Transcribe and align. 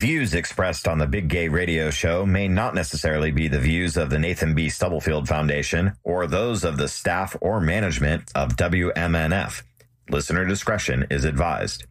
Views 0.00 0.32
expressed 0.32 0.88
on 0.88 0.96
the 0.96 1.06
Big 1.06 1.28
Gay 1.28 1.48
Radio 1.48 1.90
Show 1.90 2.24
may 2.24 2.48
not 2.48 2.74
necessarily 2.74 3.30
be 3.30 3.48
the 3.48 3.58
views 3.58 3.98
of 3.98 4.08
the 4.08 4.18
Nathan 4.18 4.54
B. 4.54 4.70
Stubblefield 4.70 5.28
Foundation 5.28 5.92
or 6.04 6.26
those 6.26 6.64
of 6.64 6.78
the 6.78 6.88
staff 6.88 7.36
or 7.42 7.60
management 7.60 8.32
of 8.34 8.56
WMNF. 8.56 9.62
Listener 10.08 10.46
discretion 10.46 11.06
is 11.10 11.26
advised. 11.26 11.84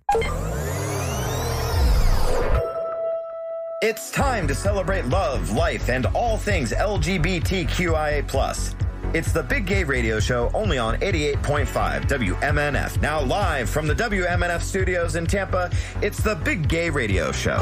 It's 3.84 4.10
time 4.10 4.48
to 4.48 4.56
celebrate 4.56 5.06
love, 5.06 5.52
life, 5.52 5.88
and 5.88 6.08
all 6.08 6.40
things 6.40 6.72
LGBTQIA. 6.72 8.89
It's 9.12 9.32
the 9.32 9.42
Big 9.42 9.66
Gay 9.66 9.84
Radio 9.84 10.20
Show 10.20 10.52
only 10.54 10.78
on 10.78 10.96
88.5 11.00 12.04
WMNF. 12.04 13.02
Now, 13.02 13.22
live 13.22 13.68
from 13.68 13.88
the 13.88 13.96
WMNF 13.96 14.62
studios 14.62 15.16
in 15.16 15.26
Tampa, 15.26 15.72
it's 16.02 16.22
the 16.22 16.36
Big 16.36 16.68
Gay 16.68 16.92
Radio 16.92 17.32
Show. 17.32 17.58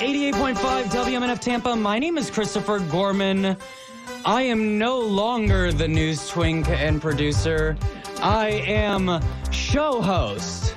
88.5 0.00 0.54
WMNF 0.84 1.40
Tampa. 1.40 1.74
My 1.74 1.98
name 1.98 2.18
is 2.18 2.30
Christopher 2.30 2.80
Gorman. 2.80 3.56
I 4.26 4.42
am 4.42 4.76
no 4.78 4.98
longer 5.00 5.72
the 5.72 5.88
news 5.88 6.28
twink 6.28 6.68
and 6.68 7.00
producer. 7.00 7.74
I 8.20 8.48
am 8.66 9.22
show 9.50 10.02
host 10.02 10.76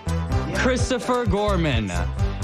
Christopher 0.56 1.26
Gorman. 1.26 1.92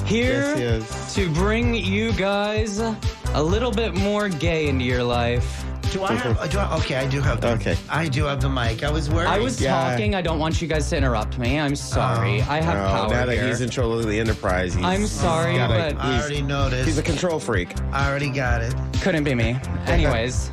Here 0.06 0.56
Yes, 0.58 0.60
yes. 0.60 1.16
to 1.16 1.30
bring 1.34 1.74
you 1.74 2.12
guys 2.14 2.80
a 2.80 3.42
little 3.42 3.72
bit 3.72 3.96
more 3.96 4.28
gay 4.30 4.68
into 4.68 4.84
your 4.86 5.04
life. 5.04 5.65
Do 5.96 6.04
I 6.04 6.14
have? 6.14 6.50
Do 6.52 6.60
I, 6.60 6.76
okay, 6.80 6.96
I 6.98 7.08
do 7.08 7.22
have. 7.22 7.40
The, 7.40 7.52
Okay. 7.54 7.78
I 7.90 8.10
do 8.10 8.26
have 8.26 8.42
the 8.42 8.50
mic. 8.50 8.84
I 8.84 8.92
was 8.92 9.10
worried. 9.10 9.28
I 9.30 9.40
was 9.40 9.62
Yeah. 9.62 9.92
talking. 9.92 10.14
I 10.14 10.22
don't 10.22 10.40
want 10.40 10.62
you 10.62 10.68
guys 10.68 10.90
to 10.90 10.98
interrupt 10.98 11.38
me. 11.38 11.58
I'm 11.58 11.74
sorry. 11.78 12.42
Oh. 12.42 12.52
I 12.52 12.60
have 12.60 12.74
No, 12.78 12.84
power 12.90 13.06
Oh, 13.06 13.10
now 13.12 13.26
that 13.26 13.34
here. 13.38 13.48
he's 13.48 13.62
in 13.62 13.70
control 13.70 13.98
of 13.98 14.06
the 14.06 14.20
enterprise, 14.20 14.74
he's, 14.74 14.84
I'm 14.84 15.08
sorry, 15.08 15.56
gotta- 15.56 15.96
but 15.96 16.04
I 16.04 16.20
already 16.20 16.42
noticed. 16.42 16.86
he's 16.86 16.98
a 16.98 17.02
control 17.02 17.40
freak. 17.40 17.74
I 17.94 18.10
already 18.10 18.30
got 18.30 18.62
it. 18.62 18.76
couldn't 19.02 19.24
be 19.24 19.36
me. 19.36 19.58
Anyways, 19.88 20.52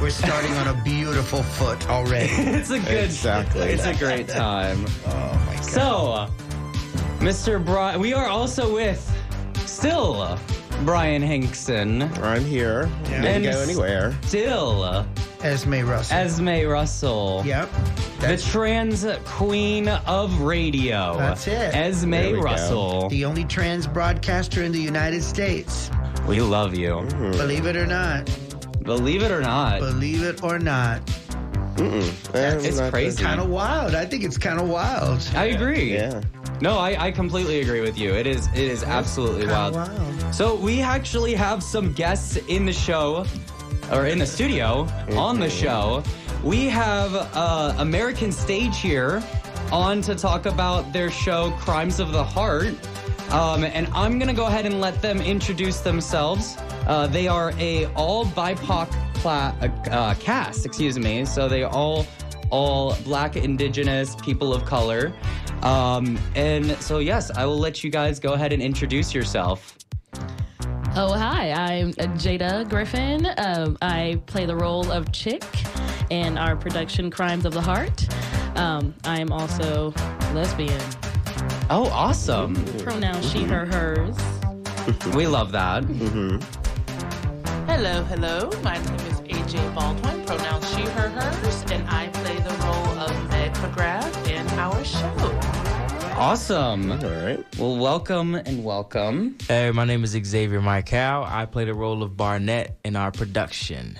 We're 0.00 0.10
starting 0.10 0.52
on 0.54 0.66
a 0.76 0.82
beautiful 0.82 1.44
foot 1.44 1.88
already. 1.88 2.26
it's 2.32 2.70
a 2.70 2.80
good. 2.80 3.04
Exactly. 3.04 3.62
It's 3.68 3.84
a 3.86 3.94
great 3.94 4.26
time. 4.26 4.84
oh 5.06 5.42
my 5.46 5.54
god. 5.54 5.64
So, 5.64 6.26
Mr. 7.20 7.64
Brian, 7.64 8.00
we 8.00 8.12
are 8.12 8.26
also 8.26 8.74
with 8.74 9.00
still 9.66 10.36
Brian 10.84 11.22
Hinkson, 11.22 12.02
I'm 12.22 12.44
here. 12.44 12.88
Yeah. 13.04 13.22
Didn't 13.22 13.26
And 13.26 13.44
go 13.44 13.60
anywhere. 13.60 14.16
still 14.22 15.06
Esme 15.42 15.80
Russell. 15.84 16.16
Esme 16.16 16.66
Russell. 16.68 17.42
Yep. 17.44 17.70
The 18.20 18.26
That's 18.28 18.48
trans 18.50 19.06
queen 19.24 19.88
of 19.88 20.40
radio. 20.40 21.16
That's 21.16 21.46
it. 21.48 21.74
Esme 21.74 22.10
There 22.10 22.30
we 22.32 22.36
go. 22.38 22.42
Russell. 22.42 23.08
the 23.08 23.24
only 23.24 23.44
trans 23.44 23.86
broadcaster 23.86 24.62
in 24.62 24.72
the 24.72 24.80
United 24.80 25.22
States. 25.22 25.90
We 26.28 26.40
love 26.40 26.74
you. 26.74 27.00
Hmm. 27.00 27.32
Believe 27.32 27.66
it 27.66 27.76
or 27.76 27.86
not. 27.86 28.26
Believe 28.82 29.22
it 29.22 29.30
or 29.32 29.40
not. 29.40 29.80
Believe 29.80 30.22
it 30.22 30.42
or 30.44 30.58
not. 30.58 31.00
Mm-mm. 31.76 32.32
That's- 32.32 32.64
It's 32.64 32.80
crazy. 32.90 33.22
Kind 33.22 33.40
of 33.40 33.48
wild. 33.48 33.94
I 33.94 34.04
think 34.06 34.24
it's 34.24 34.38
kind 34.38 34.60
of 34.60 34.68
wild. 34.68 35.26
I 35.34 35.46
agree. 35.46 35.92
Yeah. 35.94 36.20
No, 36.60 36.78
I, 36.78 37.06
I 37.06 37.10
completely 37.12 37.60
agree 37.60 37.80
with 37.82 37.98
you. 37.98 38.14
It 38.14 38.26
is 38.26 38.46
it 38.54 38.58
is 38.58 38.82
absolutely 38.82 39.46
wild. 39.46 39.74
wild. 39.74 40.34
So 40.34 40.54
we 40.54 40.80
actually 40.80 41.34
have 41.34 41.62
some 41.62 41.92
guests 41.92 42.36
in 42.48 42.64
the 42.66 42.72
show, 42.72 43.26
or 43.92 44.06
in 44.06 44.18
the 44.18 44.26
studio, 44.26 44.88
on 45.16 45.38
the 45.38 45.50
show. 45.50 46.02
We 46.42 46.66
have 46.66 47.14
uh, 47.14 47.74
American 47.78 48.32
Stage 48.32 48.78
here 48.80 49.22
on 49.72 50.00
to 50.02 50.14
talk 50.14 50.46
about 50.46 50.92
their 50.92 51.10
show 51.10 51.50
Crimes 51.58 51.98
of 52.00 52.12
the 52.12 52.22
Heart. 52.24 52.74
Um, 53.30 53.64
and 53.64 53.86
I'm 53.88 54.18
gonna 54.18 54.34
go 54.34 54.46
ahead 54.46 54.66
and 54.66 54.80
let 54.80 55.00
them 55.02 55.20
introduce 55.20 55.80
themselves. 55.80 56.56
Uh, 56.86 57.06
they 57.06 57.26
are 57.28 57.52
a 57.58 57.86
all 57.94 58.24
BIPOC 58.24 58.88
cla- 59.14 59.56
uh, 59.60 59.90
uh, 59.90 60.14
cast, 60.14 60.64
excuse 60.64 60.98
me. 60.98 61.24
So 61.24 61.48
they 61.48 61.64
all 61.64 62.06
all 62.50 62.96
Black, 63.04 63.36
Indigenous, 63.36 64.14
people 64.16 64.54
of 64.54 64.64
color. 64.64 65.12
Um, 65.62 66.18
and 66.34 66.76
so 66.76 66.98
yes, 66.98 67.30
I 67.30 67.44
will 67.44 67.58
let 67.58 67.82
you 67.82 67.90
guys 67.90 68.20
go 68.20 68.34
ahead 68.34 68.52
and 68.52 68.62
introduce 68.62 69.12
yourself. 69.14 69.76
Oh, 70.98 71.12
hi. 71.12 71.50
I'm 71.52 71.92
Jada 71.92 72.66
Griffin. 72.68 73.26
Um, 73.36 73.76
I 73.82 74.18
play 74.26 74.46
the 74.46 74.56
role 74.56 74.90
of 74.90 75.12
Chick 75.12 75.44
in 76.08 76.38
our 76.38 76.56
production 76.56 77.10
Crimes 77.10 77.44
of 77.44 77.52
the 77.52 77.60
Heart. 77.60 78.08
Um, 78.56 78.94
I 79.04 79.20
am 79.20 79.30
also 79.30 79.92
lesbian. 80.32 80.80
Oh, 81.68 81.90
awesome. 81.92 82.54
Pronoun 82.78 83.20
she, 83.22 83.42
her, 83.42 83.66
hers. 83.66 84.16
We 85.16 85.26
love 85.26 85.50
that. 85.50 85.82
Mm-hmm. 85.82 86.38
Hello, 87.68 88.04
hello. 88.04 88.50
My 88.62 88.78
name 88.78 88.94
is 88.94 89.20
AJ 89.22 89.74
Baldwin, 89.74 90.24
pronouns 90.26 90.70
she, 90.70 90.82
her, 90.82 91.08
hers, 91.08 91.64
and 91.72 91.84
I 91.88 92.06
play 92.08 92.36
the 92.36 92.54
role 92.64 92.98
of 93.00 93.30
Meg 93.30 93.52
MaGrath 93.54 94.28
in 94.30 94.46
our 94.60 94.84
show. 94.84 95.12
Awesome. 96.16 96.92
All 96.92 96.98
right. 96.98 97.58
Well, 97.58 97.76
welcome 97.76 98.36
and 98.36 98.64
welcome. 98.64 99.36
Hey, 99.48 99.72
my 99.72 99.84
name 99.84 100.04
is 100.04 100.10
Xavier 100.10 100.62
Michael. 100.62 101.24
I 101.26 101.46
play 101.46 101.64
the 101.64 101.74
role 101.74 102.04
of 102.04 102.16
Barnette 102.16 102.76
in 102.84 102.94
our 102.94 103.10
production. 103.10 103.98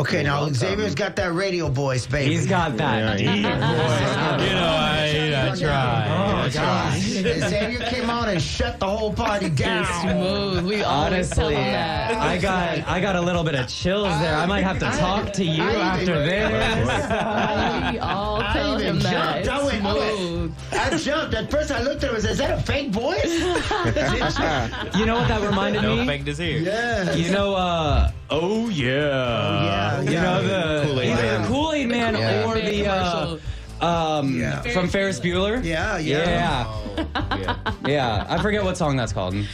Okay, 0.00 0.22
now 0.22 0.48
Xavier's 0.48 0.94
got 0.94 1.16
that 1.16 1.32
radio 1.34 1.68
voice, 1.68 2.06
baby. 2.06 2.32
He's 2.34 2.46
got 2.46 2.76
that. 2.76 3.18
Yeah, 3.20 3.26
deep 3.26 3.28
he- 3.30 3.36
You 3.38 4.54
know, 4.54 4.76
I, 4.78 5.50
I 5.52 5.56
try. 5.56 6.06
Oh, 6.08 6.50
gosh. 6.52 7.00
Xavier 7.00 7.78
came 7.90 8.08
on 8.10 8.28
and 8.28 8.40
shut 8.40 8.78
the 8.78 8.86
whole 8.86 9.12
party 9.12 9.50
down. 9.50 9.86
Smooth. 10.02 10.64
We 10.66 10.82
Honestly, 10.84 11.54
them 11.54 11.64
that. 11.72 12.14
I 12.14 12.38
got 12.38 12.86
I 12.88 13.00
got 13.00 13.16
a 13.16 13.20
little 13.20 13.42
bit 13.44 13.54
of 13.56 13.66
chills 13.68 14.08
there. 14.20 14.34
I 14.36 14.46
might 14.46 14.62
have 14.62 14.78
to 14.78 14.86
talk 14.98 15.32
to 15.34 15.44
you 15.44 15.62
I 15.64 15.74
after 15.74 16.14
even- 16.14 16.26
this. 16.26 17.92
We 17.92 17.98
all 17.98 18.40
I 18.40 18.52
tell 18.52 18.74
even 18.80 18.86
him 18.96 18.98
that. 19.00 19.44
jumped. 19.44 19.48
I 19.48 19.64
went, 19.66 19.84
okay. 19.84 20.16
Smooth. 20.16 20.54
I 20.72 20.96
jumped. 20.98 21.34
At 21.34 21.50
first, 21.50 21.70
I 21.72 21.82
looked 21.82 22.04
at 22.04 22.10
him 22.10 22.14
and 22.16 22.22
said, 22.24 22.32
"Is 22.32 22.38
that 22.38 22.58
a 22.58 22.62
fake 22.62 22.90
voice?" 22.90 23.24
You 24.98 25.06
know 25.06 25.16
what 25.16 25.28
that 25.28 25.40
reminded 25.46 25.82
No 25.82 25.96
me? 25.96 26.06
fake 26.06 26.24
this 26.24 26.38
here. 26.38 26.58
yeah. 26.60 27.12
You 27.14 27.30
know, 27.32 27.54
uh, 27.54 28.10
oh 28.30 28.68
yeah, 28.68 28.94
Oh 28.94 29.64
yeah, 29.64 29.77
you 30.04 30.20
know 30.20 30.42
the 30.42 30.86
Kool-Aid 30.86 31.10
either 31.10 31.22
Man. 31.22 31.46
Kool 31.48 31.72
Aid 31.72 31.88
Man 31.88 32.14
Yeah. 32.14 32.46
or 32.46 32.54
the 32.60 32.86
uh, 32.86 33.84
um 33.84 34.38
Yeah. 34.38 34.62
from 34.62 34.88
Ferris 34.88 35.20
Bueller. 35.20 35.62
Yeah, 35.64 35.98
yeah. 35.98 36.24
yeah, 36.26 36.64
yeah. 37.86 38.26
I 38.28 38.40
forget 38.42 38.62
what 38.64 38.76
song 38.76 38.96
that's 38.96 39.12
called. 39.12 39.34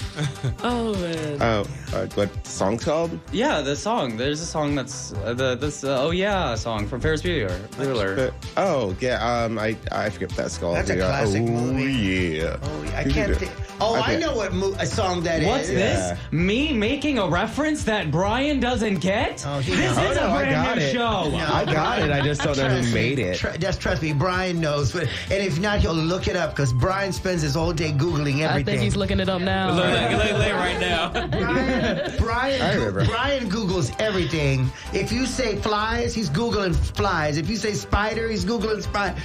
Oh, 0.63 0.95
man. 0.95 1.39
Oh, 1.43 1.67
uh, 1.95 2.07
what 2.15 2.47
song's 2.47 2.85
called? 2.85 3.19
Yeah, 3.33 3.61
the 3.61 3.77
song. 3.77 4.17
There's 4.17 4.41
a 4.41 4.47
song 4.47 4.75
that's 4.75 5.13
uh, 5.13 5.35
the 5.35 5.55
this 5.57 5.85
uh, 5.85 6.03
oh 6.03 6.11
yeah 6.11 6.55
song 6.55 6.87
from 6.87 7.01
Ferris 7.01 7.23
Bueller. 7.23 7.59
Bueller. 7.77 8.33
Oh, 8.57 8.95
yeah. 9.01 9.17
Um, 9.45 9.59
I 9.59 9.77
I 9.93 10.11
forget 10.11 10.29
what 10.31 10.37
that's 10.37 10.59
called. 10.59 10.77
That's 10.77 10.91
a 10.91 10.97
Yeah. 10.97 11.07
classic 11.07 11.43
oh, 11.43 11.47
movie. 11.47 11.93
yeah. 12.39 12.57
Oh, 12.63 12.83
I 12.95 13.05
can't 13.05 13.37
think. 13.37 13.53
Oh, 13.81 13.97
I 13.97 14.17
know 14.17 14.35
what 14.37 14.53
mo- 14.53 14.75
a 14.79 14.87
song 14.87 15.23
that 15.25 15.41
is. 15.43 15.49
What's 15.49 15.69
this? 15.69 16.17
Me 16.31 16.73
making 16.73 17.19
a 17.19 17.27
reference 17.29 17.83
that 17.85 18.11
Brian 18.11 18.61
doesn't 18.61 19.01
get? 19.01 19.45
Oh, 19.47 19.61
this 19.61 19.69
knows. 19.79 19.91
is 19.91 19.99
Oh, 19.99 20.11
a 20.13 20.15
no, 20.15 20.31
I 20.31 20.39
brand 20.45 20.55
got 20.67 20.77
new 20.79 20.85
it. 20.85 20.93
show. 20.93 21.31
No. 21.31 21.37
I 21.53 21.65
got 21.65 21.99
it. 22.03 22.11
I 22.13 22.21
just 22.21 22.43
don't 22.43 22.57
know 22.57 22.69
who 22.69 22.95
made 22.95 23.19
it. 23.19 23.37
Tr- 23.39 23.57
just 23.59 23.81
trust 23.81 24.01
me, 24.03 24.13
Brian 24.13 24.61
knows. 24.61 24.93
But, 24.93 25.09
and 25.31 25.43
if 25.45 25.59
not, 25.59 25.81
he'll 25.81 25.93
look 25.93 26.29
it 26.29 26.37
up 26.37 26.51
because 26.51 26.73
Brian 26.73 27.13
spends 27.35 27.43
his 27.43 27.55
whole 27.55 27.73
day 27.73 27.91
googling 27.91 28.41
everything. 28.41 28.49
I 28.49 28.63
think 28.63 28.81
he's 28.83 28.97
looking 28.97 29.19
it 29.19 29.29
up 29.29 29.43
now. 29.43 29.75
Look, 29.75 29.87
look, 29.87 30.25
look, 30.25 30.39
look 30.39 30.53
right 30.53 30.79
now. 30.79 31.11
Brian, 31.29 32.17
Brian, 32.19 32.63
I. 32.63 33.07
Brian 33.07 33.51
Googles 33.51 33.95
everything. 34.01 34.71
If 34.93 35.11
you 35.11 35.27
say 35.27 35.57
flies, 35.57 36.15
he's 36.15 36.31
Googling 36.31 36.77
flies. 36.97 37.37
If 37.37 37.49
you 37.51 37.57
say 37.57 37.73
spider, 37.73 38.29
he's 38.29 38.45
Googling 38.45 38.83
spider. 38.83 39.19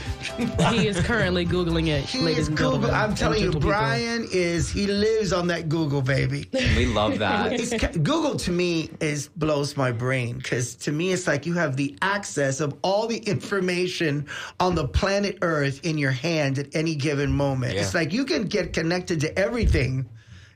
he 0.74 0.88
is 0.88 1.00
currently 1.02 1.46
Googling 1.46 1.88
it, 1.88 2.06
He 2.06 2.25
is 2.31 2.50
Google. 2.50 2.90
I'm 2.92 3.14
telling 3.14 3.40
you, 3.40 3.52
Gentle 3.52 3.62
people. 3.62 3.69
Brian 3.69 4.28
is. 4.31 4.69
He 4.69 4.88
lives 4.88 5.31
on 5.31 5.48
that 5.48 5.69
Google, 5.69 6.01
baby. 6.01 6.50
We 6.54 6.86
love 6.88 7.19
that. 7.19 7.54
It's, 7.60 7.98
Google 7.98 8.36
to 8.38 8.51
me 8.51 8.89
is 9.01 9.28
blows 9.28 9.75
my 9.75 9.92
brain 9.92 10.38
because 10.38 10.75
to 10.75 10.92
me 10.92 11.12
it's 11.12 11.28
like 11.28 11.45
you 11.45 11.54
have 11.56 11.75
the 11.75 11.98
access 12.01 12.62
of 12.62 12.75
all 12.84 13.06
the 13.06 13.18
information 13.18 14.25
on 14.60 14.75
the 14.75 14.88
planet 14.88 15.38
Earth 15.42 15.81
in 15.84 15.98
your 15.98 16.12
hand 16.12 16.57
at 16.57 16.74
any 16.74 16.95
given 16.95 17.31
moment. 17.31 17.74
Yeah. 17.74 17.81
It's 17.81 17.94
like 17.94 17.99
you 18.01 18.25
can 18.25 18.46
get 18.46 18.74
connected 18.74 19.22
to 19.22 19.38
everything. 19.38 20.07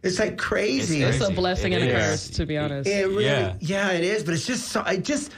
It's 0.03 0.19
like 0.19 0.37
crazy. 0.37 1.01
It's 1.01 1.21
a 1.21 1.31
blessing 1.31 1.73
It 1.73 1.81
and 1.81 1.89
a 1.89 1.93
curse, 1.93 2.29
to 2.31 2.45
be 2.45 2.57
honest. 2.57 2.89
It 2.89 3.07
really, 3.07 3.25
yeah. 3.25 3.55
Yeah. 3.59 3.91
it 3.91 4.03
is. 4.03 4.23
But 4.23 4.33
it's 4.33 4.45
just 4.45 4.69
so. 4.69 4.83
I 4.85 4.97
just 4.97 5.31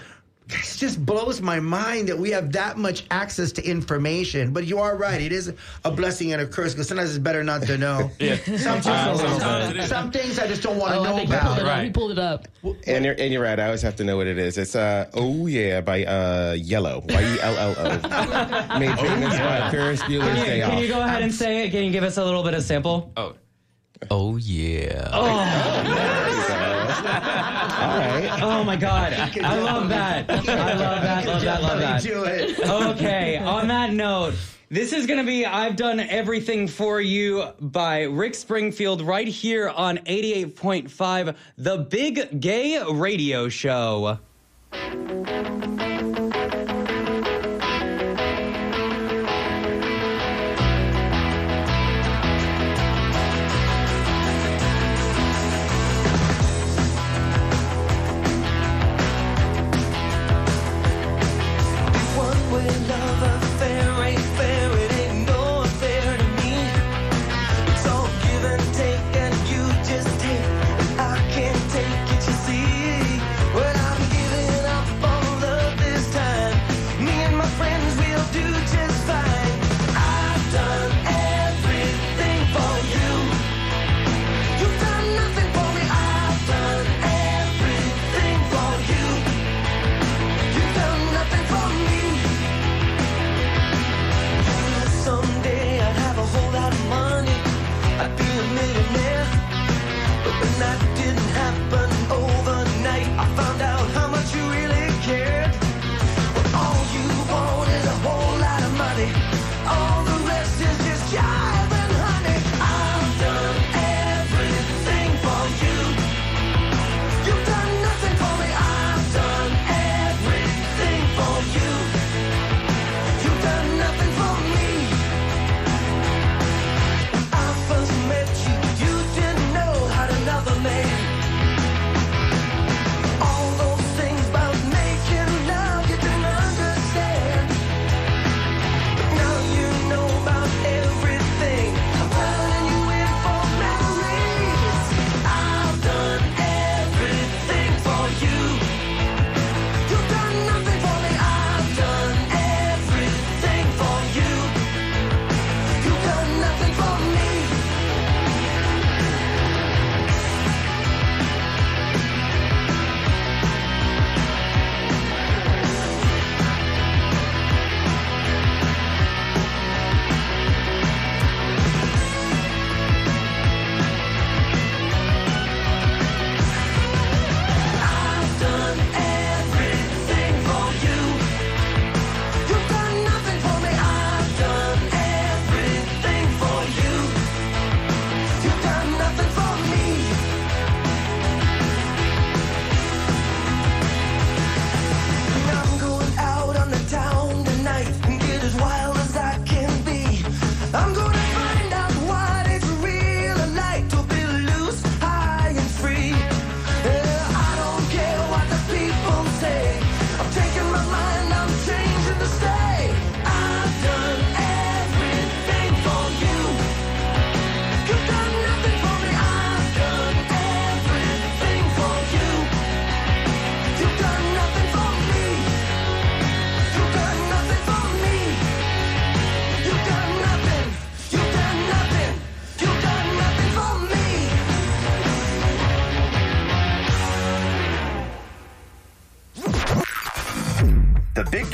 this 0.47 0.77
just 0.77 1.03
blows 1.03 1.41
my 1.41 1.59
mind 1.59 2.09
that 2.09 2.17
we 2.17 2.29
have 2.31 2.51
that 2.51 2.77
much 2.77 3.05
access 3.09 3.51
to 3.53 3.63
information. 3.63 4.53
But 4.53 4.65
you 4.65 4.79
are 4.79 4.95
right; 4.95 5.19
it 5.19 5.31
is 5.31 5.53
a 5.83 5.91
blessing 5.91 6.33
and 6.33 6.41
a 6.41 6.45
curse 6.45 6.73
because 6.73 6.87
sometimes 6.87 7.09
it's 7.09 7.19
better 7.19 7.43
not 7.43 7.63
to 7.63 7.77
know. 7.77 8.11
yeah. 8.19 8.35
some, 8.57 8.79
uh, 8.85 9.17
some, 9.17 9.81
some, 9.81 10.11
things 10.11 10.37
I 10.37 10.47
just 10.47 10.61
don't 10.61 10.77
want 10.77 10.93
to 10.93 10.99
oh, 10.99 11.03
know 11.03 11.23
about. 11.23 11.61
Right. 11.61 11.83
We 11.83 11.89
pulled 11.89 12.11
it 12.11 12.19
up. 12.19 12.47
And 12.85 13.05
you're, 13.05 13.15
and 13.17 13.33
you're 13.33 13.41
right. 13.41 13.59
I 13.59 13.65
always 13.65 13.81
have 13.81 13.95
to 13.97 14.03
know 14.03 14.17
what 14.17 14.27
it 14.27 14.37
is. 14.37 14.57
It's 14.57 14.75
uh 14.75 15.09
oh 15.13 15.47
yeah 15.47 15.81
by 15.81 16.05
uh 16.05 16.53
Yello 16.55 17.03
Y 17.11 17.21
E 17.21 17.39
L 17.41 17.57
L 17.57 17.75
O. 17.77 18.79
Made 18.79 18.99
famous 18.99 19.33
oh, 19.33 19.37
by 19.37 19.71
Ferris 19.71 20.01
Bueller's 20.03 20.43
Day 20.43 20.61
Off. 20.61 20.71
Can 20.71 20.81
you 20.81 20.87
go 20.87 21.01
ahead 21.01 21.23
and 21.23 21.33
say 21.33 21.65
it? 21.65 21.71
Can 21.71 21.83
you 21.83 21.91
give 21.91 22.03
us 22.03 22.17
a 22.17 22.25
little 22.25 22.43
bit 22.43 22.53
of 22.53 22.63
sample? 22.63 23.11
Oh. 23.17 23.33
Oh 24.11 24.37
yeah. 24.37 25.09
Oh 25.11 26.31
All 26.97 27.97
right. 27.97 28.39
Oh 28.41 28.63
my 28.63 28.75
God. 28.75 29.13
I 29.13 29.59
love 29.59 29.89
that. 29.89 30.29
I 30.29 30.35
love 30.35 31.01
that. 31.01 31.25
Love 31.25 31.41
that. 31.41 31.61
Love 31.61 31.79
that. 31.79 32.03
Do 32.03 32.23
it. 32.23 32.59
Okay. 32.59 33.37
On 33.37 33.67
that 33.67 33.93
note. 33.93 34.35
This 34.69 34.93
is 34.93 35.05
going 35.05 35.19
to 35.19 35.25
be 35.25 35.45
I've 35.45 35.75
Done 35.75 35.99
Everything 35.99 36.67
for 36.67 36.99
You 36.99 37.49
by 37.61 38.01
Rick 38.03 38.33
Springfield 38.33 39.03
right 39.03 39.27
here 39.27 39.69
on 39.69 39.99
88.5, 39.99 41.35
the 41.57 41.77
Big 41.77 42.41
Gay 42.41 42.81
Radio 42.81 43.47
Show. 43.47 44.19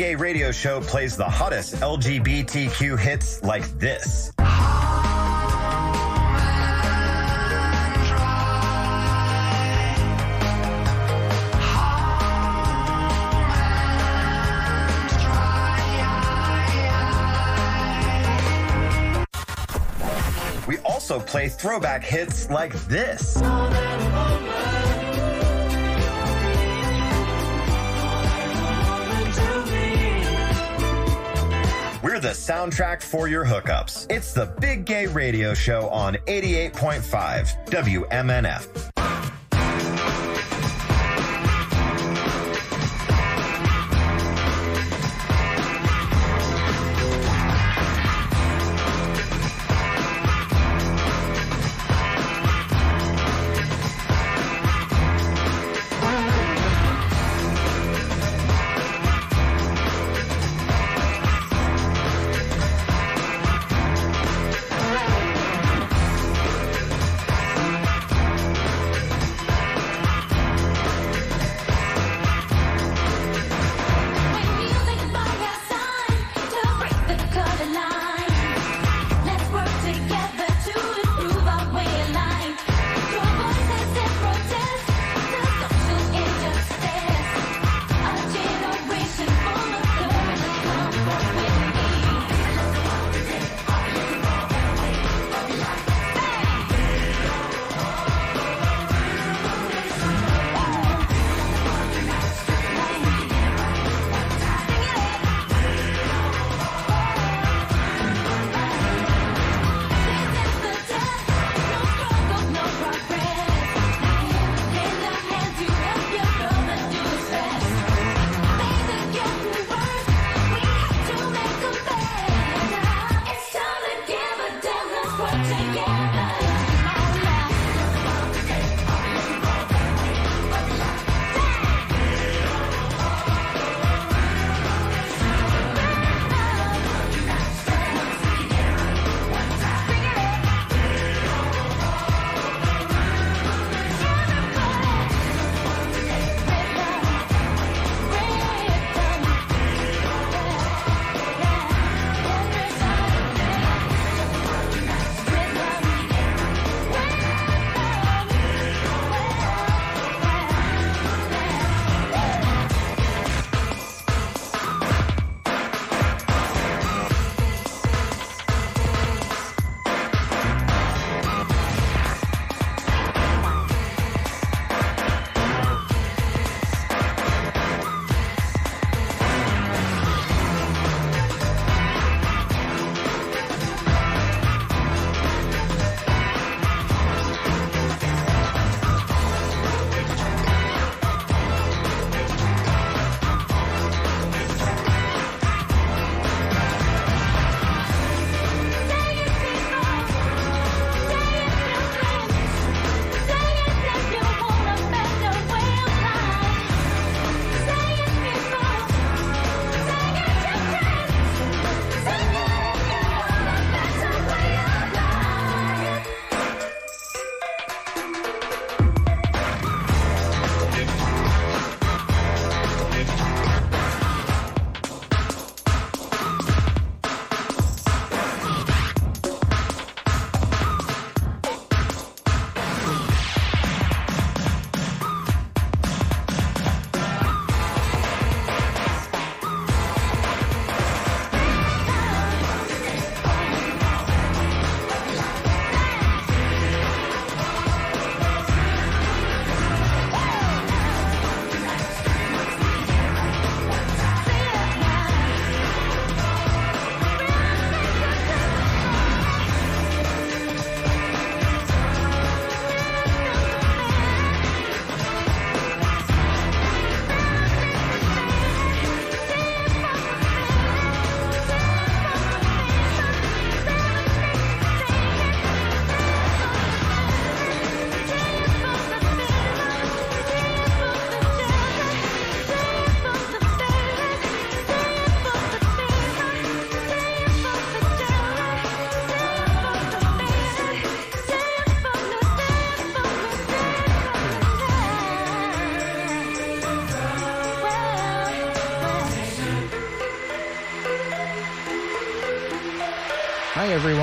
gay 0.02 0.16
radio 0.16 0.52
show 0.52 0.82
plays 0.82 1.16
the 1.16 1.24
hottest 1.24 1.76
LGBTQ 1.76 2.98
hits 2.98 3.44
like 3.44 3.64
this. 3.78 4.32
We 20.68 20.80
also 20.80 21.20
play 21.20 21.50
throwback 21.50 22.04
hits 22.04 22.50
like 22.50 22.74
this. 22.86 23.40
soundtrack 32.42 33.04
for 33.04 33.28
your 33.28 33.46
hookups. 33.46 34.08
It's 34.10 34.34
the 34.34 34.48
Big 34.60 34.86
Gay 34.86 35.06
Radio 35.06 35.54
Show 35.54 35.88
on 35.90 36.16
88.5 36.26 37.56
WMNF. 37.68 38.81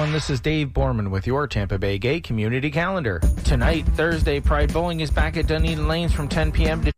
Everyone, 0.09 0.17
this 0.17 0.31
is 0.31 0.41
Dave 0.41 0.69
Borman 0.69 1.11
with 1.11 1.27
your 1.27 1.47
Tampa 1.47 1.79
Bay 1.79 1.99
Gay 1.99 2.19
Community 2.21 2.71
Calendar. 2.71 3.21
Tonight, 3.45 3.87
Thursday, 3.89 4.41
Pride 4.41 4.73
Bowling 4.73 5.01
is 5.01 5.11
back 5.11 5.37
at 5.37 5.47
Dunedin 5.47 5.87
Lanes 5.87 6.15
from 6.15 6.29
10 6.29 6.51
p.m. 6.51 6.83
to 6.83 6.93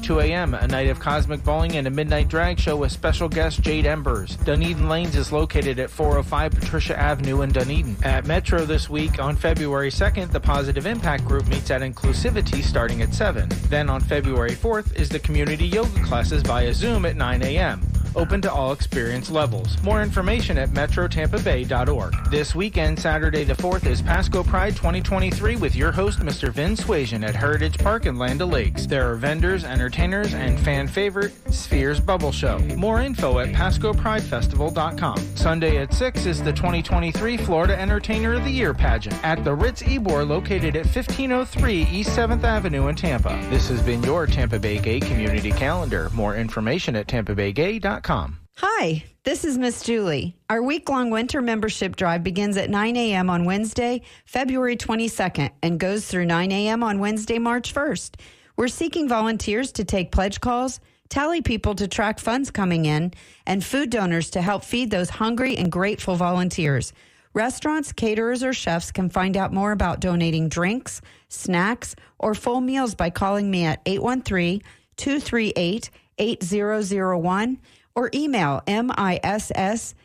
2 0.00 0.20
a.m., 0.20 0.54
a 0.54 0.68
night 0.68 0.88
of 0.88 1.00
cosmic 1.00 1.42
bowling 1.42 1.76
and 1.76 1.88
a 1.88 1.90
midnight 1.90 2.28
drag 2.28 2.60
show 2.60 2.76
with 2.76 2.92
special 2.92 3.28
guest 3.28 3.62
Jade 3.62 3.86
Embers. 3.86 4.36
Dunedin 4.36 4.88
Lanes 4.88 5.16
is 5.16 5.32
located 5.32 5.80
at 5.80 5.90
405 5.90 6.52
Patricia 6.52 6.96
Avenue 6.96 7.42
in 7.42 7.50
Dunedin. 7.50 7.96
At 8.04 8.26
Metro 8.26 8.64
this 8.64 8.88
week, 8.88 9.18
on 9.18 9.34
February 9.34 9.90
2nd, 9.90 10.30
the 10.30 10.40
Positive 10.40 10.86
Impact 10.86 11.24
Group 11.24 11.48
meets 11.48 11.70
at 11.72 11.80
Inclusivity 11.80 12.62
starting 12.62 13.02
at 13.02 13.12
7. 13.12 13.48
Then 13.68 13.90
on 13.90 14.00
February 14.00 14.52
4th 14.52 14.94
is 14.94 15.08
the 15.08 15.18
community 15.18 15.66
yoga 15.66 16.02
classes 16.04 16.42
via 16.42 16.72
Zoom 16.72 17.06
at 17.06 17.16
9 17.16 17.42
a.m 17.42 17.85
open 18.16 18.40
to 18.42 18.52
all 18.52 18.72
experience 18.72 19.30
levels. 19.30 19.80
More 19.82 20.02
information 20.02 20.58
at 20.58 20.70
metrotampabay.org. 20.70 22.30
This 22.30 22.54
weekend, 22.54 22.98
Saturday 22.98 23.44
the 23.44 23.54
4th, 23.54 23.86
is 23.86 24.02
Pasco 24.02 24.42
Pride 24.42 24.74
2023 24.74 25.56
with 25.56 25.76
your 25.76 25.92
host, 25.92 26.18
Mr. 26.20 26.50
Vin 26.50 26.74
Suasion 26.76 27.22
at 27.22 27.34
Heritage 27.34 27.78
Park 27.78 28.06
in 28.06 28.16
Land 28.16 28.42
O'Lakes. 28.42 28.75
There 28.84 29.10
are 29.10 29.14
vendors, 29.14 29.64
entertainers, 29.64 30.34
and 30.34 30.58
fan 30.60 30.88
favorite 30.88 31.32
Spheres 31.52 32.00
Bubble 32.00 32.32
Show. 32.32 32.58
More 32.76 33.00
info 33.00 33.38
at 33.38 33.48
PascoPrideFestival.com. 33.54 35.18
Sunday 35.36 35.78
at 35.78 35.94
6 35.94 36.26
is 36.26 36.42
the 36.42 36.52
2023 36.52 37.36
Florida 37.38 37.78
Entertainer 37.80 38.34
of 38.34 38.44
the 38.44 38.50
Year 38.50 38.74
pageant 38.74 39.22
at 39.24 39.44
the 39.44 39.54
Ritz 39.54 39.82
Ybor 39.82 40.28
located 40.28 40.76
at 40.76 40.84
1503 40.84 41.82
East 41.90 42.10
7th 42.10 42.44
Avenue 42.44 42.88
in 42.88 42.96
Tampa. 42.96 43.38
This 43.50 43.68
has 43.68 43.80
been 43.82 44.02
your 44.02 44.26
Tampa 44.26 44.58
Bay 44.58 44.78
Gay 44.78 45.00
Community 45.00 45.50
Calendar. 45.52 46.10
More 46.12 46.36
information 46.36 46.96
at 46.96 47.06
tampabaygay.com. 47.06 48.40
Hi, 48.58 49.04
this 49.24 49.44
is 49.44 49.58
Miss 49.58 49.82
Julie. 49.82 50.34
Our 50.48 50.62
week 50.62 50.88
long 50.88 51.10
winter 51.10 51.42
membership 51.42 51.94
drive 51.94 52.24
begins 52.24 52.56
at 52.56 52.70
9 52.70 52.96
a.m. 52.96 53.28
on 53.28 53.44
Wednesday, 53.44 54.00
February 54.24 54.78
22nd, 54.78 55.50
and 55.62 55.78
goes 55.78 56.06
through 56.06 56.24
9 56.24 56.50
a.m. 56.50 56.82
on 56.82 56.98
Wednesday, 56.98 57.38
March 57.38 57.74
1st. 57.74 58.14
We're 58.56 58.68
seeking 58.68 59.08
volunteers 59.08 59.72
to 59.72 59.84
take 59.84 60.10
pledge 60.10 60.40
calls, 60.40 60.80
tally 61.10 61.42
people 61.42 61.74
to 61.74 61.86
track 61.86 62.18
funds 62.18 62.50
coming 62.50 62.86
in, 62.86 63.12
and 63.46 63.62
food 63.62 63.90
donors 63.90 64.30
to 64.30 64.40
help 64.40 64.64
feed 64.64 64.90
those 64.90 65.10
hungry 65.10 65.58
and 65.58 65.70
grateful 65.70 66.16
volunteers. 66.16 66.94
Restaurants, 67.34 67.92
caterers, 67.92 68.42
or 68.42 68.54
chefs 68.54 68.90
can 68.90 69.10
find 69.10 69.36
out 69.36 69.52
more 69.52 69.72
about 69.72 70.00
donating 70.00 70.48
drinks, 70.48 71.02
snacks, 71.28 71.94
or 72.18 72.34
full 72.34 72.62
meals 72.62 72.94
by 72.94 73.10
calling 73.10 73.50
me 73.50 73.66
at 73.66 73.82
813 73.84 74.62
238 74.96 75.90
8001 76.18 77.58
or 77.94 78.10
email 78.14 78.62
M-I-S-S-J-U-L-I-E 78.66 79.98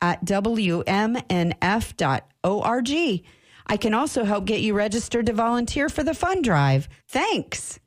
at 0.00 0.24
WMNF.org. 0.24 0.82
I 3.66 3.76
can 3.76 3.94
also 3.94 4.24
help 4.24 4.44
get 4.44 4.60
you 4.60 4.74
registered 4.74 5.26
to 5.26 5.32
volunteer 5.32 5.88
for 5.88 6.02
the 6.02 6.14
fund 6.14 6.44
drive. 6.44 6.88
Thanks. 7.08 7.78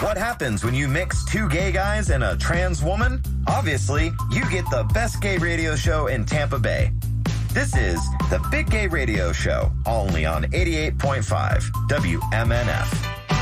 What 0.00 0.18
happens 0.18 0.62
when 0.62 0.74
you 0.74 0.88
mix 0.88 1.24
two 1.24 1.48
gay 1.48 1.72
guys 1.72 2.10
and 2.10 2.22
a 2.22 2.36
trans 2.36 2.82
woman? 2.82 3.22
Obviously, 3.48 4.12
you 4.30 4.48
get 4.50 4.64
the 4.70 4.84
best 4.92 5.20
gay 5.22 5.38
radio 5.38 5.74
show 5.74 6.06
in 6.08 6.24
Tampa 6.24 6.58
Bay. 6.58 6.92
This 7.56 7.74
is 7.74 7.98
the 8.28 8.46
Big 8.50 8.70
Gay 8.70 8.86
Radio 8.86 9.32
Show, 9.32 9.72
only 9.86 10.26
on 10.26 10.44
88.5 10.44 11.62
WMNF. 11.88 13.35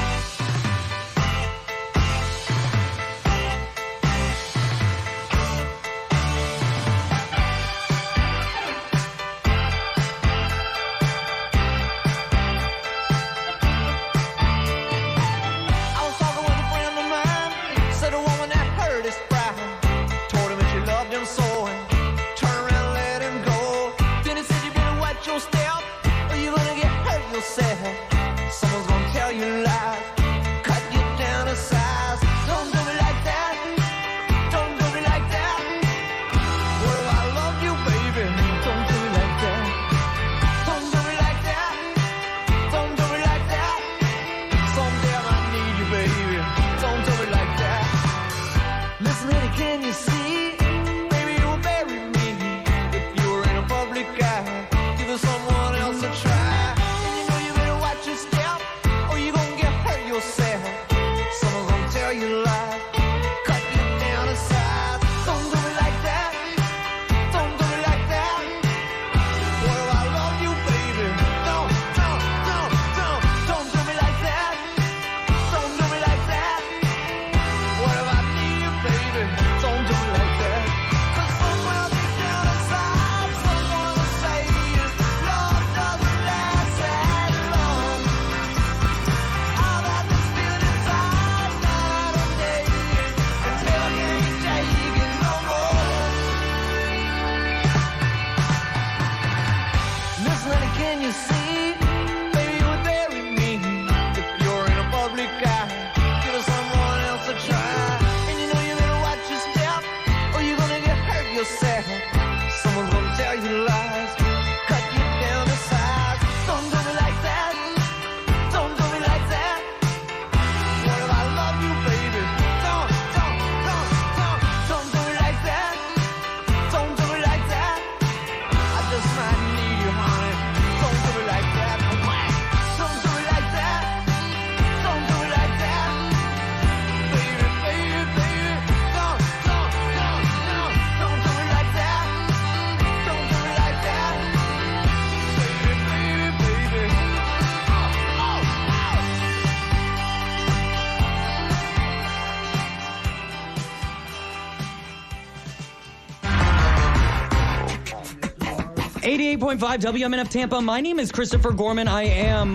88.5 159.39 159.59
WMNF 159.81 160.29
Tampa. 160.29 160.61
My 160.61 160.81
name 160.81 161.01
is 161.01 161.11
Christopher 161.11 161.51
Gorman. 161.51 161.89
I 161.89 162.05
am 162.05 162.55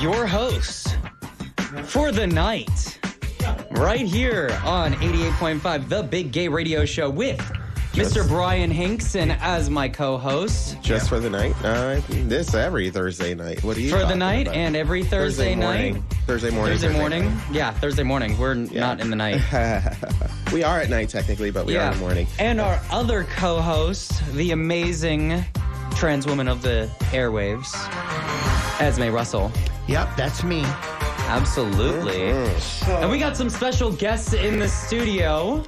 your 0.00 0.28
host 0.28 0.96
for 1.86 2.12
the 2.12 2.24
night. 2.24 3.00
Right 3.72 4.06
here 4.06 4.56
on 4.64 4.92
88.5, 4.94 5.88
the 5.88 6.04
Big 6.04 6.30
Gay 6.30 6.46
Radio 6.46 6.84
Show 6.84 7.10
with 7.10 7.40
Mr. 7.94 8.26
Brian 8.28 8.70
Hinkson 8.70 9.32
as 9.40 9.70
my 9.70 9.88
co-host 9.88 10.80
Just 10.82 11.08
for 11.08 11.18
the 11.18 11.30
night? 11.30 11.56
Uh, 11.64 12.00
this 12.08 12.54
every 12.54 12.90
Thursday 12.90 13.34
night. 13.34 13.64
What 13.64 13.76
are 13.76 13.80
you 13.80 13.90
for 13.90 14.04
the 14.06 14.14
night 14.14 14.42
about? 14.46 14.56
and 14.56 14.76
every 14.76 15.02
Thursday, 15.02 15.56
morning. 15.56 15.94
night. 15.94 16.02
Thursday 16.28 16.50
morning. 16.50 16.78
Thursday 16.78 16.96
morning. 16.96 17.36
Yeah, 17.50 17.72
Thursday 17.72 18.04
morning. 18.04 18.38
We're 18.38 18.54
Yeah. 18.54 18.80
not 18.80 19.00
in 19.00 19.10
the 19.10 19.16
night. 19.16 19.40
we 20.52 20.62
are 20.62 20.78
at 20.78 20.90
night 20.90 21.08
technically, 21.08 21.50
but 21.50 21.66
we 21.66 21.76
are 21.76 21.90
in 21.90 21.94
the 21.98 22.04
morning. 22.04 22.28
And 22.38 22.60
our 22.60 22.80
other 22.90 23.24
co-host, 23.24 24.12
the 24.34 24.52
amazing 24.52 25.44
trans 25.96 26.26
woman 26.26 26.48
of 26.48 26.62
the 26.62 26.88
airwaves, 27.10 27.68
Esme 28.80 29.10
Russell. 29.12 29.50
Yep, 29.86 30.16
that's 30.16 30.42
me. 30.44 30.62
Absolutely. 31.28 32.18
Mm-hmm. 32.32 32.90
And 33.02 33.10
we 33.10 33.18
got 33.18 33.36
some 33.36 33.50
special 33.50 33.92
guests 33.92 34.32
in 34.32 34.58
the 34.58 34.68
studio. 34.68 35.64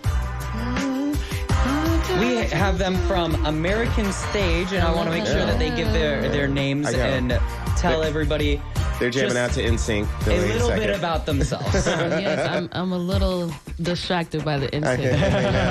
We 2.19 2.37
have 2.57 2.79
them 2.79 2.97
from 3.07 3.35
American 3.47 4.13
Stage, 4.13 4.73
and 4.73 4.83
I 4.83 4.93
want 4.95 5.09
to 5.09 5.15
make 5.17 5.27
sure 5.27 5.47
that 5.47 5.59
they 5.59 5.71
give 5.75 5.93
their, 5.93 6.29
their 6.29 6.49
names 6.49 6.89
I 6.89 6.93
got 6.93 7.01
'em. 7.11 7.31
and 7.31 7.43
tell 7.77 8.03
everybody 8.03 8.61
They're 9.01 9.09
jamming 9.11 9.31
Just 9.35 9.37
out 9.39 9.51
to 9.53 9.63
NSYNC. 9.65 10.27
a 10.27 10.31
little 10.53 10.69
bit 10.69 10.95
about 10.95 11.25
themselves. 11.25 11.73
yes, 11.87 12.47
I'm, 12.49 12.69
I'm 12.73 12.93
a 12.93 12.99
little 12.99 13.51
distracted 13.81 14.45
by 14.45 14.59
the 14.59 14.67
Okay, 14.77 15.11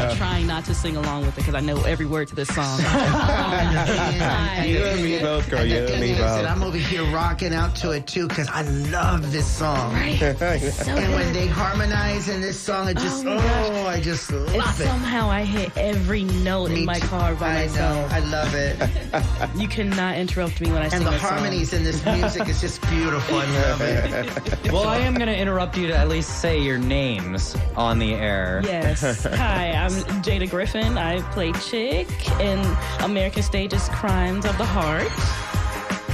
I'm 0.10 0.18
trying 0.18 0.48
not 0.48 0.66
to 0.66 0.74
sing 0.74 0.98
along 0.98 1.22
with 1.28 1.30
it 1.38 1.42
because 1.42 1.54
I 1.54 1.60
know 1.60 1.80
every 1.84 2.08
word 2.08 2.28
to 2.30 2.36
this 2.36 2.48
song. 2.50 2.80
And 2.82 4.68
You 4.70 4.84
and 4.84 5.04
me 5.04 5.20
both, 5.20 5.48
girl. 5.50 5.60
and 5.60 5.70
You 5.70 5.78
and 5.78 6.02
me 6.02 6.10
is 6.12 6.18
that 6.18 6.42
both. 6.42 6.50
I'm 6.52 6.64
over 6.64 6.78
here 6.78 7.04
rocking 7.14 7.54
out 7.54 7.76
to 7.78 7.92
it 7.92 8.08
too 8.08 8.28
because 8.28 8.48
I 8.50 8.64
love 8.90 9.32
this 9.32 9.46
song. 9.46 9.94
Right. 9.94 10.18
so 10.18 10.92
And 10.96 11.14
when 11.14 11.32
they 11.32 11.46
harmonize 11.46 12.30
in 12.30 12.42
this 12.42 12.60
song, 12.60 12.90
it 12.90 12.98
just 12.98 13.24
Oh 13.28 13.38
oh. 13.40 13.86
I 13.88 14.02
just 14.02 14.32
and 14.32 14.46
love 14.58 14.82
it. 14.82 14.86
somehow 14.86 15.30
I 15.30 15.44
hit 15.44 15.72
every 15.78 16.24
note 16.24 16.72
Me 16.72 16.80
in 16.80 16.86
my 16.86 17.00
car 17.00 17.36
by 17.36 17.48
I 17.64 17.66
know, 17.68 17.72
myself. 17.72 18.12
I 18.12 18.20
love 18.20 18.56
it. 18.56 19.60
You 19.62 19.68
cannot 19.68 20.18
interrupt 20.18 20.60
me 20.62 20.72
when 20.72 20.82
I 20.82 20.88
sing 20.90 20.98
And 20.98 21.06
the 21.08 21.12
that 21.12 21.22
song. 21.22 21.30
harmonies 21.30 21.74
in 21.74 21.84
this 21.84 22.04
music 22.06 22.50
is 22.50 22.60
just 22.60 22.82
beautiful. 22.90 23.19
I 23.28 23.70
love 23.70 23.82
it. 23.82 24.72
well, 24.72 24.88
I 24.88 24.98
am 25.00 25.14
going 25.14 25.28
to 25.28 25.38
interrupt 25.38 25.78
you 25.78 25.88
to 25.88 25.96
at 25.98 26.08
least 26.10 26.40
say 26.42 26.60
your 26.60 26.78
names 26.78 27.56
on 27.76 28.00
the 28.00 28.14
air. 28.14 28.62
Yes. 28.64 29.24
Hi, 29.36 29.72
I'm 29.74 29.92
Jada 30.24 30.50
Griffin. 30.50 30.98
I 30.98 31.22
play 31.32 31.52
Chick 31.54 32.08
in 32.40 32.60
American 33.02 33.44
Stage's 33.44 33.90
Crimes 33.90 34.46
of 34.46 34.58
the 34.58 34.66
Heart. 34.66 35.08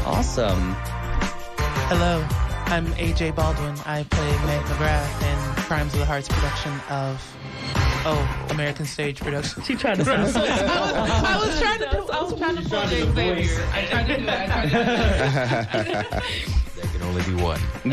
Awesome. 0.06 0.76
Hello, 1.88 2.26
I'm 2.68 2.88
AJ 2.94 3.36
Baldwin. 3.36 3.76
I 3.86 4.04
play 4.04 4.28
Meg 4.46 4.62
MaGrath 4.66 5.22
in 5.24 5.64
Crimes 5.64 5.94
of 5.94 6.00
the 6.00 6.06
Hearts 6.06 6.28
production 6.28 6.74
of 6.90 7.22
Oh, 8.08 8.48
American 8.52 8.86
Stage 8.86 9.20
production. 9.20 9.64
She 9.64 9.74
tried 9.76 9.96
to 9.96 10.06
sound 10.06 10.30
so 10.30 10.40
I 10.44 11.44
was 11.44 11.60
trying 11.60 11.80
to 11.80 12.14
I 12.14 12.22
was 12.22 12.38
trying 12.38 12.56
to 12.56 12.62
pull 12.70 12.82
the 12.88 13.12
Xavier. 13.16 13.68
I 13.74 13.86
tried 13.86 14.08
to 14.08 14.18
do 14.18 14.26
that. 14.28 14.42
I 14.42 14.70
tried 14.70 14.70
to 14.70 15.84
do 15.84 16.10
that. 16.10 16.24
There 16.76 16.86
can 16.92 17.02
only 17.04 17.24
be 17.24 17.34
one. 17.36 17.62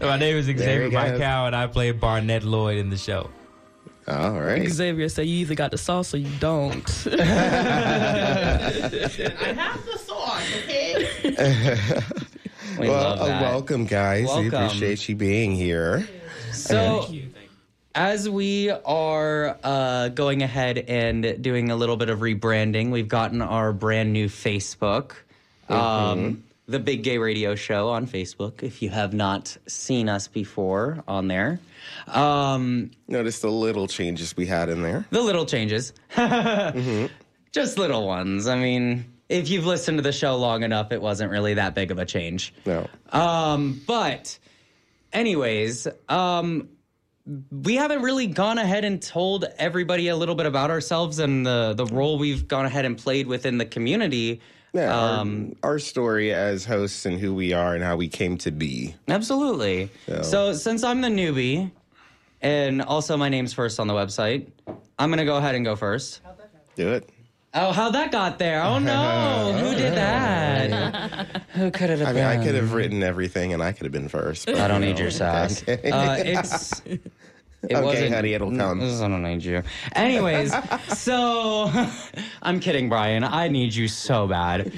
My 0.00 0.18
name 0.18 0.36
is 0.36 0.46
Xavier 0.46 0.84
he 0.84 0.90
goes. 0.90 0.92
Michael, 0.92 1.46
and 1.46 1.56
I 1.56 1.66
play 1.66 1.92
Barnette 1.92 2.44
Lloyd 2.44 2.76
in 2.76 2.90
the 2.90 2.96
show. 2.96 3.30
All 4.06 4.40
right. 4.40 4.68
Xavier 4.68 5.08
said 5.08 5.26
you 5.26 5.38
either 5.38 5.54
got 5.54 5.70
the 5.70 5.78
sauce 5.78 6.14
or 6.14 6.18
you 6.18 6.30
don't. 6.40 7.06
I 7.10 7.16
have 9.56 9.84
the 9.84 9.98
sauce, 9.98 10.42
okay? 10.64 11.06
We 12.78 12.88
well, 12.88 13.16
love 13.16 13.20
uh, 13.20 13.38
welcome, 13.42 13.86
guys. 13.86 14.28
We 14.36 14.48
appreciate 14.48 15.08
you 15.08 15.16
being 15.16 15.54
here. 15.54 16.08
So, 16.52 17.10
as 17.94 18.28
we 18.28 18.70
are 18.70 19.58
uh, 19.64 20.08
going 20.08 20.42
ahead 20.42 20.78
and 20.86 21.42
doing 21.42 21.70
a 21.70 21.76
little 21.76 21.96
bit 21.96 22.08
of 22.08 22.20
rebranding, 22.20 22.90
we've 22.90 23.08
gotten 23.08 23.42
our 23.42 23.72
brand 23.72 24.12
new 24.12 24.28
Facebook, 24.28 25.12
um, 25.68 26.44
the 26.68 26.78
Big 26.78 27.02
Gay 27.02 27.16
Radio 27.18 27.54
Show 27.54 27.88
on 27.88 28.06
Facebook. 28.06 28.62
If 28.62 28.82
you 28.82 28.90
have 28.90 29.14
not 29.14 29.56
seen 29.66 30.08
us 30.08 30.28
before 30.28 31.02
on 31.08 31.26
there, 31.26 31.58
um, 32.08 32.90
Notice 33.08 33.40
the 33.40 33.50
little 33.50 33.86
changes 33.86 34.36
we 34.36 34.46
had 34.46 34.68
in 34.68 34.82
there. 34.82 35.06
the 35.10 35.22
little 35.22 35.46
changes, 35.46 35.92
just 37.52 37.78
little 37.78 38.06
ones. 38.06 38.46
I 38.46 38.58
mean, 38.58 39.04
if 39.28 39.48
you've 39.48 39.66
listened 39.66 39.98
to 39.98 40.02
the 40.02 40.12
show 40.12 40.36
long 40.36 40.62
enough, 40.62 40.92
it 40.92 41.00
wasn't 41.00 41.30
really 41.30 41.54
that 41.54 41.74
big 41.74 41.90
of 41.90 41.98
a 41.98 42.04
change. 42.04 42.52
No. 42.66 42.86
Um, 43.12 43.80
but, 43.86 44.38
anyways, 45.12 45.88
um, 46.08 46.68
we 47.50 47.76
haven't 47.76 48.02
really 48.02 48.26
gone 48.26 48.58
ahead 48.58 48.84
and 48.84 49.00
told 49.02 49.44
everybody 49.58 50.08
a 50.08 50.16
little 50.16 50.34
bit 50.34 50.46
about 50.46 50.70
ourselves 50.70 51.18
and 51.18 51.44
the 51.44 51.74
the 51.76 51.84
role 51.86 52.18
we've 52.18 52.48
gone 52.48 52.64
ahead 52.64 52.84
and 52.86 52.96
played 52.96 53.26
within 53.26 53.58
the 53.58 53.66
community. 53.66 54.40
Yeah, 54.74 54.94
our- 54.94 55.20
Um, 55.20 55.56
our, 55.62 55.78
story 55.78 56.32
as 56.32 56.64
hosts 56.64 57.06
and 57.06 57.18
who 57.18 57.34
we 57.34 57.52
are 57.52 57.74
and 57.74 57.82
how 57.82 57.96
we 57.96 58.08
came 58.08 58.36
to 58.38 58.50
be. 58.50 58.94
Absolutely. 59.08 59.90
So- 60.06 60.22
So, 60.22 60.52
since 60.52 60.84
I'm 60.84 61.00
the 61.00 61.08
newbie, 61.08 61.70
and 62.42 62.82
also 62.82 63.16
my 63.16 63.28
name's 63.28 63.52
first 63.52 63.80
on 63.80 63.86
the 63.88 63.94
website, 63.94 64.46
I'm 64.98 65.10
gonna 65.10 65.24
go 65.24 65.36
ahead 65.36 65.54
and 65.54 65.64
go 65.64 65.74
first. 65.76 66.20
Do 66.76 66.92
it. 66.92 67.08
Oh, 67.54 67.72
how 67.72 67.90
that 67.90 68.12
got 68.12 68.38
there? 68.38 68.62
Oh 68.62 68.78
no, 68.78 69.52
who 69.58 69.74
did 69.74 69.94
that? 69.94 71.42
who 71.54 71.70
could 71.70 71.88
it 71.90 71.98
have 72.00 72.08
I 72.08 72.12
mean, 72.12 72.24
I 72.24 72.44
could 72.44 72.54
have 72.54 72.72
written 72.74 73.02
everything 73.02 73.52
and 73.54 73.62
I 73.62 73.72
could 73.72 73.84
have 73.84 73.92
been 73.92 74.08
first. 74.08 74.46
but, 74.46 74.56
I 74.58 74.68
don't 74.68 74.82
you 74.82 74.88
need 74.90 74.98
your 74.98 75.10
sass. 75.10 75.62
okay. 75.68 75.90
Uh, 75.90 76.16
it's. 76.18 76.82
It 77.62 77.72
Okay, 77.74 77.84
wasn't- 77.84 78.14
honey, 78.14 78.34
it'll 78.34 78.54
come. 78.56 78.80
I 78.80 78.84
don't 79.08 79.22
need 79.22 79.42
you. 79.42 79.62
Anyways, 79.94 80.54
so 80.96 81.70
I'm 82.42 82.60
kidding, 82.60 82.88
Brian. 82.88 83.24
I 83.24 83.48
need 83.48 83.74
you 83.74 83.88
so 83.88 84.26
bad. 84.28 84.72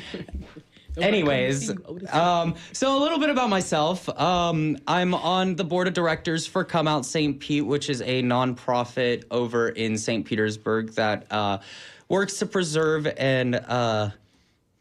Anyways, 0.99 1.71
um, 2.13 2.55
so 2.73 2.99
a 2.99 3.01
little 3.01 3.19
bit 3.19 3.31
about 3.31 3.49
myself. 3.49 4.09
Um, 4.19 4.77
I'm 4.87 5.15
on 5.15 5.55
the 5.57 5.65
board 5.65 5.87
of 5.89 5.95
directors 5.95 6.47
for 6.47 6.65
Come 6.65 6.89
Out 6.89 7.07
St. 7.07 7.39
Pete, 7.39 7.65
which 7.65 7.89
is 7.89 8.01
a 8.03 8.23
nonprofit 8.23 9.25
over 9.31 9.69
in 9.71 9.97
St. 9.97 10.27
Petersburg 10.27 10.91
that 10.95 11.27
uh, 11.31 11.59
works 12.09 12.39
to 12.41 12.47
preserve 12.47 13.07
and 13.17 13.55
uh, 13.55 14.11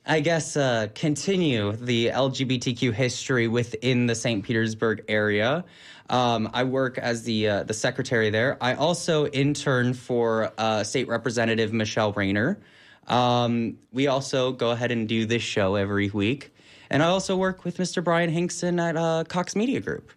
I 0.06 0.20
guess 0.22 0.58
uh, 0.58 0.88
continue 0.96 1.74
the 1.74 2.08
LGBTQ 2.08 2.92
history 2.94 3.48
within 3.48 4.08
the 4.08 4.16
St. 4.16 4.44
Petersburg 4.44 5.04
area. 5.08 5.64
Um, 6.10 6.50
I 6.54 6.64
work 6.64 6.98
as 6.98 7.24
the 7.24 7.48
uh, 7.48 7.64
the 7.64 7.74
secretary 7.74 8.30
there. 8.30 8.58
I 8.62 8.74
also 8.74 9.28
intern 9.28 9.94
for 9.94 10.52
uh, 10.58 10.84
State 10.84 11.08
Representative 11.08 11.72
Michelle 11.72 12.12
Rayner. 12.14 12.60
Um, 13.08 13.78
we 13.92 14.08
also 14.08 14.52
go 14.52 14.72
ahead 14.72 14.92
and 14.92 15.08
do 15.08 15.26
this 15.26 15.42
show 15.42 15.76
every 15.76 16.10
week, 16.10 16.54
and 16.90 17.04
I 17.04 17.08
also 17.08 17.36
work 17.36 17.64
with 17.64 17.78
Mr. 17.78 18.04
Brian 18.04 18.30
Hinkson 18.30 18.80
at 18.80 18.98
uh, 18.98 19.24
Cox 19.28 19.56
Media 19.56 19.80
Group. 19.80 20.12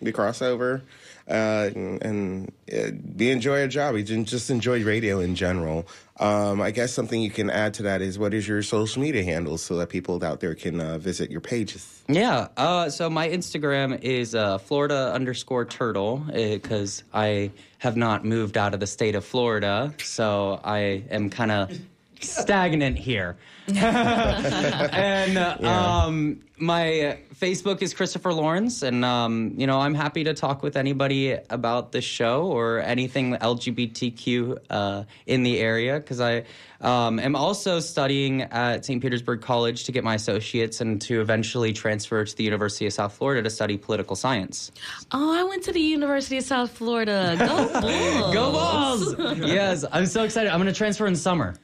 We 0.00 0.12
cross 0.12 0.42
over 0.42 0.82
uh, 1.30 1.70
and, 1.74 2.52
uh, 2.72 2.90
we 3.16 3.30
enjoy 3.30 3.60
our 3.60 3.68
job. 3.68 3.94
We 3.94 4.02
just 4.02 4.50
enjoy 4.50 4.82
radio 4.82 5.20
in 5.20 5.36
general. 5.36 5.86
Um, 6.18 6.60
I 6.60 6.72
guess 6.72 6.92
something 6.92 7.22
you 7.22 7.30
can 7.30 7.48
add 7.48 7.74
to 7.74 7.84
that 7.84 8.02
is 8.02 8.18
what 8.18 8.34
is 8.34 8.46
your 8.46 8.62
social 8.62 9.00
media 9.00 9.22
handles 9.22 9.62
so 9.62 9.76
that 9.76 9.88
people 9.88 10.22
out 10.24 10.40
there 10.40 10.54
can 10.54 10.80
uh, 10.80 10.98
visit 10.98 11.30
your 11.30 11.40
pages. 11.40 12.02
Yeah. 12.08 12.48
Uh, 12.56 12.90
so 12.90 13.08
my 13.08 13.28
Instagram 13.28 14.00
is 14.02 14.34
uh, 14.34 14.58
Florida 14.58 15.12
underscore 15.14 15.64
turtle 15.64 16.18
because 16.18 17.04
I 17.14 17.52
have 17.78 17.96
not 17.96 18.24
moved 18.24 18.58
out 18.58 18.74
of 18.74 18.80
the 18.80 18.86
state 18.86 19.14
of 19.14 19.24
Florida, 19.24 19.94
so 20.02 20.60
I 20.64 21.04
am 21.10 21.30
kind 21.30 21.52
of 21.52 21.78
stagnant 22.20 22.98
here. 22.98 23.36
and 23.68 25.38
uh, 25.38 25.56
um, 25.62 26.40
my 26.58 27.18
Facebook 27.34 27.82
is 27.82 27.94
Christopher 27.94 28.32
Lawrence, 28.32 28.82
and 28.82 29.04
um, 29.04 29.54
you 29.56 29.66
know 29.66 29.80
I'm 29.80 29.94
happy 29.94 30.24
to 30.24 30.34
talk 30.34 30.62
with 30.62 30.76
anybody 30.76 31.38
about 31.48 31.92
the 31.92 32.00
show 32.00 32.46
or 32.46 32.80
anything 32.80 33.34
LGBTQ 33.34 34.58
uh, 34.70 35.04
in 35.26 35.42
the 35.42 35.58
area 35.58 36.00
because 36.00 36.20
I 36.20 36.44
um, 36.80 37.18
am 37.18 37.36
also 37.36 37.80
studying 37.80 38.42
at 38.42 38.84
St. 38.84 39.00
Petersburg 39.00 39.40
College 39.40 39.84
to 39.84 39.92
get 39.92 40.04
my 40.04 40.14
associates 40.14 40.80
and 40.80 41.00
to 41.02 41.20
eventually 41.20 41.72
transfer 41.72 42.24
to 42.24 42.36
the 42.36 42.44
University 42.44 42.86
of 42.86 42.92
South 42.92 43.12
Florida 43.12 43.42
to 43.42 43.50
study 43.50 43.76
political 43.76 44.16
science. 44.16 44.72
Oh, 45.12 45.32
I 45.32 45.44
went 45.44 45.62
to 45.64 45.72
the 45.72 45.80
University 45.80 46.38
of 46.38 46.44
South 46.44 46.70
Florida. 46.70 47.36
Go 47.38 47.80
Bulls! 47.80 48.34
Go 48.34 48.52
Balls! 48.52 49.14
yes, 49.38 49.84
I'm 49.92 50.06
so 50.06 50.24
excited. 50.24 50.50
I'm 50.50 50.60
going 50.60 50.72
to 50.72 50.76
transfer 50.76 51.06
in 51.06 51.16
summer. 51.16 51.54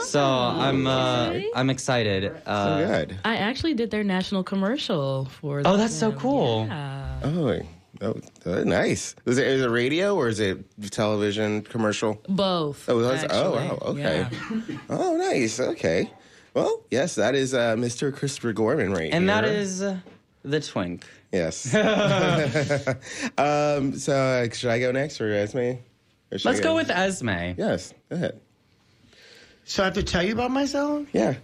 So 0.00 0.22
I'm 0.22 0.86
uh, 0.86 1.28
okay. 1.30 1.50
I'm 1.54 1.70
excited. 1.70 2.32
Uh, 2.46 2.64
So 2.80 2.86
good. 2.86 3.18
I 3.24 3.36
actually 3.36 3.74
did 3.74 3.90
their 3.90 4.04
national 4.04 4.42
commercial 4.44 5.26
for. 5.40 5.62
Oh, 5.64 5.76
that's 5.76 5.94
so 5.94 6.12
cool. 6.12 6.66
Yeah. 6.66 7.20
Oh, 7.22 7.60
oh, 8.02 8.14
uh, 8.46 8.64
nice. 8.64 9.14
Is 9.26 9.38
it, 9.38 9.46
is 9.46 9.62
it 9.62 9.68
radio 9.68 10.14
or 10.16 10.28
is 10.28 10.40
it 10.40 10.58
television 10.90 11.62
commercial? 11.62 12.20
Both. 12.28 12.88
Oh, 12.88 12.98
that's, 13.00 13.24
oh 13.32 13.52
wow. 13.52 13.78
Okay. 13.92 14.26
Yeah. 14.30 14.76
Oh, 14.90 15.16
nice. 15.16 15.60
Okay. 15.60 16.10
Well, 16.54 16.82
yes, 16.90 17.14
that 17.14 17.34
is 17.34 17.54
uh, 17.54 17.76
Mr. 17.76 18.14
Christopher 18.14 18.52
Gorman 18.52 18.92
right 18.92 19.12
And 19.12 19.24
here. 19.24 19.34
that 19.34 19.44
is 19.44 19.82
uh, 19.82 19.98
the 20.42 20.60
twink. 20.60 21.06
Yes. 21.32 21.72
um, 23.38 23.94
so 23.96 24.14
uh, 24.14 24.48
should 24.52 24.70
I 24.70 24.80
go 24.80 24.90
next 24.92 25.20
or 25.20 25.32
Esme? 25.32 25.58
Or 25.58 25.78
Let's 26.44 26.60
go 26.60 26.70
go? 26.70 26.74
with 26.74 26.90
Esme. 26.90 27.54
Yes, 27.56 27.94
go 28.08 28.16
ahead. 28.16 28.40
So 29.70 29.84
I 29.84 29.86
have 29.86 29.94
to 29.94 30.02
tell 30.02 30.24
you 30.24 30.32
about 30.32 30.50
myself. 30.50 31.06
Yeah. 31.12 31.34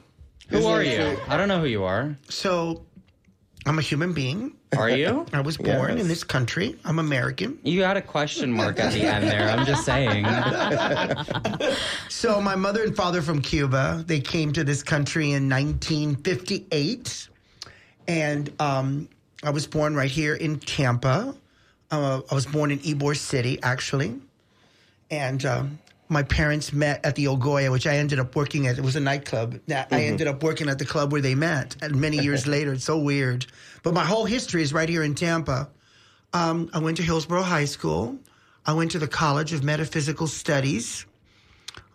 Who 0.48 0.58
Is 0.58 0.64
are 0.64 0.82
it- 0.82 0.98
you? 0.98 1.20
I 1.28 1.36
don't 1.36 1.46
know 1.46 1.60
who 1.60 1.66
you 1.66 1.84
are. 1.84 2.18
So 2.28 2.84
I'm 3.66 3.78
a 3.78 3.82
human 3.82 4.12
being. 4.14 4.52
Are 4.76 4.90
you? 4.90 5.24
I 5.32 5.40
was 5.42 5.56
born 5.56 5.92
Yes. 5.92 6.00
in 6.00 6.08
this 6.08 6.24
country. 6.24 6.74
I'm 6.84 6.98
American. 6.98 7.56
You 7.62 7.84
had 7.84 7.96
a 7.96 8.02
question 8.02 8.52
mark 8.52 8.80
at 8.80 8.92
the 8.94 9.02
end 9.02 9.28
there. 9.28 9.48
I'm 9.48 9.64
just 9.64 9.84
saying. 9.84 10.26
So 12.08 12.40
my 12.40 12.56
mother 12.56 12.82
and 12.82 12.96
father 12.96 13.22
from 13.22 13.40
Cuba, 13.42 14.02
they 14.06 14.18
came 14.20 14.52
to 14.54 14.64
this 14.64 14.82
country 14.82 15.26
in 15.32 15.48
1958, 15.48 17.28
and 18.08 18.50
um, 18.60 19.08
I 19.44 19.50
was 19.50 19.66
born 19.68 19.94
right 19.94 20.10
here 20.10 20.34
in 20.34 20.58
Tampa. 20.58 21.34
Uh, 21.92 22.22
I 22.30 22.34
was 22.34 22.46
born 22.46 22.70
in 22.72 22.78
Ybor 22.80 23.16
City, 23.16 23.60
actually, 23.62 24.18
and 25.10 25.44
um, 25.44 25.78
my 26.09 26.23
parents 26.23 26.73
met 26.73 27.05
at 27.05 27.14
the 27.16 27.27
Ogoya, 27.27 27.71
which 27.71 27.87
I 27.87 27.97
ended 27.97 28.19
up 28.19 28.37
working 28.37 28.66
at. 28.66 28.79
It 28.79 28.85
was 28.85 28.97
a 28.97 29.01
nightclub. 29.01 29.61
I 29.90 30.03
ended 30.05 30.27
up 30.29 30.42
working 30.42 30.69
at 30.69 30.79
the 30.79 30.85
club 30.85 31.12
where 31.12 31.21
they 31.21 31.35
met. 31.35 31.77
And 31.83 31.97
many 32.01 32.19
years 32.19 32.47
later, 32.57 32.73
it's 32.75 32.85
so 32.85 32.99
weird. 32.99 33.47
But 33.83 33.95
my 33.95 34.05
whole 34.05 34.25
history 34.25 34.62
is 34.62 34.73
right 34.73 34.88
here 34.88 35.03
in 35.03 35.14
Tampa. 35.14 35.69
Um, 36.33 36.71
I 36.73 36.79
went 36.79 36.97
to 36.99 37.03
Hillsborough 37.03 37.42
High 37.42 37.64
School. 37.64 38.19
I 38.64 38.73
went 38.73 38.90
to 38.92 38.99
the 38.99 39.09
College 39.09 39.53
of 39.53 39.64
Metaphysical 39.64 40.27
Studies. 40.27 41.07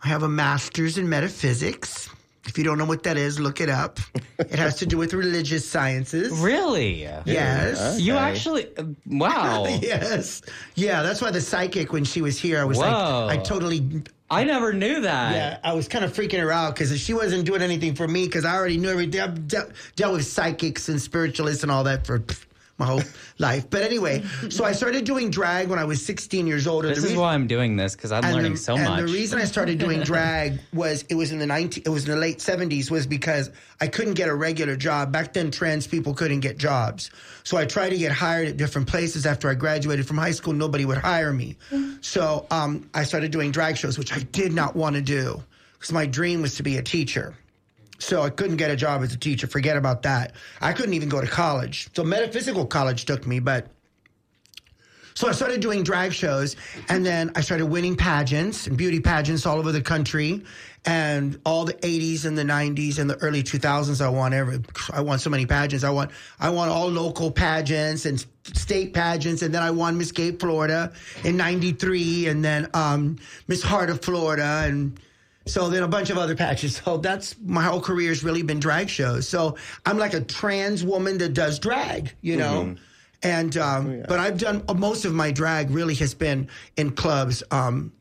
I 0.03 0.07
have 0.07 0.23
a 0.23 0.29
master's 0.29 0.97
in 0.97 1.07
metaphysics. 1.07 2.09
If 2.47 2.57
you 2.57 2.63
don't 2.63 2.77
know 2.77 2.85
what 2.85 3.03
that 3.03 3.17
is, 3.17 3.39
look 3.39 3.61
it 3.61 3.69
up. 3.69 3.99
It 4.39 4.57
has 4.57 4.75
to 4.77 4.85
do 4.87 4.97
with 4.97 5.13
religious 5.13 5.67
sciences. 5.69 6.31
Really? 6.39 7.03
Yes. 7.03 7.99
You 7.99 8.13
Okay. 8.13 8.21
actually? 8.23 8.67
Wow. 9.05 9.65
Yes. 9.81 10.41
Yeah, 10.75 11.03
that's 11.03 11.21
why 11.21 11.31
the 11.31 11.41
psychic, 11.41 11.93
when 11.93 12.03
she 12.03 12.21
was 12.21 12.39
here, 12.39 12.59
I 12.59 12.63
was 12.63 12.77
Whoa. 12.79 13.25
like, 13.27 13.39
I 13.39 13.43
totally, 13.43 14.03
I 14.29 14.43
never 14.43 14.73
knew 14.73 15.01
that. 15.01 15.35
yeah, 15.35 15.57
I 15.63 15.73
was 15.73 15.87
kind 15.87 16.03
of 16.03 16.13
freaking 16.13 16.39
her 16.39 16.51
out 16.51 16.73
because 16.73 16.99
she 16.99 17.13
wasn't 17.13 17.45
doing 17.45 17.61
anything 17.61 17.93
for 17.95 18.07
me 18.07 18.25
because 18.25 18.43
I 18.43 18.55
already 18.55 18.77
knew 18.77 18.89
everything. 18.89 19.21
I've 19.21 19.47
dealt, 19.47 19.71
dealt 19.95 20.13
with 20.13 20.25
psychics 20.25 20.89
and 20.89 20.99
spiritualists 21.01 21.63
and 21.63 21.71
all 21.71 21.83
that 21.83 22.07
for 22.07 22.19
pff, 22.19 22.45
my 22.81 22.87
whole 22.87 23.01
life. 23.37 23.69
But 23.69 23.83
anyway, 23.83 24.23
so 24.49 24.65
I 24.65 24.71
started 24.73 25.05
doing 25.05 25.29
drag 25.29 25.69
when 25.69 25.79
I 25.79 25.85
was 25.85 26.03
16 26.05 26.47
years 26.47 26.67
old. 26.67 26.85
and 26.85 26.95
This 26.95 27.03
the 27.03 27.11
is 27.11 27.17
why 27.17 27.33
I'm 27.33 27.47
doing 27.47 27.75
this 27.75 27.95
because 27.95 28.11
I'm 28.11 28.23
learning 28.33 28.53
the, 28.53 28.57
so 28.57 28.75
and 28.75 28.83
much. 28.83 28.99
the 29.05 29.13
reason 29.13 29.39
I 29.39 29.45
started 29.45 29.77
doing 29.77 30.01
drag 30.01 30.59
was 30.73 31.03
it 31.09 31.15
was 31.15 31.31
in 31.31 31.39
the 31.39 31.45
19 31.45 31.83
it 31.85 31.89
was 31.89 32.05
in 32.05 32.11
the 32.11 32.17
late 32.17 32.39
70s 32.39 32.91
was 32.91 33.07
because 33.07 33.51
I 33.79 33.87
couldn't 33.87 34.15
get 34.15 34.27
a 34.27 34.35
regular 34.35 34.75
job. 34.75 35.11
Back 35.11 35.33
then 35.33 35.51
trans 35.51 35.87
people 35.87 36.13
couldn't 36.13 36.41
get 36.41 36.57
jobs. 36.57 37.11
So 37.43 37.57
I 37.57 37.65
tried 37.65 37.89
to 37.91 37.97
get 37.97 38.11
hired 38.11 38.47
at 38.47 38.57
different 38.57 38.87
places 38.87 39.25
after 39.25 39.49
I 39.49 39.53
graduated 39.53 40.07
from 40.07 40.17
high 40.17 40.31
school 40.31 40.53
nobody 40.53 40.85
would 40.85 40.97
hire 40.97 41.31
me. 41.31 41.57
So 42.01 42.45
um, 42.51 42.89
I 42.93 43.03
started 43.03 43.31
doing 43.31 43.51
drag 43.51 43.77
shows 43.77 43.97
which 43.97 44.11
I 44.13 44.19
did 44.19 44.53
not 44.53 44.75
want 44.75 44.95
to 44.95 45.01
do 45.01 45.41
because 45.73 45.91
my 45.91 46.05
dream 46.05 46.41
was 46.41 46.55
to 46.55 46.63
be 46.63 46.77
a 46.77 46.81
teacher. 46.83 47.35
So 48.01 48.23
I 48.23 48.31
couldn't 48.31 48.57
get 48.57 48.71
a 48.71 48.75
job 48.75 49.03
as 49.03 49.13
a 49.13 49.17
teacher. 49.17 49.45
Forget 49.45 49.77
about 49.77 50.01
that. 50.03 50.33
I 50.59 50.73
couldn't 50.73 50.95
even 50.95 51.07
go 51.07 51.21
to 51.21 51.27
college. 51.27 51.87
So 51.95 52.03
metaphysical 52.03 52.65
college 52.65 53.05
took 53.05 53.27
me, 53.27 53.39
but 53.39 53.67
so 55.13 55.27
I 55.27 55.33
started 55.33 55.61
doing 55.61 55.83
drag 55.83 56.13
shows, 56.13 56.55
and 56.89 57.05
then 57.05 57.31
I 57.35 57.41
started 57.41 57.65
winning 57.65 57.95
pageants 57.95 58.67
and 58.67 58.77
beauty 58.77 58.99
pageants 58.99 59.45
all 59.45 59.59
over 59.59 59.71
the 59.71 59.81
country, 59.81 60.43
and 60.85 61.39
all 61.45 61.65
the 61.65 61.73
'80s 61.73 62.25
and 62.25 62.37
the 62.37 62.43
'90s 62.43 62.97
and 62.97 63.09
the 63.09 63.17
early 63.17 63.43
2000s. 63.43 64.03
I 64.03 64.09
won 64.09 64.33
every. 64.33 64.61
I 64.91 65.01
won 65.01 65.19
so 65.19 65.29
many 65.29 65.45
pageants. 65.45 65.83
I 65.83 65.89
won. 65.89 66.09
I 66.39 66.49
won 66.49 66.69
all 66.69 66.87
local 66.87 67.29
pageants 67.29 68.05
and 68.05 68.25
state 68.55 68.93
pageants, 68.93 69.41
and 69.41 69.53
then 69.53 69.61
I 69.61 69.69
won 69.69 69.97
Miss 69.97 70.11
Gay 70.11 70.31
Florida 70.31 70.91
in 71.23 71.37
'93, 71.37 72.27
and 72.27 72.43
then 72.43 72.69
um, 72.73 73.17
Miss 73.47 73.61
Heart 73.61 73.89
of 73.89 74.01
Florida, 74.01 74.63
and 74.65 74.97
so 75.45 75.69
then 75.69 75.83
a 75.83 75.87
bunch 75.87 76.09
of 76.09 76.17
other 76.17 76.35
patches. 76.35 76.77
So 76.85 76.97
that's 76.97 77.35
my 77.43 77.63
whole 77.63 77.81
career 77.81 78.09
has 78.09 78.23
really 78.23 78.43
been 78.43 78.59
drag 78.59 78.89
shows. 78.89 79.27
So 79.27 79.57
I'm 79.85 79.97
like 79.97 80.13
a 80.13 80.21
trans 80.21 80.83
woman 80.83 81.17
that 81.19 81.33
does 81.33 81.59
drag, 81.59 82.13
you 82.21 82.37
know. 82.37 82.75
And 83.23 83.55
um, 83.57 84.03
but 84.07 84.19
I've 84.19 84.37
done 84.39 84.63
most 84.75 85.05
of 85.05 85.13
my 85.13 85.31
drag 85.31 85.69
really 85.69 85.93
has 85.95 86.13
been 86.15 86.47
in 86.75 86.91
clubs, 86.91 87.43
um, 87.51 87.91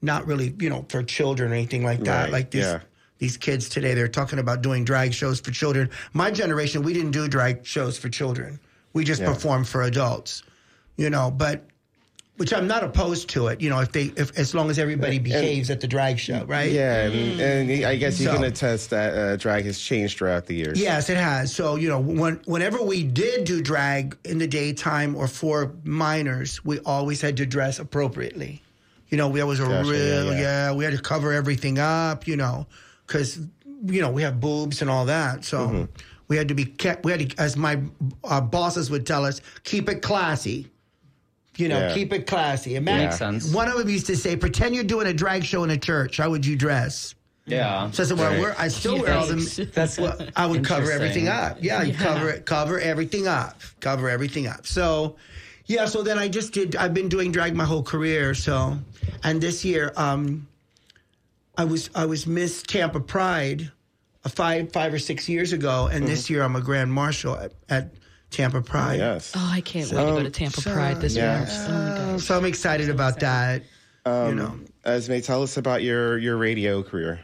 not 0.00 0.26
really 0.26 0.54
you 0.58 0.70
know 0.70 0.86
for 0.88 1.02
children 1.02 1.50
or 1.52 1.54
anything 1.54 1.84
like 1.84 2.00
that. 2.04 2.24
Right, 2.24 2.32
Like 2.32 2.50
these 2.50 2.64
yeah. 2.64 2.80
these 3.18 3.36
kids 3.36 3.68
today, 3.68 3.92
they're 3.92 4.08
talking 4.08 4.38
about 4.38 4.62
doing 4.62 4.84
drag 4.84 5.12
shows 5.12 5.38
for 5.40 5.50
children. 5.50 5.90
My 6.14 6.30
generation, 6.30 6.82
we 6.82 6.94
didn't 6.94 7.10
do 7.10 7.28
drag 7.28 7.66
shows 7.66 7.98
for 7.98 8.08
children. 8.08 8.58
We 8.94 9.04
just 9.04 9.20
Yeah. 9.20 9.34
performed 9.34 9.68
for 9.68 9.82
adults, 9.82 10.42
you 10.96 11.10
know. 11.10 11.30
But 11.30 11.66
which 12.40 12.54
I'm 12.54 12.66
not 12.66 12.82
opposed 12.82 13.28
to 13.30 13.48
it, 13.48 13.60
you 13.60 13.68
know, 13.68 13.80
if 13.80 13.92
they 13.92 14.04
if 14.16 14.36
as 14.38 14.54
long 14.54 14.70
as 14.70 14.78
everybody 14.78 15.18
behaves 15.18 15.68
at 15.68 15.78
the 15.82 15.86
drag 15.86 16.18
show, 16.18 16.42
right? 16.46 16.72
Yeah, 16.72 17.02
and, 17.04 17.38
and 17.38 17.84
I 17.84 17.96
guess 17.96 18.18
you 18.18 18.28
So- 18.28 18.32
can 18.34 18.44
attest 18.44 18.88
that 18.88 19.12
uh, 19.14 19.36
drag 19.36 19.66
has 19.66 19.78
changed 19.78 20.16
throughout 20.16 20.46
the 20.46 20.54
years. 20.54 20.80
Yes, 20.80 21.10
it 21.10 21.18
has. 21.18 21.54
So 21.54 21.76
you 21.76 21.90
know, 21.90 22.00
when, 22.00 22.40
whenever 22.46 22.80
we 22.82 23.02
did 23.02 23.44
do 23.44 23.60
drag 23.60 24.16
in 24.24 24.38
the 24.38 24.46
daytime 24.46 25.14
or 25.16 25.28
for 25.28 25.74
minors, 25.84 26.64
we 26.64 26.78
always 26.80 27.20
had 27.20 27.36
to 27.36 27.44
dress 27.44 27.78
appropriately. 27.78 28.62
You 29.10 29.18
know, 29.18 29.28
we 29.28 29.42
was 29.42 29.60
a 29.60 29.64
Gotcha, 29.64 29.74
yeah, 29.88 29.90
real 29.92 30.32
yeah. 30.32 30.40
yeah, 30.40 30.72
We 30.72 30.84
had 30.84 30.94
to 30.96 31.02
cover 31.02 31.34
everything 31.34 31.78
up. 31.78 32.26
You 32.26 32.36
know, 32.38 32.66
because 33.06 33.36
you 33.84 34.00
know 34.00 34.10
we 34.10 34.22
have 34.22 34.40
boobs 34.40 34.80
and 34.80 34.88
all 34.90 35.04
that. 35.04 35.44
So 35.44 35.58
Mm-hmm. 35.68 35.84
we 36.28 36.38
had 36.38 36.48
to 36.48 36.54
be 36.54 36.64
kept. 36.64 37.04
We 37.04 37.10
had 37.12 37.28
to, 37.28 37.38
as 37.38 37.54
my 37.58 37.82
uh, 38.24 38.40
bosses 38.40 38.90
would 38.90 39.06
tell 39.06 39.26
us, 39.26 39.42
keep 39.64 39.90
it 39.90 40.00
classy. 40.00 40.70
You 41.60 41.68
know, 41.68 41.78
Yeah. 41.78 41.94
keep 41.94 42.12
it 42.12 42.26
classy. 42.26 42.76
Imagine, 42.76 43.04
Makes 43.06 43.18
sense. 43.18 43.52
One 43.52 43.68
of 43.68 43.76
them 43.78 43.88
used 43.88 44.06
to 44.06 44.16
say, 44.16 44.34
"Pretend 44.36 44.74
you're 44.74 44.82
doing 44.84 45.06
a 45.06 45.12
drag 45.12 45.44
show 45.44 45.62
in 45.62 45.70
a 45.70 45.76
church. 45.76 46.16
How 46.16 46.30
would 46.30 46.44
you 46.46 46.56
dress?" 46.56 47.14
yeah. 47.46 47.90
So 47.90 48.02
I 48.02 48.06
said, 48.06 48.18
well, 48.18 48.28
I, 48.28 48.30
Right. 48.34 48.40
wear, 48.40 48.54
I 48.58 48.68
still 48.68 48.98
wear 49.00 49.12
all 49.14 49.26
them. 49.26 49.40
That's 49.74 49.98
Well, 49.98 50.16
I 50.36 50.46
would 50.46 50.64
cover 50.64 50.90
everything 50.92 51.28
up. 51.28 51.58
Yeah, 51.60 51.82
you 51.82 51.92
cover 51.94 52.30
it, 52.30 52.46
cover 52.46 52.78
everything 52.78 53.26
up, 53.26 53.60
cover 53.80 54.08
everything 54.08 54.46
up. 54.46 54.66
So, 54.66 55.16
yeah. 55.66 55.86
So 55.86 56.02
then 56.02 56.18
I 56.18 56.28
just 56.28 56.52
did. 56.52 56.76
I've 56.76 56.94
been 56.94 57.08
doing 57.08 57.30
drag 57.32 57.54
my 57.54 57.64
whole 57.64 57.82
career. 57.82 58.34
So, 58.34 58.78
and 59.24 59.40
this 59.40 59.64
year, 59.64 59.92
um, 59.96 60.46
I 61.58 61.64
was 61.64 61.90
I 61.94 62.06
was 62.06 62.26
Miss 62.26 62.62
Tampa 62.62 63.00
Pride, 63.00 63.70
uh, 64.24 64.28
five 64.28 64.72
five 64.72 64.94
or 64.94 64.98
six 64.98 65.28
years 65.28 65.52
ago, 65.52 65.88
and 65.92 66.06
this 66.06 66.30
year 66.30 66.42
I'm 66.42 66.56
a 66.56 66.60
Grand 66.60 66.92
Marshal 66.92 67.36
at, 67.36 67.52
at 67.68 67.90
Tampa 68.30 68.60
Pride. 68.62 68.98
Yes. 68.98 69.32
Oh, 69.36 69.50
I 69.52 69.60
can't 69.60 69.90
wait 69.90 69.96
to 69.98 70.04
go 70.04 70.22
to 70.22 70.30
Tampa 70.30 70.60
Pride 70.62 71.00
this 71.00 71.14
yeah. 71.16 71.40
year. 71.40 71.48
Oh 71.50 71.68
my 71.72 71.74
Uh, 71.74 72.12
gosh. 72.12 72.24
so 72.24 72.36
I'm 72.36 72.44
excited 72.44 72.88
about 72.90 73.20
that. 73.20 73.62
Um, 74.06 74.28
you 74.28 74.34
know. 74.36 74.58
Esme, 74.84 75.18
tell 75.20 75.42
us 75.42 75.56
about 75.56 75.82
your 75.82 76.16
your 76.18 76.36
radio 76.38 76.82
career. 76.82 77.20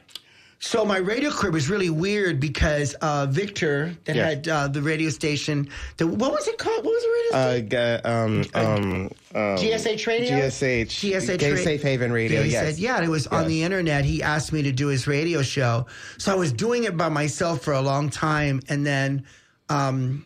So 0.59 0.85
my 0.87 0.97
radio 0.97 1.31
career 1.31 1.53
was 1.53 1.69
really 1.69 1.91
weird 1.91 2.41
because 2.41 2.95
uh, 3.03 3.27
Victor, 3.27 3.95
that 4.05 4.17
Yeah. 4.17 4.27
had 4.29 4.49
uh, 4.49 4.69
the 4.69 4.81
radio 4.81 5.11
station, 5.11 5.69
the, 5.99 6.07
what 6.07 6.33
was 6.33 6.49
it 6.49 6.57
called? 6.57 6.83
What 6.85 6.93
was 6.93 7.03
the 7.03 7.09
radio 7.39 7.61
station? 7.69 7.79
Uh, 7.79 7.99
g- 7.99 8.09
um, 8.09 8.65
um, 8.65 9.03
um, 9.35 9.57
GSH 9.59 10.07
Radio? 10.07 10.31
GSH. 10.31 10.87
GSH 10.87 11.39
Gay 11.39 11.53
Ra- 11.53 11.59
Safe 11.59 11.83
Haven 11.83 12.11
Radio. 12.11 12.41
Yeah, 12.41 12.45
he 12.47 12.53
yes. 12.53 12.65
said, 12.75 12.79
yeah, 12.79 12.97
and 12.97 13.05
it 13.05 13.11
was 13.11 13.27
on 13.27 13.49
the 13.49 13.63
internet. 13.63 14.07
He 14.07 14.23
asked 14.23 14.51
me 14.53 14.63
to 14.63 14.73
do 14.73 14.87
his 14.87 15.07
radio 15.07 15.43
show. 15.43 15.87
So 16.17 16.33
I 16.33 16.37
was 16.37 16.53
doing 16.53 16.85
it 16.85 16.97
by 16.97 17.11
myself 17.11 17.61
for 17.63 17.75
a 17.75 17.83
long 17.83 18.09
time. 18.09 18.61
And 18.71 18.85
then, 18.85 19.27
um, 19.69 20.25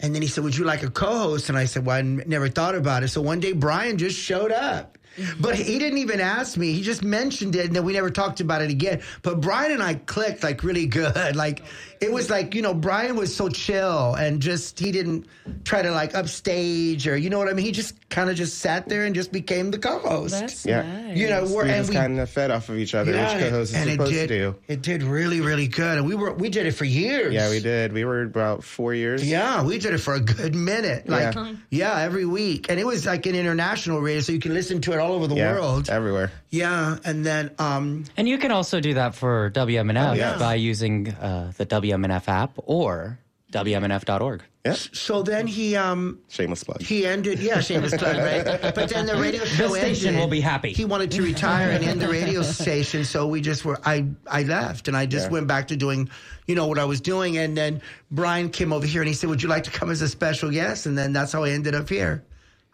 and 0.00 0.14
then 0.14 0.22
he 0.22 0.28
said, 0.28 0.44
would 0.44 0.56
you 0.56 0.64
like 0.64 0.82
a 0.82 0.90
co-host? 0.90 1.48
And 1.48 1.56
I 1.58 1.64
said, 1.64 1.86
well, 1.86 1.96
I 1.96 2.00
n- 2.00 2.22
never 2.26 2.48
thought 2.48 2.74
about 2.74 3.02
it. 3.02 3.08
So 3.08 3.20
one 3.20 3.40
day 3.40 3.52
Brian 3.52 3.96
just 3.98 4.18
showed 4.18 4.52
up. 4.52 4.97
Mm-hmm. 5.18 5.42
But 5.42 5.56
he 5.56 5.78
didn't 5.78 5.98
even 5.98 6.20
ask 6.20 6.56
me. 6.56 6.72
He 6.72 6.82
just 6.82 7.02
mentioned 7.02 7.56
it, 7.56 7.66
and 7.66 7.74
then 7.76 7.84
we 7.84 7.92
never 7.92 8.10
talked 8.10 8.40
about 8.40 8.62
it 8.62 8.70
again. 8.70 9.02
But 9.22 9.40
Brian 9.40 9.72
and 9.72 9.82
I 9.82 9.94
clicked 9.94 10.42
like 10.42 10.62
really 10.62 10.86
good. 10.86 11.34
Like 11.34 11.62
it 12.00 12.12
was 12.12 12.30
like 12.30 12.54
you 12.54 12.62
know 12.62 12.74
Brian 12.74 13.16
was 13.16 13.34
so 13.34 13.48
chill 13.48 14.14
and 14.14 14.40
just 14.40 14.78
he 14.78 14.92
didn't 14.92 15.26
try 15.64 15.82
to 15.82 15.90
like 15.90 16.14
upstage 16.14 17.06
or 17.08 17.16
you 17.16 17.30
know 17.30 17.38
what 17.38 17.48
I 17.48 17.52
mean. 17.52 17.64
He 17.64 17.72
just 17.72 18.08
kind 18.10 18.30
of 18.30 18.36
just 18.36 18.58
sat 18.58 18.88
there 18.88 19.04
and 19.04 19.14
just 19.14 19.32
became 19.32 19.70
the 19.70 19.78
co-host. 19.78 20.32
That's 20.38 20.64
Yeah. 20.66 20.82
nice. 20.82 21.16
you 21.16 21.28
know, 21.28 21.44
we're, 21.44 21.64
we 21.64 21.70
just 21.70 21.90
we 21.90 21.96
kind 21.96 22.18
of 22.20 22.28
fed 22.30 22.50
off 22.50 22.68
of 22.68 22.78
each 22.78 22.94
other, 22.94 23.12
yeah, 23.12 23.34
which 23.34 23.44
co-host 23.44 23.70
is 23.72 23.76
and 23.76 23.88
it 23.90 23.92
supposed 23.94 24.12
did 24.12 24.28
to 24.28 24.38
do. 24.38 24.54
it 24.68 24.82
did 24.82 25.02
really 25.02 25.40
really 25.40 25.66
good, 25.68 25.98
and 25.98 26.06
we 26.06 26.14
were 26.14 26.32
we 26.32 26.48
did 26.48 26.66
it 26.66 26.72
for 26.72 26.84
years. 26.84 27.32
Yeah, 27.34 27.50
we 27.50 27.60
did. 27.60 27.92
We 27.92 28.04
were 28.04 28.22
about 28.22 28.62
four 28.64 28.94
years. 28.94 29.28
Yeah, 29.28 29.62
we 29.64 29.78
did 29.78 29.94
it 29.94 29.98
for 29.98 30.14
a 30.14 30.20
good 30.20 30.54
minute. 30.54 31.08
Like, 31.08 31.34
Yeah. 31.34 31.40
Uh-huh. 31.40 31.52
yeah, 31.70 32.00
every 32.00 32.24
week. 32.26 32.66
And 32.70 32.78
it 32.80 32.86
was 32.86 33.06
like 33.06 33.26
an 33.26 33.34
international 33.34 34.00
radio, 34.00 34.20
so 34.20 34.32
you 34.32 34.40
can 34.40 34.54
listen 34.54 34.80
to 34.82 34.92
it 34.92 34.98
all 34.98 35.07
over 35.08 35.26
the 35.26 35.34
Yeah, 35.36 35.54
world. 35.54 35.88
everywhere. 35.90 36.30
Yeah, 36.50 36.98
and 37.04 37.24
then 37.24 37.50
um, 37.58 38.04
And 38.16 38.28
you 38.28 38.38
can 38.38 38.50
also 38.52 38.80
do 38.80 38.94
that 38.94 39.14
for 39.14 39.50
WMNF 39.50 40.10
Oh, 40.10 40.12
yeah. 40.14 40.38
by 40.38 40.54
using 40.54 41.08
uh, 41.08 41.52
the 41.56 41.66
WMNF 41.66 42.28
app 42.28 42.52
or 42.56 43.18
WMNF.org. 43.52 44.42
Yeah, 44.64 44.74
so 44.74 45.22
then 45.22 45.46
he 45.46 45.76
um 45.76 46.18
shameless 46.28 46.62
plug. 46.64 46.82
he 46.82 47.06
ended 47.06 47.38
yeah 47.38 47.60
shameless 47.60 47.96
plug 47.96 48.16
right 48.18 48.44
but 48.74 48.90
then 48.90 49.06
the 49.06 49.16
radio 49.16 49.42
show 49.46 49.68
station 49.72 50.08
ended. 50.08 50.20
will 50.20 50.28
be 50.28 50.40
happy. 50.42 50.72
he 50.74 50.84
wanted 50.84 51.10
to 51.12 51.22
retire 51.22 51.70
and 51.70 51.82
end 51.82 52.02
the 52.02 52.08
radio 52.08 52.42
station 52.60 53.04
so 53.04 53.26
we 53.26 53.40
just 53.40 53.64
were 53.64 53.78
i 53.86 54.04
i 54.26 54.42
left 54.42 54.86
and 54.88 54.94
i 54.94 55.06
just 55.06 55.26
Yeah. 55.28 55.32
went 55.32 55.46
back 55.46 55.68
to 55.68 55.76
doing 55.76 56.10
you 56.46 56.54
know 56.54 56.66
what 56.66 56.78
i 56.78 56.84
was 56.84 57.00
doing 57.00 57.38
and 57.38 57.56
then 57.56 57.80
brian 58.10 58.50
came 58.50 58.74
over 58.74 58.84
here 58.86 59.00
and 59.00 59.08
he 59.08 59.14
said 59.14 59.30
would 59.30 59.42
you 59.42 59.48
like 59.48 59.64
to 59.64 59.70
come 59.70 59.90
as 59.90 60.02
a 60.02 60.08
special 60.08 60.50
guest 60.50 60.84
and 60.84 60.98
then 60.98 61.14
that's 61.14 61.32
how 61.32 61.44
i 61.44 61.50
ended 61.50 61.74
up 61.74 61.88
here 61.88 62.22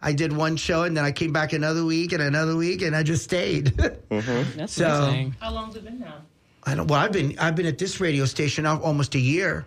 I 0.05 0.13
did 0.13 0.33
one 0.33 0.57
show 0.57 0.83
and 0.85 0.97
then 0.97 1.05
I 1.05 1.11
came 1.13 1.33
back 1.33 1.53
another 1.55 1.85
week 1.85 2.13
and 2.13 2.23
another 2.23 2.57
week 2.57 2.83
and 2.83 2.95
I 2.95 3.03
just 3.03 3.25
stayed. 3.25 3.67
That's 4.11 4.73
So- 4.75 4.87
amazing. 5.05 5.35
How 5.41 5.51
long's 5.51 5.77
it 5.77 5.85
been 5.85 5.99
now? 5.99 6.17
I 6.67 6.75
don't. 6.75 6.87
Well, 6.87 7.01
I've 7.01 7.13
been 7.13 7.39
I've 7.39 7.55
been 7.57 7.67
at 7.67 7.79
this 7.79 8.01
radio 8.01 8.25
station 8.25 8.65
now 8.65 8.81
almost 8.81 9.15
a 9.15 9.19
year. 9.19 9.67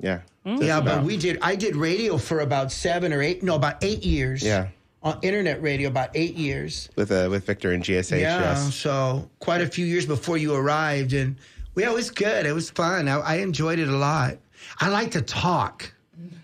Yeah. 0.00 0.20
yeah, 0.44 0.80
but 0.80 1.04
we 1.04 1.16
did. 1.16 1.38
I 1.42 1.54
did 1.54 1.76
radio 1.76 2.18
for 2.18 2.40
about 2.40 2.72
seven 2.72 3.12
or 3.12 3.22
eight. 3.22 3.42
No, 3.44 3.54
about 3.54 3.82
eight 3.84 4.02
years. 4.04 4.42
Yeah. 4.42 4.68
On 5.04 5.18
internet 5.22 5.62
radio, 5.62 5.88
about 5.88 6.10
eight 6.14 6.34
years. 6.34 6.88
With 6.96 7.12
uh, 7.12 7.28
with 7.30 7.46
Victor 7.46 7.70
and 7.72 7.82
GSH. 7.84 8.20
yeah. 8.20 8.40
Yes. 8.40 8.74
So 8.74 9.28
quite 9.38 9.60
a 9.60 9.66
few 9.68 9.86
years 9.86 10.04
before 10.06 10.36
you 10.36 10.52
arrived, 10.54 11.12
and 11.12 11.36
yeah, 11.76 11.90
it 11.90 11.94
was 11.94 12.10
good. 12.10 12.46
It 12.46 12.52
was 12.52 12.70
fun. 12.70 13.06
I, 13.08 13.18
I 13.20 13.34
enjoyed 13.36 13.78
it 13.78 13.88
a 13.88 13.96
lot. 13.96 14.36
I 14.80 14.88
like 14.88 15.12
to 15.12 15.22
talk. 15.22 15.92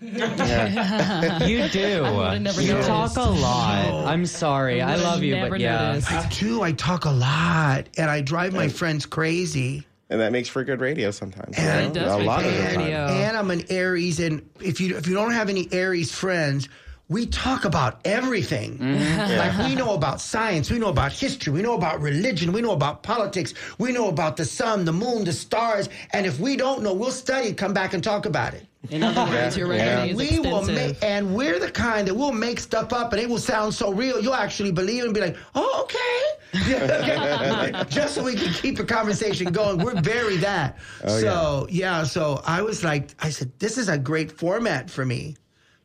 You 0.01 1.69
do. 1.69 2.03
never 2.39 2.61
you 2.61 2.73
noticed. 2.73 2.87
talk 2.87 3.15
a 3.17 3.21
lot. 3.21 4.05
I'm 4.05 4.25
sorry. 4.25 4.81
I 4.81 4.91
would've 4.91 5.03
love 5.05 5.23
you, 5.23 5.35
never 5.35 5.51
but 5.51 5.59
yeah. 5.59 5.99
I 6.09 6.27
do. 6.39 6.61
I 6.61 6.71
talk 6.71 7.05
a 7.05 7.11
lot, 7.11 7.87
and 7.97 8.09
I 8.09 8.21
drive 8.21 8.53
my 8.53 8.67
friends 8.69 9.05
crazy. 9.05 9.85
And 10.11 10.19
that 10.21 10.31
makes 10.31 10.49
for 10.49 10.63
good 10.63 10.81
radio 10.81 11.11
sometimes. 11.11 11.57
you 11.57 11.63
And- 11.63 11.93
know? 11.93 12.01
It 12.01 12.03
does 12.05 12.13
a 12.15 12.17
make 12.17 12.27
lot 12.27 12.41
for 12.41 12.47
of 12.47 12.53
the 12.53 12.59
good 12.61 12.73
time. 12.73 12.83
radio. 12.85 12.97
And 13.07 13.37
I'm 13.37 13.51
an 13.51 13.63
Aries, 13.69 14.19
and 14.19 14.49
if 14.59 14.81
you 14.81 14.97
if 14.97 15.07
you 15.07 15.13
don't 15.13 15.31
have 15.31 15.49
any 15.49 15.67
Aries 15.71 16.11
friends, 16.11 16.67
we 17.09 17.25
talk 17.25 17.65
about 17.65 17.99
everything. 18.05 18.77
Mm-hmm. 18.77 19.37
Like 19.37 19.67
we 19.67 19.75
know 19.75 19.95
about 19.95 20.21
science, 20.21 20.69
we 20.69 20.77
know 20.77 20.89
about 20.89 21.11
history, 21.11 21.51
we 21.51 21.63
know 21.63 21.73
about 21.73 22.01
religion, 22.01 22.53
we 22.53 22.61
know 22.61 22.73
about 22.73 23.01
politics, 23.01 23.55
we 23.79 23.91
know 23.91 24.09
about 24.09 24.37
the 24.37 24.45
sun, 24.45 24.85
the 24.85 24.93
moon, 24.93 25.23
the 25.23 25.33
stars, 25.33 25.89
and 26.13 26.25
if 26.25 26.39
we 26.39 26.55
don't 26.55 26.83
know, 26.83 26.93
we'll 26.93 27.11
study, 27.11 27.51
come 27.53 27.73
back 27.73 27.95
and 27.95 28.03
talk 28.03 28.27
about 28.27 28.53
it. 28.53 28.67
In 28.91 29.03
other 29.03 29.29
words, 29.29 29.57
your 29.57 29.67
resume 29.67 30.11
is 30.11 30.17
we 30.17 30.39
will 30.39 30.63
make, 30.63 31.03
and 31.03 31.35
we're 31.35 31.59
the 31.59 31.69
kind 31.69 32.07
that 32.07 32.13
will 32.13 32.31
make 32.31 32.59
stuff 32.59 32.93
up, 32.93 33.11
and 33.11 33.21
it 33.21 33.27
will 33.27 33.37
sound 33.37 33.73
so 33.73 33.91
real, 33.91 34.21
you'll 34.21 34.33
actually 34.33 34.71
believe 34.71 35.03
it 35.03 35.05
and 35.05 35.13
be 35.13 35.19
like, 35.19 35.35
"Oh, 35.53 35.83
okay." 35.83 37.85
Just 37.89 38.15
so 38.15 38.23
we 38.23 38.35
can 38.35 38.53
keep 38.53 38.79
a 38.79 38.85
conversation 38.85 39.51
going. 39.51 39.83
We're 39.83 39.99
very 39.99 40.37
that. 40.37 40.77
Oh, 41.03 41.19
so 41.19 41.67
yeah. 41.69 42.03
So 42.03 42.41
I 42.45 42.61
was 42.61 42.83
like, 42.83 43.09
I 43.19 43.29
said, 43.29 43.51
this 43.59 43.77
is 43.77 43.89
a 43.89 43.97
great 43.97 44.31
format 44.31 44.89
for 44.89 45.05
me, 45.05 45.35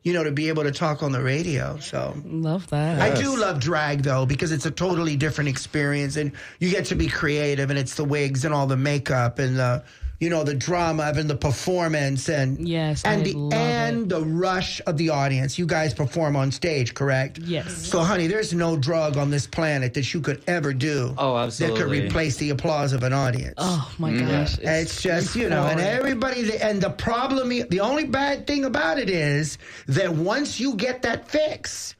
you 0.05 0.13
know, 0.13 0.23
to 0.23 0.31
be 0.31 0.49
able 0.49 0.63
to 0.63 0.71
talk 0.71 1.01
on 1.01 1.11
the 1.11 1.21
radio. 1.21 1.79
So. 1.79 2.15
Love 2.23 2.69
that. 2.69 3.01
I 3.01 3.19
do 3.19 3.35
love 3.35 3.59
drag 3.59 4.03
though 4.03 4.27
because 4.27 4.51
it's 4.51 4.67
a 4.67 4.71
totally 4.71 5.17
different 5.17 5.49
experience, 5.49 6.15
and 6.15 6.31
you 6.59 6.69
get 6.69 6.85
to 6.85 6.95
be 6.95 7.07
creative, 7.07 7.71
and 7.71 7.79
it's 7.79 7.95
the 7.95 8.05
wigs 8.05 8.45
and 8.45 8.53
all 8.53 8.67
the 8.67 8.77
makeup 8.77 9.39
and 9.39 9.57
the, 9.57 9.83
you 10.25 10.31
know, 10.31 10.43
the 10.43 10.55
drama 10.55 11.13
and 11.15 11.29
the 11.29 11.35
performance 11.35 12.29
and 12.29 12.67
Yes, 12.67 13.03
and 13.05 13.21
I 13.21 13.23
the 13.25 13.33
love 13.33 13.53
and 13.53 14.09
the 14.09 14.21
rush 14.21 14.81
of 14.87 14.97
the 14.97 15.09
audience. 15.09 15.59
You 15.59 15.67
guys 15.67 15.93
perform 15.93 16.35
on 16.35 16.51
stage, 16.51 16.95
correct? 16.95 17.37
Yes. 17.37 17.87
So, 17.87 17.99
honey, 17.99 18.25
there's 18.25 18.51
no 18.51 18.75
drug 18.75 19.17
on 19.17 19.29
this 19.29 19.45
planet 19.45 19.93
that 19.93 20.15
you 20.15 20.21
could 20.21 20.41
ever 20.47 20.73
do. 20.73 21.13
Oh, 21.19 21.47
That 21.47 21.75
could 21.75 21.91
replace 21.91 22.37
the 22.37 22.49
applause 22.49 22.91
of 22.91 23.03
an 23.03 23.13
audience. 23.13 23.53
Oh 23.59 23.93
my 23.99 24.13
gosh. 24.13 24.57
It's 24.57 24.99
just, 24.99 25.35
you 25.35 25.47
know, 25.47 25.67
and 25.67 25.79
everybody, 25.79 26.57
and 26.59 26.81
the 26.81 26.89
problem, 26.89 27.49
the 27.49 27.79
only 27.79 28.05
bad 28.05 28.47
thing 28.47 28.65
about 28.65 28.97
it 28.97 29.11
is 29.11 29.59
that 29.89 30.11
once 30.11 30.59
you 30.59 30.73
get 30.73 31.03
that 31.03 31.29
fix, 31.29 31.95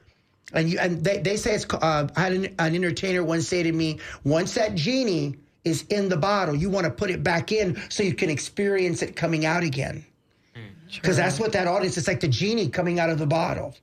and 0.51 0.67
you, 0.67 0.79
and 0.79 1.03
they, 1.03 1.19
they 1.19 1.37
say 1.37 1.53
it's, 1.53 1.65
uh, 1.71 2.07
I 2.15 2.19
had 2.19 2.33
an, 2.33 2.45
an 2.57 2.73
entertainer 2.73 3.23
once 3.23 3.47
say 3.47 3.61
to 3.61 3.71
me, 3.71 3.99
once 4.23 4.55
that 4.55 4.73
genie 4.73 5.35
is 5.65 5.83
in 5.89 6.07
the 6.07 6.17
bottle, 6.17 6.55
you 6.55 6.69
want 6.69 6.85
to 6.85 6.91
put 6.91 7.09
it 7.09 7.23
back 7.23 7.51
in 7.51 7.77
so 7.89 8.03
you 8.03 8.13
can 8.13 8.29
experience 8.29 9.01
it 9.01 9.15
coming 9.15 9.45
out 9.45 9.63
again. 9.63 10.05
Hmm. 10.55 10.61
Because 10.93 11.17
that's 11.17 11.39
what 11.39 11.51
that 11.53 11.67
audience, 11.67 11.97
it's 11.97 12.07
like 12.07 12.19
the 12.19 12.27
genie 12.27 12.69
coming 12.69 12.99
out 12.99 13.09
of 13.09 13.17
the 13.17 13.25
bottle. 13.27 13.75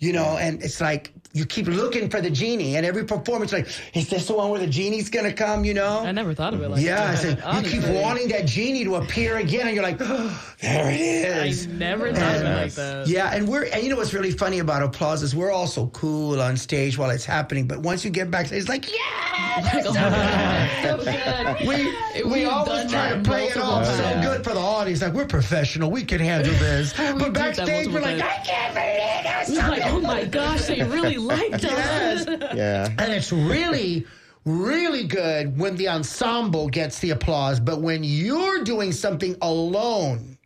You 0.00 0.12
know, 0.12 0.36
and 0.38 0.62
it's 0.62 0.80
like 0.80 1.12
you 1.38 1.46
keep 1.46 1.66
looking 1.66 2.10
for 2.10 2.20
the 2.20 2.30
genie, 2.30 2.76
and 2.76 2.84
every 2.84 3.04
performance, 3.04 3.52
like, 3.52 3.68
is 3.94 4.08
this 4.08 4.26
the 4.26 4.34
one 4.34 4.50
where 4.50 4.60
the 4.60 4.66
genie's 4.66 5.08
gonna 5.08 5.32
come? 5.32 5.64
You 5.64 5.74
know, 5.74 6.00
I 6.00 6.12
never 6.12 6.34
thought 6.34 6.54
of 6.54 6.62
it 6.62 6.68
like 6.68 6.80
that. 6.80 6.86
yeah, 6.86 7.04
I 7.08 7.14
that. 7.14 7.18
said, 7.18 7.64
you 7.72 7.80
keep 7.80 7.88
wanting 8.02 8.28
that 8.28 8.46
genie 8.46 8.84
to 8.84 8.96
appear 8.96 9.36
again, 9.38 9.66
and 9.66 9.74
you're 9.74 9.84
like, 9.84 9.98
oh, 10.00 10.54
there 10.60 10.90
it 10.90 11.36
I 11.36 11.46
is. 11.46 11.66
never 11.66 12.12
thought 12.12 12.36
of 12.36 12.42
it 12.42 12.54
like 12.54 12.72
that. 12.74 13.06
Yeah, 13.06 13.34
and 13.34 13.46
we're 13.48 13.64
and 13.64 13.82
you 13.82 13.88
know 13.90 13.96
what's 13.96 14.12
really 14.12 14.32
funny 14.32 14.58
about 14.58 14.82
applause 14.82 15.22
is 15.22 15.34
we're 15.34 15.50
all 15.52 15.66
so 15.66 15.86
cool 15.88 16.40
on 16.40 16.56
stage 16.56 16.98
while 16.98 17.10
it's 17.10 17.24
happening, 17.24 17.66
but 17.66 17.78
once 17.78 18.04
you 18.04 18.10
get 18.10 18.30
back, 18.30 18.50
it's 18.52 18.68
like, 18.68 18.86
yeah, 18.90 19.82
Oh 19.86 19.92
God. 19.94 20.68
So 20.82 20.96
good. 21.04 21.66
we 21.68 22.22
we 22.24 22.38
We've 22.38 22.48
always 22.48 22.90
try 22.90 23.10
to 23.14 23.20
play 23.22 23.46
it 23.46 23.56
off 23.56 23.84
so 23.86 24.00
times. 24.02 24.26
good 24.26 24.44
for 24.44 24.54
the 24.54 24.60
audience, 24.60 25.02
like 25.02 25.12
we're 25.12 25.26
professional, 25.26 25.90
we 25.90 26.04
can 26.04 26.20
handle 26.20 26.52
this. 26.58 26.92
But 26.96 27.32
backstage, 27.32 27.88
we're 27.88 28.00
like. 28.00 28.20
I 28.22 28.38
can't 28.44 28.74
believe 28.74 29.58
it. 29.64 29.68
Like, 29.68 29.82
oh 29.86 30.00
my 30.00 30.24
gosh, 30.24 30.66
they 30.66 30.82
really 30.82 31.16
liked 31.28 31.64
us. 31.64 32.26
Yeah. 32.54 32.88
And 32.98 33.12
it's 33.12 33.32
really, 33.32 34.06
really 34.44 35.06
good 35.06 35.58
when 35.58 35.76
the 35.76 35.88
ensemble 35.88 36.68
gets 36.68 36.98
the 37.00 37.10
applause, 37.10 37.60
but 37.60 37.80
when 37.80 38.02
you're 38.04 38.64
doing 38.64 38.92
something 38.92 39.36
alone, 39.42 40.38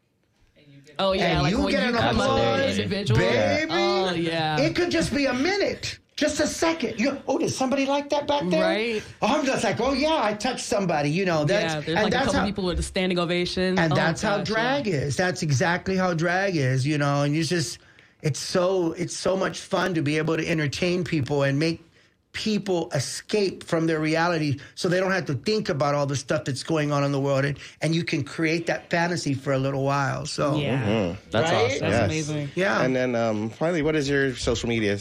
Oh 0.99 1.13
yeah, 1.13 1.33
And 1.33 1.43
like 1.45 1.51
you 1.53 1.63
when 1.63 1.71
get 1.71 1.83
you 1.85 1.89
an 1.89 1.95
come 1.95 2.21
up 2.21 2.37
there 2.37 2.55
applause, 2.55 2.79
individual. 2.79 3.19
baby. 3.19 3.73
Oh 3.73 4.13
yeah. 4.13 4.61
it 4.61 4.77
could 4.77 4.91
just 4.91 5.13
be 5.15 5.25
a 5.27 5.33
minute. 5.33 5.99
Just 6.17 6.39
a 6.41 6.47
second. 6.47 7.01
You, 7.01 7.19
oh, 7.27 7.39
did 7.39 7.51
somebody 7.51 7.87
like 7.87 8.11
that 8.11 8.29
back 8.29 8.43
there? 8.51 8.63
Right. 8.63 9.03
Oh, 9.23 9.27
I'm 9.39 9.45
just 9.47 9.65
like, 9.65 9.81
oh 9.81 9.95
yeah, 9.95 10.21
I 10.23 10.35
touched 10.35 10.65
somebody. 10.65 11.09
You 11.11 11.25
know, 11.25 11.45
that's 11.45 11.75
yeah, 11.75 11.81
there's 11.81 11.97
and 11.97 12.05
like 12.05 12.15
a 12.15 12.19
couple 12.27 12.41
how, 12.41 12.45
people 12.45 12.65
with 12.65 12.79
a 12.79 12.83
standing 12.83 13.19
ovation. 13.19 13.79
and 13.79 13.93
Oh, 13.93 13.97
that's 13.97 14.21
how 14.21 14.45
drag 14.45 14.87
yeah. 14.87 14.97
is. 14.97 15.17
That's 15.17 15.43
exactly 15.43 15.97
how 15.97 16.13
drag 16.13 16.55
is. 16.55 16.87
You 16.87 16.99
know, 16.99 17.23
and 17.23 17.35
you 17.35 17.43
just, 17.43 17.79
it's 18.23 18.39
so, 18.41 18.93
it's 18.93 19.17
so 19.17 19.37
much 19.37 19.61
fun 19.61 19.95
to 19.95 20.03
be 20.03 20.17
able 20.19 20.37
to 20.37 20.47
entertain 20.49 21.05
people 21.05 21.43
and 21.43 21.59
make 21.59 21.85
people 22.33 22.89
escape 22.93 23.63
from 23.63 23.87
their 23.87 24.01
reality 24.01 24.59
so 24.75 24.89
they 24.89 24.99
don't 24.99 25.11
have 25.13 25.27
to 25.27 25.35
think 25.35 25.69
about 25.69 25.95
all 25.95 26.07
the 26.07 26.17
stuff 26.17 26.45
that's 26.47 26.63
going 26.63 26.91
on 26.91 27.05
in 27.05 27.13
the 27.13 27.21
world 27.21 27.45
and, 27.45 27.59
and 27.83 27.95
you 27.95 28.03
can 28.03 28.25
create 28.25 28.67
that 28.67 28.89
fantasy 28.89 29.35
for 29.35 29.53
a 29.53 29.59
little 29.59 29.85
while 29.85 30.25
so 30.25 30.57
Yeah, 30.57 31.15
That's 31.31 31.51
Right? 31.51 31.65
awesome. 31.67 31.81
that's 31.81 31.93
Yes. 31.93 32.05
amazing. 32.07 32.51
yeah 32.55 32.83
And 32.83 32.97
then 32.97 33.15
um, 33.15 33.51
finally, 33.51 33.83
what 33.83 33.95
is 33.97 34.09
your 34.09 34.35
social 34.35 34.69
media 34.71 34.99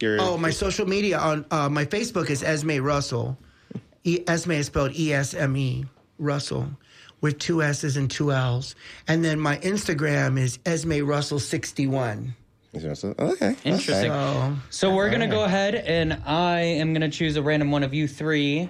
Your 0.00 0.20
Oh, 0.20 0.36
my 0.38 0.50
social 0.50 0.86
media 0.86 1.18
on 1.18 1.44
uh, 1.50 1.68
my 1.68 1.84
Facebook 1.84 2.30
is 2.30 2.44
Esme 2.44 2.78
Russell. 2.78 3.36
E- 4.04 4.22
Esme 4.28 4.52
is 4.52 4.66
spelled 4.66 4.92
E 4.94 5.12
S 5.12 5.34
M 5.34 5.56
E 5.56 5.84
Russell 6.20 6.70
with 7.20 7.40
two 7.40 7.60
S's 7.64 7.96
and 7.96 8.08
two 8.08 8.30
L's. 8.30 8.76
And 9.08 9.24
then 9.24 9.40
my 9.40 9.56
Instagram 9.58 10.38
is 10.38 10.60
Esme 10.64 11.02
Russell 11.04 11.40
sixty 11.40 11.88
one. 11.88 12.36
Okay. 12.74 13.56
Interesting. 13.64 14.10
Okay. 14.10 14.54
So 14.70 14.94
we're 14.94 15.10
gonna 15.10 15.26
go 15.28 15.44
ahead, 15.44 15.74
and 15.74 16.20
I 16.26 16.60
am 16.60 16.92
gonna 16.92 17.08
choose 17.08 17.36
a 17.36 17.42
random 17.42 17.70
one 17.70 17.82
of 17.82 17.94
you 17.94 18.06
three 18.06 18.68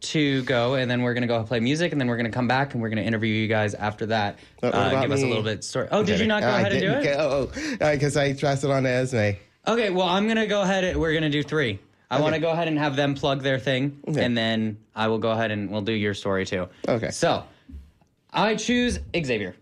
to 0.00 0.42
go, 0.44 0.74
and 0.74 0.90
then 0.90 1.02
we're 1.02 1.14
gonna 1.14 1.26
go 1.26 1.42
play 1.44 1.60
music, 1.60 1.92
and 1.92 2.00
then 2.00 2.08
we're 2.08 2.16
gonna 2.16 2.30
come 2.30 2.48
back, 2.48 2.72
and 2.74 2.82
we're 2.82 2.88
gonna 2.88 3.02
interview 3.02 3.32
you 3.32 3.48
guys 3.48 3.74
after 3.74 4.06
that. 4.06 4.38
What 4.60 4.74
Uh, 4.74 4.78
about 4.78 5.02
give 5.02 5.12
us 5.12 5.22
a 5.22 5.26
little 5.26 5.42
bit 5.42 5.64
story. 5.64 5.88
Oh, 5.90 6.02
did 6.02 6.20
you 6.20 6.26
not 6.26 6.42
go 6.42 6.48
I 6.48 6.60
ahead 6.60 6.72
and 6.72 6.80
do 6.80 6.90
it? 6.92 7.02
get- 7.02 7.20
oh, 7.20 7.50
because 7.92 8.16
I 8.16 8.32
passed 8.34 8.64
it 8.64 8.70
on 8.70 8.82
to 8.84 8.88
Esme. 8.88 9.36
Okay, 9.66 9.90
well, 9.90 10.08
I'm 10.08 10.26
gonna 10.28 10.46
go 10.46 10.62
ahead. 10.62 10.84
and 10.84 10.98
We're 11.00 11.14
gonna 11.14 11.30
do 11.30 11.42
three. 11.42 11.78
I 12.10 12.20
want 12.20 12.34
to 12.34 12.40
go 12.40 12.50
ahead 12.50 12.68
and 12.68 12.78
have 12.78 12.96
them 12.96 13.14
plug 13.14 13.42
their 13.42 13.58
thing, 13.58 13.98
Okay. 14.08 14.24
and 14.24 14.36
then 14.36 14.78
I 14.96 15.08
will 15.08 15.18
go 15.18 15.30
ahead 15.30 15.50
and 15.50 15.70
we'll 15.70 15.82
do 15.82 15.92
your 15.92 16.14
story 16.14 16.46
too. 16.46 16.66
Okay. 16.88 17.10
So, 17.10 17.44
I 18.32 18.54
choose 18.54 18.98
Xavier. 19.14 19.54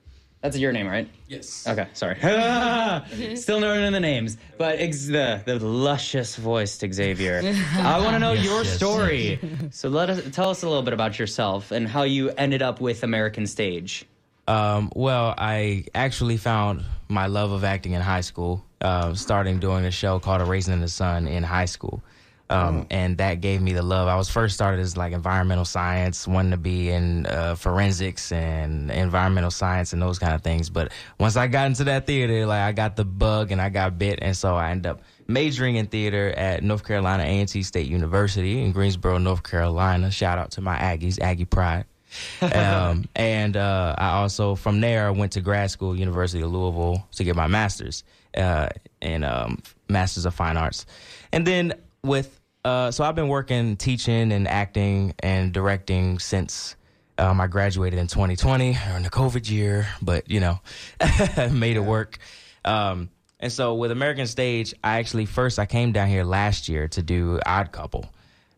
That's 0.46 0.58
your 0.58 0.70
name, 0.70 0.86
right? 0.86 1.08
Yes. 1.26 1.66
Okay, 1.66 1.88
sorry. 1.92 2.14
Still 3.36 3.58
knowing 3.58 3.90
the 3.90 3.98
names, 3.98 4.36
but 4.58 4.78
ex- 4.78 5.06
the 5.06 5.42
the 5.44 5.58
luscious 5.58 6.36
voiced 6.36 6.84
Xavier. 6.92 7.40
I 7.78 7.98
want 7.98 8.14
to 8.14 8.20
know 8.20 8.32
your 8.32 8.64
story. 8.64 9.40
So 9.72 9.88
let 9.88 10.08
us 10.08 10.22
tell 10.30 10.48
us 10.48 10.62
a 10.62 10.68
little 10.68 10.84
bit 10.84 10.94
about 10.94 11.18
yourself 11.18 11.72
and 11.72 11.88
how 11.88 12.04
you 12.04 12.30
ended 12.30 12.62
up 12.62 12.80
with 12.80 13.02
American 13.02 13.44
Stage. 13.48 14.06
Um, 14.46 14.92
well, 14.94 15.34
I 15.36 15.86
actually 15.96 16.36
found 16.36 16.84
my 17.08 17.26
love 17.26 17.50
of 17.50 17.64
acting 17.64 17.94
in 17.94 18.00
high 18.00 18.20
school, 18.20 18.64
uh, 18.80 19.14
starting 19.14 19.58
doing 19.58 19.84
a 19.84 19.90
show 19.90 20.20
called 20.20 20.42
A 20.42 20.44
Raisin 20.44 20.74
in 20.74 20.80
the 20.80 20.86
Sun 20.86 21.26
in 21.26 21.42
high 21.42 21.64
school. 21.64 22.00
Um, 22.48 22.86
And 22.90 23.18
that 23.18 23.40
gave 23.40 23.60
me 23.60 23.72
the 23.72 23.82
love. 23.82 24.08
I 24.08 24.16
was 24.16 24.28
first 24.28 24.54
started 24.54 24.80
as 24.80 24.96
like 24.96 25.12
environmental 25.12 25.64
science, 25.64 26.28
wanting 26.28 26.52
to 26.52 26.56
be 26.56 26.90
in 26.90 27.26
uh, 27.26 27.56
forensics 27.56 28.30
and 28.30 28.90
environmental 28.90 29.50
science 29.50 29.92
and 29.92 30.00
those 30.00 30.18
kind 30.18 30.34
of 30.34 30.42
things. 30.42 30.70
But 30.70 30.92
once 31.18 31.36
I 31.36 31.48
got 31.48 31.66
into 31.66 31.84
that 31.84 32.06
theater, 32.06 32.46
like 32.46 32.60
I 32.60 32.72
got 32.72 32.94
the 32.96 33.04
bug 33.04 33.50
and 33.50 33.60
I 33.60 33.68
got 33.68 33.98
bit, 33.98 34.20
and 34.22 34.36
so 34.36 34.54
I 34.54 34.70
ended 34.70 34.86
up 34.86 35.02
majoring 35.26 35.74
in 35.76 35.86
theater 35.86 36.28
at 36.36 36.62
North 36.62 36.84
Carolina 36.84 37.24
A&T 37.24 37.62
State 37.64 37.88
University 37.88 38.62
in 38.62 38.70
Greensboro, 38.70 39.18
North 39.18 39.42
Carolina. 39.42 40.10
Shout 40.12 40.38
out 40.38 40.52
to 40.52 40.60
my 40.60 40.76
Aggies, 40.76 41.20
Aggie 41.20 41.46
Pride 41.46 41.84
um, 42.40 43.08
and 43.14 43.56
uh, 43.56 43.94
I 43.98 44.10
also 44.12 44.54
from 44.54 44.80
there 44.80 45.12
went 45.12 45.32
to 45.32 45.40
grad 45.40 45.70
school, 45.70 45.96
University 45.96 46.42
of 46.42 46.52
Louisville, 46.52 47.06
to 47.12 47.24
get 47.24 47.36
my 47.36 47.46
master's 47.46 48.04
uh, 48.36 48.68
in 49.00 49.24
um, 49.24 49.62
Masters 49.88 50.24
of 50.26 50.34
Fine 50.34 50.56
Arts, 50.56 50.86
and 51.32 51.46
then 51.46 51.74
with 52.06 52.40
uh, 52.64 52.90
so 52.90 53.04
I've 53.04 53.14
been 53.14 53.28
working, 53.28 53.76
teaching, 53.76 54.32
and 54.32 54.48
acting 54.48 55.14
and 55.20 55.52
directing 55.52 56.18
since. 56.18 56.74
Um, 57.18 57.40
I 57.40 57.46
graduated 57.46 57.98
in 57.98 58.08
2020 58.08 58.76
in 58.96 59.02
the 59.04 59.08
COVID 59.08 59.48
year, 59.48 59.86
but 60.02 60.28
you 60.28 60.40
know, 60.40 60.58
made 61.50 61.76
it 61.76 61.84
work. 61.84 62.18
Um, 62.64 63.08
And 63.38 63.52
so 63.52 63.74
with 63.74 63.90
American 63.90 64.26
Stage, 64.26 64.74
I 64.82 64.98
actually 64.98 65.26
first 65.26 65.58
I 65.58 65.66
came 65.66 65.92
down 65.92 66.08
here 66.08 66.24
last 66.24 66.68
year 66.68 66.88
to 66.88 67.02
do 67.02 67.38
Odd 67.46 67.70
Couple 67.70 68.06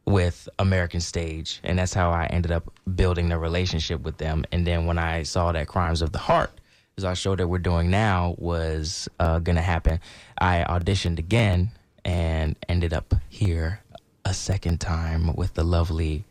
with 0.06 0.48
American 0.58 1.00
Stage, 1.00 1.60
and 1.62 1.78
that's 1.78 1.92
how 1.92 2.10
I 2.10 2.26
ended 2.26 2.50
up 2.50 2.72
building 2.96 3.28
the 3.28 3.38
relationship 3.38 4.00
with 4.00 4.16
them. 4.16 4.44
And 4.52 4.66
then 4.66 4.86
when 4.86 4.98
I 4.98 5.24
saw 5.24 5.52
that 5.52 5.68
Crimes 5.68 6.00
of 6.00 6.12
the 6.12 6.18
Heart, 6.18 6.50
as 6.96 7.04
our 7.04 7.14
show 7.14 7.36
that 7.36 7.46
we're 7.46 7.58
doing 7.58 7.90
now 7.90 8.34
was 8.38 9.08
uh, 9.20 9.38
gonna 9.40 9.60
happen, 9.62 10.00
I 10.38 10.64
auditioned 10.66 11.18
again 11.18 11.72
and 12.08 12.56
ended 12.70 12.94
up 12.94 13.14
here 13.28 13.80
a 14.24 14.32
second 14.32 14.80
time 14.80 15.34
with 15.34 15.52
the 15.52 15.62
lovely 15.62 16.24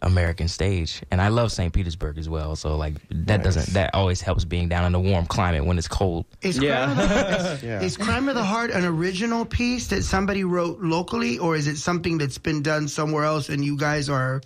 American 0.00 0.46
stage. 0.46 1.02
And 1.10 1.20
I 1.20 1.26
love 1.26 1.50
St. 1.50 1.72
Petersburg 1.72 2.18
as 2.18 2.28
well. 2.28 2.54
So 2.54 2.76
like 2.76 2.94
that 3.10 3.42
doesn't 3.42 3.74
that 3.74 3.92
always 3.94 4.20
helps 4.20 4.44
being 4.44 4.68
down 4.68 4.84
in 4.84 4.94
a 4.94 5.00
warm 5.00 5.26
climate 5.26 5.64
when 5.64 5.76
it's 5.76 5.88
cold. 5.88 6.24
Is 6.42 6.60
Crime, 6.60 6.90
of 6.90 6.96
the, 7.60 7.80
is 7.82 7.96
Crime 8.06 8.28
of 8.28 8.36
the 8.36 8.44
Heart 8.44 8.70
an 8.70 8.84
original 8.84 9.44
piece 9.44 9.88
that 9.88 10.04
somebody 10.04 10.44
wrote 10.44 10.80
locally, 10.80 11.36
or 11.38 11.56
is 11.56 11.66
it 11.66 11.78
something 11.78 12.16
that's 12.16 12.38
been 12.38 12.62
done 12.62 12.86
somewhere 12.86 13.24
else 13.24 13.48
and 13.48 13.64
you 13.64 13.76
guys 13.76 14.08
are 14.08 14.40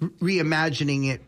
reimagining 0.00 1.10
it 1.10 1.22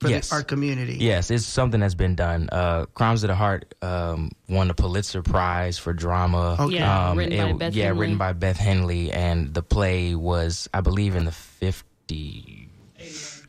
for 0.00 0.08
Yes. 0.08 0.30
the, 0.30 0.36
our 0.36 0.42
community? 0.42 0.96
Yes, 0.98 1.30
it's 1.30 1.44
something 1.44 1.80
that's 1.80 1.94
been 1.94 2.14
done. 2.14 2.48
Uh, 2.50 2.86
Crimes 2.94 3.22
of 3.22 3.28
the 3.28 3.34
Heart 3.34 3.74
um, 3.82 4.30
won 4.48 4.68
the 4.68 4.74
Pulitzer 4.74 5.22
Prize 5.22 5.78
for 5.78 5.92
drama. 5.92 6.56
Okay. 6.58 6.76
Yeah, 6.76 7.14
written 7.14 7.38
by 7.38 7.52
Beth 7.52 7.74
yeah, 7.74 7.84
Henley. 7.86 8.00
written 8.00 8.18
by 8.18 8.32
Beth 8.32 8.56
Henley, 8.56 9.12
and 9.12 9.52
the 9.54 9.62
play 9.62 10.14
was, 10.14 10.68
I 10.74 10.80
believe, 10.80 11.14
in 11.16 11.26
the 11.26 11.32
50, 11.32 12.68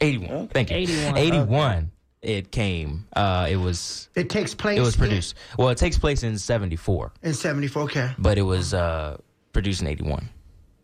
81. 0.02 0.48
Thank 0.50 0.72
you, 0.72 0.78
81. 0.78 1.18
81. 1.18 1.92
It 2.22 2.52
came. 2.52 3.08
Uh, 3.16 3.48
it 3.50 3.56
was. 3.56 4.08
It 4.14 4.30
takes 4.30 4.54
place. 4.54 4.78
It 4.78 4.82
was 4.82 4.94
in- 4.94 5.00
produced. 5.00 5.36
Well, 5.58 5.70
it 5.70 5.78
takes 5.80 5.98
place 5.98 6.22
in 6.22 6.38
'74, 6.38 7.12
in 7.24 7.34
'74. 7.34 7.82
Okay. 7.84 8.12
but 8.20 8.38
it 8.38 8.44
was 8.44 8.76
uh, 8.76 9.18
produced 9.54 9.82
in 9.82 9.88
'81. 9.88 10.30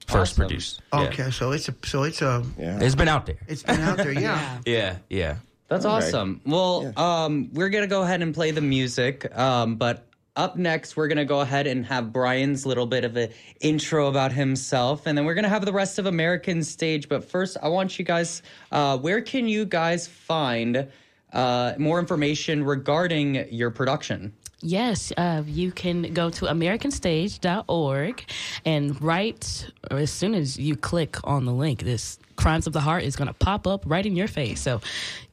First 0.08 0.34
Awesome. 0.34 0.48
produced. 0.48 0.82
Yeah. 0.92 1.00
Okay, 1.02 1.30
so 1.30 1.52
it's 1.52 1.70
a 1.70 1.76
so 1.86 2.04
it's 2.04 2.24
a 2.24 2.44
Yeah. 2.58 2.80
It's 2.82 2.96
been 2.96 3.08
out 3.08 3.28
there. 3.28 3.38
it's 3.48 3.62
been 3.62 3.82
out 3.82 3.98
there. 3.98 4.12
Yeah. 4.14 4.58
Yeah, 4.66 4.96
yeah. 5.12 5.36
That's 5.68 5.86
awesome. 5.86 6.42
Well, 6.46 6.94
um, 6.98 7.50
we're 7.54 7.70
gonna 7.70 7.88
go 7.88 8.04
ahead 8.04 8.22
and 8.22 8.34
play 8.34 8.52
the 8.52 8.62
music. 8.62 9.30
Um, 9.38 9.76
but 9.76 10.08
up 10.36 10.56
next, 10.56 10.96
we're 10.96 11.08
gonna 11.08 11.26
go 11.26 11.42
ahead 11.42 11.68
and 11.68 11.86
have 11.86 12.14
Brian's 12.14 12.66
little 12.66 12.86
bit 12.86 13.04
of 13.04 13.18
an 13.18 13.32
intro 13.60 14.08
about 14.08 14.32
himself, 14.32 15.08
and 15.08 15.18
then 15.18 15.26
we're 15.26 15.34
gonna 15.34 15.50
have 15.50 15.66
the 15.66 15.74
rest 15.74 16.00
of 16.00 16.06
American 16.06 16.64
Stage. 16.64 17.10
But 17.10 17.24
first, 17.24 17.58
I 17.62 17.68
want 17.68 18.00
you 18.00 18.06
guys. 18.06 18.44
Uh, 18.72 18.98
where 18.98 19.20
can 19.22 19.48
you 19.50 19.66
guys 19.66 20.08
find 20.08 20.88
uh, 21.34 21.74
more 21.78 22.00
information 22.00 22.64
regarding 22.64 23.52
your 23.52 23.72
production? 23.72 24.34
Yes, 24.62 25.12
uh, 25.18 25.44
you 25.46 25.72
can 25.72 26.14
go 26.14 26.30
to 26.32 26.46
americanstage.org 26.46 28.26
and 28.66 29.02
right 29.02 29.72
or 29.92 29.98
as 29.98 30.12
soon 30.12 30.34
as 30.34 30.58
you 30.58 30.76
click 30.76 31.18
on 31.24 31.46
the 31.46 31.54
link, 31.54 31.84
this 31.84 32.18
Crimes 32.38 32.68
of 32.68 32.74
the 32.74 32.80
Heart 32.80 33.04
is 33.04 33.16
going 33.18 33.28
to 33.28 33.34
pop 33.34 33.68
up 33.68 33.84
right 33.86 34.06
in 34.06 34.16
your 34.16 34.28
face. 34.30 34.62
So 34.62 34.80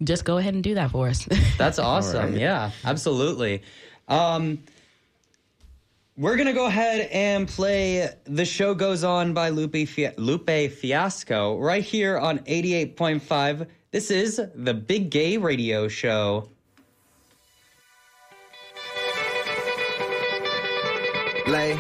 just 0.03 0.25
go 0.25 0.39
ahead 0.39 0.55
and 0.55 0.65
do 0.65 0.75
that 0.75 0.91
for 0.91 1.07
us. 1.09 1.29
That's 1.59 1.79
awesome. 1.79 2.37
Yeah, 2.37 2.73
absolutely. 2.85 3.63
Um, 4.09 4.59
we're 6.17 6.37
gonna 6.37 6.53
go 6.53 6.67
ahead 6.67 7.09
and 7.13 7.49
play 7.49 8.09
"The 8.25 8.45
Show 8.45 8.75
Goes 8.75 9.03
On" 9.03 9.33
by 9.35 9.49
Lupe, 9.49 9.89
Fia- 9.89 10.15
Lupe 10.17 10.71
Fiasco 10.71 11.59
right 11.59 11.83
here 11.83 12.19
on 12.19 12.39
88.5. 12.41 13.67
This 13.91 14.11
is 14.13 14.41
the 14.55 14.75
Big 14.75 15.11
Gay 15.11 15.39
Radio 15.39 15.89
Show. 15.89 16.49
Lay. 21.47 21.79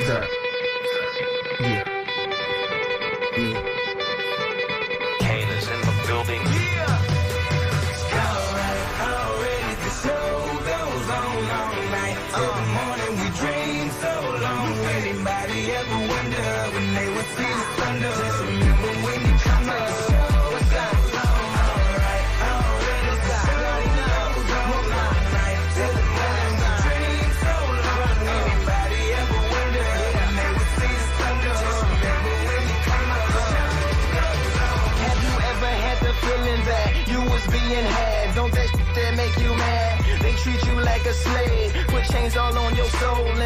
Sir. 0.00 0.26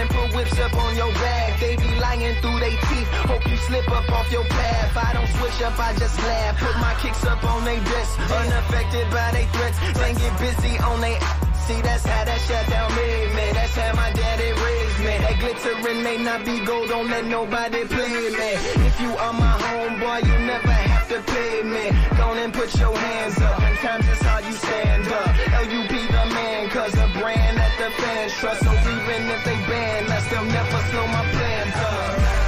And 0.03 0.11
put 0.11 0.34
whips 0.34 0.59
up 0.59 0.74
on 0.74 0.96
your 0.96 1.12
back. 1.12 1.61
They 1.61 1.76
be 1.76 1.86
lying 2.00 2.34
through 2.42 2.59
their 2.59 2.74
teeth, 2.90 3.07
hope 3.30 3.46
you 3.46 3.57
slip 3.57 3.88
up 3.88 4.11
off 4.11 4.32
your 4.32 4.42
path. 4.42 4.96
I 4.96 5.12
don't 5.12 5.30
switch 5.38 5.62
up, 5.62 5.78
I 5.78 5.94
just 5.94 6.18
laugh. 6.18 6.59
Put 6.59 6.74
my 6.82 6.94
kicks 6.98 7.24
up 7.24 7.44
on 7.44 7.64
they 7.64 7.78
desk, 7.78 8.18
unaffected 8.18 9.09
by 9.14 9.30
they 9.30 9.46
threats. 9.55 9.78
Then 9.94 10.14
get 10.16 10.34
busy 10.40 10.76
on 10.78 11.00
they. 11.00 11.14
See, 11.66 11.80
that's 11.86 12.05
how 12.05 12.24
that 12.24 12.40
shut 12.40 12.66
down 12.66 12.90
made 12.96 13.30
me. 13.30 13.46
That's 13.55 13.76
how 13.76 13.94
my 13.94 14.11
daddy 14.11 14.50
raised 14.50 14.98
me. 15.07 15.14
That 15.22 15.38
glittering 15.38 16.03
may 16.03 16.18
not 16.18 16.44
be 16.44 16.59
gold, 16.66 16.88
don't 16.88 17.07
let 17.07 17.24
nobody 17.26 17.86
play 17.86 18.26
me. 18.34 18.50
If 18.82 19.00
you 19.00 19.11
are 19.14 19.32
my 19.32 19.55
homeboy, 19.55 20.26
you 20.26 20.36
never 20.50 20.72
have 20.72 21.09
to 21.14 21.22
pay 21.30 21.62
me. 21.62 21.94
On 22.18 22.38
and 22.38 22.53
put 22.53 22.74
your 22.74 22.96
hands 22.96 23.38
up. 23.38 23.62
In 23.62 23.76
times 23.76 24.09
it's 24.09 24.22
how 24.22 24.38
you 24.40 24.50
stand 24.50 25.07
up. 25.07 25.30
Lupe 25.70 25.88
the 25.88 26.24
man, 26.34 26.68
cause 26.70 26.92
a 26.94 27.07
brand 27.18 27.57
that 27.57 27.72
the 27.78 27.90
fans 28.03 28.32
trust. 28.34 28.64
So 28.64 28.72
even 28.72 29.30
if 29.30 29.41
they 29.72 29.78
ban 29.78 30.10
us, 30.10 30.26
they'll 30.30 30.44
never 30.44 30.78
slow 30.90 31.06
my 31.06 31.24
plans 31.30 31.76
up. 31.76 32.41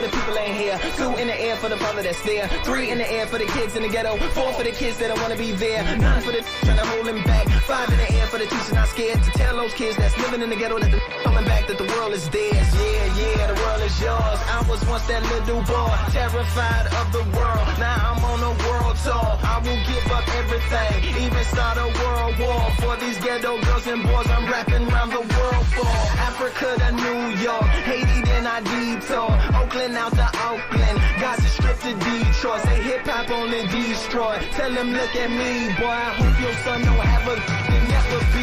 For 0.00 0.06
the 0.06 0.16
people 0.16 0.29
ain't 0.38 0.56
here. 0.56 0.78
Two 0.96 1.14
in 1.16 1.26
the 1.28 1.38
air 1.40 1.56
for 1.56 1.68
the 1.68 1.76
brother 1.76 2.02
that's 2.02 2.22
there. 2.22 2.48
Three 2.64 2.90
in 2.90 2.98
the 2.98 3.10
air 3.10 3.26
for 3.26 3.38
the 3.38 3.46
kids 3.46 3.76
in 3.76 3.82
the 3.82 3.88
ghetto. 3.88 4.16
Four 4.30 4.52
for 4.52 4.64
the 4.64 4.72
kids 4.72 4.98
that 4.98 5.08
don't 5.08 5.20
wanna 5.20 5.36
be 5.36 5.52
there. 5.52 5.82
Nine 5.96 6.22
for 6.22 6.32
the 6.32 6.40
trying 6.64 6.78
to 6.78 6.86
hold 6.86 7.06
them 7.06 7.22
back. 7.24 7.48
Five 7.64 7.88
in 7.90 7.98
the 7.98 8.12
air 8.14 8.26
for 8.26 8.38
the 8.38 8.46
teacher 8.46 8.74
not 8.74 8.88
scared 8.88 9.22
to 9.22 9.30
tell 9.32 9.56
those 9.56 9.74
kids 9.74 9.96
that's 9.96 10.16
living 10.18 10.42
in 10.42 10.50
the 10.50 10.56
ghetto 10.56 10.78
that 10.78 10.90
the 10.90 11.00
coming 11.24 11.44
back 11.44 11.66
that 11.68 11.78
the 11.78 11.88
world 11.94 12.12
is 12.12 12.28
theirs. 12.30 12.68
Yeah, 12.74 13.20
yeah, 13.20 13.46
the 13.52 13.58
world 13.60 13.82
is 13.82 14.00
yours. 14.00 14.40
I 14.56 14.64
was 14.68 14.80
once 14.86 15.06
that 15.06 15.22
little 15.22 15.62
boy, 15.62 15.94
terrified 16.10 16.86
of 17.00 17.06
the 17.12 17.24
world. 17.36 17.66
Now 17.78 18.14
I'm 18.14 18.24
on 18.24 18.40
a 18.42 18.54
world 18.66 18.96
tour. 19.04 19.30
I 19.42 19.58
will 19.64 19.82
give 19.86 20.06
up 20.12 20.26
everything, 20.40 21.24
even 21.24 21.44
start 21.44 21.78
a 21.78 21.88
world 22.02 22.34
war 22.38 22.62
for 22.80 22.96
these 22.96 23.18
ghetto 23.18 23.60
girls 23.62 23.86
and 23.86 24.02
boys. 24.02 24.28
I'm 24.28 24.46
rapping 24.50 24.84
around 24.90 25.10
the 25.10 25.24
world 25.36 25.66
for 25.76 25.90
Africa 26.28 26.68
to 26.78 26.90
New 26.92 27.20
York, 27.42 27.70
Haiti 27.88 28.20
then 28.24 28.46
I 28.46 28.60
detour, 28.60 29.30
Oakland 29.60 29.96
out 29.96 30.12
Oakland, 30.38 30.98
Gaza 31.20 31.48
Strip 31.48 31.78
to 31.80 31.94
Detroit. 31.94 32.62
Say 32.62 32.82
hip 32.82 33.06
hop 33.06 33.30
only 33.30 33.66
destroy. 33.68 34.38
Tell 34.52 34.72
them 34.72 34.92
look 34.92 35.14
at 35.16 35.30
me, 35.30 35.72
boy. 35.78 35.86
I 35.86 36.10
hope 36.18 36.40
your 36.40 36.54
son 36.64 36.82
don't 36.82 36.98
have 36.98 37.26
a 37.28 37.70
never 37.90 38.20
be 38.32 38.39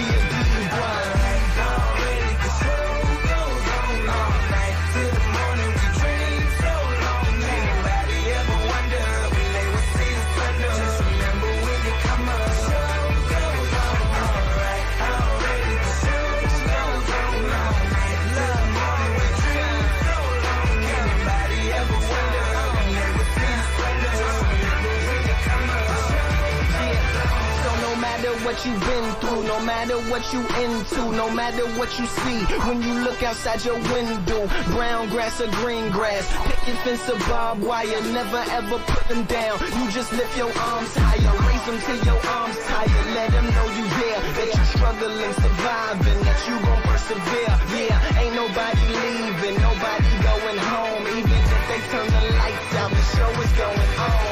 what 28.57 28.65
you've 28.65 28.81
been 28.81 29.13
through, 29.21 29.43
no 29.43 29.59
matter 29.65 29.97
what 30.09 30.33
you 30.33 30.39
into, 30.41 31.11
no 31.11 31.29
matter 31.29 31.63
what 31.77 31.93
you 31.99 32.05
see. 32.07 32.39
When 32.65 32.81
you 32.81 32.93
look 33.05 33.21
outside 33.21 33.63
your 33.63 33.77
window, 33.93 34.47
brown 34.73 35.09
grass 35.09 35.39
or 35.39 35.47
green 35.61 35.91
grass, 35.91 36.25
picket 36.47 36.77
fence 36.81 37.07
or 37.07 37.19
barbed 37.29 37.61
wire, 37.61 38.01
never 38.13 38.43
ever 38.49 38.79
put 38.79 39.07
them 39.09 39.25
down. 39.25 39.59
You 39.61 39.91
just 39.91 40.11
lift 40.11 40.35
your 40.35 40.49
arms 40.57 40.89
higher, 40.95 41.33
raise 41.45 41.65
them 41.69 41.77
till 41.85 42.01
your 42.05 42.19
arms 42.25 42.57
tired. 42.65 43.07
Let 43.13 43.29
them 43.31 43.45
know 43.45 43.67
you 43.77 43.85
there, 44.01 44.21
that 44.25 44.49
you 44.49 44.63
struggling, 44.73 45.33
surviving, 45.37 46.19
that 46.25 46.39
you 46.49 46.55
gon' 46.65 46.81
persevere. 46.81 47.55
Yeah, 47.77 48.21
ain't 48.21 48.33
nobody 48.33 48.85
leaving, 48.89 49.61
nobody 49.61 50.11
going 50.25 50.57
home. 50.57 51.03
Even 51.13 51.41
if 51.45 51.61
they 51.69 51.81
turn 51.93 52.07
the 52.09 52.23
lights 52.41 52.73
out, 52.81 52.89
the 52.89 53.03
show 53.13 53.29
is 53.37 53.51
going 53.53 53.91
on. 54.01 54.26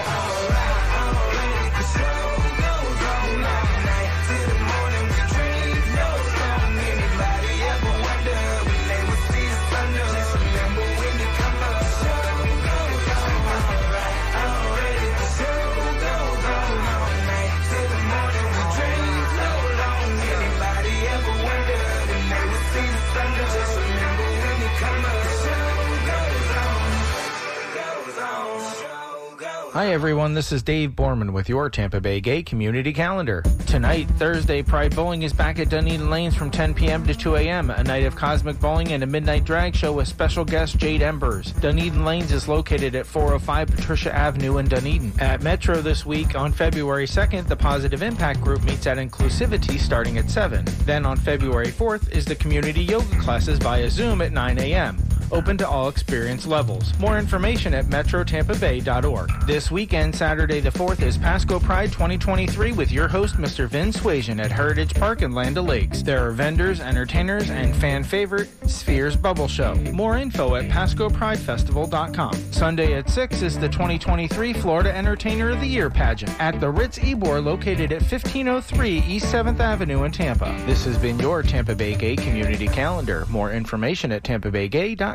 Hi, 29.76 29.92
everyone. 29.92 30.36
This 30.36 30.54
is 30.54 30.64
Dave 30.64 30.92
Borman 30.92 31.34
with 31.34 31.50
your 31.50 31.70
Tampa 31.70 32.00
Bay 32.00 32.22
Gay 32.22 32.44
Community 32.44 32.94
Calendar. 32.94 33.44
Tonight, 33.68 34.08
Thursday, 34.12 34.62
Pride 34.62 34.96
Bowling 34.96 35.24
is 35.24 35.34
back 35.34 35.60
at 35.60 35.68
Dunedin 35.68 36.10
Lanes 36.10 36.34
from 36.34 36.50
10 36.50 36.74
p.m. 36.74 37.06
to 37.06 37.14
2 37.14 37.36
a.m., 37.36 37.70
a 37.70 37.84
night 37.84 38.06
of 38.06 38.16
cosmic 38.16 38.58
bowling 38.62 38.94
and 38.94 39.04
a 39.04 39.06
midnight 39.06 39.44
drag 39.44 39.76
show 39.76 39.92
with 39.92 40.08
special 40.08 40.46
guest 40.46 40.78
Jade 40.78 41.02
Embers. 41.02 41.52
Dunedin 41.60 42.06
Lanes 42.06 42.32
is 42.32 42.48
located 42.48 42.96
at 42.96 43.06
405 43.06 43.68
Patricia 43.68 44.16
Avenue 44.16 44.60
in 44.60 44.70
Dunedin. 44.70 45.12
At 45.20 45.42
Metro 45.44 45.82
this 45.82 46.06
week, 46.06 46.36
on 46.36 46.54
February 46.54 47.06
2nd, 47.06 47.50
the 47.50 47.58
Positive 47.58 48.02
Impact 48.02 48.40
Group 48.40 48.64
meets 48.64 48.88
at 48.88 48.96
Inclusivity 48.96 49.78
starting 49.78 50.18
at 50.18 50.30
7. 50.30 50.64
Then 50.86 51.06
on 51.06 51.18
February 51.18 51.68
4th 51.68 52.10
is 52.12 52.24
the 52.24 52.36
community 52.36 52.82
yoga 52.82 53.20
classes 53.20 53.60
via 53.60 53.90
Zoom 53.90 54.22
at 54.22 54.32
9 54.32 54.58
a.m 54.58 55.06
open 55.32 55.58
to 55.58 55.68
all 55.68 55.90
experience 55.90 56.46
levels. 56.46 56.98
More 57.00 57.18
information 57.18 57.74
at 57.74 57.86
metrotampabay.org. 57.86 59.46
This 59.46 59.72
weekend, 59.72 60.16
Saturday 60.16 60.60
the 60.60 60.70
4th, 60.70 61.02
is 61.02 61.18
Pasco 61.18 61.60
Pride 61.60 61.92
2023 61.92 62.74
with 62.74 62.92
your 62.92 63.08
host, 63.08 63.36
Mr. 63.38 63.68
Vin 63.68 63.92
Suasion 63.92 64.40
at 64.40 64.52
Heritage 64.52 64.94
Park 64.94 65.22
in 65.22 65.32
Land 65.32 65.56
Lakes. 65.56 66.02
There 66.02 66.26
are 66.28 66.32
vendors, 66.32 66.80
entertainers, 66.80 67.50
and 67.50 67.76
fan 67.76 68.04
favorite 68.04 68.50
Spheres 68.70 69.16
Bubble 69.16 69.48
Show. 69.48 69.76
More 69.94 70.18
info 70.18 70.56
at 70.56 70.70
pascopridefestival.com. 70.70 72.34
Sunday 72.52 72.94
at 72.94 73.10
6 73.10 73.42
is 73.42 73.58
the 73.58 73.70
2023 73.70 74.54
Florida 74.54 74.96
Entertainer 74.96 75.50
of 75.50 75.60
the 75.62 75.68
Year 75.68 75.90
pageant 75.90 76.40
at 76.40 76.60
the 76.60 76.70
Ritz 76.70 77.00
Ybor 77.00 77.44
located 77.44 77.92
at 77.92 78.02
1503 78.02 79.00
East 79.08 79.34
7th 79.34 79.60
Avenue 79.60 80.04
in 80.04 80.12
Tampa. 80.12 80.56
This 80.66 80.86
has 80.86 80.98
been 80.98 81.20
your 81.20 81.42
Tampa 81.42 81.76
Bay 81.76 81.96
Gay 81.96 82.16
Community 82.16 82.68
Calendar. 82.68 83.26
More 83.30 83.52
information 83.52 84.12
at 84.12 84.24
tampabaygay.com. 84.24 85.15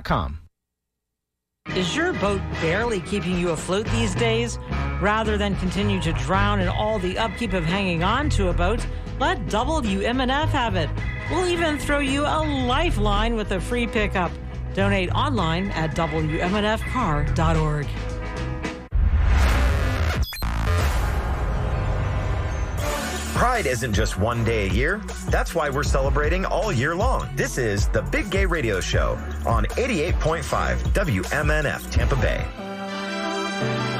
Is 1.77 1.95
your 1.95 2.13
boat 2.15 2.41
barely 2.61 3.01
keeping 3.01 3.39
you 3.39 3.51
afloat 3.51 3.87
these 3.87 4.15
days? 4.15 4.59
Rather 5.01 5.39
than 5.39 5.55
continue 5.57 6.01
to 6.01 6.13
drown 6.15 6.61
in 6.61 6.69
all 6.69 6.99
the 6.99 7.17
upkeep 7.17 7.53
of 7.53 7.65
hanging 7.65 8.03
on 8.03 8.29
to 8.31 8.49
a 8.49 8.53
boat, 8.53 8.85
let 9.21 9.39
WMNF 9.47 10.49
have 10.49 10.75
it. 10.75 10.91
We'll 11.31 11.47
even 11.49 11.79
throw 11.79 12.01
you 12.01 12.23
a 12.23 12.43
lifeline 12.67 13.37
with 13.37 13.53
a 13.53 13.61
free 13.61 13.87
pickup. 13.87 14.33
Donate 14.75 15.11
online 15.13 15.71
at 15.71 15.95
WMNFcar.org. 15.95 17.87
Pride 23.41 23.65
isn't 23.65 23.95
just 23.95 24.19
one 24.19 24.45
day 24.45 24.69
a 24.69 24.71
year. 24.71 25.01
That's 25.31 25.55
why 25.55 25.71
we're 25.71 25.83
celebrating 25.83 26.45
all 26.45 26.71
year 26.71 26.95
long. 26.95 27.35
This 27.37 27.57
is 27.57 27.89
the 27.89 28.03
Big 28.03 28.29
Gay 28.29 28.45
Radio 28.45 28.81
Show 28.83 29.19
on 29.47 29.65
88.5 29.77 30.77
WMNF 30.93 31.91
Tampa 31.91 32.17
Bay. 32.17 34.00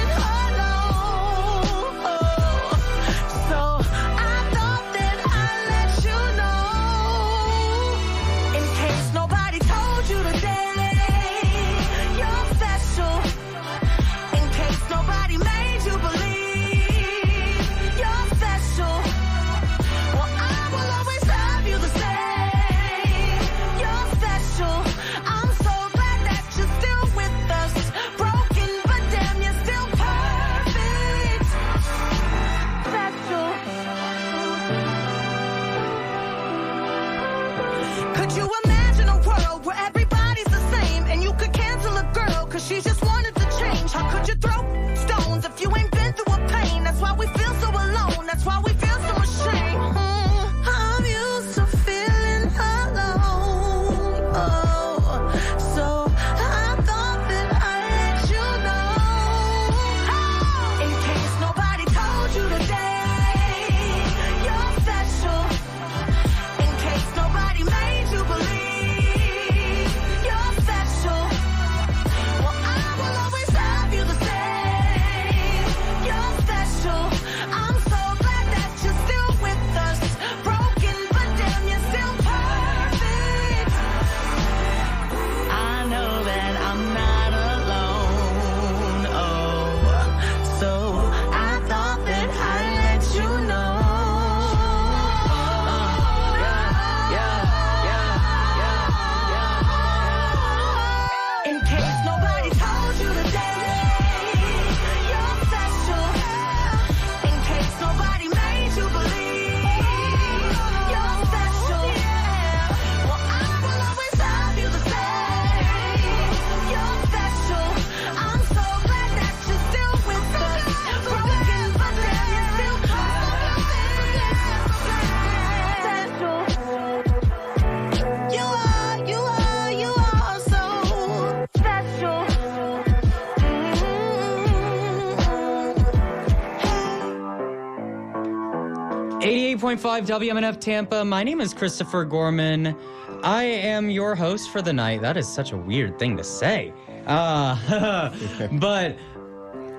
88.5 139.77 140.19
WMNF 140.19 140.59
Tampa. 140.59 141.05
My 141.05 141.23
name 141.23 141.39
is 141.39 141.53
Christopher 141.53 142.03
Gorman. 142.03 142.75
I 143.23 143.43
am 143.45 143.89
your 143.89 144.15
host 144.15 144.49
for 144.49 144.61
the 144.61 144.73
night. 144.73 144.99
That 145.01 145.15
is 145.15 145.25
such 145.25 145.53
a 145.53 145.57
weird 145.57 145.97
thing 145.97 146.17
to 146.17 146.25
say. 146.25 146.73
Uh, 147.07 148.09
but 148.59 148.97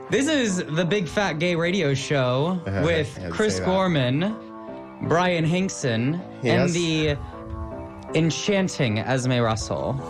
this 0.08 0.28
is 0.28 0.64
the 0.64 0.84
Big 0.86 1.06
Fat 1.06 1.38
Gay 1.38 1.54
Radio 1.54 1.92
Show 1.92 2.58
with 2.82 3.14
I 3.18 3.20
had 3.20 3.28
to 3.28 3.30
Chris. 3.34 3.60
Gorman, 3.60 4.34
Brian 5.02 5.44
Hinkson, 5.44 6.14
and 6.42 6.70
the 6.70 7.18
enchanting 8.14 8.98
Esme 8.98 9.40
Russell. 9.40 10.00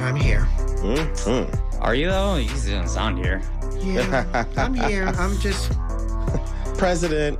I'm 0.00 0.16
here. 0.16 0.48
Mm-hmm. 0.80 1.80
Are 1.80 1.94
you 1.94 2.08
though? 2.08 2.36
You 2.38 2.48
don't 2.66 2.88
sound 2.88 3.18
here. 3.18 3.40
Yeah, 3.78 4.46
I'm 4.56 4.74
here. 4.74 5.06
I'm 5.16 5.38
just 5.38 5.70
President. 6.76 7.38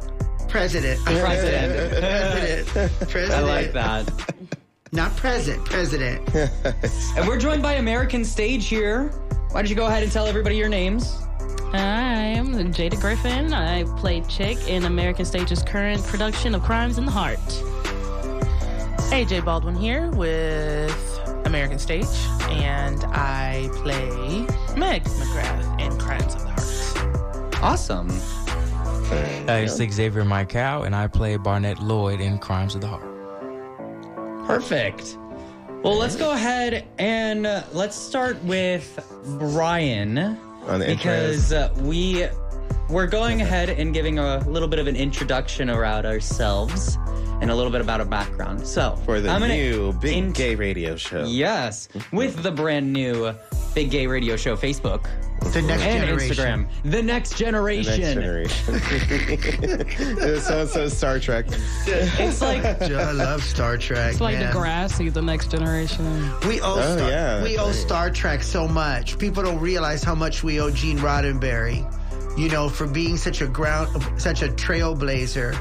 President. 0.49 1.01
President. 1.05 1.90
president. 1.90 3.11
President. 3.11 3.32
I 3.32 3.40
like 3.40 3.72
that. 3.72 4.11
Not 4.92 5.14
present. 5.16 5.64
President. 5.64 6.26
And 6.34 7.28
we're 7.28 7.38
joined 7.38 7.62
by 7.62 7.74
American 7.74 8.24
Stage 8.24 8.66
here. 8.66 9.09
Why 9.51 9.61
don't 9.61 9.70
you 9.70 9.76
go 9.76 9.86
ahead 9.86 10.03
and 10.03 10.11
tell 10.11 10.26
everybody 10.26 10.57
your 10.57 10.68
names? 10.68 11.20
I'm 11.72 12.55
Jada 12.72 12.99
Griffin. 12.99 13.53
I 13.53 13.84
play 13.99 14.22
Chick 14.22 14.57
in 14.68 14.84
American 14.84 15.26
Stage's 15.26 15.62
current 15.62 16.03
production 16.05 16.55
of 16.55 16.62
Crimes 16.62 16.96
in 16.96 17.05
the 17.05 17.11
Heart. 17.11 17.38
AJ 19.11 19.44
Baldwin 19.44 19.74
here 19.74 20.11
with 20.12 21.20
American 21.44 21.78
Stage, 21.78 22.07
and 22.49 23.05
I 23.05 23.68
play 23.74 24.46
Meg 24.76 25.05
MaGrath 25.05 25.80
in 25.80 25.99
Crimes 25.99 26.34
of 26.34 26.42
the 26.42 26.49
Heart. 26.49 27.62
Awesome. 27.62 28.09
Uh, 29.11 29.52
it's 29.64 29.76
Xavier 29.76 30.24
Michael, 30.24 30.82
and 30.82 30.94
I 30.94 31.06
play 31.06 31.36
Barnette 31.38 31.80
Lloyd 31.80 32.20
in 32.20 32.38
Crimes 32.38 32.74
of 32.74 32.82
the 32.82 32.88
Heart. 32.88 34.46
Perfect. 34.46 35.16
Well, 35.82 35.96
let's 35.96 36.16
go 36.16 36.32
ahead 36.32 36.86
and 36.98 37.46
uh, 37.46 37.62
let's 37.72 37.96
start 37.96 38.42
with 38.44 38.98
Brian 39.38 40.18
On 40.18 40.80
the 40.80 40.86
because 40.86 41.52
uh, 41.52 41.72
we 41.78 42.26
we're 42.90 43.06
going 43.06 43.40
ahead 43.42 43.70
and 43.70 43.94
giving 43.94 44.18
a 44.18 44.38
little 44.48 44.68
bit 44.68 44.78
of 44.78 44.86
an 44.86 44.96
introduction 44.96 45.70
around 45.70 46.04
ourselves 46.04 46.98
and 47.40 47.50
a 47.50 47.54
little 47.54 47.70
bit 47.70 47.80
about 47.80 48.00
our 48.00 48.06
background. 48.06 48.66
So 48.66 48.96
For 49.04 49.20
the 49.20 49.30
I'm 49.30 49.40
gonna 49.40 49.54
new 49.56 49.92
Big 49.94 50.16
int- 50.16 50.36
Gay 50.36 50.54
Radio 50.54 50.96
Show. 50.96 51.24
Yes, 51.24 51.88
with 52.12 52.42
the 52.42 52.50
brand 52.50 52.92
new 52.92 53.32
Big 53.74 53.90
Gay 53.90 54.06
Radio 54.06 54.36
Show 54.36 54.56
Facebook 54.56 55.06
The 55.41 55.62
next 55.62 55.82
and 55.82 56.07
generation. 56.07 56.36
Instagram. 56.36 56.66
The 56.91 57.03
next 57.03 57.30
The 57.30 57.36
generation. 57.36 58.01
next 58.01 58.14
generation. 58.14 60.41
so 60.43 60.66
so 60.66 60.89
Star 60.89 61.18
Trek. 61.18 61.47
It's 61.86 62.41
like 62.41 62.64
I 62.64 63.12
love 63.12 63.43
Star 63.43 63.76
Trek. 63.78 64.12
It's 64.12 64.20
like 64.20 64.39
man. 64.39 64.53
Degrassi, 64.53 65.12
the 65.12 65.22
next 65.22 65.51
generation. 65.51 66.05
We 66.47 66.61
owe 66.61 66.76
Oh, 66.78 66.97
Star, 66.97 67.09
yeah, 67.11 67.43
we 67.43 67.59
owe. 67.59 67.72
Star 67.72 68.11
Trek 68.11 68.43
so 68.43 68.68
much. 68.68 69.18
People 69.18 69.43
don't 69.43 69.59
realize 69.61 70.05
how 70.05 70.14
much 70.14 70.45
we 70.45 70.61
owe 70.61 70.70
Gene 70.70 70.99
Roddenberry. 70.99 71.84
You 72.39 72.49
know, 72.49 72.68
for 72.68 72.86
being 72.86 73.16
such 73.16 73.41
a 73.41 73.49
ground, 73.49 73.89
such 74.20 74.43
a 74.43 74.49
trailblazer. 74.49 75.57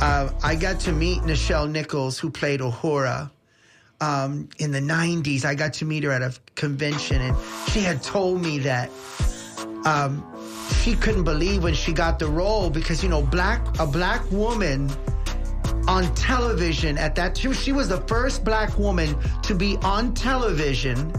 Uh, 0.00 0.30
I 0.42 0.56
got 0.56 0.80
to 0.80 0.92
meet 0.92 1.20
Nichelle 1.22 1.70
Nichols, 1.70 2.18
who 2.18 2.30
played 2.30 2.60
Uhura. 2.60 3.30
Um, 4.00 4.48
in 4.58 4.70
the 4.70 4.80
90s, 4.80 5.44
I 5.44 5.56
got 5.56 5.72
to 5.74 5.84
meet 5.84 6.04
her 6.04 6.12
at 6.12 6.22
a 6.22 6.32
convention, 6.54 7.20
and 7.20 7.36
she 7.72 7.80
had 7.80 8.00
told 8.00 8.40
me 8.40 8.58
that 8.60 8.90
um, 9.84 10.24
she 10.82 10.94
couldn't 10.94 11.24
believe 11.24 11.62
when 11.64 11.74
she 11.74 11.92
got 11.92 12.18
the 12.18 12.28
role 12.28 12.70
because 12.70 13.02
you 13.02 13.08
know, 13.08 13.22
black 13.22 13.60
a 13.80 13.86
black 13.86 14.22
woman 14.30 14.88
on 15.88 16.14
television 16.14 16.98
at 16.98 17.14
that 17.14 17.36
she, 17.36 17.52
she 17.54 17.72
was 17.72 17.88
the 17.88 18.00
first 18.02 18.44
black 18.44 18.76
woman 18.78 19.16
to 19.42 19.54
be 19.54 19.78
on 19.78 20.12
television 20.12 21.10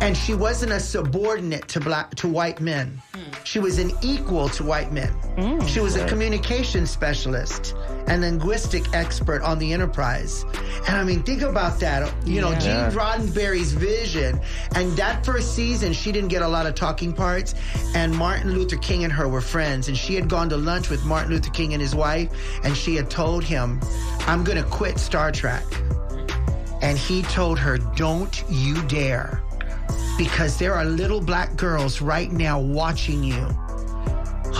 and 0.00 0.16
she 0.16 0.34
wasn't 0.34 0.72
a 0.72 0.80
subordinate 0.80 1.68
to 1.68 1.78
black 1.78 2.12
to 2.16 2.26
white 2.26 2.60
men 2.60 3.00
she 3.44 3.58
was 3.58 3.78
an 3.78 3.90
equal 4.02 4.48
to 4.50 4.64
white 4.64 4.92
men. 4.92 5.12
Mm. 5.36 5.66
She 5.68 5.80
was 5.80 5.96
a 5.96 6.06
communication 6.06 6.86
specialist 6.86 7.74
and 8.06 8.22
linguistic 8.22 8.92
expert 8.94 9.42
on 9.42 9.58
the 9.58 9.72
enterprise. 9.72 10.44
And 10.86 10.96
i 10.96 11.04
mean 11.04 11.22
think 11.22 11.42
about 11.42 11.78
that. 11.80 12.12
You 12.26 12.40
know 12.40 12.50
Yeah. 12.50 12.88
gene 12.88 12.96
roddenberry's 12.98 13.72
vision. 13.72 14.40
And 14.74 14.96
that 14.96 15.24
first 15.24 15.54
season 15.54 15.92
she 15.92 16.12
didn't 16.12 16.28
get 16.28 16.42
a 16.42 16.48
lot 16.48 16.66
of 16.66 16.74
talking 16.74 17.12
parts. 17.12 17.54
And 17.94 18.14
martin 18.14 18.52
luther 18.52 18.76
king 18.76 19.04
and 19.04 19.12
her 19.12 19.28
were 19.28 19.40
friends. 19.40 19.88
And 19.88 19.96
she 19.96 20.14
had 20.14 20.28
gone 20.28 20.48
to 20.50 20.56
lunch 20.56 20.90
with 20.90 21.04
martin 21.04 21.30
luther 21.32 21.50
king 21.50 21.72
and 21.72 21.80
his 21.82 21.94
wife. 21.94 22.30
And 22.64 22.76
she 22.76 22.96
had 22.96 23.10
told 23.10 23.44
him 23.44 23.80
i'm 24.26 24.44
gonna 24.44 24.64
quit 24.64 24.98
star 24.98 25.30
trek. 25.32 25.64
And 26.82 26.96
he 26.98 27.22
told 27.22 27.58
her 27.58 27.78
don't 27.78 28.42
you 28.48 28.80
dare 28.82 29.42
because 30.16 30.58
there 30.58 30.74
are 30.74 30.84
little 30.84 31.20
black 31.20 31.56
girls 31.56 32.00
right 32.00 32.30
now 32.32 32.58
watching 32.60 33.22
you 33.22 33.48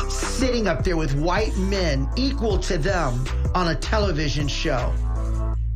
sitting 0.09 0.67
up 0.67 0.85
there 0.85 0.97
with 0.97 1.15
white 1.17 1.57
men 1.57 2.09
equal 2.17 2.59
to 2.59 2.79
them 2.79 3.25
on 3.55 3.69
a 3.69 3.75
television 3.75 4.49
show. 4.49 4.93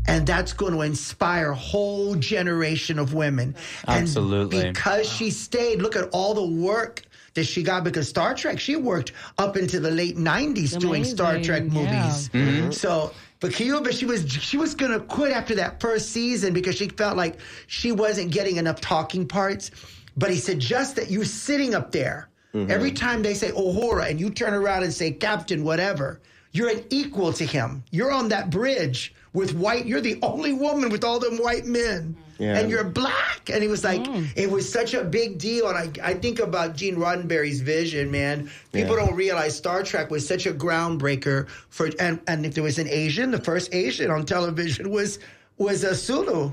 And 0.07 0.27
that's 0.27 0.53
going 0.53 0.73
to 0.73 0.83
inspire 0.83 1.51
a 1.51 1.55
whole 1.55 2.15
generation 2.15 2.99
of 2.99 3.15
women. 3.15 3.55
Absolutely. 3.89 4.61
and 4.61 4.75
because 4.75 5.09
she 5.09 5.31
stayed 5.31 5.81
look 5.81 5.97
at 5.97 6.09
all 6.13 6.35
the 6.35 6.47
work 6.47 7.03
that 7.35 7.45
she 7.45 7.63
got 7.63 7.85
because 7.85 8.09
Star 8.09 8.35
Trek 8.35 8.61
she 8.61 8.77
worked 8.77 9.13
up 9.39 9.57
into 9.57 9.81
the 9.81 9.91
late 9.91 10.17
90s 10.17 10.79
doing 10.79 11.05
Star 11.05 11.37
Amazing, 11.37 11.45
Trek 11.45 11.63
yeah. 11.65 12.31
movies 12.33 12.79
so 12.79 13.13
but 13.45 13.53
Kyoba, 13.53 13.93
she 13.93 14.07
was 14.07 14.33
she 14.33 14.57
was 14.57 14.75
gonna 14.75 15.01
quit 15.01 15.31
after 15.31 15.55
that 15.57 15.79
first 15.79 16.13
season 16.13 16.55
because 16.55 16.77
she 16.77 16.89
felt 16.89 17.15
like 17.15 17.41
she 17.67 17.93
wasn't 17.93 18.31
getting 18.31 18.57
enough 18.57 18.81
talking 18.81 19.29
parts. 19.29 19.71
But 20.17 20.31
he 20.31 20.39
said, 20.39 20.61
just 20.61 20.97
that 20.97 21.11
you're 21.11 21.27
sitting 21.27 21.75
up 21.75 21.93
there 21.93 22.31
mm-hmm. 22.55 22.71
every 22.71 22.91
time 22.91 23.23
they 23.23 23.35
say 23.35 23.51
Uhura 23.51 24.09
and 24.09 24.19
you 24.19 24.31
turn 24.31 24.55
around 24.55 24.85
and 24.85 24.95
say 24.95 25.11
Captain 25.11 25.63
whatever, 25.63 26.23
you're 26.53 26.71
an 26.71 26.85
equal 26.89 27.35
to 27.35 27.45
him. 27.45 27.85
You're 27.91 28.13
on 28.13 28.31
that 28.31 28.49
bridge 28.49 29.15
with 29.35 29.55
white. 29.55 29.85
You're 29.85 30.01
the 30.01 30.19
only 30.23 30.55
woman 30.55 30.89
with 30.89 31.05
all 31.05 31.19
them 31.19 31.37
white 31.37 31.67
men. 31.67 32.17
Yeah. 32.39 32.59
And 32.59 32.71
you're 32.71 32.85
black. 32.85 33.51
And 33.53 33.63
it 33.63 33.69
was 33.69 33.85
like, 33.85 34.03
mm. 34.03 34.27
it 34.37 34.51
was 34.51 34.71
such 34.71 34.95
a 34.95 35.05
big 35.05 35.39
deal. 35.39 35.69
And 35.69 35.77
I, 35.77 36.11
I 36.11 36.15
think 36.15 36.41
about 36.41 36.77
Gene 36.77 36.97
Roddenberry's 36.97 37.61
vision, 37.61 38.11
man. 38.11 38.51
People 38.73 38.97
Yeah. 38.97 39.07
don't 39.07 39.15
realize 39.15 39.57
Star 39.57 39.83
Trek 39.83 40.11
was 40.11 40.27
such 40.27 40.47
a 40.47 40.53
groundbreaker 40.53 41.49
for, 41.69 41.91
and, 41.99 42.21
and 42.27 42.45
if 42.45 42.55
there 42.55 42.65
was 42.65 42.79
an 42.79 42.89
Asian, 42.89 43.31
the 43.31 43.41
first 43.41 43.75
Asian 43.75 44.11
on 44.11 44.25
television 44.27 44.91
was 44.91 45.19
was 45.57 45.85
a 45.85 45.95
Sulu. 45.95 46.51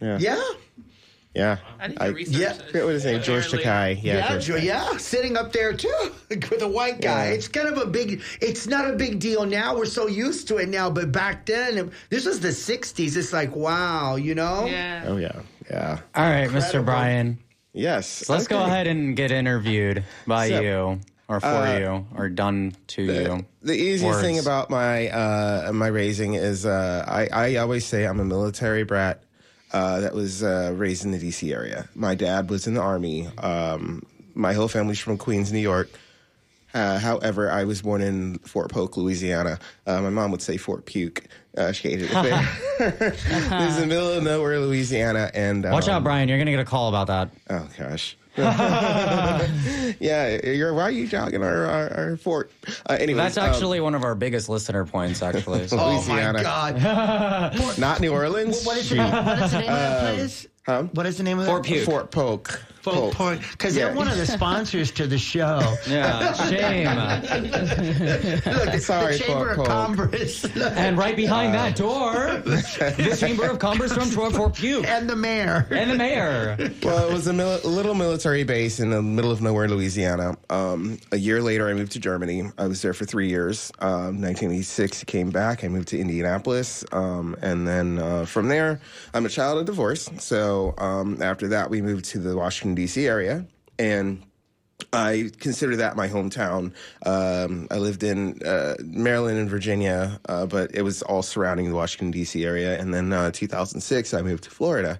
Yeah. 0.00 0.18
Yeah. 0.20 0.42
Yeah. 1.34 1.58
I 1.80 1.88
need 1.88 1.98
to 1.98 2.12
research 2.12 2.34
yeah. 2.36 2.52
this. 2.52 2.60
I 2.60 2.66
forget 2.66 2.88
his 2.88 3.04
name, 3.04 3.22
George 3.22 3.46
Apparently- 3.46 3.64
Takei. 3.64 4.02
Yeah, 4.02 4.14
Yeah, 4.16 4.28
George 4.28 4.44
Joe, 4.44 4.56
yeah, 4.56 4.96
sitting 4.98 5.36
up 5.36 5.52
there 5.52 5.72
too 5.72 6.12
with 6.28 6.62
a 6.62 6.68
white 6.68 7.00
guy. 7.00 7.28
Yeah. 7.28 7.34
It's 7.34 7.48
kind 7.48 7.68
of 7.68 7.78
a 7.78 7.86
big. 7.86 8.22
It's 8.40 8.66
not 8.66 8.88
a 8.88 8.92
big 8.94 9.18
deal 9.18 9.46
now. 9.46 9.74
We're 9.76 9.86
so 9.86 10.06
used 10.08 10.48
to 10.48 10.58
it 10.58 10.68
now, 10.68 10.90
but 10.90 11.10
back 11.10 11.46
then, 11.46 11.90
this 12.10 12.26
was 12.26 12.40
the 12.40 12.48
'60s. 12.48 13.16
It's 13.16 13.32
like 13.32 13.56
wow, 13.56 14.16
you 14.16 14.34
know. 14.34 14.66
Yeah. 14.66 15.04
Oh 15.06 15.16
yeah. 15.16 15.40
Yeah. 15.70 16.00
all 16.14 16.28
right, 16.28 16.50
Mr. 16.50 16.84
Brian. 16.84 17.38
Yes. 17.72 18.06
So 18.26 18.34
let's 18.34 18.46
go 18.46 18.62
ahead 18.62 18.86
and 18.86 19.16
get 19.16 19.30
interviewed 19.30 20.04
by 20.26 20.48
So, 20.50 20.60
you 20.60 21.00
or 21.28 21.40
for 21.40 21.46
uh, 21.46 21.78
you 21.78 22.06
or 22.14 22.28
done 22.28 22.74
to 22.88 23.02
you. 23.02 23.46
The 23.62 23.72
easiest 23.72 24.04
Words. 24.04 24.20
thing 24.20 24.38
about 24.38 24.68
my 24.68 25.08
uh, 25.08 25.70
my 25.72 25.86
raising 25.86 26.34
is 26.34 26.66
uh, 26.66 27.04
I, 27.08 27.28
I 27.32 27.56
always 27.56 27.86
say 27.86 28.04
I'm 28.04 28.20
a 28.20 28.24
military 28.24 28.82
brat 28.82 29.22
uh, 29.72 30.00
that 30.00 30.14
was 30.14 30.42
uh, 30.42 30.72
raised 30.74 31.04
in 31.04 31.10
the 31.12 31.18
D.C. 31.18 31.52
area. 31.52 31.88
My 31.94 32.14
dad 32.14 32.50
was 32.50 32.66
in 32.66 32.74
the 32.74 32.80
army. 32.80 33.28
Um, 33.38 34.02
my 34.34 34.52
whole 34.52 34.68
family's 34.68 34.98
from 34.98 35.18
Queens, 35.18 35.52
New 35.52 35.58
York. 35.58 35.90
Uh, 36.74 36.98
however, 36.98 37.50
I 37.50 37.64
was 37.64 37.82
born 37.82 38.00
in 38.00 38.38
Fort 38.38 38.70
Polk, 38.70 38.96
Louisiana. 38.96 39.58
Uh, 39.86 40.00
my 40.00 40.10
mom 40.10 40.30
would 40.30 40.40
say 40.40 40.56
Fort 40.56 40.86
Puke. 40.86 41.24
Uh, 41.56 41.72
she 41.72 41.90
hated 41.90 42.10
it 42.12 42.22
there. 42.22 43.12
It's 43.12 43.74
in 43.76 43.80
the 43.82 43.86
middle 43.86 44.10
of 44.10 44.22
nowhere, 44.22 44.58
Louisiana, 44.58 45.30
and 45.34 45.64
Watch 45.64 45.88
um, 45.88 45.96
out, 45.96 46.04
Brian. 46.04 46.28
You're 46.28 46.38
gonna 46.38 46.50
get 46.50 46.60
a 46.60 46.64
call 46.64 46.88
about 46.88 47.08
that. 47.08 47.30
Oh 47.50 47.68
gosh. 47.78 48.16
yeah, 50.00 50.40
you're 50.46 50.72
why 50.72 50.82
are 50.84 50.90
you 50.90 51.06
jogging 51.06 51.42
our 51.42 51.66
our, 51.66 51.92
our 51.92 52.16
fort? 52.16 52.50
Uh, 52.88 52.96
anyways, 52.98 53.16
That's 53.34 53.36
um, 53.36 53.44
actually 53.44 53.80
one 53.80 53.94
of 53.94 54.04
our 54.04 54.14
biggest 54.14 54.48
listener 54.48 54.86
points, 54.86 55.22
actually. 55.22 55.68
So 55.68 55.78
Oh 55.80 55.90
Louisiana. 55.90 56.38
my 56.38 56.42
God! 56.42 57.58
not 57.78 58.00
New 58.00 58.12
Orleans. 58.12 58.64
what 58.64 58.78
is 58.78 58.88
the, 58.88 58.96
what 58.96 59.42
is 59.42 59.50
the 59.52 59.58
name 59.60 59.68
of 59.70 59.76
that 59.76 60.14
place? 60.16 60.46
Huh? 60.64 60.84
What 60.92 61.06
is 61.06 61.16
the 61.18 61.24
name 61.24 61.40
of 61.40 61.46
Fort 61.46 61.64
that? 61.64 61.68
Puke. 61.68 61.84
Fort 61.84 62.10
Polk. 62.12 62.62
Fort 62.82 63.14
Polk. 63.14 63.40
Because 63.52 63.76
Yeah. 63.76 63.86
they're 63.86 63.94
one 63.96 64.06
of 64.08 64.16
the 64.16 64.26
sponsors 64.26 64.92
to 64.92 65.06
the 65.08 65.18
show. 65.18 65.60
Yeah, 65.88 66.32
shame. 66.48 66.86
Look, 68.46 68.80
Sorry, 68.80 69.16
the 69.18 69.24
Chamber 69.24 69.34
Fort 69.44 69.50
of 69.50 69.56
Polk. 69.56 69.66
Commerce 69.68 70.44
and 70.56 70.96
right 70.96 71.16
behind 71.16 71.54
that 71.54 71.74
door, 71.76 72.12
the 72.44 73.16
Chamber 73.18 73.46
of 73.50 73.58
Commerce 73.58 73.92
from 73.92 74.04
Fort 74.08 74.34
Fort 74.34 74.54
Puke 74.54 74.86
and 74.86 75.08
the 75.10 75.16
mayor. 75.16 75.66
and 75.70 75.90
the 75.90 75.96
mayor. 75.96 76.56
Well, 76.82 77.08
it 77.08 77.12
was 77.12 77.26
a 77.26 77.32
mil- 77.32 77.60
little 77.64 77.94
military 77.94 78.44
base 78.44 78.78
in 78.78 78.90
the 78.90 79.02
middle 79.02 79.32
of 79.32 79.42
nowhere, 79.42 79.68
Louisiana. 79.68 80.36
Um, 80.50 80.98
a 81.10 81.16
year 81.16 81.42
later, 81.42 81.68
I 81.68 81.74
moved 81.74 81.92
to 81.92 82.00
Germany. 82.00 82.50
I 82.58 82.66
was 82.68 82.82
there 82.82 82.94
for 82.94 83.04
three 83.04 83.28
years. 83.28 83.72
Um, 83.80 84.20
1986, 84.22 85.04
came 85.04 85.30
back. 85.30 85.64
I 85.64 85.68
moved 85.68 85.88
to 85.88 85.98
Indianapolis, 85.98 86.84
um, 86.92 87.36
and 87.42 87.66
then 87.66 87.98
uh, 87.98 88.26
from 88.26 88.46
there, 88.48 88.80
I'm 89.14 89.26
a 89.26 89.28
child 89.28 89.58
of 89.58 89.66
divorce. 89.66 90.08
So 90.18 90.51
um, 90.78 91.22
after 91.22 91.48
that, 91.48 91.70
we 91.70 91.82
moved 91.82 92.06
to 92.06 92.18
the 92.18 92.36
Washington 92.36 92.74
D.C. 92.74 93.06
area, 93.06 93.46
and 93.78 94.22
I 94.92 95.30
consider 95.38 95.76
that 95.76 95.96
my 95.96 96.08
hometown. 96.08 96.72
Um, 97.04 97.68
I 97.70 97.78
lived 97.78 98.02
in 98.02 98.42
uh, 98.42 98.76
Maryland 98.80 99.38
and 99.38 99.48
Virginia, 99.48 100.20
uh, 100.28 100.46
but 100.46 100.74
it 100.74 100.82
was 100.82 101.02
all 101.02 101.22
surrounding 101.22 101.68
the 101.68 101.74
Washington 101.74 102.10
D.C. 102.10 102.44
area. 102.44 102.78
And 102.78 102.92
then 102.92 103.12
uh, 103.12 103.30
2006, 103.30 104.14
I 104.14 104.22
moved 104.22 104.44
to 104.44 104.50
Florida, 104.50 104.98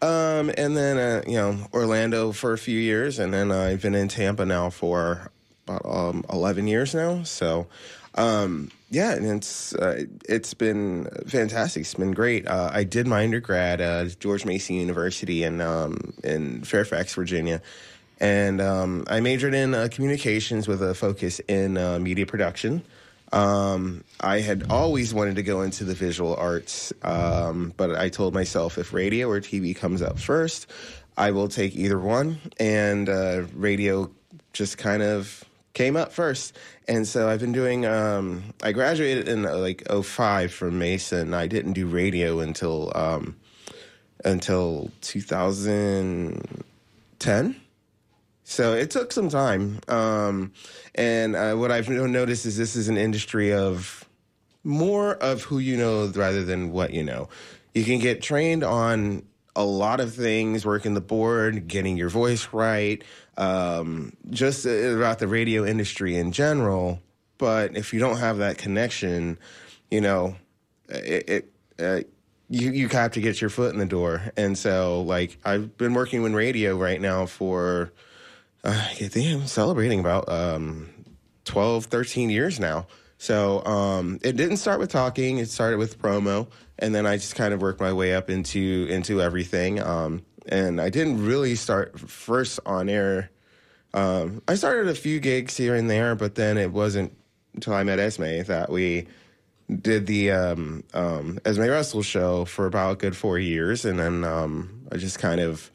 um, 0.00 0.50
and 0.56 0.76
then 0.76 0.98
uh, 0.98 1.22
you 1.26 1.36
know 1.36 1.58
Orlando 1.72 2.32
for 2.32 2.52
a 2.52 2.58
few 2.58 2.78
years, 2.78 3.18
and 3.18 3.32
then 3.32 3.52
I've 3.52 3.82
been 3.82 3.94
in 3.94 4.08
Tampa 4.08 4.44
now 4.44 4.70
for 4.70 5.30
about 5.66 5.84
um, 5.84 6.24
11 6.32 6.66
years 6.66 6.94
now. 6.94 7.22
So. 7.22 7.66
Yeah, 8.92 9.12
and 9.12 9.24
it's 9.24 9.74
uh, 9.74 10.04
it's 10.28 10.52
been 10.52 11.08
fantastic. 11.26 11.80
It's 11.80 11.94
been 11.94 12.12
great. 12.12 12.46
Uh, 12.46 12.68
I 12.70 12.84
did 12.84 13.06
my 13.06 13.24
undergrad 13.24 13.80
at 13.80 14.20
George 14.20 14.44
Mason 14.44 14.76
University 14.76 15.44
in 15.44 15.62
um, 15.62 16.12
in 16.22 16.62
Fairfax, 16.62 17.14
Virginia, 17.14 17.62
and 18.20 18.60
um, 18.60 19.04
I 19.08 19.20
majored 19.20 19.54
in 19.54 19.72
uh, 19.72 19.88
communications 19.90 20.68
with 20.68 20.82
a 20.82 20.94
focus 20.94 21.40
in 21.48 21.78
uh, 21.78 22.00
media 22.00 22.26
production. 22.26 22.82
Um, 23.32 24.04
I 24.20 24.40
had 24.40 24.64
always 24.68 25.14
wanted 25.14 25.36
to 25.36 25.42
go 25.42 25.62
into 25.62 25.84
the 25.84 25.94
visual 25.94 26.36
arts, 26.36 26.92
um, 27.00 27.72
but 27.78 27.96
I 27.96 28.10
told 28.10 28.34
myself 28.34 28.76
if 28.76 28.92
radio 28.92 29.30
or 29.30 29.40
TV 29.40 29.74
comes 29.74 30.02
up 30.02 30.18
first, 30.18 30.66
I 31.16 31.30
will 31.30 31.48
take 31.48 31.74
either 31.76 31.98
one. 31.98 32.40
And 32.60 33.08
uh, 33.08 33.44
radio 33.54 34.10
just 34.52 34.76
kind 34.76 35.02
of 35.02 35.42
came 35.74 35.96
up 35.96 36.12
first. 36.12 36.56
And 36.88 37.06
so 37.06 37.28
I've 37.28 37.40
been 37.40 37.52
doing, 37.52 37.84
um, 37.86 38.42
I 38.62 38.72
graduated 38.72 39.28
in 39.28 39.46
uh, 39.46 39.56
like 39.56 39.86
05 39.88 40.52
from 40.52 40.78
Mason. 40.78 41.34
I 41.34 41.46
didn't 41.46 41.74
do 41.74 41.86
radio 41.86 42.40
until, 42.40 42.90
um, 42.94 43.36
until 44.24 44.90
2010. 45.00 47.56
So 48.44 48.74
it 48.74 48.90
took 48.90 49.12
some 49.12 49.28
time. 49.28 49.78
Um, 49.88 50.52
and 50.94 51.36
uh, 51.36 51.54
what 51.54 51.70
I've 51.70 51.88
noticed 51.88 52.44
is 52.44 52.56
this 52.56 52.76
is 52.76 52.88
an 52.88 52.98
industry 52.98 53.52
of 53.52 54.04
more 54.64 55.14
of 55.14 55.42
who 55.42 55.58
you 55.58 55.76
know 55.76 56.06
rather 56.08 56.44
than 56.44 56.72
what 56.72 56.92
you 56.92 57.02
know. 57.02 57.28
You 57.74 57.84
can 57.84 57.98
get 57.98 58.22
trained 58.22 58.62
on 58.62 59.24
a 59.54 59.64
lot 59.64 60.00
of 60.00 60.14
things, 60.14 60.64
working 60.64 60.94
the 60.94 61.00
board, 61.00 61.68
getting 61.68 61.96
your 61.96 62.08
voice 62.08 62.48
right, 62.52 63.02
um, 63.36 64.12
just 64.30 64.66
uh, 64.66 64.70
about 64.70 65.18
the 65.18 65.28
radio 65.28 65.64
industry 65.64 66.16
in 66.16 66.32
general. 66.32 67.00
But 67.38 67.76
if 67.76 67.92
you 67.92 68.00
don't 68.00 68.18
have 68.18 68.38
that 68.38 68.58
connection, 68.58 69.38
you 69.90 70.00
know, 70.00 70.36
it, 70.88 71.28
it 71.28 71.52
uh, 71.78 72.08
you 72.48 72.70
you 72.70 72.88
have 72.88 73.12
to 73.12 73.20
get 73.20 73.40
your 73.40 73.50
foot 73.50 73.72
in 73.72 73.78
the 73.78 73.86
door. 73.86 74.30
And 74.36 74.56
so, 74.56 75.02
like, 75.02 75.38
I've 75.44 75.76
been 75.76 75.94
working 75.94 76.24
in 76.24 76.34
radio 76.34 76.76
right 76.76 77.00
now 77.00 77.26
for 77.26 77.92
uh, 78.64 78.88
I 78.90 78.94
think 78.94 79.34
I'm 79.34 79.46
celebrating 79.46 80.00
about 80.00 80.28
um, 80.28 80.90
12, 81.44 81.86
13 81.86 82.30
years 82.30 82.60
now. 82.60 82.86
So 83.18 83.64
um, 83.64 84.18
it 84.22 84.36
didn't 84.36 84.56
start 84.56 84.80
with 84.80 84.90
talking; 84.90 85.38
it 85.38 85.48
started 85.48 85.78
with 85.78 86.00
promo, 86.00 86.48
and 86.78 86.92
then 86.92 87.06
I 87.06 87.16
just 87.16 87.36
kind 87.36 87.54
of 87.54 87.62
worked 87.62 87.80
my 87.80 87.92
way 87.92 88.14
up 88.14 88.28
into 88.28 88.88
into 88.90 89.22
everything. 89.22 89.80
Um, 89.80 90.22
and 90.46 90.80
I 90.80 90.90
didn't 90.90 91.24
really 91.24 91.54
start 91.54 91.98
first 91.98 92.60
on 92.66 92.88
air. 92.88 93.30
Um, 93.94 94.42
I 94.48 94.54
started 94.54 94.88
a 94.88 94.94
few 94.94 95.20
gigs 95.20 95.56
here 95.56 95.74
and 95.74 95.88
there, 95.88 96.14
but 96.14 96.34
then 96.34 96.56
it 96.56 96.72
wasn't 96.72 97.16
until 97.54 97.74
I 97.74 97.82
met 97.82 97.98
Esme 97.98 98.42
that 98.44 98.70
we 98.70 99.06
did 99.80 100.06
the 100.06 100.30
um, 100.30 100.84
um, 100.94 101.38
Esme 101.44 101.62
Russell 101.62 102.02
show 102.02 102.44
for 102.44 102.66
about 102.66 102.92
a 102.92 102.96
good 102.96 103.16
four 103.16 103.38
years, 103.38 103.84
and 103.84 103.98
then 103.98 104.24
um, 104.24 104.86
I 104.90 104.96
just 104.96 105.18
kind 105.18 105.40
of 105.40 105.70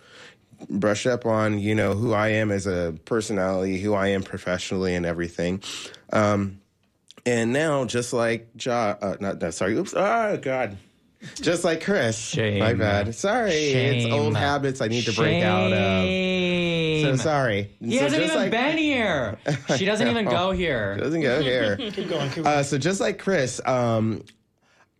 brushed 0.70 1.05
up 1.05 1.26
on 1.26 1.59
you 1.59 1.76
know 1.76 1.93
who 1.93 2.13
I 2.13 2.30
am 2.30 2.51
as 2.51 2.68
a 2.68 2.95
personality, 3.05 3.80
who 3.80 3.93
I 3.93 4.07
am 4.07 4.24
professionally, 4.24 4.95
and 4.95 5.05
everything. 5.05 5.61
Um, 6.11 6.59
and 7.26 7.53
now, 7.53 7.86
just 7.86 8.13
like 8.13 8.47
Ja, 8.59 8.95
uh, 9.01 9.18
not 9.20 9.39
that. 9.41 9.53
Sorry, 9.53 9.76
oops. 9.76 9.93
Oh 9.95 10.38
God. 10.38 10.78
Just 11.41 11.63
like 11.63 11.84
Chris. 11.84 12.18
Shame. 12.18 12.59
My 12.59 12.74
bad. 12.74 13.13
Sorry, 13.15 13.51
it's 13.53 14.13
old 14.13 14.36
habits 14.36 14.82
I 14.82 14.88
need 14.88 15.05
to 15.05 15.13
break 15.13 15.43
out 15.43 15.72
of. 15.74 16.03
So 17.01 17.15
sorry. 17.15 17.70
He 17.80 17.97
So 17.97 18.03
hasn't 18.03 18.22
just 18.22 18.34
even 18.34 18.43
like- 18.43 18.51
been 18.51 18.78
here. 18.78 19.38
She 19.78 19.86
doesn't 19.86 20.07
even 20.09 20.26
go 20.26 20.51
here. 20.51 20.95
She 20.95 21.01
doesn't 21.03 21.22
go 21.22 21.41
here. 21.41 21.78
Keep 21.91 22.09
going. 22.09 22.30
Keep 22.32 22.43
going. 22.43 22.47
Uh, 22.47 22.63
so 22.63 22.78
just 22.78 22.99
like 22.99 23.18
Chris, 23.20 23.59
um, 23.65 24.24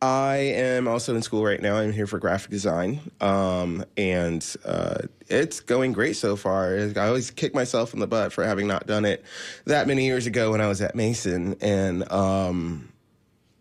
I 0.02 0.36
am 0.38 0.88
also 0.88 1.16
in 1.16 1.22
school 1.24 1.44
right 1.44 1.62
now. 1.62 1.76
I'm 1.78 1.92
here 1.92 2.06
for 2.08 2.20
graphic 2.20 2.52
design, 2.52 3.00
um, 3.20 3.84
and 3.98 4.46
uh, 4.64 5.00
it's 5.28 5.60
going 5.60 5.92
great 5.94 6.16
so 6.18 6.36
far. 6.36 6.78
I 6.78 7.08
always 7.08 7.32
kick 7.32 7.56
myself 7.56 7.96
in 7.96 8.00
the 8.00 8.06
butt 8.08 8.32
for 8.32 8.44
having 8.46 8.68
not 8.68 8.86
done 8.86 9.06
it 9.06 9.26
that 9.66 9.88
many 9.88 10.06
years 10.06 10.28
ago 10.28 10.52
when 10.52 10.62
I 10.62 10.68
was 10.68 10.82
at 10.82 10.94
Mason, 10.96 11.58
and 11.62 12.10
um, 12.12 12.90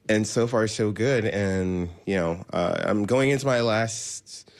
and 0.08 0.26
so 0.26 0.46
far 0.46 0.66
so 0.66 0.90
good. 0.90 1.24
And 1.24 1.88
you 2.06 2.16
know, 2.16 2.44
uh, 2.52 2.82
I'm 2.84 3.04
going 3.04 3.30
into 3.30 3.46
my 3.46 3.60
last, 3.60 4.50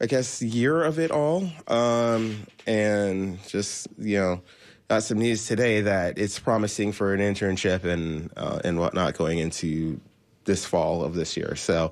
I 0.00 0.06
guess, 0.06 0.42
year 0.42 0.82
of 0.82 0.98
it 0.98 1.10
all, 1.10 1.48
um, 1.68 2.46
and 2.66 3.42
just 3.46 3.88
you 3.98 4.18
know. 4.18 4.42
Got 4.88 5.02
some 5.02 5.18
news 5.18 5.48
today 5.48 5.80
that 5.80 6.16
it's 6.16 6.38
promising 6.38 6.92
for 6.92 7.12
an 7.12 7.18
internship 7.18 7.82
and 7.82 8.30
uh, 8.36 8.60
and 8.62 8.78
whatnot 8.78 9.18
going 9.18 9.40
into 9.40 10.00
this 10.44 10.64
fall 10.64 11.04
of 11.04 11.14
this 11.14 11.36
year. 11.36 11.56
So, 11.56 11.90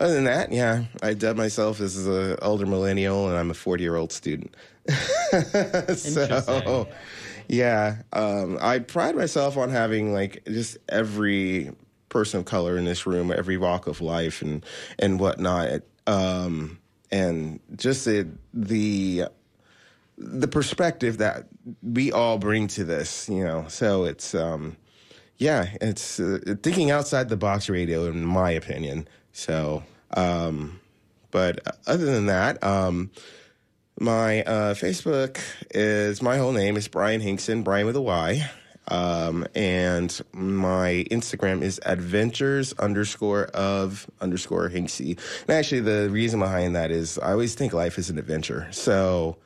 other 0.00 0.14
than 0.14 0.24
that, 0.24 0.52
yeah, 0.52 0.84
I 1.02 1.14
dub 1.14 1.36
myself 1.36 1.80
as 1.80 2.06
an 2.06 2.36
older 2.42 2.66
millennial, 2.66 3.28
and 3.28 3.38
I'm 3.38 3.50
a 3.50 3.54
40 3.54 3.82
year 3.82 3.96
old 3.96 4.12
student. 4.12 4.54
so, 5.96 6.88
yeah, 7.48 8.02
um, 8.12 8.58
I 8.60 8.80
pride 8.80 9.16
myself 9.16 9.56
on 9.56 9.70
having 9.70 10.12
like 10.12 10.44
just 10.46 10.76
every 10.88 11.70
person 12.14 12.38
of 12.38 12.46
color 12.46 12.78
in 12.78 12.84
this 12.84 13.06
room, 13.06 13.30
every 13.30 13.58
walk 13.58 13.88
of 13.88 14.00
life, 14.00 14.40
and 14.40 14.64
and 15.00 15.18
whatnot, 15.20 15.82
um, 16.06 16.78
and 17.10 17.60
just 17.76 18.06
the 18.06 18.28
the 18.54 19.24
the 20.16 20.46
perspective 20.48 21.18
that 21.18 21.48
we 21.82 22.12
all 22.12 22.38
bring 22.38 22.68
to 22.68 22.84
this, 22.84 23.28
you 23.28 23.44
know. 23.44 23.66
So 23.68 24.04
it's 24.04 24.34
um 24.34 24.76
yeah, 25.36 25.76
it's 25.80 26.20
uh, 26.20 26.38
thinking 26.62 26.92
outside 26.92 27.28
the 27.28 27.36
box 27.36 27.68
radio 27.68 28.06
in 28.06 28.24
my 28.24 28.52
opinion. 28.52 29.08
So 29.32 29.82
um 30.16 30.80
but 31.32 31.78
other 31.86 32.06
than 32.06 32.26
that, 32.26 32.62
um 32.62 33.10
my 33.98 34.44
uh 34.44 34.74
Facebook 34.74 35.40
is 35.70 36.22
my 36.22 36.38
whole 36.38 36.52
name 36.52 36.76
is 36.76 36.86
Brian 36.86 37.20
Hinkson, 37.20 37.64
Brian 37.64 37.86
with 37.86 37.96
a 37.96 38.00
Y. 38.00 38.48
Um, 38.88 39.46
and 39.54 40.20
my 40.32 41.06
Instagram 41.10 41.62
is 41.62 41.80
adventures 41.86 42.72
underscore 42.74 43.44
of 43.46 44.10
underscore 44.20 44.68
Hinksy. 44.68 45.18
And 45.48 45.50
actually, 45.50 45.80
the 45.80 46.08
reason 46.10 46.40
behind 46.40 46.76
that 46.76 46.90
is 46.90 47.18
I 47.18 47.32
always 47.32 47.54
think 47.54 47.72
life 47.72 47.98
is 47.98 48.10
an 48.10 48.18
adventure. 48.18 48.68
So, 48.70 49.38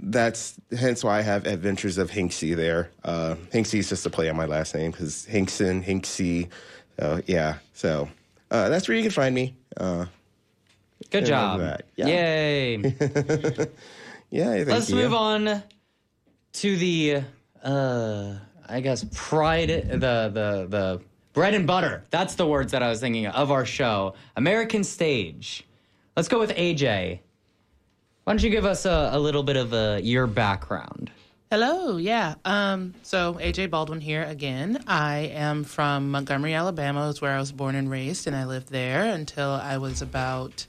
that's 0.00 0.54
hence 0.76 1.02
why 1.02 1.18
I 1.18 1.22
have 1.22 1.46
Adventures 1.46 1.98
of 1.98 2.10
Hinksy 2.10 2.54
there. 2.54 2.90
Uh, 3.04 3.34
Hinksy 3.52 3.80
is 3.80 3.88
just 3.88 4.06
a 4.06 4.10
play 4.10 4.28
on 4.28 4.36
my 4.36 4.46
last 4.46 4.74
name 4.74 4.90
because 4.90 5.24
Hinkson, 5.24 5.82
Hinksy. 5.82 6.48
So 6.98 7.20
yeah, 7.26 7.58
so 7.74 8.08
uh, 8.50 8.68
that's 8.68 8.88
where 8.88 8.96
you 8.96 9.02
can 9.02 9.10
find 9.10 9.34
me. 9.34 9.56
Uh, 9.76 10.06
Good 11.10 11.26
job. 11.26 11.80
Yeah. 11.96 12.06
Yay. 12.06 12.76
yeah, 14.30 14.64
Let's 14.66 14.90
you. 14.90 14.96
move 14.96 15.14
on 15.14 15.62
to 16.54 16.76
the, 16.76 17.22
uh, 17.62 18.34
I 18.68 18.80
guess, 18.80 19.04
pride, 19.14 19.68
the, 19.68 19.98
the, 19.98 20.66
the 20.68 21.00
bread 21.32 21.54
and 21.54 21.66
butter. 21.66 22.04
That's 22.10 22.34
the 22.34 22.46
words 22.46 22.72
that 22.72 22.82
I 22.82 22.88
was 22.88 23.00
thinking 23.00 23.26
of 23.26 23.50
our 23.50 23.64
show. 23.64 24.14
American 24.36 24.84
Stage. 24.84 25.64
Let's 26.16 26.28
go 26.28 26.38
with 26.38 26.50
AJ. 26.50 27.20
Why 28.24 28.32
don't 28.32 28.42
you 28.42 28.50
give 28.50 28.64
us 28.66 28.84
a, 28.84 29.10
a 29.12 29.18
little 29.18 29.42
bit 29.42 29.56
of 29.56 29.72
uh, 29.72 30.00
your 30.02 30.26
background? 30.26 31.10
Hello, 31.50 31.96
yeah. 31.96 32.34
Um, 32.44 32.92
so 33.02 33.34
AJ 33.40 33.70
Baldwin 33.70 34.02
here 34.02 34.22
again. 34.24 34.84
I 34.86 35.30
am 35.32 35.64
from 35.64 36.10
Montgomery, 36.10 36.52
Alabama, 36.52 37.08
is 37.08 37.22
where 37.22 37.32
I 37.34 37.38
was 37.38 37.52
born 37.52 37.74
and 37.74 37.90
raised, 37.90 38.26
and 38.26 38.36
I 38.36 38.44
lived 38.44 38.68
there 38.68 39.04
until 39.04 39.48
I 39.50 39.78
was 39.78 40.02
about. 40.02 40.66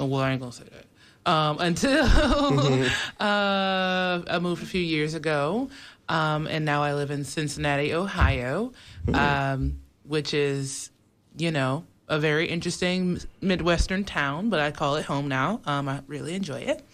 Oh, 0.00 0.06
well, 0.06 0.22
I 0.22 0.32
ain't 0.32 0.40
gonna 0.40 0.52
say 0.52 0.64
that. 0.64 1.30
um, 1.30 1.58
until 1.60 2.02
uh, 3.20 4.22
I 4.30 4.38
moved 4.40 4.62
a 4.62 4.66
few 4.66 4.80
years 4.80 5.12
ago, 5.12 5.68
um, 6.08 6.46
and 6.46 6.64
now 6.64 6.82
I 6.82 6.94
live 6.94 7.10
in 7.10 7.24
Cincinnati, 7.24 7.92
Ohio, 7.92 8.72
um, 9.12 9.80
which 10.04 10.34
is, 10.34 10.90
you 11.36 11.50
know, 11.50 11.84
a 12.08 12.18
very 12.18 12.46
interesting 12.46 13.20
Midwestern 13.40 14.04
town, 14.04 14.48
but 14.48 14.60
I 14.60 14.70
call 14.70 14.96
it 14.96 15.04
home 15.04 15.28
now. 15.28 15.60
Um, 15.66 15.88
I 15.88 16.02
really 16.06 16.34
enjoy 16.34 16.60
it. 16.60 16.84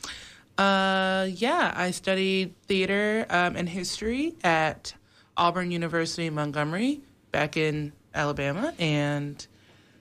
Uh, 0.57 1.29
yeah, 1.31 1.73
I 1.75 1.91
studied 1.91 2.55
theater 2.67 3.27
um, 3.31 3.57
and 3.57 3.69
history 3.69 4.35
at 4.43 4.95
Auburn 5.37 5.71
University 5.71 6.27
in 6.27 6.35
Montgomery 6.35 7.01
back 7.31 7.57
in 7.57 7.93
Alabama 8.15 8.75
and 8.79 9.47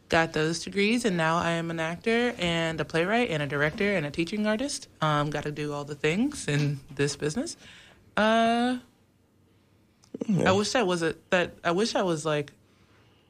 got 0.09 0.33
those 0.33 0.63
degrees. 0.63 1.05
And 1.05 1.17
now 1.17 1.37
I 1.37 1.51
am 1.51 1.71
an 1.71 1.79
actor 1.79 2.33
and 2.37 2.79
a 2.79 2.85
playwright 2.85 3.29
and 3.29 3.41
a 3.41 3.47
director 3.47 3.95
and 3.95 4.05
a 4.05 4.11
teaching 4.11 4.45
artist. 4.45 4.87
Um, 5.01 5.29
got 5.29 5.43
to 5.43 5.51
do 5.51 5.73
all 5.73 5.85
the 5.85 5.95
things 5.95 6.47
in 6.47 6.79
this 6.93 7.15
business. 7.15 7.55
Uh, 8.17 8.77
I 10.45 10.51
wish 10.51 10.75
I 10.75 10.83
was 10.83 11.01
a, 11.01 11.15
that. 11.29 11.55
I 11.63 11.71
wish 11.71 11.95
I 11.95 12.03
was 12.03 12.25
like 12.25 12.51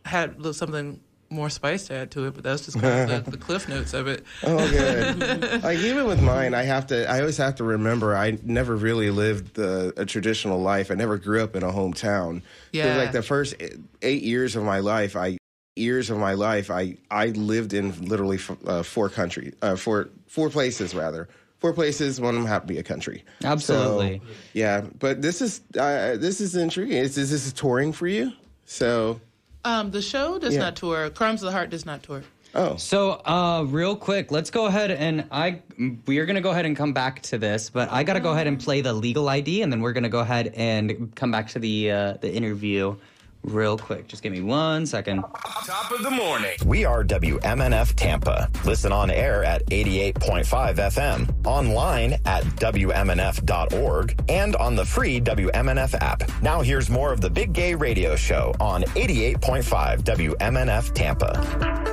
had 0.05 0.43
something 0.55 0.99
more 1.31 1.49
spice 1.49 1.87
to 1.87 1.93
add 1.95 2.11
to 2.11 2.27
it, 2.27 2.33
but 2.33 2.43
that's 2.43 2.65
just 2.65 2.79
kind 2.79 3.11
of 3.11 3.25
the, 3.25 3.31
the 3.31 3.37
cliff 3.37 3.67
notes 3.69 3.93
of 3.93 4.07
it. 4.07 4.25
Oh, 4.43 4.69
good. 4.69 5.63
like 5.63 5.79
even 5.79 6.05
with 6.05 6.21
mine, 6.21 6.53
I 6.53 6.63
have 6.63 6.87
to. 6.87 7.09
I 7.09 7.19
always 7.19 7.37
have 7.37 7.55
to 7.55 7.63
remember. 7.63 8.15
I 8.15 8.37
never 8.43 8.75
really 8.75 9.09
lived 9.09 9.55
the, 9.55 9.93
a 9.97 10.05
traditional 10.05 10.61
life. 10.61 10.91
I 10.91 10.95
never 10.95 11.17
grew 11.17 11.41
up 11.41 11.55
in 11.55 11.63
a 11.63 11.71
hometown. 11.71 12.41
Yeah. 12.71 12.97
Like 12.97 13.13
the 13.13 13.23
first 13.23 13.55
eight 14.01 14.23
years 14.23 14.55
of 14.55 14.63
my 14.63 14.79
life, 14.79 15.15
I 15.15 15.37
years 15.75 16.09
of 16.09 16.17
my 16.17 16.33
life, 16.33 16.69
I 16.69 16.97
I 17.09 17.27
lived 17.27 17.73
in 17.73 18.07
literally 18.07 18.37
f- 18.37 18.57
uh, 18.65 18.83
four 18.83 19.09
countries, 19.09 19.53
uh, 19.61 19.75
four 19.75 20.09
four 20.27 20.49
places 20.49 20.93
rather. 20.93 21.29
Four 21.61 21.73
places. 21.73 22.19
One 22.19 22.35
of 22.35 22.41
them 22.41 22.47
happened 22.49 22.69
to 22.69 22.73
be 22.73 22.79
a 22.79 22.83
country. 22.83 23.23
Absolutely. 23.43 24.17
So, 24.17 24.31
yeah, 24.53 24.81
but 24.99 25.21
this 25.21 25.41
is 25.41 25.61
uh, 25.79 26.17
this 26.17 26.41
is 26.41 26.55
intriguing. 26.55 26.97
Is, 26.97 27.13
this 27.15 27.31
is 27.31 27.43
this 27.45 27.53
touring 27.53 27.93
for 27.93 28.07
you? 28.07 28.33
So 28.65 29.21
Um, 29.63 29.91
the 29.91 30.01
show 30.01 30.39
does 30.39 30.55
Yeah. 30.55 30.61
not 30.61 30.75
tour. 30.75 31.09
Crimes 31.11 31.43
of 31.43 31.45
the 31.47 31.51
Heart 31.51 31.69
does 31.69 31.85
not 31.85 32.01
tour. 32.01 32.23
Oh. 32.53 32.75
So, 32.75 33.11
uh, 33.25 33.63
real 33.67 33.95
quick, 33.95 34.29
let's 34.31 34.49
go 34.49 34.65
ahead 34.65 34.91
and 34.91 35.23
I 35.31 35.61
we 36.07 36.17
are 36.17 36.25
gonna 36.25 36.41
go 36.41 36.49
ahead 36.49 36.65
and 36.65 36.75
come 36.75 36.93
back 36.93 37.21
to 37.23 37.37
this, 37.37 37.69
but 37.69 37.91
I 37.91 38.03
gotta 38.03 38.19
go 38.19 38.31
ahead 38.31 38.47
and 38.47 38.59
play 38.59 38.81
the 38.81 38.91
legal 38.91 39.29
ID, 39.29 39.61
and 39.61 39.71
then 39.71 39.81
we're 39.81 39.93
gonna 39.93 40.09
go 40.09 40.19
ahead 40.19 40.51
and 40.55 41.15
come 41.15 41.29
back 41.31 41.47
to 41.49 41.59
the 41.59 41.91
uh, 41.91 42.13
the 42.21 42.33
interview 42.33 42.95
real 43.43 43.77
quick. 43.77 44.07
Just 44.07 44.23
give 44.23 44.31
me 44.31 44.41
one 44.41 44.85
second. 44.85 45.23
Top 45.65 45.91
of 45.91 46.03
the 46.03 46.11
morning. 46.11 46.51
We 46.65 46.85
are 46.85 47.03
WMNF 47.03 47.93
Tampa. 47.95 48.49
Listen 48.65 48.91
on 48.91 49.09
air 49.11 49.43
at 49.43 49.65
88.5 49.67 50.75
FM, 50.75 51.45
online 51.45 52.13
at 52.25 52.43
WMNF.org, 52.43 54.21
and 54.29 54.55
on 54.55 54.75
the 54.75 54.85
free 54.85 55.19
WMNF 55.19 55.95
app. 56.01 56.23
Now 56.41 56.61
here's 56.61 56.89
more 56.89 57.11
of 57.11 57.21
the 57.21 57.29
Big 57.29 57.53
Gay 57.53 57.75
Radio 57.75 58.15
Show 58.15 58.53
on 58.59 58.83
88.5 58.83 60.03
WMNF 60.03 60.93
Tampa. 60.93 61.91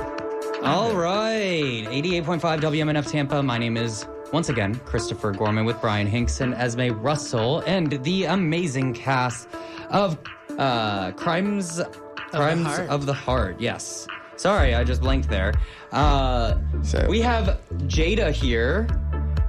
All 0.63 0.93
right, 0.93 1.85
88.5 1.87 2.39
WMNF 2.59 3.09
Tampa. 3.09 3.41
My 3.41 3.57
name 3.57 3.77
is 3.77 4.05
once 4.33 4.49
again 4.49 4.75
Christopher 4.85 5.31
Gorman 5.31 5.65
with 5.65 5.79
Brian 5.81 6.05
Hinkson, 6.05 6.53
Esme 6.53 6.89
Russell, 7.01 7.59
and 7.65 7.91
the 8.03 8.25
amazing 8.25 8.93
cast 8.93 9.47
of 9.89 10.17
uh, 10.59 11.11
Crimes 11.13 11.81
Crimes 12.31 12.65
Heart. 12.67 12.89
of 12.89 13.05
the 13.05 13.13
Heart. 13.13 13.59
Yes. 13.59 14.07
Sorry, 14.35 14.75
I 14.75 14.83
just 14.83 15.01
blanked 15.01 15.29
there. 15.29 15.53
Uh, 15.91 16.55
we 17.09 17.19
have 17.21 17.59
Jada 17.87 18.31
here. 18.31 18.87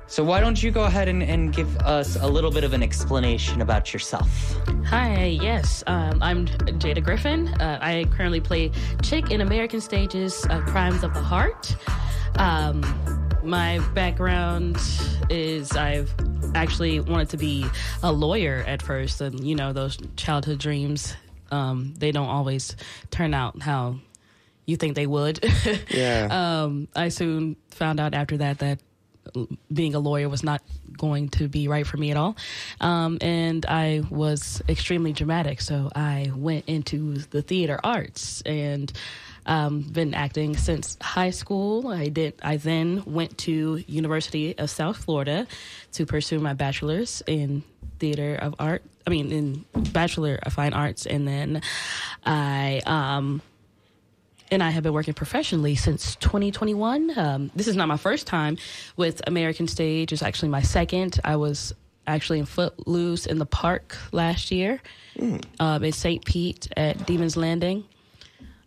So 0.09 0.25
why 0.25 0.41
don't 0.41 0.61
you 0.61 0.73
go 0.73 0.83
ahead 0.85 1.07
and, 1.07 1.23
and 1.23 1.55
give 1.55 1.77
us 1.79 2.17
a 2.17 2.27
little 2.27 2.51
bit 2.51 2.65
of 2.65 2.73
an 2.73 2.83
explanation 2.83 3.63
about 3.63 3.93
yourself? 3.93 4.57
Hi, 4.87 5.27
yes, 5.27 5.85
um, 5.87 6.21
I'm 6.21 6.47
Jada 6.47 7.05
Griffin. 7.05 7.47
Uh, 7.61 7.79
I 7.81 8.07
currently 8.11 8.41
play 8.41 8.73
Chick 9.03 9.31
in 9.31 9.41
American 9.43 9.81
Stages 9.81 10.45
uh, 10.51 10.63
Crimes 10.63 11.05
of 11.05 11.15
the 11.15 11.23
Heart. 11.23 11.77
Um, 12.37 12.83
my 13.45 13.79
background 13.95 14.77
is 15.29 15.77
I've 15.77 16.13
actually 16.55 17.01
wanted 17.01 17.31
to 17.31 17.37
be 17.37 17.67
a 18.03 18.13
lawyer 18.13 18.65
at 18.67 18.83
first, 18.83 19.21
and 19.21 19.47
you 19.47 19.55
know, 19.55 19.73
those 19.73 19.99
childhood 20.17 20.59
dreams, 20.59 21.15
um, 21.51 21.95
they 21.97 22.13
don't 22.13 22.29
always 22.29 22.77
turn 23.11 23.35
out 23.35 23.63
how 23.63 23.97
you 24.67 24.77
think 24.77 24.95
they 24.95 25.07
would. 25.07 25.41
Yeah. 25.91 26.29
um, 26.65 26.89
I 26.95 27.09
soon 27.09 27.57
found 27.71 28.01
out 28.01 28.15
after 28.15 28.37
that 28.39 28.59
that 28.61 28.81
being 29.73 29.95
a 29.95 29.99
lawyer 29.99 30.29
was 30.29 30.43
not 30.43 30.63
going 30.97 31.29
to 31.29 31.49
be 31.49 31.69
right 31.69 31.87
for 31.87 31.97
me 31.97 32.11
at 32.11 32.17
all. 32.17 32.37
Um, 32.81 33.19
and 33.21 33.65
I 33.67 34.03
was 34.11 34.63
extremely 34.69 35.13
dramatic. 35.13 35.61
So 35.61 35.91
I 35.95 36.33
went 36.35 36.65
into 36.69 37.15
the 37.15 37.43
theater 37.43 37.79
arts 37.83 38.43
and 38.43 38.93
um, 39.51 39.81
been 39.81 40.15
acting 40.15 40.57
since 40.57 40.97
high 41.03 41.31
school. 41.31 41.89
I 41.89 42.09
did. 42.09 42.35
I 42.41 42.57
then 42.57 43.03
went 43.05 43.37
to 43.39 43.83
University 43.89 44.57
of 44.57 44.71
South 44.71 44.97
Florida 44.97 45.47
to 45.93 46.07
pursue 46.07 46.39
my 46.39 46.55
bachelor's 46.55 47.21
in 47.27 47.65
theater 47.99 48.37
of 48.37 48.55
art. 48.61 48.85
I 49.07 49.11
mean, 49.11 49.33
in 49.33 49.65
Bachelor 49.93 50.39
of 50.45 50.53
Fine 50.53 50.73
Arts, 50.73 51.05
and 51.05 51.27
then 51.27 51.63
I 52.25 52.81
um, 52.87 53.43
and 54.53 54.63
I 54.63 54.71
have 54.71 54.85
been 54.85 54.93
working 54.93 55.15
professionally 55.15 55.75
since 55.75 56.15
2021. 56.17 57.19
Um, 57.19 57.51
this 57.57 57.67
is 57.67 57.75
not 57.75 57.89
my 57.89 57.97
first 57.97 58.29
time 58.29 58.57
with 58.97 59.21
American 59.27 59.67
Stage. 59.67 60.13
It's 60.13 60.23
actually 60.23 60.51
my 60.51 60.63
second. 60.63 61.19
I 61.25 61.35
was 61.35 61.75
actually 62.07 62.39
in 62.39 62.47
Footloose 62.47 63.27
in 63.27 63.39
the 63.39 63.47
park 63.47 63.97
last 64.13 64.53
year, 64.53 64.81
um, 65.59 65.83
in 65.83 65.93
St. 65.93 66.25
Pete 66.25 66.69
at 66.77 66.99
Demens 66.99 67.37
Landing. 67.37 67.85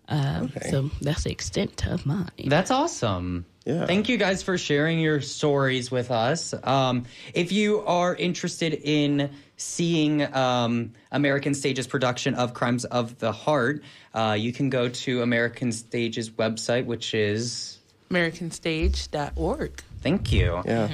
Um, 0.09 0.51
So 0.69 0.89
that's 1.01 1.23
the 1.23 1.31
extent 1.31 1.85
of 1.87 2.05
mine. 2.05 2.29
That's 2.47 2.71
awesome. 2.71 3.45
Yeah. 3.65 3.85
Thank 3.85 4.09
you 4.09 4.17
guys 4.17 4.43
for 4.43 4.57
sharing 4.57 4.99
your 4.99 5.21
stories 5.21 5.89
with 5.89 6.11
us. 6.11 6.53
Um, 6.63 7.05
if 7.33 7.53
you 7.53 7.79
are 7.85 8.13
interested 8.13 8.73
in 8.73 9.31
seeing 9.55 10.21
um, 10.35 10.91
American 11.13 11.53
Stage's 11.53 11.87
production 11.87 12.35
of 12.35 12.53
Crimes 12.53 12.83
of 12.83 13.17
the 13.19 13.31
Heart, 13.31 13.81
uh, 14.13 14.35
you 14.37 14.51
can 14.51 14.69
go 14.69 14.89
to 14.89 15.21
American 15.21 15.71
Stage's 15.71 16.29
website, 16.31 16.85
which 16.85 17.13
is. 17.13 17.79
AmericanStage.org. 18.11 19.81
Thank 20.01 20.31
you. 20.33 20.61
Yeah. 20.65 20.89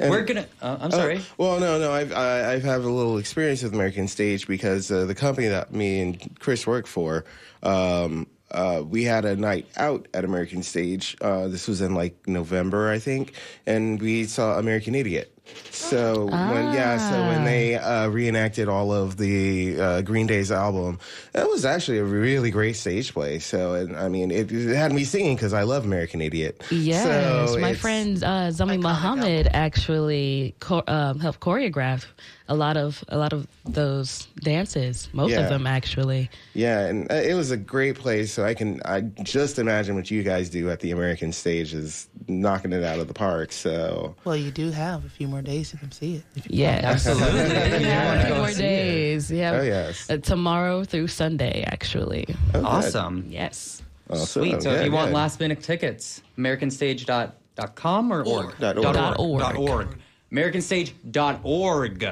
We're 0.00 0.24
gonna. 0.24 0.46
Uh, 0.62 0.78
I'm 0.80 0.86
Oh, 0.94 0.96
sorry. 0.96 1.20
well, 1.36 1.60
no, 1.60 1.78
no. 1.78 1.92
I've 1.92 2.12
I, 2.12 2.54
I've 2.54 2.64
had 2.64 2.80
a 2.80 2.88
little 2.88 3.18
experience 3.18 3.62
with 3.62 3.74
American 3.74 4.08
Stage 4.08 4.46
because 4.48 4.90
uh, 4.90 5.04
the 5.04 5.14
company 5.14 5.48
that 5.48 5.72
me 5.74 6.00
and 6.00 6.38
Chris 6.40 6.66
work 6.66 6.86
for, 6.86 7.24
um, 7.62 8.26
uh, 8.50 8.82
we 8.86 9.04
had 9.04 9.24
a 9.24 9.36
night 9.36 9.66
out 9.76 10.08
at 10.14 10.24
American 10.24 10.62
Stage. 10.62 11.16
Uh, 11.20 11.48
this 11.48 11.66
was 11.68 11.80
in 11.80 11.94
like 11.94 12.16
November, 12.28 12.90
I 12.90 12.98
think, 12.98 13.32
and 13.66 14.00
we 14.00 14.24
saw 14.24 14.58
American 14.58 14.94
Idiot. 14.94 15.32
So 15.70 16.24
when 16.26 16.74
yeah, 16.74 16.98
so 17.10 17.20
when 17.28 17.44
they 17.44 17.76
uh, 17.76 18.08
reenacted 18.08 18.68
all 18.68 18.92
of 18.92 19.16
the 19.16 19.80
uh, 19.80 20.02
Green 20.02 20.26
Day's 20.26 20.50
album, 20.50 20.98
that 21.34 21.48
was 21.48 21.64
actually 21.64 21.98
a 21.98 22.04
really 22.04 22.50
great 22.50 22.74
stage 22.74 23.12
play. 23.12 23.38
So 23.38 23.74
and 23.74 23.96
I 23.96 24.08
mean, 24.08 24.32
it, 24.32 24.50
it 24.50 24.74
had 24.74 24.92
me 24.92 25.04
singing 25.04 25.36
because 25.36 25.52
I 25.52 25.62
love 25.62 25.84
American 25.84 26.20
Idiot. 26.20 26.64
Yes, 26.72 27.04
So 27.50 27.58
my 27.60 27.68
it's- 27.70 27.80
friend 27.80 28.24
uh, 28.24 28.48
Zami 28.50 28.80
Muhammad 28.82 29.48
actually 29.52 30.56
cho- 30.60 30.82
um, 30.88 31.20
helped 31.20 31.38
choreograph 31.38 32.06
a 32.48 32.54
lot 32.54 32.76
of 32.76 33.02
a 33.08 33.18
lot 33.18 33.32
of 33.32 33.46
those 33.64 34.28
dances. 34.40 35.08
Most 35.12 35.30
Yeah. 35.32 35.40
of 35.40 35.48
them 35.48 35.66
actually. 35.66 36.30
Yeah, 36.54 36.86
and 36.86 37.10
uh, 37.10 37.16
it 37.16 37.34
was 37.34 37.50
a 37.50 37.56
great 37.56 37.96
place. 37.96 38.32
So 38.32 38.44
I 38.44 38.54
can 38.54 38.80
I 38.84 39.00
just 39.22 39.58
imagine 39.58 39.94
what 39.96 40.10
you 40.10 40.22
guys 40.22 40.48
do 40.48 40.70
at 40.70 40.80
the 40.80 40.92
American 40.92 41.32
stage 41.32 41.74
is 41.74 42.08
knocking 42.28 42.72
it 42.72 42.84
out 42.84 42.98
of 43.00 43.08
the 43.08 43.14
park. 43.14 43.52
So 43.52 44.14
Well, 44.24 44.36
you 44.36 44.50
do 44.50 44.70
have 44.70 45.04
a 45.04 45.08
few 45.08 45.26
more 45.28 45.42
days 45.42 45.70
to 45.70 45.76
come 45.76 45.90
see 45.90 46.16
it. 46.16 46.24
Yeah, 46.48 46.80
Absolutely. 46.84 47.40
If 47.40 47.80
you 47.80 47.86
Yeah, 47.88 48.12
a 48.22 48.26
few 48.26 48.34
more 48.36 48.52
days. 48.52 49.30
Yeah. 49.30 49.58
Oh, 49.58 49.62
yes. 49.62 50.08
Uh, 50.08 50.18
tomorrow 50.18 50.84
through 50.84 51.08
Sunday, 51.08 51.64
actually. 51.66 52.26
Oh, 52.54 52.60
good. 52.60 52.64
Awesome. 52.64 53.24
Yes. 53.28 53.82
Awesome. 54.08 54.26
Sweet. 54.42 54.62
So 54.62 54.70
if 54.70 54.78
Yeah, 54.80 54.84
you 54.84 54.92
want 54.92 55.10
last 55.12 55.40
minute 55.40 55.62
tickets, 55.62 56.22
AmericanStage.com 56.38 58.12
or 58.12 58.22
org? 58.24 58.54
Dot 58.60 58.76
org. 58.78 58.94
Dot 58.94 59.18
org. 59.18 59.40
Dot 59.40 59.56
org. 59.56 59.98
AmericanStage.org. 60.32 62.08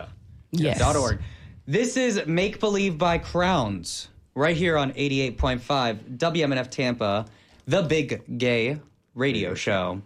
Yes. 0.56 0.78
Dot 0.78 0.96
org. 0.96 1.20
This 1.66 1.96
is 1.96 2.26
Make 2.26 2.60
Believe 2.60 2.98
by 2.98 3.18
Crowns, 3.18 4.08
right 4.34 4.56
here 4.56 4.76
on 4.76 4.92
88.5 4.92 6.18
WMNF 6.18 6.70
Tampa, 6.70 7.26
the 7.66 7.82
big 7.82 8.38
gay 8.38 8.78
radio 9.14 9.54
show. 9.54 10.02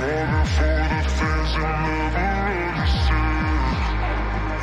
sorry 0.00 0.44
for 0.56 0.80
the 0.92 1.00
things 1.16 1.52
I 1.56 1.76
never 1.84 2.32
understood. 2.68 3.76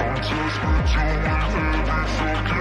I'm 0.00 0.16
desperate 0.16 0.86
doing 0.88 1.22
every 1.36 1.84
fucking 2.16 2.55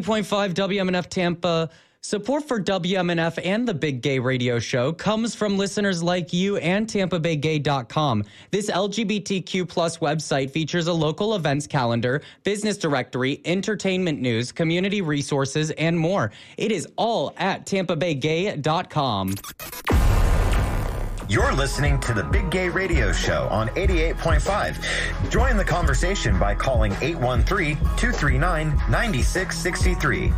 98.5 0.00 0.54
WMNF 0.54 1.06
Tampa. 1.08 1.70
Support 2.00 2.46
for 2.46 2.60
WMNF 2.60 3.44
and 3.44 3.66
the 3.66 3.74
Big 3.74 4.02
Gay 4.02 4.20
Radio 4.20 4.60
Show 4.60 4.92
comes 4.92 5.34
from 5.34 5.58
listeners 5.58 6.00
like 6.00 6.32
you 6.32 6.56
and 6.58 6.86
TampaBayGay.com. 6.86 8.24
This 8.52 8.70
LGBTQ 8.70 9.68
plus 9.68 9.98
website 9.98 10.50
features 10.50 10.86
a 10.86 10.92
local 10.92 11.34
events 11.34 11.66
calendar, 11.66 12.22
business 12.44 12.78
directory, 12.78 13.40
entertainment 13.44 14.20
news, 14.20 14.52
community 14.52 15.02
resources, 15.02 15.72
and 15.72 15.98
more. 15.98 16.30
It 16.56 16.70
is 16.70 16.86
all 16.96 17.34
at 17.36 17.66
TampaBayGay.com. 17.66 19.34
You're 21.28 21.52
listening 21.52 22.00
to 22.00 22.14
the 22.14 22.22
Big 22.22 22.50
Gay 22.50 22.70
Radio 22.70 23.12
Show 23.12 23.48
on 23.50 23.68
88.5. 23.68 25.30
Join 25.30 25.58
the 25.58 25.64
conversation 25.64 26.38
by 26.38 26.54
calling 26.54 26.92
813 27.02 27.76
239 27.76 28.70
9663. 28.88 30.32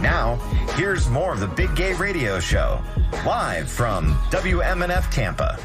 Now, 0.00 0.36
here's 0.74 1.10
more 1.10 1.34
of 1.34 1.40
the 1.40 1.46
Big 1.46 1.76
Gay 1.76 1.92
Radio 1.92 2.40
Show, 2.40 2.80
live 3.26 3.70
from 3.70 4.14
WMNF 4.30 5.10
Tampa. 5.10 5.58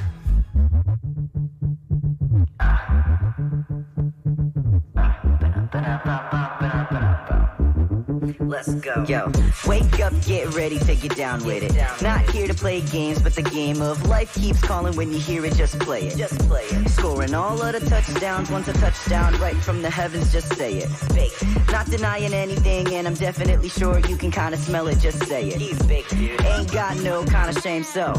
Let's 8.39 8.73
go. 8.75 9.05
Yo, 9.07 9.32
wake 9.67 9.99
up, 9.99 10.13
get 10.25 10.53
ready, 10.53 10.79
take 10.79 11.03
it 11.03 11.15
down 11.15 11.43
with 11.43 11.63
it. 11.63 12.01
Not 12.01 12.21
here 12.29 12.47
to 12.47 12.53
play 12.53 12.82
games, 12.82 13.21
but 13.21 13.34
the 13.36 13.41
game 13.41 13.82
of 13.82 14.07
life 14.07 14.34
keeps 14.34 14.61
calling 14.61 14.95
when 14.95 15.11
you 15.11 15.19
hear 15.19 15.45
it, 15.45 15.55
just 15.55 15.79
play 15.79 16.07
it. 16.07 16.17
Just 16.17 16.38
play 16.47 16.63
it. 16.63 16.89
Scoring 16.89 17.34
all 17.34 17.61
of 17.61 17.73
the 17.73 17.79
touchdowns, 17.89 18.49
once 18.49 18.67
a 18.67 18.73
touchdown, 18.73 19.38
right 19.39 19.55
from 19.57 19.82
the 19.82 19.89
heavens, 19.89 20.32
just 20.32 20.53
say 20.55 20.77
it. 20.77 20.88
Fake. 20.88 21.34
Not 21.71 21.88
denying 21.88 22.34
anything, 22.34 22.93
and 22.93 23.07
I'm 23.07 23.15
definitely 23.15 23.69
sure 23.69 23.99
you 23.99 24.17
can 24.17 24.32
kinda 24.32 24.57
smell 24.57 24.88
it, 24.88 24.99
just 24.99 25.23
say 25.27 25.47
it. 25.49 25.59
He's 25.59 25.82
big, 25.84 26.07
dude. 26.09 26.41
Ain't 26.45 26.71
got 26.71 26.97
no 26.97 27.23
kind 27.25 27.55
of 27.55 27.61
shame, 27.61 27.84
so. 27.84 28.13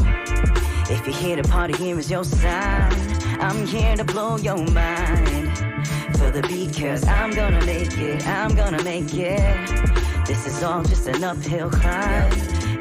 If 0.89 1.05
you're 1.05 1.15
here 1.15 1.35
to 1.37 1.43
party, 1.43 1.75
here 1.77 1.97
is 1.97 2.11
your 2.11 2.23
sign. 2.23 2.91
I'm 3.39 3.65
here 3.65 3.95
to 3.95 4.03
blow 4.03 4.37
your 4.37 4.57
mind. 4.57 5.72
For 6.17 6.31
the 6.31 6.41
beat, 6.47 6.75
cause 6.77 7.05
I'm 7.07 7.31
gonna 7.31 7.65
make 7.65 7.97
it, 7.97 8.27
I'm 8.27 8.55
gonna 8.55 8.83
make 8.83 9.13
it. 9.13 10.25
This 10.25 10.45
is 10.47 10.63
all 10.63 10.83
just 10.83 11.07
an 11.07 11.23
uphill 11.23 11.69
climb. 11.69 12.31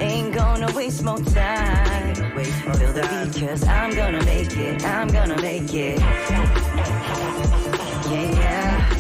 Ain't 0.01 0.35
gonna 0.35 0.73
waste 0.75 1.03
more 1.03 1.19
time. 1.19 2.15
Feel 2.15 2.93
the 2.93 3.03
beat, 3.11 3.35
cause 3.49 3.65
I'm 3.67 3.95
gonna 3.95 4.25
make 4.25 4.57
it, 4.57 4.85
I'm 4.85 5.09
gonna 5.09 5.41
make 5.41 5.73
it. 5.75 5.99
Yeah, 8.11 8.31
yeah. 8.41 8.93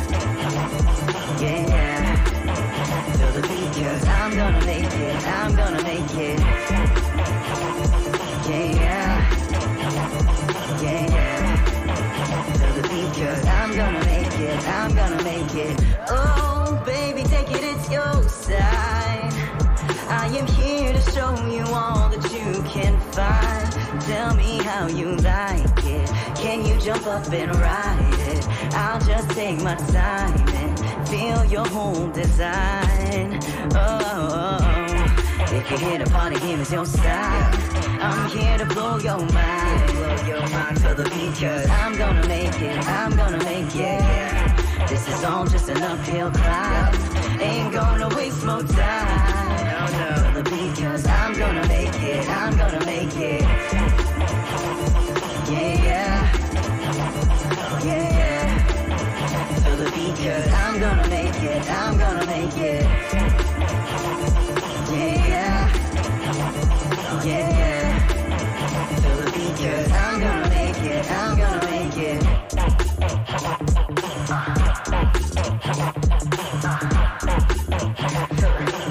Feel 3.17 3.33
the 3.33 3.43
beat, 3.49 3.73
cause 3.83 4.05
I'm 4.07 4.35
gonna 4.37 4.65
make 4.67 4.85
it, 4.85 5.27
I'm 5.29 5.55
gonna 5.57 5.83
make 5.83 6.15
it. 6.15 6.41
Yeah, 8.49 8.83
yeah. 8.83 9.12
I'm 13.73 13.79
gonna 13.79 14.05
make 14.05 14.39
it, 14.39 14.69
I'm 14.69 14.95
gonna 14.95 15.25
make 15.25 15.55
it. 15.55 15.81
Oh, 16.11 16.83
baby, 16.85 17.23
take 17.23 17.51
it, 17.51 17.65
it's 17.65 17.91
your 17.91 18.23
side. 18.29 19.33
I 20.11 20.27
am 20.37 20.47
here 20.47 20.93
to 20.93 21.01
show 21.11 21.35
you 21.47 21.65
all 21.73 22.11
that 22.11 22.23
you 22.35 22.63
can 22.65 23.01
find. 23.13 24.03
Tell 24.03 24.35
me 24.35 24.59
how 24.59 24.89
you 24.89 25.17
like 25.17 25.87
it. 25.87 26.07
Can 26.37 26.67
you 26.67 26.79
jump 26.81 27.07
up 27.07 27.33
and 27.33 27.51
ride 27.57 28.15
it? 28.29 28.47
I'll 28.75 29.01
just 29.01 29.31
take 29.31 29.63
my 29.63 29.75
time 29.75 30.49
and 30.51 31.09
feel 31.09 31.43
your 31.47 31.67
whole 31.67 32.09
design. 32.09 33.41
Oh, 33.75 34.01
oh, 34.03 34.59
oh. 34.61 34.82
If 35.55 35.71
you're 35.71 35.79
here 35.79 35.99
to 35.99 36.11
party, 36.11 36.39
here 36.41 36.59
is 36.59 36.73
your 36.73 36.87
style. 36.87 37.55
I'm 38.01 38.31
here 38.31 38.59
to 38.59 38.67
blow 38.67 38.99
your 38.99 39.19
mind. 39.19 39.93
Blow 39.93 40.17
your 40.27 40.49
mind 40.49 40.77
to 40.79 40.95
the 40.95 41.05
beat, 41.05 41.35
cause 41.41 41.69
I'm 41.69 41.97
gonna 41.97 42.27
make 42.27 42.61
it. 42.61 42.79
I'm 42.89 43.17
gonna 43.17 43.43
make 43.45 43.75
it. 43.75 44.89
This 44.89 45.07
is 45.09 45.25
all 45.25 45.47
just 45.47 45.69
an 45.69 45.83
uphill 45.83 46.31
climb. 46.31 46.95
Ain't 47.41 47.73
gonna 47.73 48.09
waste 48.17 48.45
more 48.45 48.63
time. 48.63 49.67
No, 49.67 49.87
no. 49.99 50.33
To 50.33 50.43
the 50.43 50.51
beat, 50.51 50.75
cause 50.83 51.07
I'm 51.07 51.39
gonna 51.39 51.67
make 51.69 52.03
it. 52.03 52.29
I'm 52.29 52.57
gonna 52.57 52.85
make 52.87 53.17
it. 53.17 53.43
Yeah, 55.53 55.85
yeah. 55.85 56.43
To 59.65 59.77
the 59.77 59.91
beat, 59.91 60.17
cause 60.17 60.49
I'm 60.53 60.81
gonna 60.81 61.09
make 61.09 61.43
it. 61.43 61.71
I'm 61.71 61.99
gonna 61.99 62.27
make 62.27 62.57
it. 62.57 63.12
If 67.25 67.29
you 67.29 67.35
can 68.99 70.51
make 70.51 70.83
it, 70.83 71.09
I'm 71.09 71.39
gonna 71.39 71.65
make 71.71 71.97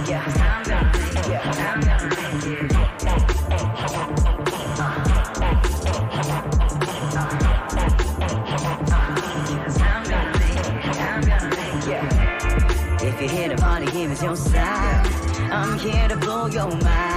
ya 0.09 0.21
If 13.03 13.21
you 13.21 13.27
hit 13.27 13.51
a 13.51 13.55
party, 13.57 13.89
here 13.91 14.09
is 14.09 14.23
your 14.23 14.37
side. 14.37 15.05
I'm 15.51 15.77
here 15.79 16.07
to 16.07 16.15
blow 16.15 16.47
your 16.47 16.69
mind. 16.77 17.10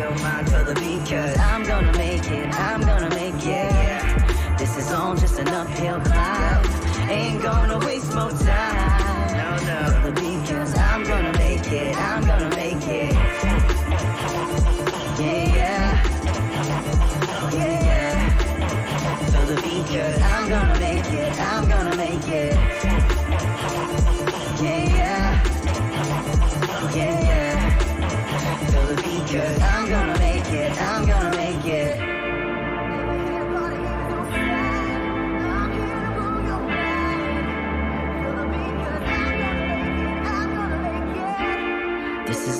Your 0.00 0.18
mind 0.20 0.46
to 0.46 0.64
the 0.64 0.74
beat, 0.80 1.00
cause 1.00 1.38
I'm 1.38 1.62
gonna 1.62 1.92
make 1.98 2.24
it. 2.30 2.58
I'm 2.58 2.80
gonna 2.80 3.10
make 3.10 3.34
it. 3.44 4.58
This 4.58 4.78
is 4.78 4.90
all 4.92 5.14
just 5.14 5.38
an 5.38 5.48
uphill 5.48 6.00
climb. 6.00 7.10
Ain't 7.10 7.42
gonna 7.42 7.78
waste 7.80 8.14
more 8.14 8.30
time. 8.30 9.09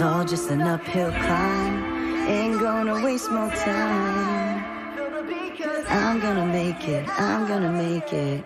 all 0.01 0.25
just 0.25 0.51
an 0.51 0.63
uphill 0.63 1.11
climb. 1.11 2.29
Ain't 2.29 2.61
gonna 2.61 3.05
waste 3.05 3.31
more 3.31 3.51
time. 3.51 4.65
I'm 5.89 6.21
gonna 6.21 6.47
make 6.47 6.89
it, 6.89 7.09
I'm 7.21 7.47
gonna 7.47 7.73
make 7.73 8.13
it. 8.13 8.45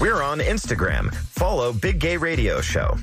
We're 0.00 0.22
on 0.22 0.40
Instagram. 0.40 1.14
Follow 1.14 1.72
Big 1.72 2.00
Gay 2.00 2.16
Radio 2.16 2.60
Show. 2.60 2.96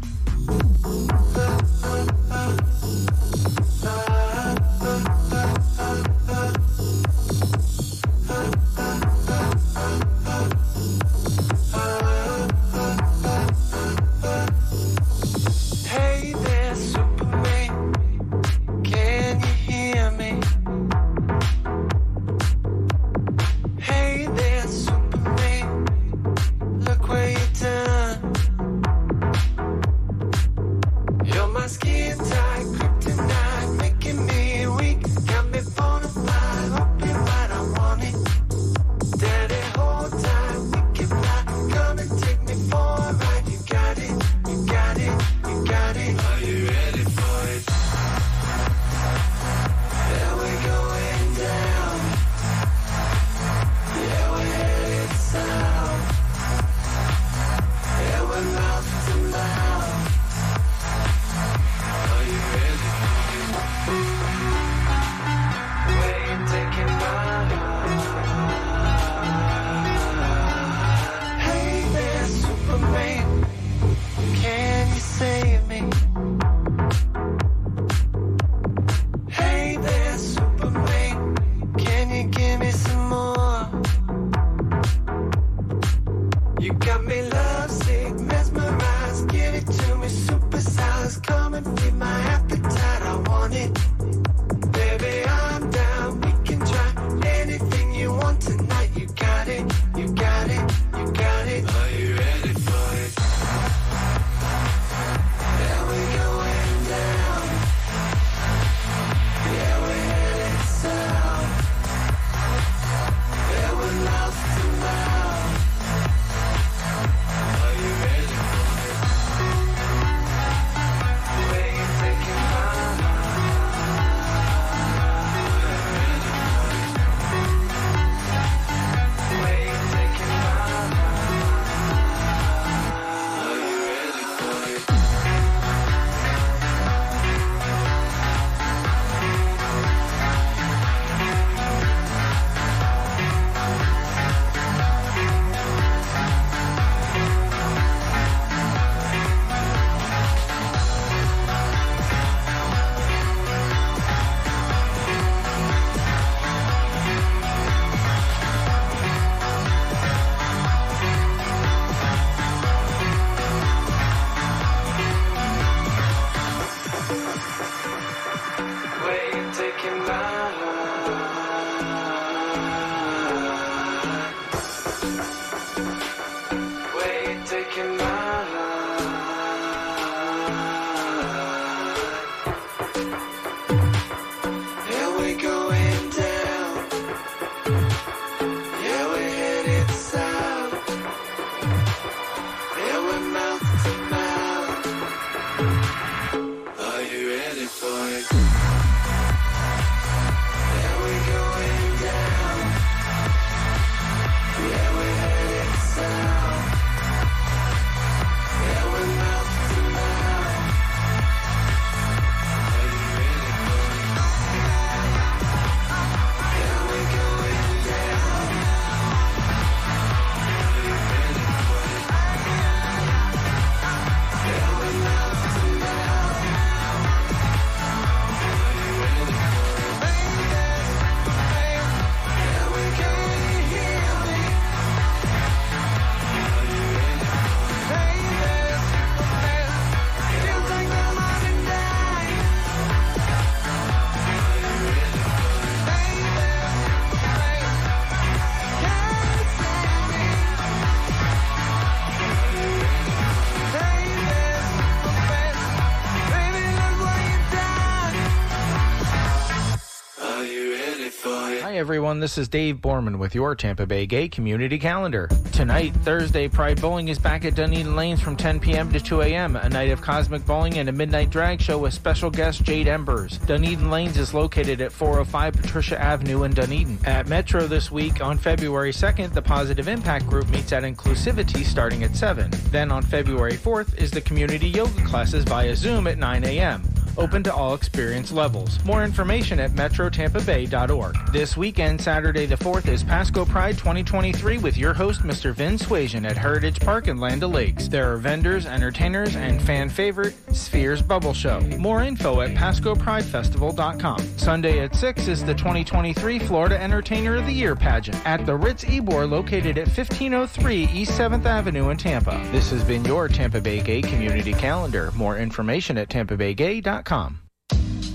Everyone. 262.08 262.21
This 262.21 262.38
is 262.38 262.47
Dave 262.47 262.78
Borman 262.78 263.17
with 263.17 263.36
your 263.36 263.54
Tampa 263.54 263.86
Bay 263.86 264.05
Gay 264.05 264.29
Community 264.29 264.79
Calendar. 264.79 265.28
Tonight, 265.51 265.93
Thursday, 266.05 266.47
Pride 266.47 266.79
Bowling 266.79 267.09
is 267.09 267.20
back 267.20 267.43
at 267.43 267.55
Dunedin 267.55 267.97
Lanes 267.97 268.21
from 268.21 268.38
10 268.38 268.62
p.m. 268.62 268.93
to 268.93 269.00
2 269.01 269.24
a.m. 269.24 269.58
A 269.58 269.67
night 269.67 269.92
of 269.92 270.01
cosmic 270.01 270.46
bowling 270.46 270.78
and 270.78 270.88
a 270.88 270.92
midnight 270.93 271.29
drag 271.29 271.59
show 271.59 271.78
with 271.78 271.93
special 271.93 272.29
guest 272.29 272.63
Jade 272.63 272.88
Embers. 272.88 273.39
Dunedin 273.39 273.89
Lanes 273.89 274.16
is 274.16 274.34
located 274.34 274.79
at 274.79 274.93
405 274.93 275.55
Patricia 275.55 276.01
Avenue 276.01 276.43
in 276.43 276.51
Dunedin. 276.51 276.97
At 277.04 277.28
Metro 277.28 277.67
this 277.67 277.92
week, 277.92 278.24
on 278.24 278.38
February 278.38 278.93
2nd, 278.93 279.34
the 279.34 279.42
Positive 279.42 279.89
Impact 279.89 280.28
Group 280.28 280.47
meets 280.47 280.71
at 280.71 280.84
Inclusivity 280.84 281.66
starting 281.66 282.04
at 282.05 282.16
7. 282.16 282.50
Then 282.71 282.89
on 282.89 283.04
February 283.04 283.58
4th 283.58 283.97
is 283.97 284.12
the 284.12 284.21
community 284.21 284.70
yoga 284.70 285.04
classes 285.04 285.43
via 285.43 285.75
Zoom 285.75 286.08
at 286.08 286.17
9 286.17 286.46
a.m 286.46 286.96
open 287.17 287.43
to 287.43 287.53
all 287.53 287.73
experience 287.73 288.31
levels. 288.31 288.83
More 288.85 289.03
information 289.03 289.59
at 289.59 289.71
metrotampabay.org. 289.71 291.31
This 291.31 291.57
weekend, 291.57 292.01
Saturday 292.01 292.45
the 292.45 292.55
4th, 292.55 292.87
is 292.87 293.03
Pasco 293.03 293.45
Pride 293.45 293.77
2023 293.77 294.57
with 294.59 294.77
your 294.77 294.93
host, 294.93 295.21
Mr. 295.21 295.53
Vin 295.53 295.77
Suasion 295.77 296.25
at 296.25 296.37
Heritage 296.37 296.79
Park 296.79 297.07
in 297.07 297.17
Land 297.17 297.43
O'Lakes. 297.43 297.87
There 297.87 298.11
are 298.13 298.17
vendors, 298.17 298.65
entertainers, 298.65 299.35
and 299.35 299.61
fan 299.61 299.89
favorite 299.89 300.35
Spheres 300.58 301.01
Bubble 301.01 301.34
Show. 301.34 301.62
More 301.78 302.04
info 302.04 302.42
at 302.42 302.51
PascoPrideFestival.com. 302.51 304.20
Sunday 304.38 304.79
at 304.79 304.96
6 304.96 305.28
is 305.28 305.46
the 305.46 305.54
2023 305.54 306.39
Florida 306.39 306.82
Entertainer 306.82 307.36
of 307.38 307.46
the 307.46 307.54
Year 307.54 307.75
pageant 307.75 308.25
at 308.25 308.46
the 308.46 308.55
Ritz 308.55 308.84
Ybor 308.86 309.29
located 309.29 309.78
at 309.78 309.88
1503 309.88 310.89
East 310.93 311.12
7th 311.12 311.46
Avenue 311.46 311.89
in 311.89 311.97
Tampa. 311.97 312.42
This 312.51 312.71
has 312.71 312.84
been 312.84 313.05
your 313.05 313.28
Tampa 313.28 313.62
Bay 313.62 313.82
Gay 313.82 314.01
Community 314.01 314.54
Calendar. 314.54 315.12
More 315.16 315.38
information 315.38 315.97
at 315.97 316.09
tampabaygay.com. 316.09 317.39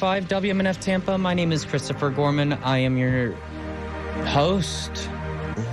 88.5 0.00 0.28
WMNF 0.28 0.80
Tampa. 0.80 1.18
My 1.18 1.34
name 1.34 1.52
is 1.52 1.66
Christopher 1.66 2.08
Gorman. 2.08 2.54
I 2.54 2.78
am 2.78 2.96
your 2.96 3.32
host. 4.28 4.90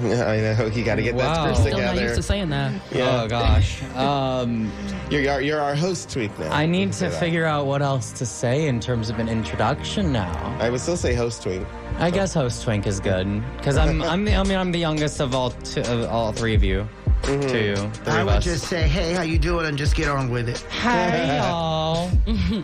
I 0.01 0.37
know 0.41 0.69
you 0.73 0.83
got 0.83 0.95
to 0.95 1.01
get 1.01 1.15
Wow. 1.15 1.45
that 1.45 1.55
script 1.55 1.57
Still 1.59 1.77
together. 1.77 1.95
not 1.95 2.01
used 2.03 2.15
to 2.15 2.23
saying 2.23 2.49
that. 2.49 2.73
Oh 2.95 3.27
gosh. 3.29 3.81
Um, 3.95 4.69
You're 5.09 5.31
our, 5.31 5.41
you're 5.41 5.61
our 5.61 5.75
host 5.75 6.09
tweak 6.11 6.37
now. 6.39 6.51
I 6.51 6.65
need 6.65 6.87
to 6.91 6.97
say 6.97 7.07
that. 7.09 7.19
figure 7.21 7.45
out 7.45 7.67
what 7.67 7.81
else 7.81 8.11
to 8.13 8.25
say 8.25 8.67
in 8.67 8.81
terms 8.81 9.09
of 9.09 9.17
an 9.19 9.29
introduction 9.29 10.11
now. 10.11 10.57
I 10.59 10.69
would 10.69 10.81
still 10.81 10.97
say 10.97 11.13
host 11.13 11.43
twink. 11.43 11.65
I 11.97 12.11
guess 12.11 12.33
host 12.33 12.63
twink 12.63 12.85
is 12.85 12.99
good 12.99 13.41
because 13.55 13.77
I'm 13.77 14.01
I'm 14.03 14.25
the, 14.25 14.35
I 14.35 14.43
mean 14.43 14.57
I'm 14.57 14.73
the 14.73 14.79
youngest 14.79 15.21
of 15.21 15.33
all 15.33 15.51
two, 15.51 15.81
of 15.81 16.09
all 16.11 16.33
three 16.33 16.53
of 16.53 16.63
you. 16.65 16.85
Mm-hmm. 17.23 17.41
Two, 17.49 17.75
three 18.03 18.13
I 18.13 18.23
would 18.23 18.33
us. 18.35 18.43
just 18.45 18.67
say, 18.67 18.87
hey, 18.87 19.11
how 19.13 19.21
you 19.21 19.37
doing? 19.37 19.65
And 19.65 19.77
just 19.77 19.95
get 19.95 20.07
on 20.07 20.29
with 20.29 20.47
it. 20.47 20.59
Hey 20.71 21.37
y'all. 21.41 22.09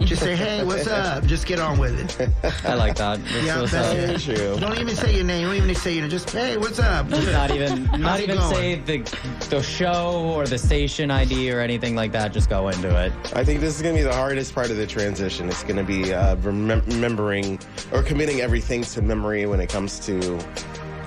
Just 0.06 0.22
say, 0.22 0.36
hey, 0.36 0.64
what's 0.64 0.88
up? 0.88 1.26
Just 1.26 1.46
get 1.48 1.60
on 1.60 1.78
with 1.78 2.00
it. 2.20 2.30
I 2.66 2.76
like 2.76 2.96
that. 2.96 3.22
That's 3.26 3.46
Yeah, 3.46 3.60
what's 3.60 3.72
that's 3.74 4.30
up. 4.30 4.36
it. 4.38 4.60
Don't 4.62 4.78
even 4.80 4.96
say 4.96 5.16
your 5.16 5.26
name. 5.26 5.48
Don't 5.48 5.56
even 5.58 5.76
say 5.76 5.94
your 5.94 6.02
name. 6.04 6.10
Just, 6.12 6.30
hey, 6.30 6.58
what's 6.58 6.80
up? 6.80 7.10
Just 7.10 7.28
not 7.32 7.52
even 7.52 7.84
not 8.00 8.22
even 8.22 8.38
going? 8.38 8.56
say 8.56 8.76
the 8.76 9.48
the 9.50 9.62
show 9.62 10.32
or 10.34 10.46
the 10.46 10.58
station 10.58 11.12
ID 11.12 11.52
or 11.52 11.60
anything 11.60 11.96
like 11.96 12.12
that. 12.14 12.32
Just 12.32 12.50
go 12.50 12.70
into 12.70 12.88
it. 13.06 13.12
I 13.36 13.44
think 13.44 13.60
this 13.60 13.76
is 13.76 13.82
going 13.82 13.96
to 13.96 14.02
be 14.02 14.08
the 14.08 14.14
hardest 14.16 14.56
part 14.56 14.70
of 14.72 14.78
the 14.78 14.88
transition. 14.88 15.50
It's 15.50 15.64
going 15.64 15.76
to 15.78 15.84
be 15.84 16.14
uh, 16.14 16.38
remem- 16.38 16.86
remembering 16.88 17.60
or 17.92 18.02
committing 18.02 18.40
everything 18.40 18.84
to 18.84 19.02
memory 19.02 19.46
when 19.46 19.60
it 19.60 19.68
comes 19.70 20.00
to 20.06 20.40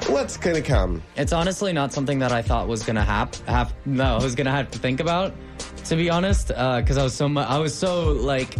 what's 0.09 0.37
to 0.55 0.63
come. 0.63 1.03
It's 1.17 1.33
honestly 1.33 1.73
not 1.73 1.93
something 1.93 2.19
that 2.21 2.33
I 2.33 2.43
thought 2.43 2.69
was 2.69 2.83
gonna 2.83 3.05
hap- 3.05 3.37
have. 3.47 3.75
No, 3.85 4.17
I 4.17 4.23
was 4.23 4.35
gonna 4.35 4.51
have 4.51 4.71
to 4.73 4.79
think 4.79 5.01
about, 5.01 5.33
to 5.87 5.97
be 5.97 6.11
honest, 6.11 6.53
uh, 6.55 6.81
because 6.81 6.99
I 6.99 7.03
was 7.03 7.15
so 7.15 7.29
mu- 7.29 7.41
I 7.41 7.59
was 7.59 7.75
so 7.75 8.13
like 8.13 8.55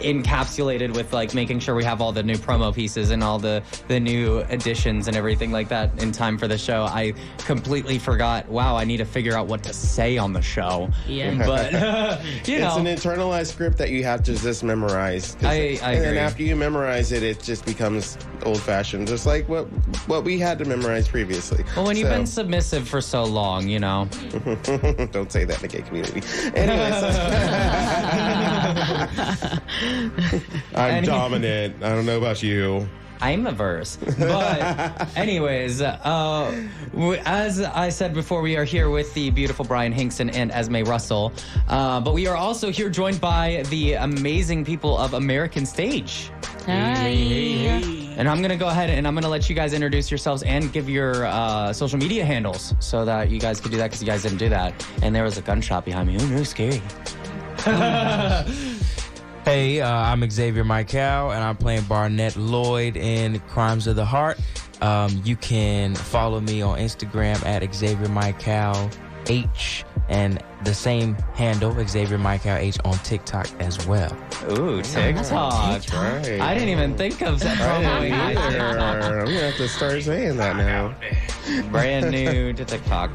encapsulated 0.00 0.94
with 0.94 1.12
like 1.12 1.34
making 1.34 1.60
sure 1.60 1.74
we 1.74 1.84
have 1.84 2.00
all 2.00 2.12
the 2.12 2.22
new 2.22 2.36
promo 2.36 2.74
pieces 2.74 3.10
and 3.10 3.22
all 3.22 3.38
the 3.38 3.62
the 3.88 3.98
new 4.00 4.38
additions 4.48 5.08
and 5.08 5.16
everything 5.16 5.52
like 5.52 5.68
that 5.68 6.02
in 6.02 6.12
time 6.12 6.36
for 6.38 6.48
the 6.48 6.58
show. 6.58 6.84
I 6.84 7.12
completely 7.38 7.98
forgot. 7.98 8.48
Wow, 8.48 8.76
I 8.76 8.84
need 8.84 8.98
to 8.98 9.04
figure 9.04 9.36
out 9.36 9.46
what 9.46 9.62
to 9.64 9.72
say 9.72 10.18
on 10.18 10.32
the 10.32 10.42
show. 10.42 10.88
Yeah. 11.06 11.34
but 11.46 11.72
you 12.48 12.58
know, 12.58 12.68
it's 12.68 12.76
an 12.76 12.86
internalized 12.86 13.48
script 13.52 13.78
that 13.78 13.90
you 13.90 14.04
have 14.04 14.22
to 14.24 14.34
just 14.36 14.62
memorize. 14.64 15.36
I- 15.42 15.78
I 15.82 15.92
and 15.92 16.04
then 16.04 16.16
after 16.16 16.42
you 16.42 16.56
memorize 16.56 17.12
it, 17.12 17.22
it 17.22 17.42
just 17.42 17.64
becomes 17.64 18.16
old 18.44 18.60
fashioned, 18.60 19.06
just 19.08 19.26
like 19.26 19.48
what 19.48 19.64
what 20.06 20.24
we 20.24 20.38
had 20.38 20.58
to 20.58 20.64
memorize 20.64 21.06
previously. 21.08 21.64
well, 21.76 21.84
when 21.86 21.96
you've 21.96 22.08
been 22.08 22.26
submissive 22.26 22.88
for 22.88 23.00
so 23.00 23.24
long, 23.24 23.68
you 23.68 23.78
know. 23.78 24.08
Don't 25.12 25.30
say 25.30 25.44
that 25.44 25.56
in 25.56 25.62
the 25.62 25.68
gay 25.68 25.82
community. 25.82 26.22
Anyways, 26.54 27.04
I'm 29.90 30.40
Any- 30.74 31.06
dominant. 31.06 31.82
I 31.82 31.90
don't 31.90 32.06
know 32.06 32.18
about 32.18 32.42
you. 32.42 32.88
I'm 33.22 33.46
averse. 33.46 33.98
But, 34.18 35.08
anyways, 35.16 35.82
uh, 35.82 36.68
as 37.26 37.60
I 37.60 37.90
said 37.90 38.14
before, 38.14 38.40
we 38.40 38.56
are 38.56 38.64
here 38.64 38.88
with 38.88 39.12
the 39.12 39.28
beautiful 39.28 39.64
Brian 39.66 39.92
Hinkson 39.92 40.30
and 40.30 40.50
Esme 40.50 40.76
Russell. 40.84 41.30
Uh, 41.68 42.00
but 42.00 42.14
we 42.14 42.26
are 42.26 42.36
also 42.36 42.70
here 42.70 42.88
joined 42.88 43.20
by 43.20 43.62
the 43.68 43.92
amazing 43.94 44.64
people 44.64 44.96
of 44.96 45.12
American 45.12 45.66
Stage. 45.66 46.30
Hi. 46.64 47.08
And 48.16 48.26
I'm 48.28 48.38
going 48.38 48.50
to 48.50 48.56
go 48.56 48.68
ahead 48.68 48.88
and 48.88 49.06
I'm 49.06 49.12
going 49.14 49.22
to 49.24 49.28
let 49.30 49.50
you 49.50 49.54
guys 49.54 49.74
introduce 49.74 50.10
yourselves 50.10 50.42
and 50.42 50.72
give 50.72 50.88
your 50.88 51.26
uh, 51.26 51.74
social 51.74 51.98
media 51.98 52.24
handles 52.24 52.74
so 52.80 53.04
that 53.04 53.28
you 53.30 53.38
guys 53.38 53.60
could 53.60 53.70
do 53.70 53.76
that 53.78 53.88
because 53.88 54.00
you 54.00 54.06
guys 54.06 54.22
didn't 54.22 54.38
do 54.38 54.48
that. 54.48 54.72
And 55.02 55.14
there 55.14 55.24
was 55.24 55.36
a 55.36 55.42
gunshot 55.42 55.84
behind 55.84 56.08
me. 56.08 56.16
Ooh, 56.16 56.28
no, 56.28 56.42
scary. 56.42 56.80
Hey, 59.50 59.80
uh, 59.80 59.90
I'm 59.92 60.30
Xavier 60.30 60.62
Michael, 60.62 61.32
and 61.32 61.42
I'm 61.42 61.56
playing 61.56 61.82
Barnette 61.82 62.36
Lloyd 62.36 62.96
in 62.96 63.40
Crimes 63.48 63.88
of 63.88 63.96
the 63.96 64.04
Heart. 64.04 64.38
Um, 64.80 65.20
you 65.24 65.34
can 65.34 65.96
follow 65.96 66.40
me 66.40 66.62
on 66.62 66.78
Instagram 66.78 67.44
at 67.44 67.74
Xavier 67.74 68.08
Michael 68.08 68.88
H, 69.26 69.84
and 70.08 70.40
the 70.62 70.72
same 70.72 71.14
handle 71.34 71.74
Xavier 71.84 72.16
Michael 72.16 72.58
H 72.58 72.78
on 72.84 72.96
TikTok 72.98 73.48
as 73.58 73.84
well. 73.88 74.16
Ooh, 74.52 74.82
TikTok. 74.82 75.82
That's 75.82 75.92
right. 75.94 76.40
I 76.40 76.54
didn't 76.54 76.68
even 76.68 76.96
think 76.96 77.20
of 77.20 77.40
that. 77.40 77.60
I 77.60 77.82
promoing 77.82 78.12
either. 78.12 78.78
I'm 78.78 79.24
gonna 79.24 79.32
have 79.32 79.56
to 79.56 79.66
start 79.66 80.00
saying 80.04 80.36
that 80.36 80.58
now. 80.58 80.94
Brand 81.72 82.12
new 82.12 82.52
to 82.52 82.64
TikTok. 82.64 83.10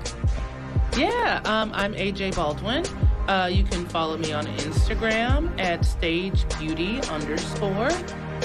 Yeah, 0.97 1.41
um, 1.45 1.71
I'm 1.73 1.93
AJ 1.93 2.35
Baldwin. 2.35 2.83
Uh, 3.27 3.49
you 3.51 3.63
can 3.63 3.85
follow 3.87 4.17
me 4.17 4.33
on 4.33 4.45
Instagram 4.45 5.59
at 5.59 5.83
Stage 5.83 6.45
Beauty 6.59 7.01
underscore 7.09 7.89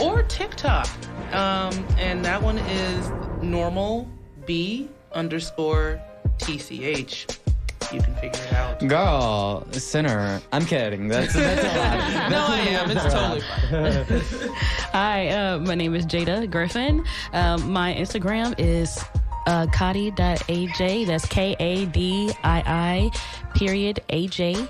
or 0.01 0.23
TikTok. 0.23 0.89
Um, 1.33 1.87
and 1.99 2.25
that 2.25 2.43
one 2.43 2.59
is 2.59 3.11
normal 3.43 4.09
B 4.47 4.89
underscore 5.13 6.01
TCH. 6.39 7.39
You 7.93 8.01
can 8.01 8.15
figure 8.15 8.41
it 8.43 8.53
out. 8.53 8.79
Girl, 8.87 9.67
sinner. 9.73 10.41
I'm 10.53 10.65
kidding. 10.65 11.09
That's 11.09 11.35
that's 11.35 11.63
a 11.65 11.79
lot. 11.79 12.31
No, 12.31 12.47
I 12.49 12.59
am. 12.61 12.91
It's 12.91 13.03
totally 13.13 13.41
fine. 13.41 14.55
Hi, 14.93 15.29
uh, 15.29 15.59
my 15.59 15.75
name 15.75 15.95
is 15.97 16.07
Jada 16.07 16.49
Griffin. 16.49 17.05
Um, 17.33 17.71
my 17.73 17.93
Instagram 17.93 18.55
is 18.59 19.03
uh, 19.47 19.67
Kadi.aj. 19.73 21.07
That's 21.07 21.27
K 21.27 21.57
A 21.59 21.87
D 21.87 22.33
I 22.45 22.63
I 22.67 23.11
period 23.55 24.01
AJ. 24.11 24.69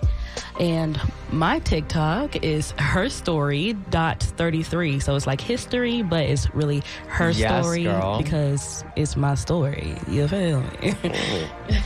And 0.59 1.01
my 1.33 1.59
TikTok 1.61 2.45
is 2.45 2.73
her 2.79 3.09
story 3.09 3.73
dot 3.91 4.21
33. 4.23 5.01
So 5.01 5.17
it's 5.17 5.27
like 5.27 5.41
history, 5.41 6.03
but 6.03 6.25
it's 6.25 6.53
really 6.55 6.83
her 7.09 7.31
Yes, 7.31 7.65
story 7.65 7.85
girl. 7.85 8.19
because 8.19 8.85
it's 8.97 9.17
my 9.17 9.35
story. 9.35 9.95
You 10.09 10.29
feel 10.29 10.61
me? 10.83 10.95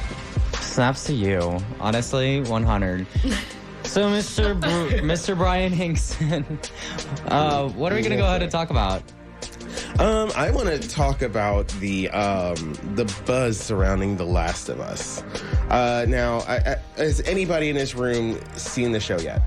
Snaps 0.61 1.05
to 1.05 1.13
you. 1.15 1.59
Honestly, 1.81 2.41
100. 2.43 3.07
So, 3.85 4.09
Mr. 4.09 4.59
Br- 4.59 4.97
Mr. 5.05 5.37
Brian 5.37 5.73
Hinkson, 5.73 6.45
uh, 7.29 7.69
what 7.71 7.93
are 7.93 7.97
we 7.97 8.03
gonna 8.03 8.17
go 8.17 8.25
ahead 8.25 8.43
and 8.43 8.51
talk 8.51 8.71
about? 8.71 9.03
Um, 9.99 10.31
I 10.37 10.51
want 10.51 10.69
to 10.69 10.89
talk 10.89 11.23
about 11.23 11.69
the 11.81 12.11
um, 12.11 12.75
the 12.95 13.05
buzz 13.27 13.59
surrounding 13.59 14.17
The 14.17 14.25
Last 14.25 14.69
of 14.69 14.81
Us. 14.81 15.23
Uh, 15.71 16.05
now, 16.09 16.39
I, 16.41 16.57
I, 16.57 16.77
has 16.97 17.21
anybody 17.23 17.69
in 17.69 17.77
this 17.77 17.95
room 17.95 18.41
seen 18.57 18.93
the 18.93 19.01
show 19.01 19.19
yet? 19.19 19.43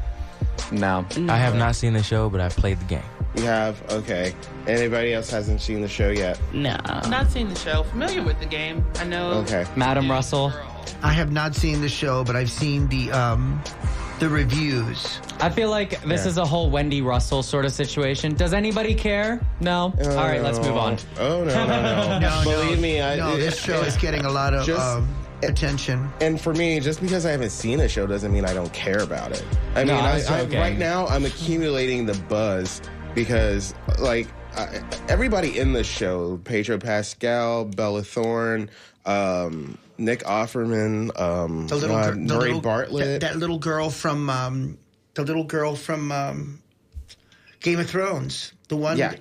No. 0.72 1.06
I 1.30 1.38
have 1.38 1.56
not 1.56 1.76
seen 1.76 1.94
the 1.94 2.04
show, 2.04 2.30
but 2.30 2.42
I've 2.42 2.56
played 2.56 2.80
the 2.80 2.86
game. 2.86 3.04
You 3.36 3.44
have? 3.44 3.82
Okay. 3.92 4.34
Anybody 4.68 5.14
else 5.14 5.30
hasn't 5.30 5.62
seen 5.62 5.82
the 5.82 5.88
show 5.88 6.10
yet? 6.10 6.40
no. 6.54 6.78
Not 7.08 7.30
seen 7.30 7.50
the 7.50 7.56
show. 7.56 7.84
Familiar 7.84 8.24
with 8.24 8.40
the 8.40 8.46
game. 8.46 8.86
I 8.96 9.04
know. 9.04 9.32
Okay. 9.42 9.66
Madam 9.76 10.10
Russell. 10.10 10.52
I 11.04 11.12
have 11.14 11.32
not 11.32 11.54
seen 11.56 11.82
the 11.82 11.90
show, 11.90 12.24
but 12.24 12.36
I've 12.36 12.50
seen 12.50 12.88
the 12.88 13.12
um, 13.12 13.62
the 14.20 14.30
reviews. 14.30 15.20
I 15.40 15.50
feel 15.50 15.70
like 15.70 16.02
this 16.04 16.24
Yeah. 16.24 16.30
is 16.30 16.38
a 16.38 16.46
whole 16.46 16.70
Wendy 16.70 17.02
Russell 17.02 17.44
sort 17.44 17.66
of 17.66 17.72
situation. 17.72 18.34
Does 18.34 18.54
anybody 18.54 18.96
care? 18.96 19.40
No. 19.60 19.94
All 20.04 20.16
right, 20.16 20.42
let's 20.42 20.58
move 20.60 20.76
on. 20.78 20.98
Oh 21.20 21.44
no, 21.44 21.66
no, 21.68 22.20
no! 22.20 22.20
No, 22.20 22.42
Believe 22.44 22.78
no, 22.78 22.82
me, 22.82 23.02
I, 23.02 23.16
no, 23.18 23.38
this 23.38 23.60
show 23.60 23.80
is 23.82 23.96
getting 23.98 24.26
a 24.26 24.32
lot 24.32 24.54
of 24.54 24.66
Just- 24.66 24.82
um, 24.82 25.08
attention. 25.44 26.10
And 26.20 26.42
for 26.42 26.54
me, 26.54 26.80
just 26.80 27.00
because 27.02 27.26
I 27.26 27.32
haven't 27.32 27.52
seen 27.52 27.80
a 27.82 27.88
show 27.88 28.08
doesn't 28.08 28.34
mean 28.34 28.46
I 28.46 28.54
don't 28.54 28.74
care 28.74 29.00
about 29.04 29.32
it. 29.32 29.46
I 29.76 29.84
No, 29.84 29.96
mean, 29.96 30.04
I 30.04 30.22
I, 30.26 30.40
I, 30.42 30.44
right 30.60 30.78
now 30.78 31.06
I'm 31.08 31.26
accumulating 31.26 32.06
the 32.08 32.16
buzz 32.28 32.82
because, 33.14 33.76
like, 34.00 34.28
I, 34.56 34.82
everybody 35.10 35.60
in 35.60 35.74
the 35.74 35.84
show, 35.84 36.38
Pedro 36.44 36.80
Pascal, 36.80 37.66
Bella 37.66 38.02
Thorne, 38.04 38.70
um, 39.06 39.78
Nick 39.98 40.24
Offerman, 40.24 41.20
um, 41.20 41.68
The 41.68 41.76
little, 41.76 41.96
uh, 41.96 42.12
the 42.12 42.18
Nuri 42.18 42.40
little 42.40 42.62
Bartlett. 42.62 43.22
That, 43.22 43.22
that 43.22 43.38
little 43.38 43.60
girl 43.60 43.90
from 43.90 44.30
um, 44.30 44.78
the 45.16 45.24
little 45.24 45.44
girl 45.44 45.76
from 45.76 46.12
um, 46.12 46.62
Game 47.62 47.80
of 47.80 47.90
Thrones. 47.90 48.54
The 48.68 48.76
one. 48.78 48.98
yeah, 48.98 49.16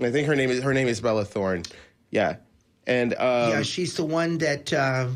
I 0.00 0.10
think 0.10 0.26
her 0.28 0.36
name 0.36 0.50
is 0.50 0.62
her 0.62 0.72
name 0.72 0.88
is 0.88 1.00
Bella 1.00 1.24
Thorne. 1.24 1.64
Yeah, 2.10 2.36
and 2.86 3.12
um, 3.14 3.50
yeah, 3.50 3.62
she's 3.62 3.94
the 3.96 4.04
one 4.04 4.38
that 4.38 4.72
uh, 4.72 5.08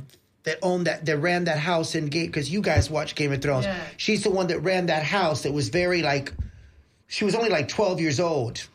that 0.44 0.58
owned 0.62 0.86
that 0.86 1.06
that 1.06 1.18
ran 1.18 1.44
that 1.44 1.58
house 1.58 1.94
in 1.94 2.06
Game 2.06 2.26
because 2.26 2.50
you 2.50 2.60
guys 2.60 2.90
watch 2.90 3.14
Game 3.14 3.32
of 3.32 3.40
Thrones. 3.42 3.66
Yeah. 3.66 3.78
She's 3.96 4.22
the 4.24 4.30
one 4.30 4.48
that 4.48 4.60
ran 4.60 4.86
that 4.86 5.04
house 5.04 5.42
that 5.42 5.52
was 5.52 5.68
very 5.68 6.02
like 6.02 6.32
she 7.06 7.24
was 7.24 7.34
only 7.34 7.50
like 7.50 7.68
twelve 7.68 8.00
years 8.00 8.20
old. 8.20 8.66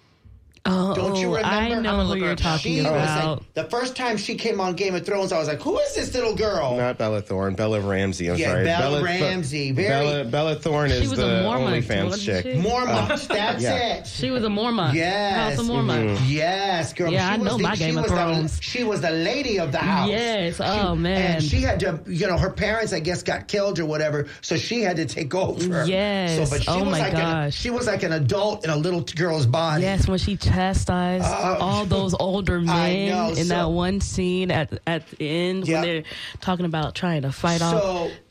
Oh, 0.68 0.96
Don't 0.96 1.16
you 1.18 1.28
remember? 1.28 1.48
I 1.48 1.80
know 1.80 2.06
who 2.06 2.16
you're 2.16 2.36
talking 2.36 2.78
She 2.78 2.82
was 2.82 2.88
about. 2.90 3.38
like, 3.40 3.54
the 3.54 3.64
first 3.66 3.96
time 3.96 4.18
she 4.18 4.34
came 4.34 4.60
on 4.60 4.74
Game 4.74 4.96
of 4.96 5.06
Thrones, 5.06 5.32
I 5.32 5.38
was 5.38 5.48
like, 5.48 5.62
"Who 5.62 5.78
is 5.78 5.94
this 5.94 6.12
little 6.16 6.36
girl?" 6.36 6.76
Not 6.76 6.98
Bella 6.98 7.22
Thorne, 7.22 7.54
Bella 7.54 7.80
Ramsey. 7.82 8.32
I'm 8.32 8.38
Yeah, 8.38 8.50
sorry, 8.52 8.64
Bella 8.66 9.04
Ramsey, 9.04 9.72
very- 9.72 9.90
Bella, 9.90 10.24
Bella 10.26 10.56
Thorne 10.56 10.90
is 10.90 11.12
the 11.12 11.18
Mormont, 11.18 11.84
OnlyFans 11.84 12.26
chick. 12.26 12.46
she? 12.46 12.54
Mormont, 12.54 13.28
that's 13.28 13.62
Yeah. 13.62 13.76
it. 13.98 14.08
She 14.08 14.32
was 14.32 14.44
a 14.44 14.48
Mormont. 14.48 14.94
Yes. 14.96 15.36
House 15.56 15.60
of 15.60 15.72
Mormont. 15.72 16.18
Mhm. 16.18 16.20
Yes, 16.30 16.94
girl. 16.94 17.12
Yeah, 17.12 17.28
she 17.30 17.34
I 17.34 17.38
was 17.38 17.46
know 17.52 17.58
the, 17.58 17.64
my 17.64 17.76
Game 17.76 17.98
of 17.98 18.04
was 18.06 18.12
the- 18.12 18.18
Thrones. 18.18 18.58
she 18.62 18.84
was 18.84 19.02
the 19.02 19.12
lady 19.12 19.60
of 19.60 19.72
the 19.72 19.78
house. 19.78 20.10
Yes. 20.10 20.60
Oh, 20.60 20.96
She- 20.96 21.00
man. 21.02 21.36
And 21.36 21.44
she 21.44 21.58
had 21.62 21.80
to, 21.82 22.00
you 22.08 22.26
know, 22.26 22.38
her 22.40 22.50
parents, 22.50 22.92
I 22.92 23.02
guess, 23.02 23.22
got 23.22 23.48
killed 23.48 23.78
or 23.80 23.86
whatever, 23.86 24.26
so 24.42 24.58
she 24.58 24.82
had 24.82 24.98
to 24.98 25.06
take 25.06 25.36
over. 25.36 25.86
Yes. 25.86 26.38
So, 26.50 26.56
but 26.56 26.64
she 26.64 26.70
Oh, 26.70 26.80
was 26.80 26.86
my 26.94 27.00
like 27.00 27.14
An, 27.14 27.20
gosh. 27.20 27.54
she 27.56 27.70
was 27.70 27.86
like 27.86 28.02
an 28.02 28.14
adult 28.14 28.64
in 28.64 28.72
a 28.72 28.76
little 28.76 29.02
girl's 29.16 29.46
body. 29.46 29.84
Yes, 29.84 30.08
when 30.08 30.18
she 30.18 30.36
chastised 30.56 31.26
Oh. 31.28 31.58
all 31.60 31.86
those 31.86 32.14
older 32.14 32.60
men 32.76 33.10
know, 33.10 33.30
in 33.30 33.36
so- 33.46 33.56
that 33.56 33.70
one 33.72 34.02
scene 34.02 34.52
at 34.52 34.80
at 34.88 35.08
the 35.10 35.18
end 35.22 35.68
Yeah. 35.68 35.82
when 35.82 35.84
they're 35.88 36.04
talking 36.42 36.66
about 36.66 36.96
trying 36.96 37.24
to 37.24 37.32
fight 37.32 37.62
off. 37.62 37.82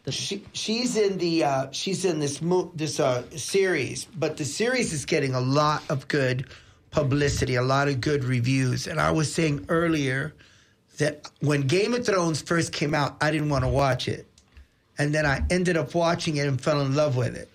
So 0.06 0.10
she, 0.10 0.42
she's 0.52 0.96
in 0.96 1.18
the 1.18 1.44
uh, 1.44 1.66
she's 1.72 2.05
in 2.05 2.18
this 2.20 2.40
mo- 2.42 2.70
this 2.74 2.98
uh, 3.01 3.22
series, 3.36 4.06
but 4.16 4.36
the 4.36 4.44
series 4.44 4.92
is 4.92 5.05
getting 5.05 5.34
a 5.34 5.40
lot 5.40 5.82
of 5.90 6.09
good 6.09 6.46
publicity, 6.90 7.56
a 7.56 7.62
lot 7.62 7.88
of 7.88 8.01
good 8.01 8.24
reviews. 8.24 8.86
And 8.86 9.01
I 9.01 9.10
was 9.10 9.32
saying 9.32 9.66
earlier 9.68 10.34
that 10.98 11.28
when 11.40 11.62
Game 11.62 11.92
of 11.94 12.06
Thrones 12.06 12.40
first 12.40 12.72
came 12.72 12.94
out, 12.94 13.16
I 13.20 13.30
didn't 13.30 13.48
want 13.48 13.64
to 13.64 13.68
watch 13.70 14.09
it, 14.09 14.26
and 14.98 15.14
then 15.14 15.26
I 15.26 15.42
ended 15.51 15.76
up 15.76 15.94
watching 15.94 16.36
it 16.36 16.46
and 16.46 16.60
fell 16.60 16.80
in 16.82 16.94
love 16.94 17.16
with 17.16 17.34
it. 17.36 17.48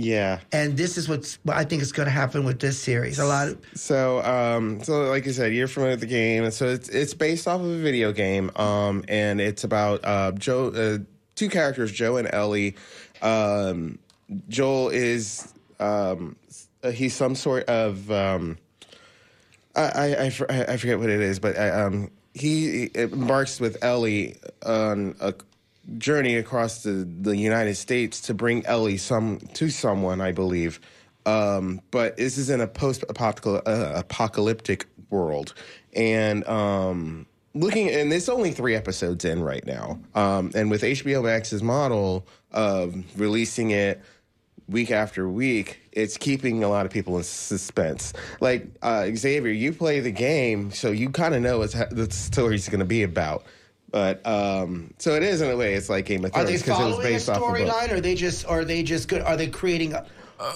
Yeah. 0.00 0.38
And 0.52 0.76
this 0.76 0.96
is 0.96 1.08
what's 1.08 1.40
what 1.42 1.56
I 1.56 1.64
think 1.64 1.82
is 1.82 1.90
going 1.90 2.06
to 2.06 2.12
happen 2.12 2.44
with 2.44 2.60
this 2.60 2.80
series. 2.80 3.18
A 3.18 3.26
lot 3.26 3.48
of 3.48 3.58
So, 3.74 4.22
um, 4.22 4.80
so 4.84 5.08
like 5.10 5.26
you 5.26 5.32
said, 5.32 5.52
you're 5.52 5.66
familiar 5.66 5.94
with 5.94 6.00
the 6.02 6.06
game, 6.06 6.44
and 6.44 6.54
so 6.54 6.68
it's 6.68 6.88
it's 6.88 7.14
based 7.14 7.48
off 7.48 7.60
of 7.60 7.66
a 7.66 7.78
video 7.78 8.12
game, 8.12 8.52
um, 8.54 9.04
and 9.08 9.40
it's 9.40 9.64
about 9.64 10.04
uh, 10.04 10.30
Joe, 10.32 10.68
uh, 10.68 10.98
two 11.34 11.48
characters, 11.48 11.90
Joe 11.90 12.16
and 12.16 12.32
Ellie. 12.32 12.76
Um, 13.22 13.98
Joel 14.48 14.90
is 14.90 15.52
um, 15.80 16.36
uh, 16.84 16.92
he's 16.92 17.16
some 17.16 17.34
sort 17.34 17.64
of 17.64 18.08
um, 18.12 18.56
I, 19.74 19.82
I, 19.82 20.32
I, 20.48 20.64
I 20.68 20.76
forget 20.76 21.00
what 21.00 21.10
it 21.10 21.20
is, 21.20 21.40
but 21.40 21.58
uh, 21.58 21.86
um, 21.86 22.12
he 22.34 22.88
embarks 22.94 23.58
with 23.58 23.82
Ellie 23.82 24.36
on 24.64 25.16
a 25.18 25.34
journey 25.96 26.36
across 26.36 26.82
the, 26.82 27.08
the 27.20 27.36
United 27.36 27.76
States 27.76 28.20
to 28.22 28.34
bring 28.34 28.66
Ellie 28.66 28.98
some 28.98 29.38
to 29.54 29.70
someone, 29.70 30.20
I 30.20 30.32
believe. 30.32 30.80
Um, 31.24 31.80
but 31.90 32.16
this 32.16 32.36
is 32.38 32.50
in 32.50 32.60
a 32.60 32.66
post-apocalyptic 32.66 34.86
world, 35.10 35.54
and 35.94 36.46
um, 36.46 37.26
looking, 37.54 37.88
and 37.90 38.12
it's 38.12 38.28
only 38.28 38.52
three 38.52 38.74
episodes 38.74 39.24
in 39.24 39.42
right 39.42 39.64
now. 39.66 39.98
Um, 40.14 40.52
and 40.54 40.70
with 40.70 40.82
HBO 40.82 41.24
Max's 41.24 41.62
model 41.62 42.26
of 42.52 42.94
releasing 43.18 43.70
it 43.72 44.00
week 44.68 44.90
after 44.90 45.28
week, 45.28 45.80
it's 45.92 46.16
keeping 46.16 46.62
a 46.62 46.68
lot 46.68 46.86
of 46.86 46.92
people 46.92 47.16
in 47.16 47.24
suspense. 47.24 48.12
Like 48.40 48.66
uh, 48.82 49.08
Xavier, 49.14 49.52
you 49.52 49.72
play 49.72 50.00
the 50.00 50.12
game, 50.12 50.70
so 50.70 50.90
you 50.90 51.10
kind 51.10 51.34
of 51.34 51.42
know 51.42 51.58
what 51.58 51.72
the 51.90 52.10
story's 52.10 52.68
going 52.68 52.80
to 52.80 52.86
be 52.86 53.02
about. 53.02 53.44
But 53.90 54.26
um, 54.26 54.92
so 54.98 55.14
it 55.14 55.22
is 55.22 55.40
in 55.40 55.50
a 55.50 55.56
way. 55.56 55.74
It's 55.74 55.88
like 55.88 56.06
Game 56.06 56.24
of 56.24 56.30
are 56.32 56.44
Thrones 56.44 56.48
they 56.50 56.56
because 56.58 56.80
it 56.80 56.84
was 56.84 56.98
a 56.98 57.02
based 57.02 57.28
off 57.30 57.36
a 57.38 57.40
book. 57.40 57.48
storyline, 57.56 57.92
or 57.92 57.96
are 57.96 58.00
they 58.00 58.14
just 58.14 58.46
are 58.46 58.64
they 58.64 58.82
just 58.82 59.08
good? 59.08 59.22
Are 59.22 59.36
they 59.36 59.46
creating? 59.48 59.94
A, 59.94 60.04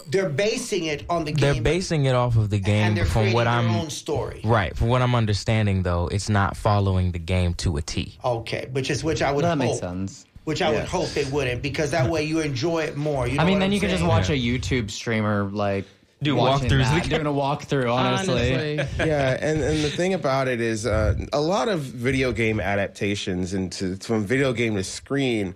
they're 0.09 0.28
basing 0.28 0.84
it 0.84 1.04
on 1.10 1.24
the 1.24 1.32
They're 1.32 1.60
basing 1.60 2.04
it 2.04 2.14
off 2.14 2.36
of 2.36 2.50
the 2.50 2.59
game. 2.60 2.84
and 2.88 2.96
they're 2.96 3.04
from 3.04 3.12
creating 3.22 3.34
what 3.34 3.44
their 3.44 3.52
I'm 3.54 3.70
own 3.70 3.90
story. 3.90 4.40
right, 4.44 4.76
from 4.76 4.88
what 4.88 5.02
I'm 5.02 5.14
understanding, 5.16 5.82
though, 5.82 6.06
it's 6.09 6.28
not 6.28 6.56
following 6.56 7.10
the 7.10 7.18
game 7.18 7.54
to 7.54 7.78
a 7.78 7.82
T. 7.82 8.16
Okay, 8.24 8.68
which 8.72 8.90
is 8.90 9.02
which 9.02 9.22
I 9.22 9.32
would 9.32 9.44
That 9.44 9.59
hope. 9.59 9.59
makes 9.59 9.78
sense. 9.80 10.26
Which 10.44 10.60
I 10.60 10.70
would 10.70 10.84
hope 10.84 11.09
they 11.10 11.24
wouldn't, 11.24 11.62
because 11.62 11.90
that 11.92 12.09
way 12.10 12.24
you 12.24 12.40
enjoy 12.40 12.80
it 12.82 12.96
more. 12.96 13.26
You 13.28 13.36
know 13.38 13.42
I 13.44 13.46
mean, 13.46 13.60
then 13.60 13.68
I'm 13.68 13.72
you 13.72 13.80
can 13.80 13.88
just 13.90 14.00
saying? 14.00 14.09
watch 14.09 14.28
a 14.28 14.32
YouTube 14.34 14.90
streamer 14.90 15.44
like 15.44 15.84
Do 16.23 16.36
walkthroughs 16.36 16.90
that, 16.90 17.05
of 17.05 17.11
doing 17.11 17.27
a 17.27 17.31
walkthrough. 17.31 17.93
Honestly, 17.93 18.55
Honestly. 18.55 19.07
yeah, 19.07 19.36
and, 19.40 19.61
and 19.61 19.82
the 19.82 19.90
thing 19.90 20.15
about 20.15 20.49
it 20.49 20.61
is, 20.61 20.86
uh, 20.86 21.15
a 21.32 21.40
lot 21.40 21.69
of 21.69 21.81
video 21.81 22.32
game 22.32 22.61
adaptations 22.61 23.55
into 23.55 23.97
from 23.97 24.24
video 24.24 24.53
game 24.53 24.77
to 24.77 24.85
screen, 24.85 25.55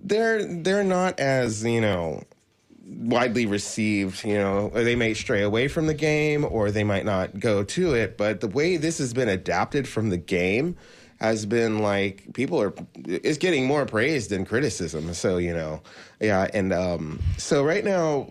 they're 0.00 0.44
they're 0.44 0.84
not 0.84 1.18
as 1.18 1.64
you 1.64 1.80
know 1.80 2.22
widely 2.86 3.46
received. 3.46 4.24
You 4.24 4.34
know, 4.34 4.68
they 4.70 4.94
may 4.94 5.14
stray 5.14 5.42
away 5.42 5.68
from 5.68 5.86
the 5.86 5.94
game, 5.94 6.46
or 6.48 6.70
they 6.70 6.84
might 6.84 7.04
not 7.04 7.38
go 7.40 7.64
to 7.64 7.94
it. 7.94 8.16
But 8.16 8.40
the 8.40 8.48
way 8.48 8.76
this 8.76 8.98
has 8.98 9.12
been 9.12 9.28
adapted 9.28 9.88
from 9.88 10.10
the 10.10 10.16
game 10.16 10.76
has 11.20 11.46
been 11.46 11.78
like 11.80 12.32
people 12.34 12.60
are 12.60 12.72
it's 13.06 13.38
getting 13.38 13.66
more 13.66 13.86
praise 13.86 14.28
than 14.28 14.44
criticism. 14.44 15.12
So 15.14 15.38
you 15.38 15.52
know, 15.54 15.82
yeah, 16.20 16.48
and 16.52 16.72
um, 16.72 17.20
so 17.38 17.64
right 17.64 17.84
now, 17.84 18.28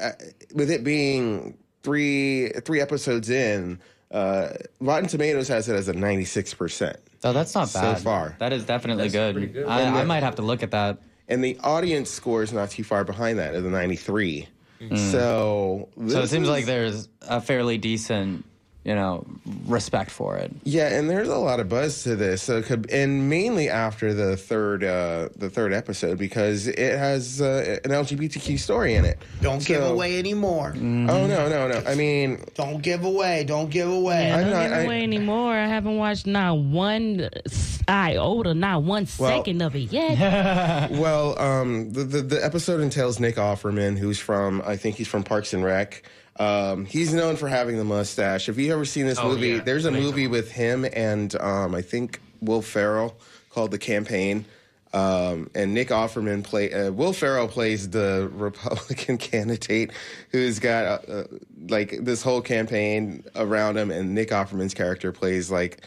uh, 0.00 0.12
with 0.54 0.70
it 0.70 0.84
being 0.84 1.56
three 1.82 2.48
three 2.64 2.80
episodes 2.80 3.30
in, 3.30 3.80
uh, 4.10 4.50
Rotten 4.80 5.08
Tomatoes 5.08 5.48
has 5.48 5.68
it 5.68 5.74
as 5.74 5.88
a 5.88 5.92
ninety 5.92 6.24
six 6.24 6.54
percent. 6.54 6.96
so 7.20 7.32
that's 7.32 7.54
not 7.54 7.72
bad. 7.72 7.98
So 7.98 8.02
far. 8.04 8.36
that 8.38 8.52
is 8.52 8.64
definitely 8.64 9.08
That's 9.08 9.14
good. 9.34 9.52
good. 9.52 9.66
I, 9.66 9.80
And 9.82 9.96
I 9.96 10.04
might 10.04 10.22
have 10.22 10.36
to 10.36 10.42
look 10.42 10.62
at 10.62 10.70
that. 10.72 10.98
And 11.28 11.42
the 11.42 11.58
audience 11.64 12.08
score 12.08 12.42
is 12.44 12.52
not 12.52 12.70
too 12.70 12.84
far 12.84 13.02
behind 13.04 13.38
that 13.40 13.54
at 13.54 13.62
the 13.62 13.70
ninety 13.70 13.96
three. 13.96 14.46
Mm. 14.80 14.96
So 15.10 15.88
So 16.06 16.20
it 16.20 16.28
seems 16.28 16.44
is- 16.44 16.50
like 16.50 16.66
there's 16.66 17.08
a 17.22 17.40
fairly 17.40 17.78
decent, 17.78 18.44
you 18.86 18.94
know, 18.94 19.26
respect 19.66 20.12
for 20.12 20.36
it. 20.36 20.52
Yeah, 20.62 20.96
and 20.96 21.10
there's 21.10 21.28
a 21.28 21.36
lot 21.36 21.58
of 21.58 21.68
buzz 21.68 22.04
to 22.04 22.14
this, 22.14 22.40
so 22.40 22.58
it 22.58 22.66
could, 22.66 22.88
and 22.92 23.28
mainly 23.28 23.68
after 23.68 24.14
the 24.14 24.36
third 24.36 24.84
uh, 24.84 25.28
the 25.36 25.50
third 25.50 25.72
episode 25.72 26.18
because 26.18 26.68
it 26.68 26.78
has 26.96 27.40
uh, 27.42 27.78
an 27.84 27.90
LGBTQ 27.90 28.58
story 28.60 28.94
in 28.94 29.04
it. 29.04 29.18
Don't 29.42 29.58
give 29.64 29.82
So- 29.82 29.92
away 29.92 30.18
anymore. 30.20 30.72
Oh 30.76 30.78
no, 30.80 31.26
no, 31.26 31.66
no! 31.68 31.82
I 31.84 31.96
mean, 31.96 32.44
Don't 32.54 32.80
give 32.80 33.04
away. 33.04 33.42
Don't 33.44 33.70
give 33.70 33.90
away. 33.90 34.28
Yeah, 34.28 34.36
I'm 34.36 34.42
don't 34.44 34.52
not- 34.52 34.62
give 34.68 34.72
I- 34.72 34.82
away 34.82 35.02
anymore. 35.02 35.52
I 35.54 35.66
haven't 35.66 35.96
watched 35.96 36.26
not 36.28 36.58
one 36.58 37.28
s- 37.44 37.82
iota, 37.88 38.54
not 38.54 38.84
one 38.84 39.08
Well- 39.18 39.30
second 39.38 39.62
of 39.62 39.74
it 39.74 39.92
yet. 39.92 40.90
well, 40.92 41.36
um, 41.40 41.92
the, 41.92 42.04
the 42.04 42.22
the 42.22 42.44
episode 42.44 42.80
entails 42.80 43.18
Nick 43.18 43.34
Offerman, 43.34 43.98
who's 43.98 44.20
from 44.20 44.62
I 44.64 44.76
think 44.76 44.94
he's 44.94 45.08
from 45.08 45.24
Parks 45.24 45.52
and 45.52 45.64
Rec. 45.64 46.04
Um, 46.38 46.84
he's 46.84 47.14
known 47.14 47.36
for 47.36 47.48
having 47.48 47.76
the 47.78 47.84
mustache. 47.84 48.48
If 48.48 48.58
you 48.58 48.72
ever 48.72 48.84
seen 48.84 49.06
this 49.06 49.18
Oh, 49.18 49.28
movie, 49.30 49.48
yeah. 49.48 49.60
there's 49.60 49.84
a 49.86 49.90
Makes 49.90 50.04
movie 50.04 50.26
with 50.26 50.52
him 50.52 50.86
and 50.92 51.34
um, 51.40 51.74
I 51.74 51.82
think 51.82 52.20
Will 52.40 52.62
Ferrell 52.62 53.16
called 53.50 53.70
The 53.70 53.78
Campaign. 53.78 54.44
Um, 54.92 55.50
and 55.54 55.74
Nick 55.74 55.88
Offerman 55.88 56.42
play 56.42 56.72
uh, 56.72 56.90
Will 56.90 57.12
Ferrell 57.12 57.48
plays 57.48 57.90
the 57.90 58.30
Republican 58.34 59.18
candidate 59.18 59.90
who's 60.30 60.58
got 60.58 60.84
uh, 61.08 61.12
uh, 61.12 61.24
like 61.68 61.98
this 62.00 62.22
whole 62.22 62.40
campaign 62.40 63.22
around 63.34 63.76
him, 63.76 63.90
and 63.90 64.14
Nick 64.14 64.30
Offerman's 64.30 64.72
character 64.72 65.12
plays 65.12 65.50
like 65.50 65.82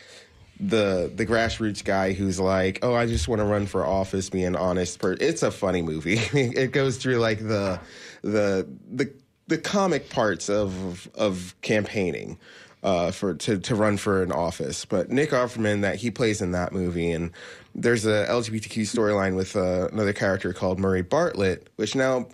the 0.59 1.11
the 1.15 1.25
grassroots 1.25 1.83
guy 1.83 2.11
who's 2.13 2.39
like, 2.39 2.79
oh, 2.83 2.93
I 2.93 3.07
just 3.07 3.27
want 3.27 3.39
to 3.39 3.45
run 3.45 3.65
for 3.65 3.83
office, 3.83 4.29
be 4.29 4.43
an 4.43 4.55
honest 4.55 4.99
person. 4.99 5.25
It's 5.25 5.41
a 5.41 5.49
funny 5.49 5.81
movie. 5.81 6.19
it 6.33 6.71
goes 6.71 6.97
through 6.97 7.17
like 7.17 7.39
the 7.39 7.79
the 8.21 8.67
the 8.91 9.11
the 9.49 9.57
comic 9.57 10.09
parts 10.09 10.49
of 10.49 11.09
of 11.15 11.55
campaigning 11.61 12.37
uh, 12.83 13.11
for 13.11 13.33
to 13.33 13.59
to 13.59 13.75
run 13.75 13.97
for 13.97 14.23
an 14.23 14.31
office. 14.31 14.85
But 14.85 15.09
Nick 15.09 15.31
Offerman 15.31 15.81
that 15.81 15.95
he 15.97 16.11
plays 16.11 16.41
in 16.41 16.51
that 16.51 16.71
movie, 16.71 17.11
and 17.11 17.31
there's 17.75 18.05
a 18.05 18.25
LGBTQ 18.29 18.83
storyline 18.83 19.35
with 19.35 19.55
uh, 19.55 19.89
another 19.91 20.13
character 20.13 20.53
called 20.53 20.79
Murray 20.79 21.01
Bartlett, 21.01 21.69
which 21.75 21.95
now 21.95 22.27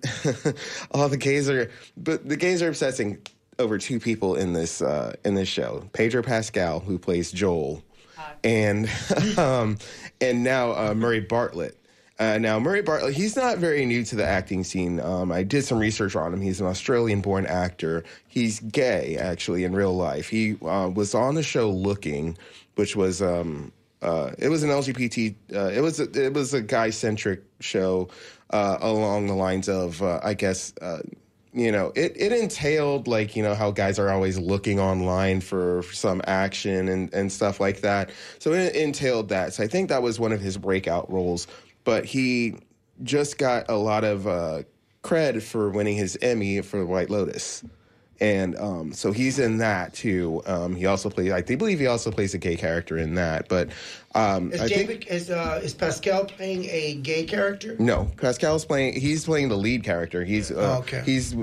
all 0.91 1.09
the 1.09 1.17
gays 1.17 1.49
are, 1.49 1.71
but 1.97 2.27
the 2.27 2.37
gays 2.37 2.61
are 2.61 2.67
obsessing 2.67 3.17
over 3.57 3.77
two 3.77 3.99
people 3.99 4.35
in 4.35 4.53
this 4.53 4.81
uh, 4.81 5.15
in 5.23 5.35
this 5.35 5.47
show: 5.47 5.89
Pedro 5.93 6.21
Pascal, 6.21 6.81
who 6.81 6.99
plays 6.99 7.31
Joel, 7.31 7.81
and 8.43 8.89
um, 9.37 9.77
and 10.21 10.43
now 10.43 10.71
uh, 10.73 10.93
Murray 10.93 11.21
Bartlett. 11.21 11.79
Uh, 12.17 12.37
now 12.37 12.57
Murray 12.59 12.81
Bartlett, 12.81 13.13
he's 13.13 13.35
not 13.35 13.57
very 13.57 13.85
new 13.85 14.03
to 14.05 14.15
the 14.15 14.25
acting 14.25 14.63
scene. 14.63 15.01
Um, 15.01 15.31
I 15.31 15.43
did 15.43 15.65
some 15.65 15.77
research 15.77 16.15
on 16.15 16.33
him. 16.33 16.41
He's 16.41 16.61
an 16.61 16.67
Australian-born 16.67 17.45
actor. 17.45 18.05
He's 18.27 18.61
gay, 18.61 19.17
actually, 19.17 19.65
in 19.65 19.73
real 19.75 19.93
life. 19.93 20.29
He 20.29 20.55
uh, 20.63 20.89
was 20.93 21.13
on 21.13 21.35
the 21.35 21.43
show 21.43 21.69
Looking, 21.69 22.37
which 22.75 22.95
was 22.95 23.21
um, 23.21 23.73
uh, 24.01 24.31
it 24.37 24.47
was 24.47 24.63
an 24.63 24.69
LGBT. 24.69 25.35
Uh, 25.53 25.71
it 25.73 25.81
was 25.81 25.99
a, 25.99 26.09
it 26.25 26.33
was 26.33 26.53
a 26.53 26.61
guy-centric 26.61 27.43
show 27.59 28.07
uh, 28.51 28.77
along 28.79 29.27
the 29.27 29.33
lines 29.33 29.67
of, 29.67 30.01
uh, 30.01 30.21
I 30.23 30.35
guess. 30.35 30.73
You 31.55 31.71
know, 31.71 31.93
it, 31.95 32.11
it 32.17 32.33
entailed 32.33 33.07
like, 33.07 33.33
you 33.37 33.41
know, 33.41 33.55
how 33.55 33.71
guys 33.71 33.97
are 33.97 34.09
always 34.09 34.37
looking 34.37 34.77
online 34.77 35.39
for 35.39 35.83
some 35.93 36.21
action 36.27 36.89
and, 36.89 37.13
and 37.13 37.31
stuff 37.31 37.61
like 37.61 37.79
that. 37.79 38.09
So 38.39 38.51
it 38.51 38.75
entailed 38.75 39.29
that. 39.29 39.53
So 39.53 39.63
I 39.63 39.67
think 39.67 39.87
that 39.87 40.03
was 40.03 40.19
one 40.19 40.33
of 40.33 40.41
his 40.41 40.57
breakout 40.57 41.09
roles. 41.09 41.47
But 41.85 42.03
he 42.03 42.57
just 43.03 43.37
got 43.37 43.69
a 43.69 43.75
lot 43.75 44.03
of 44.03 44.27
uh, 44.27 44.63
cred 45.03 45.41
for 45.41 45.69
winning 45.69 45.95
his 45.95 46.17
Emmy 46.21 46.59
for 46.61 46.79
the 46.79 46.85
White 46.85 47.09
Lotus. 47.09 47.63
And 48.21 48.57
um, 48.57 48.93
so 48.93 49.11
he's 49.11 49.39
in 49.39 49.57
that 49.57 49.93
too. 49.93 50.41
Um, 50.45 50.73
he 50.75 50.85
also 50.85 51.09
plays. 51.09 51.31
I 51.31 51.41
believe 51.41 51.79
he 51.79 51.87
also 51.87 52.11
plays 52.11 52.33
a 52.33 52.37
gay 52.37 52.55
character 52.55 52.97
in 52.97 53.15
that. 53.15 53.49
But 53.49 53.69
um, 54.13 54.53
Is 54.53 54.61
I 54.61 54.67
think 54.69 55.07
is 55.07 55.29
uh, 55.29 55.59
is 55.61 55.73
Pascal 55.73 56.23
playing 56.23 56.65
a 56.65 56.95
gay 56.95 57.25
character? 57.25 57.75
no, 57.77 58.09
Pascal's 58.15 58.63
playing. 58.63 58.99
He's 58.99 59.25
playing 59.25 59.49
the 59.49 59.57
lead 59.57 59.83
character. 59.83 60.23
He's 60.23 60.49
uh, 60.49 60.75
Oh, 60.77 60.79
okay. 60.79 61.03
He's 61.05 61.35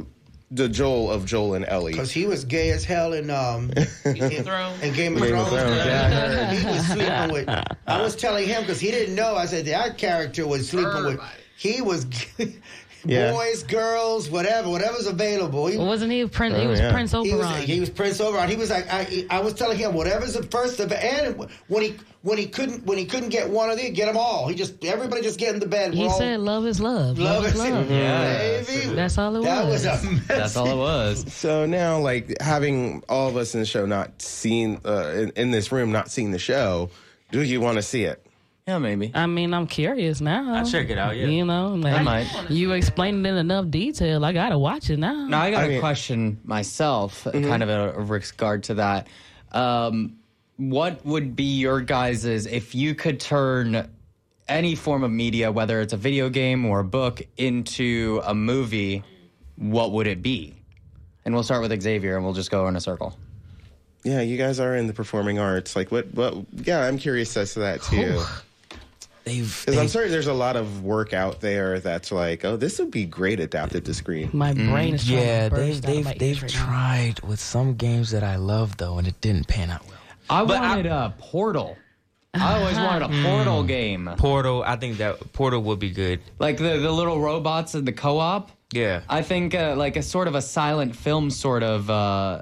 the 0.53 0.69
Joel 0.69 1.11
of 1.11 1.25
Joel 1.25 1.55
and 1.55 1.65
Ellie. 1.67 1.93
Because 1.93 2.13
he 2.13 2.27
was 2.27 2.45
gay 2.45 2.71
as 2.71 2.85
hell 2.85 3.15
in 3.15 3.31
um 3.31 3.71
in, 4.05 4.17
in 4.17 4.19
Game 4.29 4.47
of 4.47 4.95
Game 4.95 5.17
of 5.17 5.27
Thrones. 5.27 5.49
Thrones, 5.49 5.77
yeah. 5.77 6.53
he 6.53 6.67
was 6.67 6.87
sleeping 6.87 7.33
with. 7.33 7.49
I 7.87 8.03
was 8.03 8.15
telling 8.15 8.47
him 8.47 8.63
because 8.63 8.79
he 8.81 8.91
didn't 8.91 9.15
know. 9.15 9.35
I 9.35 9.47
said 9.47 9.65
that 9.67 9.99
character 9.99 10.47
was 10.47 10.69
sleeping 10.69 11.05
with. 11.05 11.21
He 11.57 11.81
was. 11.81 12.07
Yeah. 13.05 13.33
Boys, 13.33 13.63
girls, 13.65 14.31
whatever, 14.31 14.69
whatever's 14.69 15.07
available. 15.07 15.67
He, 15.67 15.77
Wasn't 15.77 16.13
he 16.13 16.27
Prince? 16.27 16.57
he 16.57 16.63
Oh, 16.63 16.69
was 16.69 16.81
yeah. 16.81 16.93
Prince 16.93 17.11
he 17.13 17.35
was, 17.35 17.57
he 17.65 17.81
was 17.81 17.91
Prince 17.91 18.21
Oberyn. 18.21 18.49
He 18.49 18.57
was 18.57 18.71
like, 18.71 18.87
I, 18.93 19.27
I 19.31 19.41
was 19.41 19.55
telling 19.55 19.77
him, 19.79 19.93
whatever's 19.95 20.35
the 20.35 20.43
first 20.45 20.79
of 20.81 20.93
and 20.93 21.49
when 21.69 21.83
he 21.83 21.97
when 22.23 22.39
he 22.39 22.47
couldn't 22.47 22.87
when 22.87 22.99
he 22.99 23.05
couldn't 23.05 23.31
get 23.31 23.51
one 23.51 23.69
of 23.71 23.77
these, 23.77 23.91
get 23.91 24.07
them 24.07 24.17
all. 24.17 24.47
He 24.47 24.55
just 24.55 24.85
everybody 24.85 25.23
just 25.23 25.41
get 25.41 25.55
in 25.55 25.61
the 25.61 25.67
bed. 25.67 25.93
he 25.95 26.03
We're 26.05 26.09
all- 26.11 26.19
said, 26.19 26.39
"Love 26.41 26.67
is 26.67 26.81
love. 26.81 27.19
Love 27.19 27.43
Love, 27.43 27.47
is 27.47 27.55
is 27.55 27.59
love." 27.59 27.91
Yeah. 27.91 28.63
baby. 28.63 28.95
That's 28.95 29.19
all 29.19 29.35
it 29.37 29.43
That 29.43 29.65
was. 29.67 29.85
was 29.85 30.05
a 30.05 30.11
mess. 30.11 30.27
That's 30.29 30.57
all 30.57 30.71
it 30.71 30.77
was. 30.77 31.33
So 31.33 31.67
now, 31.67 31.99
like 31.99 32.41
having 32.41 33.03
all 33.09 33.29
of 33.29 33.37
us 33.37 33.55
in 33.55 33.61
the 33.61 33.67
show 33.67 33.87
not 33.87 34.23
seen 34.23 34.81
uh, 34.85 35.09
in, 35.17 35.31
in 35.31 35.51
this 35.51 35.73
room, 35.73 35.91
not 35.91 36.09
seeing 36.11 36.31
the 36.31 36.39
show, 36.39 36.91
do 37.33 37.43
you 37.43 37.61
want 37.61 37.77
to 37.79 37.83
see 37.83 38.05
it? 38.05 38.25
Yeah, 38.67 38.79
maybe. 38.79 39.11
I 39.13 39.27
mean, 39.27 39.53
I'm 39.55 39.67
curious 39.67 40.21
now. 40.21 40.55
I'll 40.55 40.65
check 40.65 40.89
it 40.89 40.97
out, 40.97 41.17
yeah. 41.17 41.27
You 41.27 41.45
know, 41.45 41.75
like, 41.75 41.95
I 41.95 42.03
might. 42.03 42.51
You 42.51 42.73
explained 42.73 43.27
it 43.27 43.31
in 43.31 43.37
enough 43.37 43.69
detail. 43.71 44.25
I 44.25 44.33
gotta 44.33 44.57
watch 44.57 44.89
it 44.89 44.99
now. 44.99 45.27
Now 45.27 45.41
I 45.43 45.51
got 45.51 45.63
I 45.63 45.65
a 45.65 45.69
mean- 45.71 45.81
question 45.81 46.41
myself, 46.45 47.25
kind 47.25 47.63
of 47.63 47.69
a, 47.69 47.93
a 47.95 48.01
regard 48.01 48.63
to 48.65 48.75
that. 48.75 49.09
Um, 49.51 50.19
what 50.59 51.05
would 51.05 51.35
be 51.35 51.59
your 51.59 51.81
guys's 51.81 52.47
if 52.47 52.73
you 52.75 52.95
could 52.95 53.19
turn 53.19 53.91
any 54.49 54.77
form 54.77 55.03
of 55.03 55.11
media, 55.11 55.51
whether 55.51 55.81
it's 55.81 55.93
a 55.93 55.97
video 55.97 56.29
game 56.29 56.65
or 56.65 56.79
a 56.81 56.85
book, 56.85 57.21
into 57.37 58.21
a 58.25 58.35
movie? 58.35 59.03
What 59.57 59.91
would 59.93 60.07
it 60.07 60.23
be? 60.23 60.55
And 61.25 61.35
we'll 61.35 61.43
start 61.43 61.63
with 61.63 61.83
Xavier, 61.83 62.15
and 62.17 62.25
we'll 62.25 62.35
just 62.35 62.51
go 62.51 62.69
in 62.69 62.77
a 62.77 62.81
circle. 62.81 63.17
Yeah, 64.05 64.21
you 64.21 64.37
guys 64.37 64.61
are 64.61 64.77
in 64.77 64.87
the 64.87 64.93
performing 64.93 65.39
arts. 65.41 65.75
Like, 65.75 65.91
what? 65.91 66.13
What? 66.15 66.37
Yeah, 66.65 66.81
I'm 66.87 66.99
curious 66.99 67.37
as 67.37 67.55
to 67.55 67.61
that 67.61 67.83
too. 67.83 68.23
They've, 69.25 69.63
Because 69.65 69.79
I'm 69.81 69.89
sorry, 69.89 70.09
there's 70.09 70.27
a 70.27 70.35
lot 70.35 70.57
of 70.57 70.83
work 70.83 71.13
out 71.13 71.41
there 71.41 71.79
that's 71.79 72.11
like, 72.11 72.45
oh, 72.45 72.57
this 72.57 72.79
would 72.81 72.91
be 72.91 73.05
great 73.05 73.39
adapted 73.39 73.85
to 73.85 73.95
screen. 73.95 74.31
My 74.33 74.53
brain 74.53 74.95
is 74.95 75.07
trying 75.07 75.19
yeah, 75.19 75.49
to 75.49 75.55
they've 75.55 75.81
burst 75.81 75.85
out 75.85 75.87
they've 75.95 76.05
my 76.05 76.15
they've 76.19 76.43
ears 76.43 76.43
right 76.43 76.55
now. 76.55 76.65
tried 76.67 77.21
with 77.21 77.39
some 77.41 77.75
games 77.75 78.11
that 78.11 78.25
I 78.25 78.37
love 78.37 78.77
though, 78.79 78.99
and 78.99 79.07
it 79.07 79.21
didn't 79.21 79.47
pan 79.47 79.71
out 79.71 79.87
well. 79.87 79.97
I 80.29 80.45
But 80.45 80.57
I- 80.59 80.69
wanted 80.71 80.87
a 80.87 81.15
Portal. 81.19 81.77
I 82.35 82.59
always 82.61 82.77
wanted 82.79 83.03
a 83.11 83.23
Portal 83.23 83.63
game, 83.63 84.11
Portal, 84.17 84.65
I 84.67 84.77
think 84.77 84.97
that 84.99 85.33
Portal 85.35 85.63
would 85.65 85.79
be 85.79 85.91
good. 85.91 86.21
like 86.39 86.57
the 86.57 86.79
the 86.79 86.91
little 86.91 87.21
robots 87.21 87.75
in 87.75 87.85
the 87.85 87.93
co-op. 87.93 88.51
Yeah, 88.73 89.03
I 89.07 89.21
think 89.21 89.55
uh, 89.55 89.75
like 89.77 89.97
a 89.97 90.03
sort 90.03 90.29
of 90.29 90.35
a 90.35 90.41
silent 90.41 90.97
film 90.97 91.29
sort 91.31 91.63
of 91.63 91.91
uh, 91.91 92.41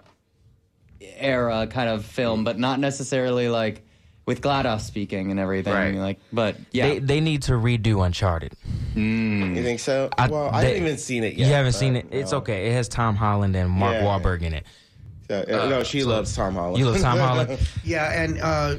era 1.01 1.67
kind 1.67 1.89
of 1.91 2.05
film, 2.05 2.45
but 2.45 2.59
not 2.59 2.79
necessarily 2.79 3.49
like 3.49 3.85
with 4.31 4.41
GLaDOS 4.43 4.83
speaking 4.83 5.33
and 5.33 5.41
everything. 5.41 5.73
Right. 5.75 5.95
Like, 5.97 6.19
but 6.33 6.55
yeah, 6.71 6.87
they 6.89 6.99
they 7.01 7.21
need 7.21 7.43
to 7.43 7.53
redo 7.53 8.05
Uncharted. 8.07 8.53
You 8.95 9.63
think 9.63 9.81
so? 9.81 10.09
I- 10.17 10.29
well, 10.29 10.49
I 10.53 10.61
they- 10.63 10.67
haven't 10.69 10.83
even 10.87 10.99
seen 10.99 11.25
it 11.25 11.35
yet. 11.35 11.49
you 11.49 11.53
haven't 11.53 11.73
but, 11.73 11.79
seen 11.79 11.97
it? 11.97 12.07
It's 12.13 12.31
no. 12.33 12.39
okay. 12.39 12.69
It 12.69 12.73
has 12.75 12.89
Tom 12.89 13.17
Holland 13.17 13.57
and 13.57 13.69
Mark 13.71 13.95
Yeah. 13.95 14.05
Wahlberg 14.05 14.43
in 14.43 14.55
it. 14.55 14.65
So, 15.29 15.41
uh, 15.49 15.69
no, 15.69 15.83
she 15.85 16.03
loves 16.05 16.35
Tom 16.35 16.55
Holland. 16.55 16.79
You 16.79 16.87
love 16.91 17.01
Tom 17.01 17.19
Holland? 17.27 17.59
Yeah, 17.85 18.23
and 18.23 18.41
uh, 18.41 18.77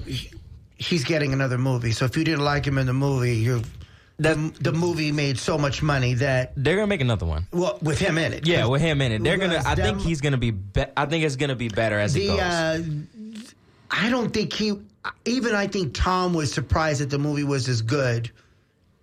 he's 0.78 1.04
getting 1.04 1.34
another 1.34 1.58
movie. 1.58 1.92
So 1.92 2.06
if 2.06 2.16
you 2.18 2.24
didn't 2.24 2.44
like 2.46 2.66
him 2.66 2.78
in 2.78 2.88
the 2.88 2.94
movie, 2.94 3.36
you 3.36 3.62
the, 4.20 4.36
the 4.62 4.72
movie 4.72 5.12
made 5.12 5.38
so 5.40 5.58
much 5.58 5.82
money 5.82 6.14
that 6.16 6.54
They're 6.56 6.76
gonna 6.76 6.88
make 6.88 7.02
another 7.02 7.26
one. 7.26 7.48
well 7.52 7.78
with 7.82 8.00
him 8.00 8.18
in 8.18 8.34
it. 8.34 8.46
Yeah, 8.48 8.66
with 8.68 8.82
him 8.82 9.02
in 9.02 9.12
it, 9.14 9.24
they're 9.24 9.38
gonna. 9.38 9.58
Because 9.60 9.66
I 9.66 9.76
think 9.76 10.00
he's 10.02 10.22
gonna 10.22 10.38
be. 10.38 10.52
be 10.52 10.84
I 10.96 11.06
think 11.08 11.24
it's 11.26 11.36
gonna 11.38 11.56
be 11.56 11.70
better 11.70 11.98
as 12.00 12.16
it 12.16 12.28
goes. 12.28 12.40
uh, 12.40 12.84
I 13.90 14.10
don't 14.10 14.32
think 14.32 14.54
he 14.54 14.74
even 15.26 15.56
I 15.56 15.68
think 15.68 15.94
Tom 15.94 16.34
was 16.34 16.52
surprised 16.54 17.02
that 17.02 17.10
the 17.10 17.20
movie 17.20 17.44
was 17.44 17.68
as 17.68 17.82
good 17.82 18.30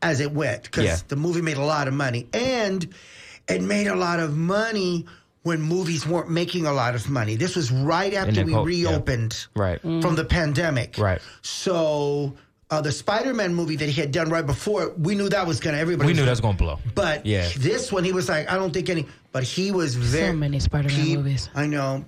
as 0.02 0.20
it 0.20 0.32
went 0.32 0.62
because 0.64 0.84
Yeah. 0.84 0.96
the 1.08 1.16
movie 1.16 1.42
made 1.42 1.56
a 1.56 1.64
lot 1.64 1.88
of 1.88 1.94
money 1.94 2.26
and 2.32 2.86
it 3.48 3.62
made 3.62 3.86
a 3.88 3.96
lot 3.96 4.20
of 4.20 4.36
money 4.36 5.06
when 5.42 5.60
movies 5.62 6.06
weren't 6.06 6.30
making 6.30 6.66
a 6.66 6.72
lot 6.72 6.94
of 6.94 7.08
money. 7.08 7.34
This 7.36 7.56
was 7.56 7.70
right 7.72 8.12
after 8.14 8.32
the 8.32 8.44
we 8.44 8.52
co- 8.52 8.66
yeah. 8.66 8.88
reopened 8.90 9.46
right. 9.56 9.80
from 9.80 10.14
the 10.14 10.24
pandemic. 10.24 10.98
Right. 10.98 11.20
So 11.42 12.34
uh, 12.70 12.80
the 12.82 12.92
Spider-Man 12.92 13.54
movie 13.54 13.76
that 13.76 13.88
he 13.88 13.98
had 13.98 14.12
done 14.12 14.28
right 14.28 14.44
before, 14.44 14.90
we 14.98 15.14
knew 15.14 15.28
that 15.30 15.46
was 15.46 15.58
gonna 15.58 15.78
everybody. 15.78 16.06
We 16.08 16.12
knew 16.12 16.24
that 16.26 16.30
was 16.30 16.40
gonna 16.40 16.56
blow. 16.58 16.78
But 16.94 17.24
Yeah. 17.24 17.48
this 17.56 17.90
one, 17.90 18.04
he 18.04 18.12
was 18.12 18.28
like, 18.28 18.50
I 18.50 18.56
don't 18.56 18.72
think 18.72 18.88
any. 18.90 19.06
But 19.32 19.42
he 19.42 19.72
was 19.72 19.94
very 19.96 20.28
So 20.32 20.36
many 20.36 20.60
Spider-Man 20.60 21.00
he- 21.00 21.16
movies. 21.16 21.48
I 21.54 21.66
know. 21.66 22.04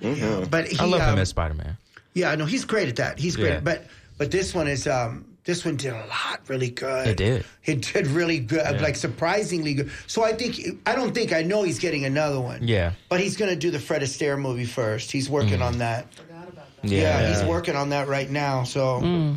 Yeah, 0.00 0.46
but 0.50 0.68
he, 0.68 0.78
I 0.78 0.84
love 0.86 1.02
um, 1.02 1.12
him 1.12 1.18
as 1.18 1.28
Spider 1.28 1.52
Man. 1.54 1.76
Yeah, 2.14 2.34
no, 2.34 2.44
he's 2.44 2.64
great 2.64 2.88
at 2.88 2.96
that. 2.96 3.18
He's 3.18 3.36
great. 3.36 3.50
Yeah. 3.54 3.60
But 3.60 3.86
but 4.18 4.30
this 4.30 4.54
one 4.54 4.68
is 4.68 4.86
um 4.86 5.24
this 5.44 5.64
one 5.64 5.76
did 5.76 5.92
a 5.94 6.06
lot 6.06 6.40
really 6.48 6.70
good. 6.70 7.08
It 7.08 7.16
did. 7.16 7.44
It 7.64 7.80
did 7.92 8.06
really 8.08 8.38
good, 8.38 8.80
like 8.82 8.94
surprisingly 8.96 9.74
good. 9.74 9.90
So 10.06 10.22
I 10.22 10.32
think 10.34 10.60
I 10.86 10.94
don't 10.94 11.14
think 11.14 11.32
I 11.32 11.42
know 11.42 11.62
he's 11.62 11.78
getting 11.78 12.04
another 12.04 12.40
one. 12.40 12.66
Yeah. 12.66 12.92
But 13.08 13.20
he's 13.20 13.36
gonna 13.36 13.56
do 13.56 13.70
the 13.70 13.78
Fred 13.78 14.02
Astaire 14.02 14.38
movie 14.38 14.66
first. 14.66 15.10
He's 15.10 15.30
working 15.30 15.62
on 15.62 15.78
that. 15.78 16.06
I 16.12 16.14
forgot 16.22 16.48
about 16.48 16.82
that. 16.82 16.88
Yeah. 16.88 17.00
Yeah, 17.22 17.28
he's 17.34 17.42
working 17.44 17.74
on 17.76 17.88
that 17.90 18.06
right 18.08 18.28
now. 18.30 18.64
So 18.64 19.00
Yeah. 19.00 19.36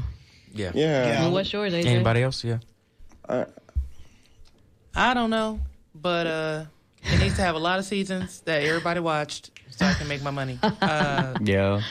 Yeah. 0.53 0.71
Yeah. 0.75 1.19
Well, 1.21 1.31
what's 1.31 1.51
yours, 1.53 1.73
AJ? 1.73 1.85
Anybody 1.85 2.21
else? 2.23 2.43
Yeah. 2.43 2.57
I 4.95 5.13
don't 5.13 5.29
know, 5.29 5.59
but 5.95 6.27
uh, 6.27 6.65
it 7.03 7.19
needs 7.19 7.35
to 7.37 7.41
have 7.41 7.55
a 7.55 7.59
lot 7.59 7.79
of 7.79 7.85
seasons 7.85 8.41
that 8.41 8.61
everybody 8.63 8.99
watched 8.99 9.49
so 9.71 9.85
I 9.85 9.93
can 9.93 10.07
make 10.07 10.21
my 10.21 10.31
money. 10.31 10.59
Uh, 10.81 11.33
yeah. 11.41 11.81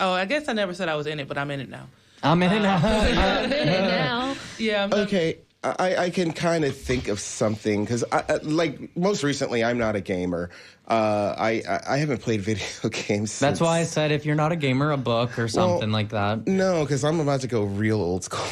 Oh, 0.00 0.12
I 0.12 0.24
guess 0.24 0.48
I 0.48 0.52
never 0.52 0.74
said 0.74 0.88
I 0.88 0.94
was 0.96 1.06
in 1.06 1.20
it, 1.20 1.28
but 1.28 1.38
I'm 1.38 1.50
in 1.50 1.60
it 1.60 1.68
now. 1.68 1.86
I'm 2.22 2.42
in 2.42 2.52
it 2.52 2.60
now. 2.62 2.78
now. 2.80 4.36
Yeah, 4.58 4.84
I'm 4.84 4.92
Okay, 4.94 5.36
I, 5.62 5.96
I 5.96 6.10
can 6.10 6.32
kind 6.32 6.64
of 6.64 6.74
think 6.74 7.08
of 7.08 7.20
something 7.20 7.84
because, 7.84 8.02
like, 8.42 8.96
most 8.96 9.22
recently, 9.22 9.62
I'm 9.62 9.76
not 9.76 9.96
a 9.96 10.00
gamer. 10.00 10.48
Uh, 10.88 11.34
I 11.36 11.62
I 11.68 11.80
I 11.88 11.96
haven't 11.98 12.22
played 12.22 12.40
video 12.50 12.64
games. 12.88 13.32
Since. 13.32 13.38
That's 13.40 13.60
why 13.60 13.80
I 13.80 13.84
said 13.84 14.12
if 14.12 14.24
you're 14.24 14.34
not 14.36 14.52
a 14.52 14.56
gamer, 14.56 14.92
a 14.92 14.96
book 14.96 15.38
or 15.38 15.48
something 15.48 15.90
like 15.92 16.08
that. 16.10 16.46
No, 16.46 16.84
because 16.84 17.04
I'm 17.04 17.20
about 17.20 17.40
to 17.42 17.48
go 17.48 17.64
real 17.64 18.00
old 18.00 18.24
school. 18.24 18.46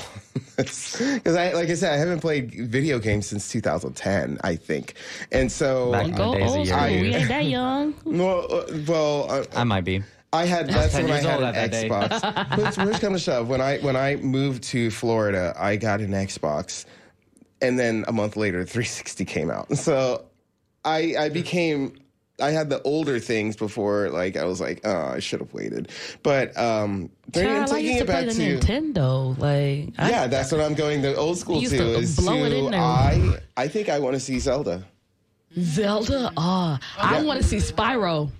Because 0.57 1.37
I, 1.37 1.53
like 1.53 1.69
I 1.69 1.75
said, 1.75 1.93
I 1.95 1.97
haven't 1.97 2.21
played 2.21 2.53
video 2.71 2.99
games 2.99 3.27
since 3.27 3.51
2010, 3.51 4.39
I 4.45 4.57
think, 4.57 4.95
and 5.33 5.51
so 5.51 5.91
Back 5.93 6.07
in 6.07 6.11
the 6.13 6.17
Go 6.19 6.35
days 6.35 6.51
of 6.51 6.57
old 6.59 6.67
your 6.67 6.77
school. 6.79 6.89
youth. 6.91 7.03
We 7.03 7.15
ain't 7.15 7.29
that 7.29 7.45
young. 7.47 7.95
well, 8.05 8.53
uh, 8.53 8.65
well, 8.87 9.31
uh, 9.31 9.45
I 9.57 9.65
might 9.65 9.85
be. 9.85 10.03
I 10.35 10.45
had 10.47 10.69
that's 10.69 10.95
when 10.95 11.11
I 11.11 11.21
had 11.21 11.41
an 11.41 11.55
at 11.55 11.55
that 11.55 11.71
day. 11.71 11.89
Xbox. 11.89 12.51
Push, 12.51 12.77
push 12.77 13.01
come 13.01 13.13
to 13.13 13.19
shove, 13.19 13.49
when 13.49 13.61
I 13.61 13.79
when 13.79 13.97
I 13.97 14.17
moved 14.17 14.65
to 14.65 14.91
Florida, 14.91 15.55
I 15.57 15.77
got 15.77 16.01
an 16.01 16.11
Xbox, 16.11 16.85
and 17.63 17.79
then 17.79 18.05
a 18.09 18.13
month 18.13 18.37
later, 18.37 18.65
360 18.65 19.25
came 19.25 19.51
out. 19.51 19.69
So 19.77 20.25
I 20.85 21.15
I 21.19 21.29
became 21.29 21.95
I 22.41 22.51
had 22.51 22.69
the 22.69 22.83
older 22.83 23.21
things 23.21 23.55
before. 23.55 24.11
Like 24.11 24.37
I 24.37 24.45
was 24.45 24.61
like, 24.61 24.81
oh, 24.85 25.07
I 25.07 25.21
should 25.21 25.41
have 25.41 25.53
waited. 25.55 25.91
But 26.23 26.57
um, 26.59 27.11
bringing, 27.31 27.55
Child, 27.55 27.71
I 27.71 27.75
taking 27.75 27.87
used 27.87 27.99
to 27.99 28.05
it 28.05 28.07
play 28.07 28.25
the 28.25 28.35
to 28.35 28.67
Nintendo. 28.67 29.39
Like, 29.39 29.95
I, 29.99 30.11
yeah, 30.11 30.27
that's 30.27 30.51
what 30.51 30.61
I'm 30.61 30.75
going 30.75 31.01
the 31.01 31.15
old 31.15 31.39
school 31.39 31.61
used 31.61 31.73
to. 31.73 31.79
to 31.79 31.99
is 31.99 32.17
blow 32.17 32.45
it 32.45 32.51
to 32.51 32.57
in 32.57 32.71
there. 32.73 32.81
I 32.81 33.39
I 33.57 33.69
think 33.69 33.89
I 33.89 34.01
want 34.01 34.15
to 34.15 34.21
see 34.21 34.39
Zelda. 34.41 34.85
Zelda. 35.59 36.33
Oh, 36.37 36.79
I 36.99 37.23
want 37.23 37.41
to 37.41 37.47
see 37.47 37.59
Spyro. 37.59 38.31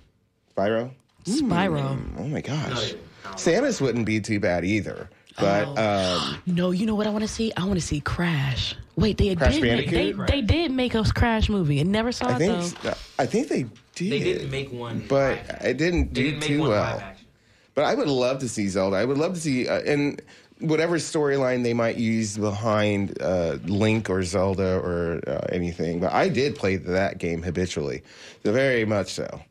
Spyro. 0.57 0.91
Spyro. 1.25 1.99
Oh 2.17 2.23
my 2.27 2.41
gosh, 2.41 2.93
Samus 3.33 3.81
wouldn't 3.81 4.05
be 4.05 4.19
too 4.19 4.39
bad 4.39 4.63
either. 4.65 5.09
But 5.37 5.77
um, 5.77 6.37
No, 6.45 6.71
you 6.71 6.85
know 6.85 6.95
what 6.95 7.07
I 7.07 7.09
want 7.09 7.23
to 7.23 7.27
see? 7.27 7.51
I 7.57 7.65
want 7.65 7.79
to 7.79 7.85
see 7.85 7.99
Crash. 7.99 8.75
Wait, 8.95 9.17
they 9.17 9.35
Crash 9.35 9.55
did. 9.55 9.61
Make, 9.63 9.89
they, 9.89 10.11
Bandicoot? 10.13 10.27
they 10.29 10.41
did 10.41 10.71
make 10.71 10.95
a 10.95 11.03
Crash 11.03 11.49
movie. 11.49 11.79
and 11.81 11.91
never 11.91 12.11
saw 12.13 12.27
I 12.27 12.35
it 12.35 12.37
think 12.39 12.81
though. 12.81 12.93
I 13.19 13.25
think 13.25 13.49
they 13.49 13.63
did. 13.95 14.11
They 14.11 14.19
didn't 14.19 14.49
make 14.51 14.71
one. 14.71 15.03
but 15.09 15.39
it 15.61 15.77
didn't 15.77 16.13
They 16.13 16.21
do 16.21 16.23
didn't 16.31 16.39
make 16.39 16.47
too 16.47 16.59
one 16.61 16.69
well. 16.69 17.03
But 17.73 17.83
I 17.83 17.95
would 17.95 18.07
love 18.07 18.39
to 18.39 18.47
see 18.47 18.69
Zelda. 18.69 18.95
I 18.95 19.03
would 19.03 19.17
love 19.17 19.33
to 19.33 19.39
see 19.41 19.67
uh, 19.67 19.81
and 19.81 20.21
whatever 20.59 20.95
storyline 20.95 21.63
they 21.63 21.73
might 21.73 21.97
use 21.97 22.37
behind 22.37 23.21
uh, 23.21 23.57
Link 23.65 24.09
or 24.09 24.23
Zelda 24.23 24.77
or 24.79 25.19
uh, 25.27 25.45
anything. 25.51 25.99
But 25.99 26.13
I 26.13 26.29
did 26.29 26.55
play 26.55 26.77
that 26.77 27.17
game 27.17 27.43
habitually, 27.43 28.03
so 28.45 28.53
very 28.53 28.85
much 28.85 29.11
so. 29.13 29.41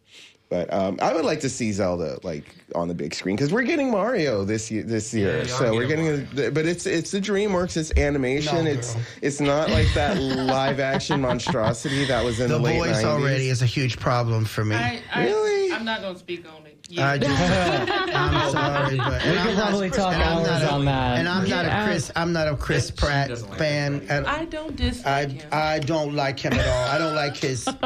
But 0.50 0.72
um, 0.72 0.98
I 1.00 1.12
would 1.14 1.24
like 1.24 1.40
to 1.40 1.48
see 1.48 1.72
Zelda 1.72 2.18
like 2.22 2.54
on 2.74 2.88
the 2.88 2.94
big 2.94 3.14
screen 3.14 3.34
because 3.34 3.52
we're 3.52 3.62
getting 3.62 3.90
Mario 3.90 4.44
this 4.44 4.70
year. 4.70 4.82
This 4.82 5.12
year, 5.12 5.38
you 5.38 5.42
are 5.42 5.48
so 5.48 5.74
we're 5.74 5.86
getting 5.86 6.04
getting. 6.04 6.46
A, 6.46 6.50
but 6.50 6.66
it's 6.66 6.86
it's 6.86 7.10
the 7.10 7.20
DreamWorks. 7.20 7.76
It's 7.76 7.96
animation. 7.96 8.64
No, 8.64 8.70
it's 8.70 8.94
girl. 8.94 9.02
it's 9.22 9.40
not 9.40 9.70
like 9.70 9.92
that 9.94 10.18
live 10.20 10.80
action 10.80 11.20
monstrosity 11.20 12.04
that 12.04 12.22
was 12.24 12.40
in 12.40 12.48
the, 12.48 12.58
the 12.58 12.62
late 12.62 12.78
voice 12.78 13.02
90s. 13.02 13.04
already 13.04 13.48
is 13.48 13.62
a 13.62 13.66
huge 13.66 13.98
problem 13.98 14.44
for 14.44 14.64
me. 14.64 14.76
I, 14.76 15.00
I, 15.12 15.24
Really? 15.24 15.63
I'm 15.74 15.84
not 15.84 16.00
gonna 16.02 16.18
speak 16.18 16.46
on 16.48 16.66
it. 16.66 16.70
I 16.98 17.18
just, 17.18 17.30
I'm 18.14 18.50
sorry, 18.52 18.96
but 18.98 19.22
We 19.24 19.30
and 19.30 19.38
could 19.38 19.48
I'm 19.50 19.56
not- 19.56 19.68
probably 19.70 19.90
talk 19.90 20.12
and 20.14 20.22
hours 20.22 20.46
not 20.48 20.62
a- 20.62 20.70
on 20.70 20.84
that. 20.84 21.18
And 21.18 21.28
I'm 21.28 21.48
not 21.48 21.64
a 21.66 21.84
Chris. 21.86 22.12
I'm 22.14 22.32
not 22.32 22.48
a 22.48 22.56
Chris 22.56 22.90
Pratt 22.90 23.36
fan. 23.56 24.06
At, 24.08 24.26
I 24.28 24.44
don't 24.44 24.76
dislike 24.76 25.06
I 25.06 25.26
him. 25.32 25.48
I 25.50 25.78
don't 25.80 26.14
like 26.14 26.38
him 26.38 26.52
at 26.52 26.66
all. 26.68 26.88
I 26.94 26.98
don't 26.98 27.14
like 27.14 27.36
his. 27.36 27.66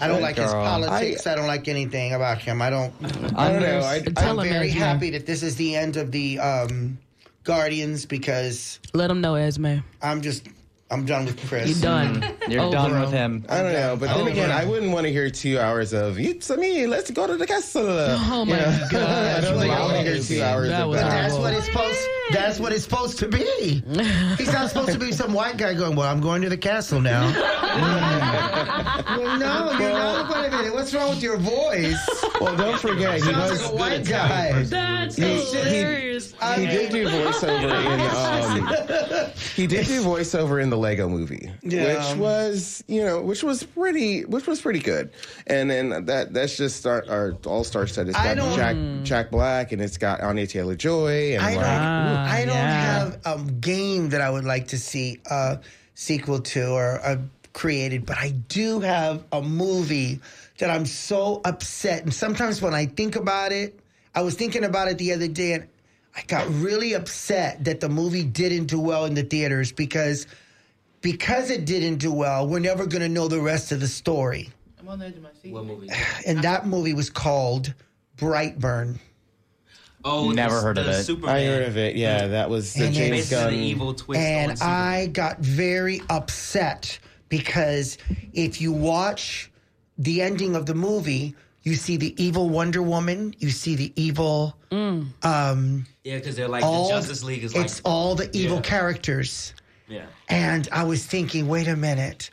I 0.00 0.08
don't 0.08 0.22
like 0.22 0.36
his 0.36 0.50
politics. 0.52 1.26
I, 1.26 1.34
don't 1.34 1.46
like 1.46 1.68
anything 1.68 2.14
about 2.14 2.38
him. 2.38 2.60
I 2.62 2.70
don't. 2.70 2.92
I 3.36 3.52
don't 3.52 3.62
know. 3.62 3.80
I, 3.80 4.02
I'm 4.16 4.38
him, 4.38 4.48
very 4.48 4.68
Esme. 4.70 4.78
happy 4.78 5.10
that 5.10 5.26
this 5.26 5.42
is 5.42 5.56
the 5.56 5.76
end 5.76 5.96
of 5.96 6.10
the 6.12 6.38
um, 6.38 6.98
Guardians 7.44 8.06
because 8.06 8.80
Let 8.94 9.10
him 9.10 9.20
know, 9.20 9.34
Esme. 9.36 9.76
I'm 10.02 10.20
just 10.22 10.48
I'm 10.88 11.04
done 11.04 11.24
with 11.26 11.48
Chris. 11.48 11.68
You're 11.68 11.82
done. 11.82 12.24
You're 12.48 12.60
Over. 12.62 12.72
done 12.72 13.00
with 13.00 13.10
him. 13.10 13.44
I 13.48 13.60
don't 13.60 13.72
know, 13.72 13.96
but 13.98 14.06
then 14.16 14.28
again, 14.28 14.50
right. 14.50 14.62
I 14.62 14.66
wouldn't 14.68 14.92
want 14.92 15.04
to 15.06 15.12
hear 15.12 15.28
two 15.30 15.58
hours 15.58 15.92
of 15.92 16.16
"It's 16.20 16.48
me, 16.50 16.86
let's 16.86 17.10
go 17.10 17.26
to 17.26 17.36
the 17.36 17.44
castle." 17.46 17.84
Oh 17.88 18.44
my 18.44 18.54
I 18.84 18.88
god. 18.92 19.42
don't 19.42 19.58
think 19.58 19.72
I 19.72 19.80
want 19.80 19.94
to 19.96 20.02
hear 20.12 20.22
two 20.22 20.42
hours 20.44 20.68
That 20.68 20.82
of 20.82 20.88
was 20.90 21.00
But 21.00 21.08
that. 21.08 21.22
that's 21.28 21.34
what 21.34 21.54
it's 21.54 21.66
supposed. 21.66 21.98
That's 22.32 22.58
what 22.60 22.72
it's 22.72 22.84
supposed 22.84 23.18
to 23.18 23.28
be. 23.28 23.82
He's 24.38 24.52
not 24.52 24.68
supposed 24.68 24.92
to 24.92 24.98
be 24.98 25.10
some 25.12 25.32
white 25.32 25.56
guy 25.56 25.74
going. 25.74 25.96
Well, 25.96 26.08
I'm 26.08 26.20
going 26.20 26.42
to 26.42 26.48
the 26.48 26.56
castle 26.56 27.00
now. 27.00 27.32
well, 29.16 29.38
no, 29.38 29.78
you're 29.78 29.90
not. 29.92 30.30
Wait 30.34 30.46
a 30.46 30.50
minute. 30.56 30.74
What's 30.74 30.94
wrong 30.94 31.10
with 31.10 31.22
your 31.22 31.36
voice? 31.36 32.24
Well, 32.40 32.56
don't 32.56 32.78
forget, 32.78 33.14
he 33.16 33.20
Sounds 33.20 33.50
was 33.50 33.62
like 33.64 33.72
a 33.72 33.76
white 33.76 34.04
guy. 34.08 34.62
That's 34.64 35.16
He- 35.16 35.22
he- 35.24 35.44
hilarious. 35.56 36.32
he 36.56 36.66
did 36.66 36.90
do 36.92 37.06
voiceover 37.08 37.70
in 37.86 38.00
um, 39.26 39.30
he 39.54 39.66
did 39.66 39.86
do 39.86 40.02
voiceover 40.02 40.62
in 40.62 40.70
the 40.70 40.75
Lego 40.76 41.08
Movie, 41.08 41.50
Yeah. 41.62 42.08
which 42.10 42.18
was 42.18 42.84
you 42.86 43.02
know 43.04 43.20
which 43.22 43.42
was 43.42 43.62
pretty 43.64 44.24
which 44.24 44.46
was 44.46 44.60
pretty 44.60 44.80
good. 44.80 45.10
And 45.46 45.70
then 45.70 46.06
that 46.06 46.32
that's 46.32 46.56
just 46.56 46.86
our, 46.86 47.04
our 47.08 47.32
all 47.46 47.64
star 47.64 47.86
set. 47.86 48.08
It's 48.08 48.16
I 48.18 48.34
got 48.34 48.56
Jack 48.56 48.76
Jack 49.04 49.30
Black 49.30 49.72
and 49.72 49.80
it's 49.82 49.96
got 49.98 50.20
Anya 50.20 50.46
Taylor 50.46 50.74
Joy 50.76 51.34
and 51.34 51.42
I 51.42 51.50
don't. 51.54 51.62
like 51.62 51.66
Ah, 51.70 52.30
I 52.32 52.44
don't 52.44 52.54
yeah. 52.54 52.98
have 52.98 53.20
a 53.24 53.42
game 53.52 54.10
that 54.10 54.20
I 54.20 54.30
would 54.30 54.44
like 54.44 54.68
to 54.68 54.78
see 54.78 55.20
a 55.30 55.58
sequel 55.94 56.40
to 56.40 56.68
or 56.72 57.00
uh, 57.04 57.16
created, 57.52 58.04
but 58.04 58.18
I 58.18 58.30
do 58.48 58.80
have 58.80 59.24
a 59.32 59.40
movie 59.40 60.20
that 60.58 60.70
I'm 60.70 60.86
so 60.86 61.40
upset. 61.44 62.02
And 62.02 62.12
sometimes 62.12 62.60
when 62.60 62.74
I 62.74 62.86
think 62.86 63.16
about 63.16 63.52
it, 63.52 63.78
I 64.14 64.22
was 64.22 64.34
thinking 64.34 64.64
about 64.64 64.88
it 64.88 64.98
the 64.98 65.12
other 65.12 65.28
day, 65.28 65.52
and 65.54 65.66
I 66.14 66.22
got 66.26 66.46
really 66.54 66.94
upset 66.94 67.64
that 67.64 67.80
the 67.80 67.88
movie 67.90 68.24
didn't 68.24 68.66
do 68.66 68.80
well 68.80 69.04
in 69.06 69.14
the 69.14 69.22
theaters 69.22 69.72
because 69.72 70.26
because 71.06 71.50
it 71.50 71.64
didn't 71.66 71.98
do 71.98 72.10
well, 72.12 72.48
we're 72.48 72.58
never 72.58 72.84
going 72.84 73.00
to 73.02 73.08
know 73.08 73.28
the 73.28 73.40
rest 73.40 73.70
of 73.70 73.78
the 73.78 73.86
story. 73.86 74.50
I'm 74.80 74.88
on 74.88 74.98
the 74.98 75.06
edge 75.06 75.14
of 75.16 75.22
my 75.22 75.28
seat. 75.40 75.52
What 75.52 75.64
movie? 75.64 75.88
And 76.26 76.42
that 76.42 76.66
movie 76.66 76.94
was 76.94 77.10
called 77.10 77.72
Brightburn. 78.16 78.98
Oh, 80.04 80.30
Never 80.32 80.56
the- 80.56 80.60
heard 80.62 80.78
of 80.78 80.88
it. 80.88 81.04
Superman. 81.04 81.36
I 81.36 81.44
heard 81.44 81.62
of 81.68 81.76
it. 81.76 81.94
Yeah, 81.94 82.26
that 82.26 82.50
was 82.50 82.74
the 82.74 82.86
And 82.86 82.94
James 82.94 83.06
it's- 83.06 83.30
Basically, 83.30 83.44
Gunn. 83.44 83.60
the 83.60 83.66
evil 83.66 83.94
twist. 83.94 84.18
on 84.20 84.26
and 84.26 84.58
Superman. 84.58 84.76
I 84.78 85.06
got 85.06 85.38
very 85.38 86.02
upset 86.10 86.98
because 87.28 87.98
if 88.32 88.60
you 88.60 88.72
watch 88.72 89.50
the 89.98 90.22
ending 90.22 90.56
of 90.56 90.66
the 90.66 90.74
movie, 90.74 91.36
you 91.62 91.76
see 91.76 91.96
the 91.96 92.20
evil 92.22 92.48
Wonder 92.48 92.82
Woman, 92.82 93.32
you 93.38 93.50
see 93.50 93.76
the 93.76 93.92
evil. 93.94 94.56
Um, 94.72 95.86
yeah, 96.02 96.16
because 96.16 96.34
they're 96.34 96.48
like 96.48 96.64
all, 96.64 96.88
the 96.88 96.94
Justice 96.94 97.22
League 97.22 97.44
is 97.44 97.54
like 97.54 97.64
it's 97.64 97.80
all 97.84 98.14
the 98.16 98.28
evil 98.36 98.56
Yeah. 98.56 98.62
characters, 98.62 99.54
yeah. 99.88 100.06
and 100.28 100.68
I 100.72 100.84
was 100.84 101.04
thinking, 101.06 101.48
wait 101.48 101.68
a 101.68 101.76
minute, 101.76 102.30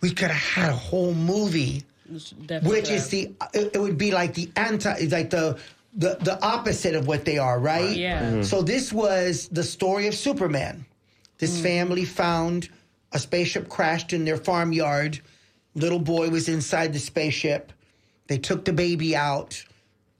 we 0.00 0.10
could 0.10 0.30
have 0.30 0.64
had 0.64 0.70
a 0.70 0.76
whole 0.76 1.14
movie 1.14 1.84
which 2.62 2.90
is 2.90 3.08
the 3.08 3.32
it, 3.54 3.70
it 3.74 3.80
would 3.80 3.96
be 3.96 4.10
like 4.10 4.34
the 4.34 4.50
anti 4.56 5.06
like 5.06 5.30
the 5.30 5.58
the 5.94 6.16
the 6.20 6.38
opposite 6.42 6.94
of 6.94 7.06
what 7.06 7.24
they 7.24 7.38
are 7.38 7.58
right? 7.58 7.96
Yeah. 7.96 8.22
Mhm. 8.30 8.44
so 8.44 8.62
this 8.62 8.92
was 8.92 9.48
the 9.48 9.62
story 9.62 10.06
of 10.06 10.14
superman. 10.14 10.84
This 11.38 11.60
family 11.60 12.04
found 12.04 12.68
a 13.12 13.18
spaceship 13.18 13.68
crashed 13.68 14.12
in 14.12 14.24
their 14.24 14.36
farmyard. 14.36 15.20
Little 15.74 15.98
boy 15.98 16.28
was 16.30 16.48
inside 16.48 16.92
the 16.92 16.98
spaceship. 16.98 17.72
They 18.28 18.38
took 18.38 18.64
the 18.64 18.72
baby 18.72 19.16
out. 19.16 19.62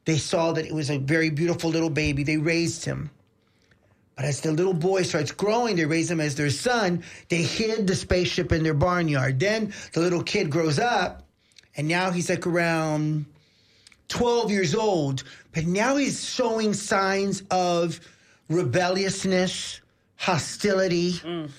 They 0.04 0.18
saw 0.18 0.52
that 0.52 0.66
it 0.66 0.74
was 0.74 0.90
a 0.90 0.98
very 0.98 1.30
beautiful 1.30 1.70
little 1.70 1.90
baby. 1.90 2.24
They 2.24 2.38
raised 2.38 2.84
him 2.84 3.10
but 4.14 4.24
as 4.24 4.40
the 4.40 4.52
little 4.52 4.74
boy 4.74 5.02
starts 5.02 5.32
growing, 5.32 5.76
they 5.76 5.86
raise 5.86 6.10
him 6.10 6.20
as 6.20 6.34
their 6.34 6.50
son. 6.50 7.02
They 7.28 7.42
hid 7.42 7.86
the 7.86 7.94
spaceship 7.96 8.52
in 8.52 8.62
their 8.62 8.74
barnyard. 8.74 9.40
Then 9.40 9.72
the 9.92 10.00
little 10.00 10.22
kid 10.22 10.50
grows 10.50 10.78
up, 10.78 11.22
and 11.76 11.88
now 11.88 12.10
he's 12.10 12.28
like 12.28 12.46
around 12.46 13.24
12 14.08 14.50
years 14.50 14.74
old. 14.74 15.24
But 15.54 15.66
now 15.66 15.96
he's 15.96 16.24
showing 16.24 16.74
signs 16.74 17.42
of 17.50 18.00
rebelliousness, 18.48 19.80
hostility, 20.16 21.12
mm. 21.14 21.50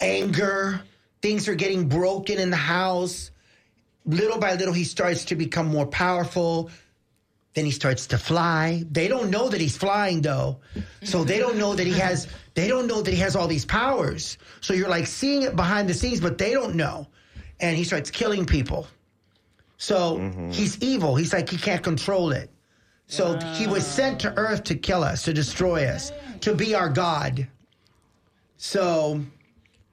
anger. 0.00 0.82
Things 1.22 1.48
are 1.48 1.54
getting 1.54 1.88
broken 1.88 2.38
in 2.38 2.50
the 2.50 2.56
house. 2.56 3.30
Little 4.04 4.38
by 4.38 4.54
little, 4.54 4.74
he 4.74 4.84
starts 4.84 5.24
to 5.26 5.36
become 5.36 5.68
more 5.68 5.86
powerful. 5.86 6.70
Then 7.54 7.64
he 7.66 7.70
starts 7.70 8.06
to 8.08 8.18
fly. 8.18 8.82
They 8.90 9.08
don't 9.08 9.30
know 9.30 9.48
that 9.48 9.60
he's 9.60 9.76
flying 9.76 10.22
though. 10.22 10.58
So 11.02 11.22
they 11.22 11.38
don't 11.38 11.58
know 11.58 11.74
that 11.74 11.86
he 11.86 11.92
has 11.98 12.28
they 12.54 12.68
don't 12.68 12.86
know 12.86 13.02
that 13.02 13.12
he 13.12 13.20
has 13.20 13.36
all 13.36 13.46
these 13.46 13.64
powers. 13.64 14.38
So 14.60 14.72
you're 14.72 14.88
like 14.88 15.06
seeing 15.06 15.42
it 15.42 15.54
behind 15.54 15.88
the 15.88 15.94
scenes, 15.94 16.20
but 16.20 16.38
they 16.38 16.52
don't 16.52 16.74
know. 16.74 17.06
And 17.60 17.76
he 17.76 17.84
starts 17.84 18.10
killing 18.10 18.46
people. 18.46 18.86
So 19.76 20.18
mm-hmm. 20.18 20.50
he's 20.50 20.80
evil. 20.82 21.14
He's 21.14 21.32
like 21.32 21.48
he 21.50 21.58
can't 21.58 21.82
control 21.82 22.32
it. 22.32 22.50
So 23.06 23.38
he 23.54 23.66
was 23.66 23.86
sent 23.86 24.20
to 24.20 24.32
earth 24.38 24.64
to 24.64 24.74
kill 24.74 25.04
us, 25.04 25.24
to 25.24 25.34
destroy 25.34 25.84
us, 25.86 26.12
to 26.40 26.54
be 26.54 26.74
our 26.74 26.88
God. 26.88 27.46
So 28.56 29.20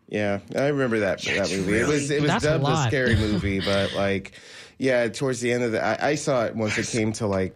Yeah, 0.08 0.40
I 0.56 0.68
remember 0.68 1.00
that 1.00 1.22
that 1.24 1.52
movie. 1.52 1.80
it 1.80 1.88
was 1.88 2.10
it 2.12 2.22
was 2.22 2.32
That's 2.32 2.46
a 2.46 2.60
dubbed 2.60 2.68
a, 2.68 2.88
scary 2.88 3.16
movie, 3.28 3.60
but 3.60 3.94
like, 3.94 4.34
yeah, 4.80 5.10
towards 5.10 5.42
the 5.42 5.52
end 5.52 5.64
of 5.64 5.74
the, 5.74 5.86
I, 5.86 6.10
I 6.10 6.16
saw 6.16 6.46
it 6.46 6.56
once 6.56 6.78
it 6.78 6.88
came 6.88 7.12
to 7.14 7.28
like 7.28 7.56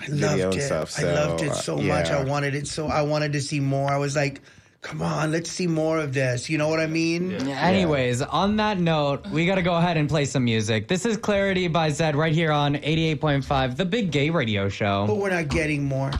I 0.00 0.06
video 0.06 0.28
loved 0.28 0.42
and 0.42 0.54
it. 0.54 0.66
stuff. 0.66 0.90
So, 0.90 1.08
I 1.08 1.12
loved 1.12 1.42
it 1.42 1.50
uh, 1.50 1.54
so 1.54 1.78
much. 1.78 2.10
I 2.10 2.22
wanted 2.22 2.54
it 2.54 2.68
so 2.68 2.86
I 2.86 3.02
wanted 3.02 3.32
to 3.32 3.40
see 3.40 3.58
more. 3.58 3.90
I 3.90 3.96
was 3.96 4.14
like, 4.14 4.42
come 4.82 5.02
on, 5.02 5.32
let's 5.32 5.50
see 5.50 5.66
more 5.66 5.98
of 5.98 6.12
this. 6.12 6.50
You 6.50 6.58
know 6.58 6.68
what 6.68 6.78
I 6.78 6.86
mean? 6.86 7.32
Anyways, 7.48 8.20
on 8.22 8.56
that 8.56 8.78
note, 8.78 9.26
we 9.28 9.46
got 9.46 9.56
to 9.56 9.62
go 9.62 9.74
ahead 9.74 9.96
and 9.96 10.08
play 10.08 10.26
some 10.26 10.44
music. 10.44 10.88
This 10.88 11.06
is 11.06 11.16
Clarity 11.16 11.68
by 11.68 11.88
Zedd 11.88 12.14
right 12.14 12.34
here 12.34 12.52
on 12.52 12.74
88.5, 12.74 13.76
the 13.76 13.86
big 13.86 14.12
gay 14.12 14.30
radio 14.30 14.68
show. 14.68 15.06
But 15.06 15.16
we're 15.16 15.30
not 15.30 15.48
getting 15.48 15.84
more. 15.84 16.12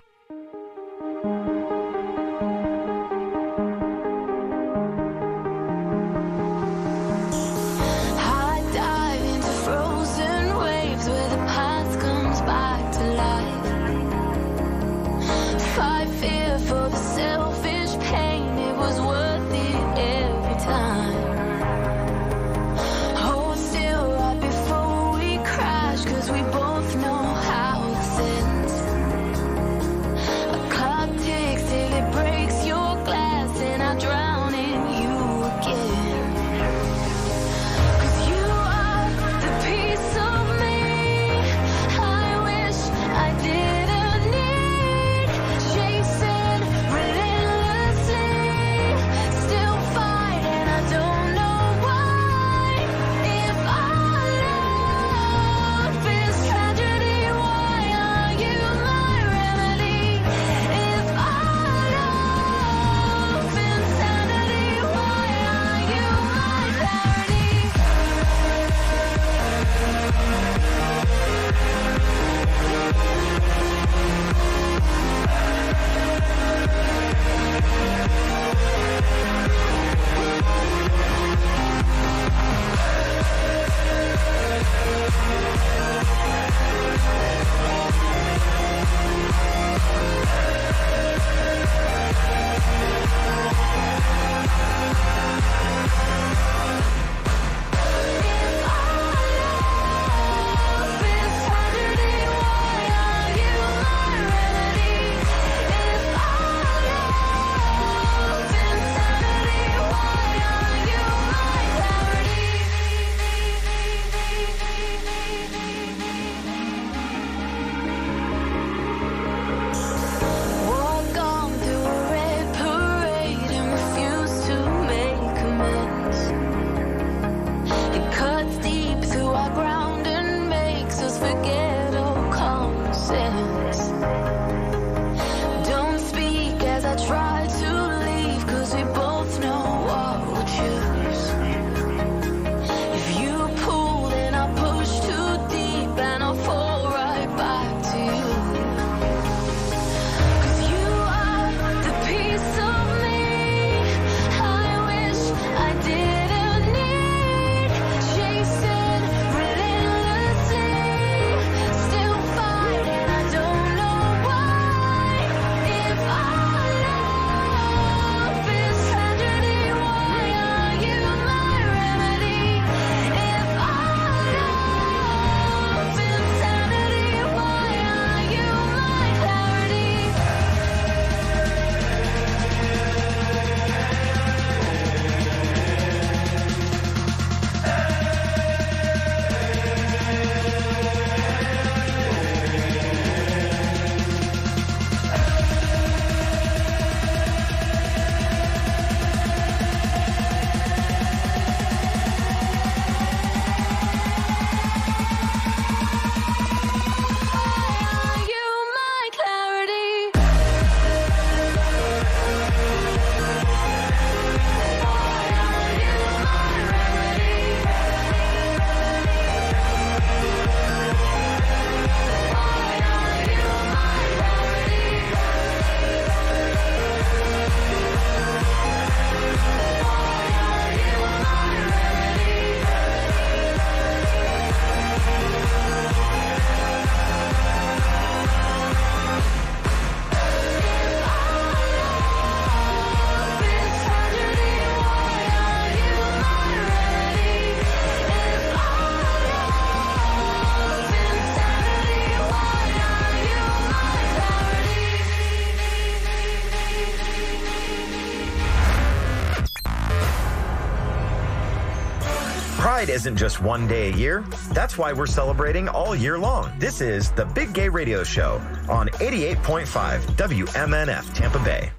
Isn't 262.99 263.17
just 263.17 263.41
one 263.41 263.69
day 263.69 263.91
a 263.91 263.95
year. 263.95 264.25
That's 264.51 264.77
why 264.77 264.93
we're 264.93 265.07
celebrating 265.07 265.69
all 265.69 265.95
year 265.95 266.19
long. 266.19 266.51
This 266.59 266.81
is 266.81 267.13
the 267.13 267.27
Big 267.27 267.53
Gay 267.53 267.69
Radio 267.69 268.03
Show 268.03 268.41
on 268.69 268.89
88.5 268.89 270.17
WMNF 270.17 271.15
Tampa 271.15 271.39
Bay. 271.39 271.78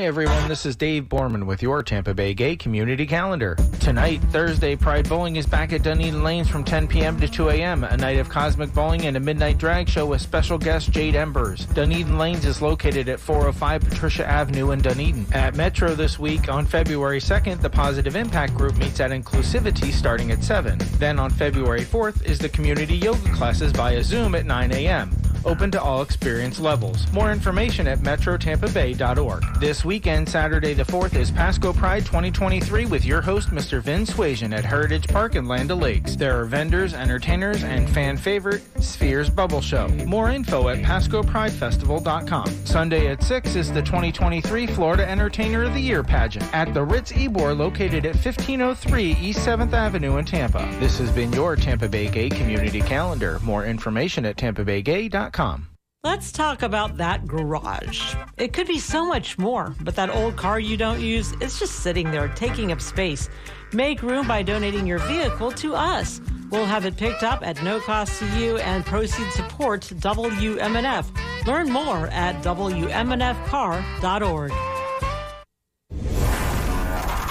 Hi, 0.00 0.06
everyone. 0.06 0.48
This 0.48 0.64
is 0.64 0.76
Dave 0.76 1.10
Borman 1.10 1.44
with 1.44 1.60
your 1.60 1.82
Tampa 1.82 2.14
Bay 2.14 2.32
Gay 2.32 2.56
Community 2.56 3.06
Calendar. 3.06 3.54
Tonight, 3.80 4.22
Thursday, 4.30 4.74
Pride 4.74 5.06
Bowling 5.06 5.36
is 5.36 5.44
back 5.44 5.74
at 5.74 5.82
Dunedin 5.82 6.22
Lanes 6.22 6.48
from 6.48 6.64
10 6.64 6.88
p.m. 6.88 7.20
to 7.20 7.28
2 7.28 7.50
a.m. 7.50 7.84
A 7.84 7.98
night 7.98 8.18
of 8.18 8.30
cosmic 8.30 8.72
bowling 8.72 9.04
and 9.04 9.18
a 9.18 9.20
midnight 9.20 9.58
drag 9.58 9.90
show 9.90 10.06
with 10.06 10.22
special 10.22 10.56
guest 10.56 10.90
Jade 10.90 11.16
Embers. 11.16 11.66
Dunedin 11.66 12.16
Lanes 12.16 12.46
is 12.46 12.62
located 12.62 13.10
at 13.10 13.20
405 13.20 13.82
Patricia 13.82 14.26
Avenue 14.26 14.70
in 14.70 14.80
Dunedin. 14.80 15.26
At 15.34 15.54
Metro 15.54 15.94
this 15.94 16.18
week, 16.18 16.48
on 16.48 16.64
February 16.64 17.20
2nd, 17.20 17.60
the 17.60 17.68
Positive 17.68 18.16
Impact 18.16 18.54
Group 18.54 18.78
meets 18.78 19.00
at 19.00 19.10
Inclusivity 19.10 19.92
starting 19.92 20.30
at 20.30 20.42
7. 20.42 20.78
Then 20.96 21.18
on 21.18 21.28
February 21.28 21.84
4th 21.84 22.24
is 22.24 22.38
the 22.38 22.48
community 22.48 22.96
yoga 22.96 23.30
classes 23.34 23.72
via 23.72 24.02
Zoom 24.02 24.34
at 24.34 24.46
9 24.46 24.72
a.m 24.72 25.19
open 25.44 25.70
to 25.70 25.82
all 25.82 26.02
experience 26.02 26.60
levels. 26.60 27.10
More 27.12 27.32
information 27.32 27.86
at 27.86 27.98
metrotampabay.org. 27.98 29.60
This 29.60 29.84
weekend, 29.84 30.28
Saturday 30.28 30.74
the 30.74 30.84
4th, 30.84 31.14
is 31.16 31.30
Pasco 31.30 31.72
Pride 31.72 32.04
2023 32.04 32.86
with 32.86 33.04
your 33.04 33.20
host, 33.20 33.50
Mr. 33.50 33.80
Vin 33.80 34.06
Suasion 34.06 34.52
at 34.52 34.64
Heritage 34.64 35.08
Park 35.08 35.36
in 35.36 35.46
Land 35.46 35.70
O'Lakes. 35.70 36.16
There 36.16 36.40
are 36.40 36.44
vendors, 36.44 36.94
entertainers, 36.94 37.64
and 37.64 37.88
fan 37.88 38.16
favorite 38.16 38.62
Spheres 38.82 39.30
Bubble 39.30 39.60
Show. 39.60 39.88
More 40.06 40.30
info 40.30 40.68
at 40.68 40.78
pascopridefestival.com. 40.78 42.46
Sunday 42.64 43.08
at 43.08 43.22
6 43.22 43.56
is 43.56 43.72
the 43.72 43.82
2023 43.82 44.66
Florida 44.66 45.08
Entertainer 45.08 45.64
of 45.64 45.74
the 45.74 45.80
Year 45.80 46.02
pageant 46.02 46.52
at 46.54 46.72
the 46.74 46.82
Ritz 46.82 47.12
Ybor 47.12 47.56
located 47.56 48.06
at 48.06 48.14
1503 48.14 49.16
East 49.20 49.46
7th 49.46 49.72
Avenue 49.72 50.16
in 50.16 50.24
Tampa. 50.24 50.68
This 50.78 50.98
has 50.98 51.10
been 51.10 51.32
your 51.32 51.56
Tampa 51.56 51.88
Bay 51.88 52.08
Gay 52.08 52.28
Community 52.28 52.80
Calendar. 52.80 53.38
More 53.42 53.64
information 53.64 54.24
at 54.26 54.36
tampabaygay.com. 54.36 55.70
Let's 56.02 56.32
talk 56.32 56.62
about 56.62 56.96
that 56.96 57.26
garage. 57.26 58.14
It 58.38 58.54
could 58.54 58.66
be 58.66 58.78
so 58.78 59.04
much 59.04 59.36
more, 59.36 59.74
but 59.82 59.94
that 59.96 60.08
old 60.08 60.34
car 60.34 60.58
you 60.58 60.78
don't 60.78 60.98
use, 60.98 61.32
it's 61.42 61.58
just 61.58 61.80
sitting 61.80 62.10
there 62.10 62.28
taking 62.28 62.72
up 62.72 62.80
space. 62.80 63.28
Make 63.74 64.02
room 64.02 64.26
by 64.26 64.42
donating 64.42 64.86
your 64.86 65.00
vehicle 65.00 65.52
to 65.52 65.74
us. 65.74 66.22
We'll 66.50 66.66
have 66.66 66.84
it 66.84 66.96
picked 66.96 67.22
up 67.22 67.46
at 67.46 67.62
no 67.62 67.78
cost 67.80 68.18
to 68.18 68.26
you 68.38 68.58
and 68.58 68.84
proceeds 68.84 69.34
support 69.34 69.82
WMNF. 69.82 71.46
Learn 71.46 71.70
more 71.70 72.08
at 72.08 72.42
WMNFcar.org. 72.42 74.52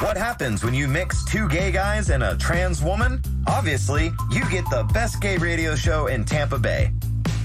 What 0.02 0.16
happens 0.16 0.64
when 0.64 0.74
you 0.74 0.88
mix 0.88 1.26
two 1.26 1.50
gay 1.50 1.74
guys 1.74 2.10
and 2.10 2.24
a 2.24 2.38
trans 2.38 2.82
woman? 2.82 3.22
Obviously, 3.48 4.14
you 4.32 4.50
get 4.50 4.64
the 4.70 4.84
best 4.94 5.20
gay 5.20 5.38
radio 5.38 5.76
show 5.76 6.08
in 6.08 6.24
Tampa 6.24 6.58
Bay. 6.58 6.94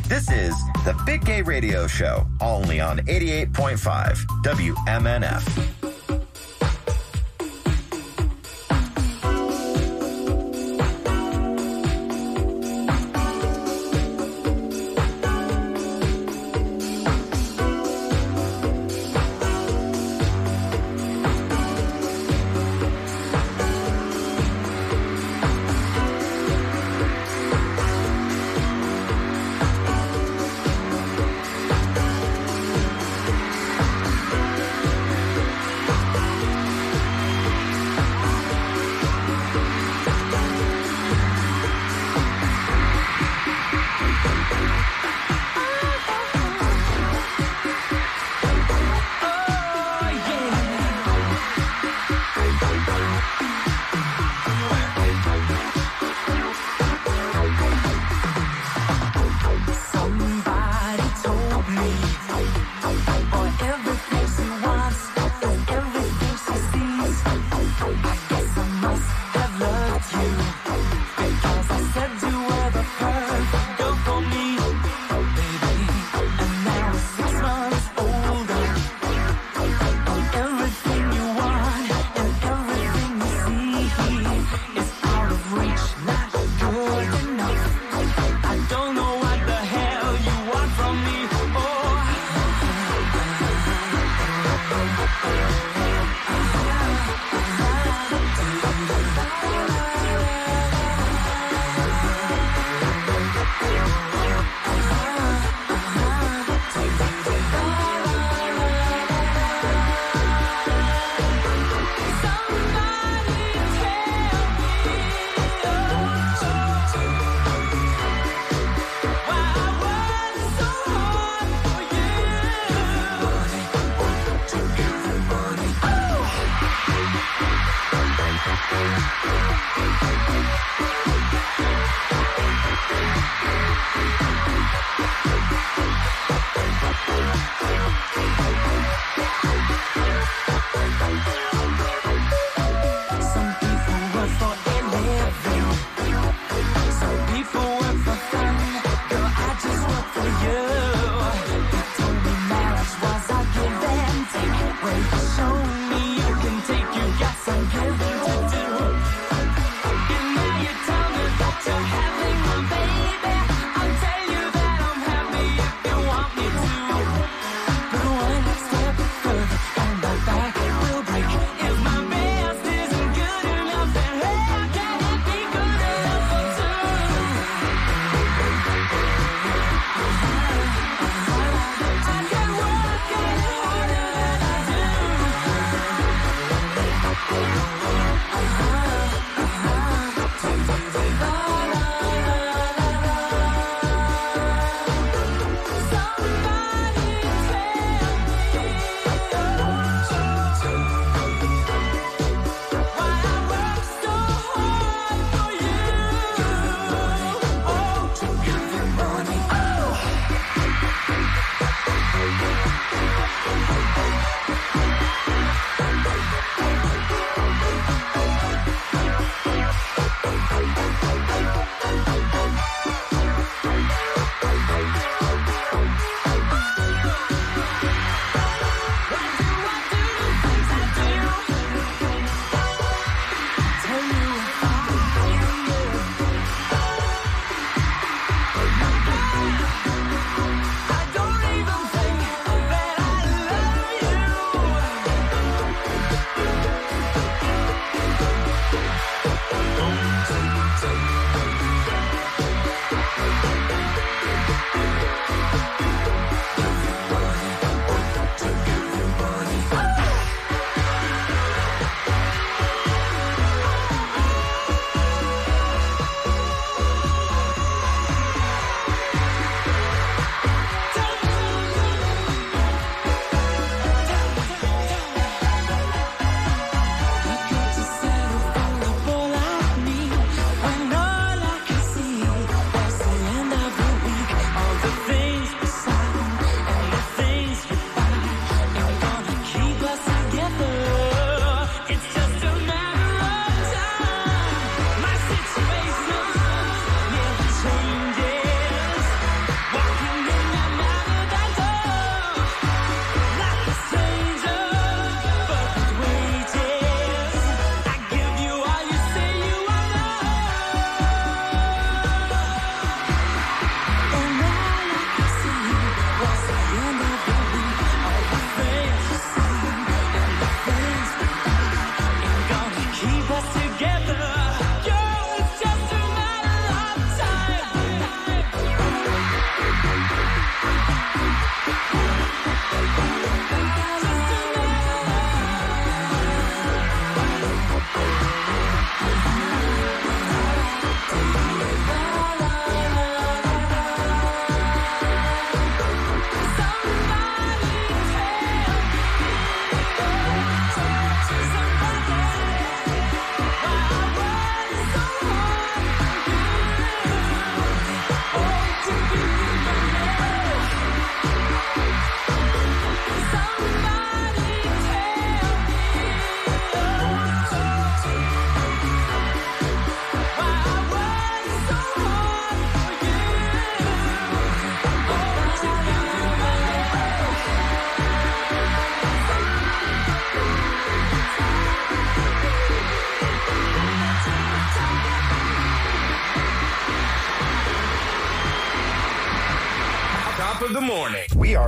This 0.06 0.30
is 0.30 0.54
the 0.84 0.94
Big 1.04 1.24
Gay 1.24 1.42
Radio 1.42 1.86
Show, 1.86 2.26
only 2.40 2.78
on 2.78 2.98
88.5 2.98 4.26
WMNF. 4.44 5.83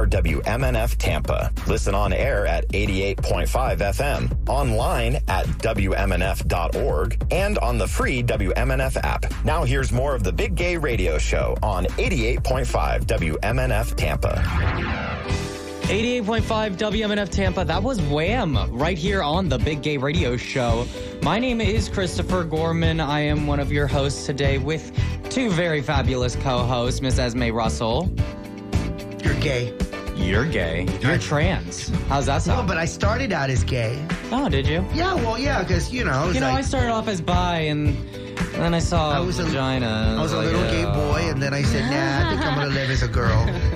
Are 0.06 0.22
WMNF 0.22 0.96
Tampa. 0.96 1.52
Listen 1.66 1.94
on 1.94 2.12
air 2.12 2.46
at 2.46 2.68
88.5 2.68 3.46
FM, 3.78 4.48
online 4.48 5.16
at 5.28 5.46
WMNF.org, 5.46 7.26
and 7.30 7.58
on 7.58 7.78
the 7.78 7.86
free 7.86 8.22
WMNF 8.22 8.96
app. 9.02 9.26
Now 9.44 9.64
here's 9.64 9.92
more 9.92 10.14
of 10.14 10.22
the 10.22 10.32
Big 10.32 10.54
Gay 10.54 10.76
Radio 10.76 11.18
Show 11.18 11.56
on 11.62 11.84
88.5 11.84 13.04
WMNF 13.04 13.96
Tampa. 13.96 14.42
88.5 15.86 16.76
WMNF 16.76 17.30
Tampa. 17.30 17.64
That 17.64 17.82
was 17.82 18.00
Wham 18.02 18.58
right 18.72 18.98
here 18.98 19.22
on 19.22 19.48
the 19.48 19.58
Big 19.58 19.82
Gay 19.82 19.96
Radio 19.96 20.36
Show. 20.36 20.86
My 21.22 21.38
name 21.38 21.60
is 21.60 21.88
Christopher 21.88 22.42
Gorman. 22.44 23.00
I 23.00 23.20
am 23.20 23.46
one 23.46 23.60
of 23.60 23.70
your 23.70 23.86
hosts 23.86 24.26
today 24.26 24.58
with 24.58 24.92
two 25.30 25.50
very 25.50 25.82
fabulous 25.82 26.34
co-hosts, 26.36 27.00
Miss 27.00 27.18
Esme 27.18 27.50
Russell. 27.50 28.12
You're 29.22 29.34
gay. 29.34 29.85
You're 30.16 30.46
gay. 30.46 30.86
You're 31.00 31.18
trans. 31.18 31.88
How's 32.08 32.26
that 32.26 32.42
sound? 32.42 32.62
No, 32.66 32.66
but 32.66 32.78
I 32.78 32.84
started 32.84 33.32
out 33.32 33.48
as 33.50 33.62
gay. 33.62 34.04
Oh, 34.32 34.48
did 34.48 34.66
you? 34.66 34.84
Yeah, 34.92 35.14
well, 35.14 35.38
yeah, 35.38 35.62
because 35.62 35.92
you 35.92 36.04
know, 36.04 36.30
You 36.30 36.40
know, 36.40 36.48
like, 36.48 36.58
I 36.58 36.62
started 36.62 36.90
off 36.90 37.06
as 37.06 37.20
bi, 37.20 37.58
and, 37.60 37.88
and 37.88 38.54
then 38.62 38.74
I 38.74 38.78
saw 38.80 39.12
I 39.12 39.20
was 39.20 39.38
a- 39.38 39.44
vagina. 39.44 40.16
I 40.18 40.22
was 40.22 40.32
a 40.32 40.38
like, 40.38 40.46
little 40.46 40.62
gay 40.70 40.84
"Oh." 40.84 40.92
boy, 41.12 41.28
and 41.30 41.40
then 41.40 41.54
I 41.54 41.62
said, 41.62 41.82
Nah, 41.90 42.26
I 42.26 42.30
think 42.30 42.44
I'm 42.44 42.54
gonna 42.58 42.70
live 42.74 42.90
as 42.90 43.02
a 43.02 43.08
girl. 43.08 43.44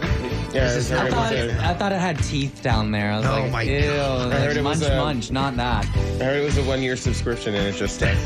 Yeah, 0.53 0.65
This 0.65 0.77
is 0.87 0.93
I 0.93 1.07
I 1.07 1.11
thought, 1.11 1.33
it 1.33 1.51
it, 1.51 1.61
I 1.61 1.75
thought 1.75 1.93
it 1.93 2.01
had 2.01 2.19
teeth 2.25 2.61
down 2.63 2.91
there. 2.91 3.13
I 3.13 3.19
was 3.19 3.27
Oh 3.27 3.31
like, 3.43 3.53
my 3.53 3.63
ew, 3.63 3.83
God. 3.83 4.33
I 4.33 4.41
heard 4.41 4.57
it 4.57 4.63
munch, 4.63 4.81
was, 4.81 4.89
uh, 4.91 4.97
munch, 4.97 5.31
not 5.31 5.57
that. 5.57 5.85
a, 5.85 5.89
I 6.21 6.25
heard 6.25 6.39
it 6.43 6.45
was 6.45 6.59
a 6.59 6.65
one 6.65 6.83
year 6.83 6.97
subscription 6.97 7.55
and 7.55 7.69
it's 7.69 7.79
just 7.79 7.97
stuck. 7.97 8.17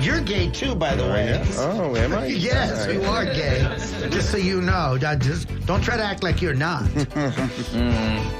You're 0.04 0.20
gay 0.20 0.48
too, 0.50 0.76
by 0.76 0.94
the 0.94 1.04
Oh, 1.04 1.12
way. 1.12 1.26
yeah? 1.30 1.44
Oh, 1.58 1.96
am 1.96 2.14
I? 2.14 2.26
Yes, 2.46 2.86
you 2.92 3.02
are 3.02 3.24
gay. 3.24 3.62
Just 4.10 4.30
so 4.30 4.36
you 4.36 4.60
know, 4.62 4.96
That 4.96 5.18
just 5.20 5.48
don't 5.66 5.82
try 5.82 5.96
to 5.96 6.04
act 6.04 6.22
like 6.22 6.40
you're 6.40 6.54
not. 6.54 6.84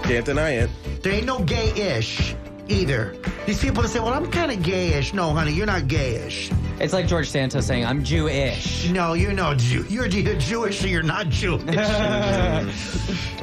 Can't 0.05 0.25
deny 0.25 0.51
it. 0.53 0.71
There 1.03 1.13
ain't 1.13 1.27
no 1.27 1.41
gay-ish 1.41 2.35
either. 2.69 3.17
These 3.47 3.61
people 3.61 3.83
that 3.83 3.89
say, 3.89 4.01
"Well, 4.01 4.13
I'm 4.15 4.31
kind 4.31 4.51
of 4.53 4.59
gayish." 4.59 5.13
No, 5.15 5.31
honey, 5.33 5.53
you're 5.53 5.67
not 5.67 5.83
gayish. 5.83 6.51
It's 6.79 6.93
like 6.93 7.07
George 7.07 7.31
Santos 7.31 7.67
saying, 7.67 7.87
I'm 7.87 8.05
Jewish. 8.05 8.91
No, 8.91 9.15
you're 9.15 9.33
no 9.33 9.55
Jew. 9.55 9.87
You're 9.89 10.07
either 10.07 10.37
Jewish 10.37 10.85
or 10.85 10.89
you're 10.89 11.03
not 11.03 11.31
Jewish. 11.31 11.65
there 11.65 12.67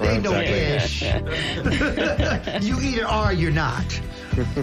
ain't 0.02 0.24
no 0.24 0.40
ish. 0.40 1.02
you 2.62 2.80
either 2.80 3.08
are, 3.08 3.32
or 3.32 3.34
you're 3.34 3.52
not. 3.52 4.00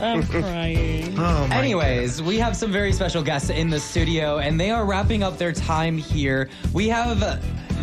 I'm 0.01 0.25
crying. 0.25 1.19
Oh 1.19 1.47
my 1.49 1.57
Anyways, 1.57 2.23
we 2.23 2.39
have 2.39 2.57
some 2.57 2.71
very 2.71 2.93
special 2.93 3.23
guests 3.23 3.51
in 3.51 3.71
the 3.71 3.81
studio, 3.81 4.39
and 4.39 4.59
they 4.59 4.71
are 4.71 4.85
wrapping 4.85 5.23
up 5.23 5.37
their 5.37 5.53
time 5.53 5.99
here. 5.99 6.49
We 6.73 6.89
have 6.89 7.21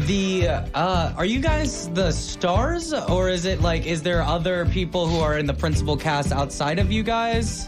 the. 0.08 0.48
Uh, 0.74 1.14
are 1.18 1.26
you 1.26 1.40
guys 1.40 1.90
the 1.90 2.12
stars, 2.12 2.94
or 2.94 3.30
is 3.30 3.46
it 3.46 3.62
like? 3.62 3.86
Is 3.86 4.02
there 4.02 4.22
other 4.22 4.66
people 4.68 5.06
who 5.08 5.20
are 5.20 5.38
in 5.38 5.46
the 5.46 5.54
principal 5.54 5.98
cast 5.98 6.32
outside 6.32 6.80
of 6.80 6.92
you 6.92 7.04
guys? 7.04 7.68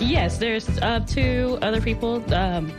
Yes, 0.00 0.38
there's 0.38 0.68
uh, 0.78 1.00
two 1.06 1.58
other 1.62 1.80
people. 1.80 2.22
Um, 2.34 2.70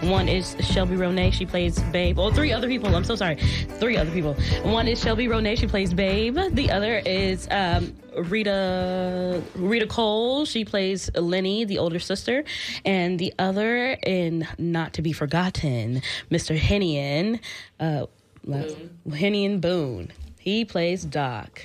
one 0.00 0.28
is 0.28 0.54
Shelby 0.60 0.94
Ronay. 0.94 1.32
She 1.32 1.44
plays 1.44 1.80
Babe. 1.90 2.18
Oh, 2.18 2.30
three 2.30 2.52
other 2.52 2.68
people. 2.68 2.94
I'm 2.94 3.02
so 3.02 3.16
sorry. 3.16 3.34
Three 3.80 3.96
other 3.96 4.12
people. 4.12 4.34
One 4.62 4.86
is 4.86 5.00
Shelby 5.00 5.26
Ronay. 5.26 5.58
She 5.58 5.66
plays 5.66 5.92
Babe. 5.92 6.38
The 6.52 6.70
other 6.70 6.98
is 7.04 7.48
um, 7.50 7.94
Rita 8.16 9.42
Rita 9.56 9.86
Cole. 9.88 10.44
She 10.44 10.64
plays 10.64 11.10
Lenny, 11.16 11.64
the 11.64 11.78
older 11.78 11.98
sister. 11.98 12.44
And 12.84 13.18
the 13.18 13.34
other, 13.40 13.98
in 14.06 14.46
not 14.56 14.92
to 14.94 15.02
be 15.02 15.12
forgotten, 15.12 16.02
Mr. 16.30 16.56
Hennian. 16.56 17.40
Uh, 17.80 18.06
Hennian 18.46 19.60
Boone. 19.60 20.12
He 20.38 20.64
plays 20.64 21.04
Doc. 21.04 21.60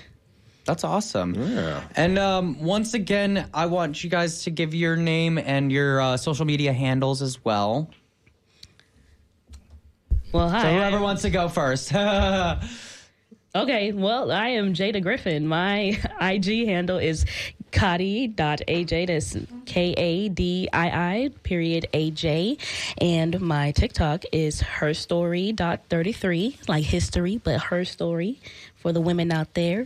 That's 0.65 0.83
awesome. 0.83 1.35
Yeah. 1.35 1.83
And 1.95 2.17
um, 2.17 2.61
once 2.63 2.93
again, 2.93 3.49
I 3.53 3.65
want 3.65 4.03
you 4.03 4.09
guys 4.09 4.43
to 4.43 4.51
give 4.51 4.73
your 4.73 4.95
name 4.95 5.37
and 5.37 5.71
your 5.71 5.99
uh, 5.99 6.17
social 6.17 6.45
media 6.45 6.71
handles 6.71 7.21
as 7.21 7.43
well. 7.43 7.89
Well, 10.31 10.49
hi. 10.49 10.61
So 10.61 10.73
whoever 10.73 10.99
wants 10.99 11.21
to 11.23 11.29
go 11.29 11.49
first. 11.49 11.93
Okay, 13.55 13.91
well, 13.91 14.31
I 14.31 14.47
am 14.47 14.73
Jada 14.73 14.99
Griffin. 14.99 15.45
My 15.45 15.95
IG 16.19 16.65
handle 16.65 16.97
is 16.97 17.23
Kadi.aj. 17.71 18.35
That's 18.35 19.37
K 19.65 19.93
A 19.95 20.29
D 20.29 20.67
I 20.73 20.87
I 20.89 21.29
period 21.43 21.85
AJ. 21.93 22.57
And 22.97 23.39
my 23.41 23.69
TikTok 23.69 24.23
is 24.31 24.61
her 24.61 24.95
story.33, 24.95 26.67
like 26.67 26.83
history, 26.83 27.41
but 27.43 27.61
her 27.65 27.85
story 27.85 28.39
for 28.75 28.91
the 28.91 29.01
women 29.01 29.31
out 29.31 29.53
there. 29.53 29.85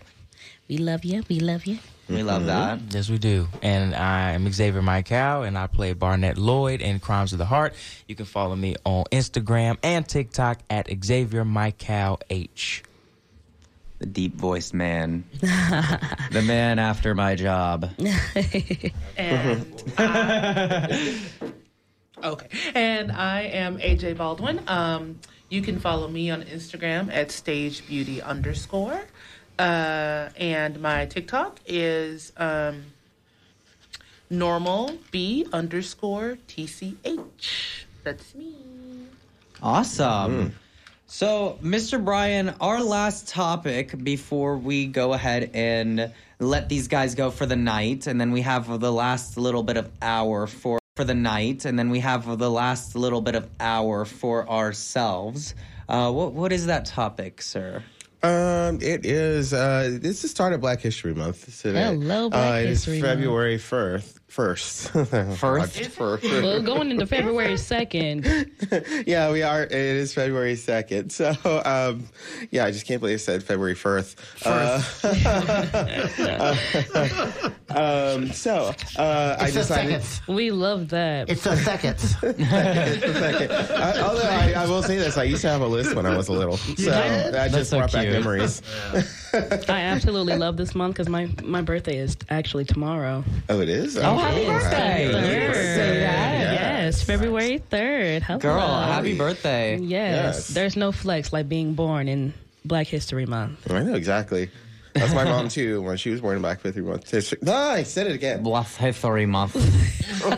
We 0.68 0.78
love 0.78 1.06
you. 1.06 1.24
We 1.30 1.40
love 1.40 1.66
you. 1.66 1.80
we 2.10 2.24
love 2.24 2.46
that. 2.46 2.80
Yes, 2.90 3.10
we 3.10 3.18
do. 3.18 3.48
And 3.62 3.96
I'm 3.96 4.52
Xavier 4.52 4.82
Michael, 4.82 5.44
and 5.44 5.58
I 5.58 5.68
play 5.68 5.94
Barnette 5.94 6.38
Lloyd 6.38 6.82
in 6.82 7.00
Crimes 7.00 7.32
of 7.32 7.40
the 7.40 7.46
Heart. 7.46 7.74
You 8.08 8.16
can 8.16 8.26
follow 8.26 8.56
me 8.56 8.76
on 8.86 9.06
Instagram 9.12 9.78
and 9.84 10.08
TikTok 10.08 10.60
at 10.70 10.90
Xavier 11.04 11.46
Michael 11.46 12.20
H. 12.30 12.84
The 14.00 14.06
deep 14.06 14.36
voiced 14.36 14.74
man. 14.74 15.24
the 15.42 16.44
man 16.46 16.80
after 16.80 17.16
my 17.16 17.36
job. 17.36 17.90
And 19.18 19.84
I- 19.98 21.18
okay. 22.24 22.48
And 22.76 23.12
I 23.12 23.42
am 23.44 23.80
AJ 23.80 24.18
Baldwin. 24.18 24.62
Um, 24.68 25.20
you 25.50 25.62
can 25.64 25.80
follow 25.80 26.08
me 26.08 26.30
on 26.30 26.44
Instagram 26.44 27.12
at 27.12 27.32
Stage 27.32 27.88
Beauty 27.88 28.22
underscore. 28.22 29.02
Uh, 29.60 30.30
and 30.38 30.80
my 30.80 31.06
TikTok 31.06 31.60
is 31.66 32.32
um, 32.38 32.84
normal 34.30 34.98
B 35.12 35.48
underscore 35.52 36.38
TCH. 36.48 37.86
That's 38.04 38.36
me. 38.36 38.56
Awesome. 39.62 40.54
So, 41.08 41.58
Mr. 41.64 42.04
Brian, 42.04 42.54
our 42.60 42.84
last 42.84 43.30
topic 43.30 44.04
before 44.04 44.58
we 44.58 44.88
go 44.88 45.14
ahead 45.14 45.52
and 45.54 46.12
let 46.40 46.70
these 46.70 46.88
guys 46.88 47.16
go 47.16 47.32
for 47.32 47.46
the 47.46 47.56
night, 47.56 48.08
and 48.08 48.20
then 48.20 48.32
we 48.32 48.42
have 48.42 48.80
the 48.80 48.92
last 48.92 49.38
little 49.38 49.64
bit 49.64 49.78
of 49.78 49.90
hour 50.02 50.48
for 50.48 50.80
for 50.98 51.04
the 51.04 51.16
night, 51.16 51.64
and 51.66 51.78
then 51.80 51.90
we 51.90 52.00
have 52.00 52.38
the 52.38 52.50
last 52.52 52.96
little 52.96 53.22
bit 53.22 53.36
of 53.36 53.48
hour 53.60 54.04
for 54.04 54.50
ourselves. 54.50 55.56
Uh, 55.88 56.12
what 56.12 56.34
what 56.34 56.52
is 56.52 56.66
that 56.66 56.86
topic, 56.86 57.42
sir? 57.42 57.84
Um, 58.24 58.80
it 58.82 59.06
is. 59.06 59.54
Uh, 59.54 60.00
it's 60.02 60.22
the 60.22 60.28
start 60.28 60.54
of 60.54 60.62
Black 60.62 60.82
History 60.82 61.14
Month 61.14 61.62
today. 61.62 61.84
Hello, 61.84 62.30
Black 62.30 62.54
uh, 62.54 62.58
it 62.58 62.70
is 62.70 62.86
History 62.86 63.02
Month. 63.02 63.12
February 63.14 63.58
first. 64.28 64.90
first. 64.92 65.38
First? 65.38 65.86
first. 65.92 66.24
Well, 66.24 66.62
going 66.62 66.92
into 66.92 67.08
February 67.18 67.54
2nd. 67.54 69.06
yeah, 69.08 69.32
we 69.32 69.42
are. 69.42 69.64
It 69.64 69.72
is 69.72 70.14
February 70.14 70.56
second. 70.56 71.12
So, 71.12 71.34
um, 71.66 72.06
yeah, 72.52 72.66
I 72.66 72.72
just 72.72 72.86
can't 72.86 73.00
believe 73.00 73.16
I 73.16 73.18
said 73.18 73.44
February 73.44 73.76
first. 73.76 74.20
Uh, 74.46 74.82
um, 77.70 78.32
so, 78.32 78.74
uh, 78.98 79.38
I 79.40 79.46
It's 79.46 79.54
the 79.54 79.60
decided. 79.62 80.04
seconds. 80.04 80.22
We 80.28 80.52
love 80.52 80.90
that. 80.90 81.30
It's 81.30 81.44
the 81.44 81.56
seconds. 81.58 82.16
it's 82.22 82.38
the 82.38 83.14
second. 83.14 83.52
I, 83.52 84.02
although 84.02 84.22
I, 84.22 84.54
I 84.54 84.66
will 84.68 84.84
say 84.84 84.98
this, 84.98 85.18
I 85.18 85.24
used 85.24 85.42
to 85.42 85.50
have 85.50 85.62
a 85.62 85.68
list 85.68 85.96
when 85.96 86.06
I 86.06 86.16
was 86.16 86.28
a 86.28 86.34
little, 86.34 86.58
so 86.58 86.76
did? 86.76 87.34
that 87.34 87.52
just 87.52 87.70
so 87.70 87.78
brought 87.78 87.92
back 87.92 88.04
cute. 88.04 88.14
memories. 88.14 88.62
I 89.34 89.82
absolutely 89.82 90.38
love 90.38 90.58
this 90.58 90.76
month 90.76 90.96
because 90.96 91.10
my, 91.10 91.30
my 91.44 91.62
birthday 91.62 91.98
is 91.98 92.18
actually 92.30 92.66
tomorrow. 92.66 93.24
Oh, 93.50 93.60
it 93.62 93.70
is. 93.70 93.98
Oh, 93.98 94.17
Oh, 94.18 94.22
happy 94.22 94.46
cool. 94.46 94.54
birthday. 94.54 95.10
Third. 95.12 95.56
Say 95.56 96.00
that. 96.00 96.54
Yes, 96.54 97.04
February 97.04 97.62
3rd. 97.72 98.22
Hello. 98.24 98.40
Girl, 98.40 98.60
happy 98.60 99.18
birthday. 99.18 99.78
Yes. 99.78 99.88
Yes. 99.88 100.48
There's 100.50 100.76
no 100.76 100.92
flex 100.92 101.32
like 101.34 101.48
being 101.48 101.74
born 101.74 102.08
in 102.08 102.34
Black 102.66 102.88
History 102.88 103.26
Month. 103.26 103.70
I 103.72 103.84
know 103.84 103.96
exactly. 103.96 104.50
That's 105.00 105.14
my 105.14 105.24
mom 105.24 105.48
too. 105.50 105.82
When 105.82 105.98
she 105.98 106.10
was 106.10 106.22
born 106.22 106.36
in 106.36 106.42
Black 106.42 106.62
History 106.62 106.82
Month. 106.84 107.42
No, 107.44 107.54
I 107.54 107.84
said 107.84 108.08
it 108.08 108.14
again. 108.14 108.44
Black 108.44 108.68
History 108.68 109.26
Month. 109.26 109.56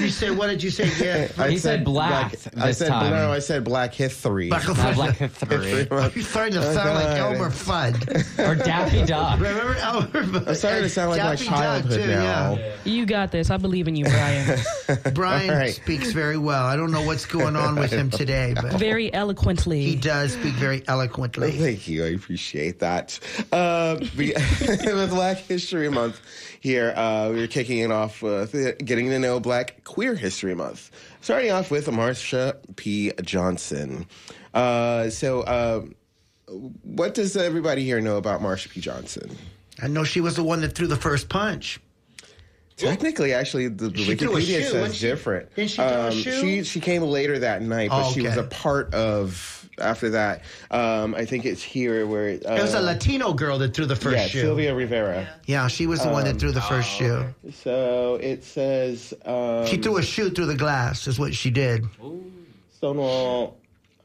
you 0.00 0.08
said, 0.10 0.36
what 0.36 0.48
did 0.48 0.62
you 0.62 0.70
say? 0.70 0.90
Yeah. 1.04 1.28
I 1.42 1.50
He 1.50 1.58
said 1.58 1.84
black 1.84 2.34
I 2.56 2.66
this 2.68 2.78
said 2.78 2.88
time. 2.88 3.10
no. 3.10 3.32
I 3.32 3.38
said 3.38 3.64
Black 3.64 3.94
History. 3.94 4.48
Black 4.48 4.66
Not 4.68 4.94
Black 4.94 5.16
History. 5.16 5.86
Month. 5.90 6.16
You're 6.16 6.24
starting 6.24 6.54
to 6.54 6.62
sound 6.74 6.94
like 6.94 7.16
God. 7.16 7.34
Elmer 7.36 7.50
Fudd. 7.50 8.38
or 8.48 8.54
Daffy 8.54 9.04
Duck. 9.04 9.38
Remember 9.40 9.74
Elmer 9.76 10.06
Fudd? 10.08 10.48
I'm 10.48 10.54
starting 10.54 10.82
to 10.82 10.88
sound 10.88 11.10
like 11.10 11.22
my 11.22 11.30
Daffy 11.30 11.44
Duck, 11.46 11.54
childhood 11.54 12.00
too, 12.00 12.06
now. 12.08 12.54
yeah. 12.56 12.72
You 12.84 13.06
got 13.06 13.30
this. 13.32 13.50
I 13.50 13.56
believe 13.56 13.88
in 13.88 13.96
you, 13.96 14.04
Brian. 14.04 14.58
Brian 15.14 15.50
All 15.50 15.56
right. 15.56 15.74
speaks 15.74 16.12
very 16.12 16.36
well. 16.38 16.64
I 16.64 16.76
don't 16.76 16.90
know 16.90 17.02
what's 17.04 17.26
going 17.26 17.56
on 17.56 17.76
with 17.76 17.92
him 17.92 18.10
today, 18.10 18.54
but 18.54 18.74
Very 18.74 19.12
eloquently. 19.12 19.82
he 19.82 19.96
does 19.96 20.32
speak 20.32 20.54
very 20.54 20.82
eloquently. 20.88 21.52
Thank 21.52 21.88
you. 21.88 22.04
I 22.04 22.08
appreciate 22.08 22.78
that. 22.80 23.18
Uh, 23.52 23.56
Uh, 23.62 23.96
with 24.16 25.10
Black 25.10 25.38
History 25.38 25.88
Month 25.88 26.20
here, 26.60 26.92
uh, 26.96 27.28
we're 27.30 27.46
kicking 27.46 27.78
it 27.78 27.90
off 27.92 28.20
with 28.22 28.54
uh, 28.54 28.72
getting 28.84 29.08
to 29.10 29.18
know 29.18 29.38
Black 29.38 29.84
Queer 29.84 30.14
History 30.14 30.54
Month. 30.54 30.90
Starting 31.20 31.52
off 31.52 31.70
with 31.70 31.86
Marsha 31.86 32.56
P. 32.76 33.12
Johnson. 33.22 34.06
Uh, 34.52 35.10
so, 35.10 35.42
uh, 35.42 35.82
what 36.82 37.14
does 37.14 37.36
everybody 37.36 37.84
here 37.84 38.00
know 38.00 38.16
about 38.16 38.40
Marsha 38.40 38.68
P. 38.68 38.80
Johnson? 38.80 39.36
I 39.80 39.86
know 39.88 40.04
she 40.04 40.20
was 40.20 40.36
the 40.36 40.42
one 40.44 40.60
that 40.62 40.74
threw 40.74 40.86
the 40.86 40.96
first 40.96 41.28
punch. 41.28 41.80
Technically, 42.76 43.32
actually, 43.32 43.68
the, 43.68 43.88
the 43.88 43.98
She 43.98 44.14
threw 44.16 44.36
a 44.36 44.40
Wikipedia 44.40 44.62
shoe, 44.62 44.70
says 44.70 44.96
she? 44.96 45.06
different. 45.06 45.48
Um, 45.78 46.10
she 46.12 46.22
shoe? 46.22 46.40
She 46.40 46.64
she 46.64 46.80
came 46.80 47.02
later 47.02 47.38
that 47.38 47.62
night, 47.62 47.90
but 47.90 48.08
Oh, 48.08 48.12
she 48.12 48.22
was 48.22 48.36
a 48.36 48.42
part 48.44 48.92
of. 48.92 49.61
After 49.78 50.10
that, 50.10 50.42
um, 50.70 51.14
I 51.14 51.24
think 51.24 51.46
it's 51.46 51.62
here 51.62 52.06
where 52.06 52.28
it, 52.28 52.44
uh, 52.44 52.54
It 52.54 52.62
was 52.62 52.74
a 52.74 52.80
Latino 52.80 53.32
girl 53.32 53.58
that 53.58 53.72
threw 53.74 53.86
the 53.86 53.96
first 53.96 54.16
yeah, 54.16 54.26
shoe. 54.26 54.40
Sylvia 54.42 54.74
Rivera. 54.74 55.26
Yeah, 55.46 55.66
she 55.68 55.86
was 55.86 56.02
the 56.02 56.10
one 56.10 56.24
that 56.24 56.32
Um, 56.34 56.38
threw 56.38 56.52
the 56.52 56.60
first 56.60 56.90
shoe. 56.90 57.24
So 57.52 58.16
it 58.20 58.44
says 58.44 59.14
um, 59.24 59.66
She 59.66 59.78
threw 59.78 59.96
a 59.96 60.02
shoe 60.02 60.28
through 60.28 60.46
the 60.46 60.56
glass, 60.56 61.06
is 61.06 61.18
what 61.18 61.34
she 61.34 61.50
did. 61.50 61.84
Stonewall. 62.76 63.56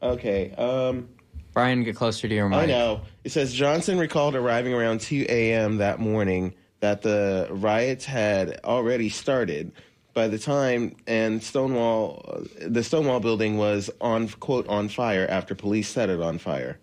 Okay. 0.02 0.52
Um, 0.52 1.08
Brian, 1.52 1.82
get 1.82 1.96
closer 1.96 2.28
to 2.28 2.34
your 2.34 2.48
mic. 2.48 2.60
I 2.60 2.66
know. 2.66 3.00
It 3.24 3.32
says 3.32 3.52
Johnson 3.52 3.98
recalled 3.98 4.36
arriving 4.36 4.72
around 4.72 5.00
2 5.00 5.26
a.m. 5.28 5.78
that 5.78 5.98
morning 5.98 6.54
that 6.80 7.02
the 7.02 7.48
riots 7.50 8.04
had 8.04 8.60
already 8.64 9.08
started 9.08 9.72
by 10.14 10.28
the 10.28 10.38
time 10.38 10.96
and 11.06 11.42
Stonewall 11.42 12.44
the 12.60 12.82
Stonewall 12.82 13.20
building 13.20 13.58
was 13.58 13.90
on 14.00 14.28
quote 14.28 14.66
on 14.68 14.88
fire 14.88 15.26
after 15.28 15.54
police 15.54 15.88
set 15.88 16.10
it 16.10 16.20
on 16.20 16.38
fire. 16.38 16.78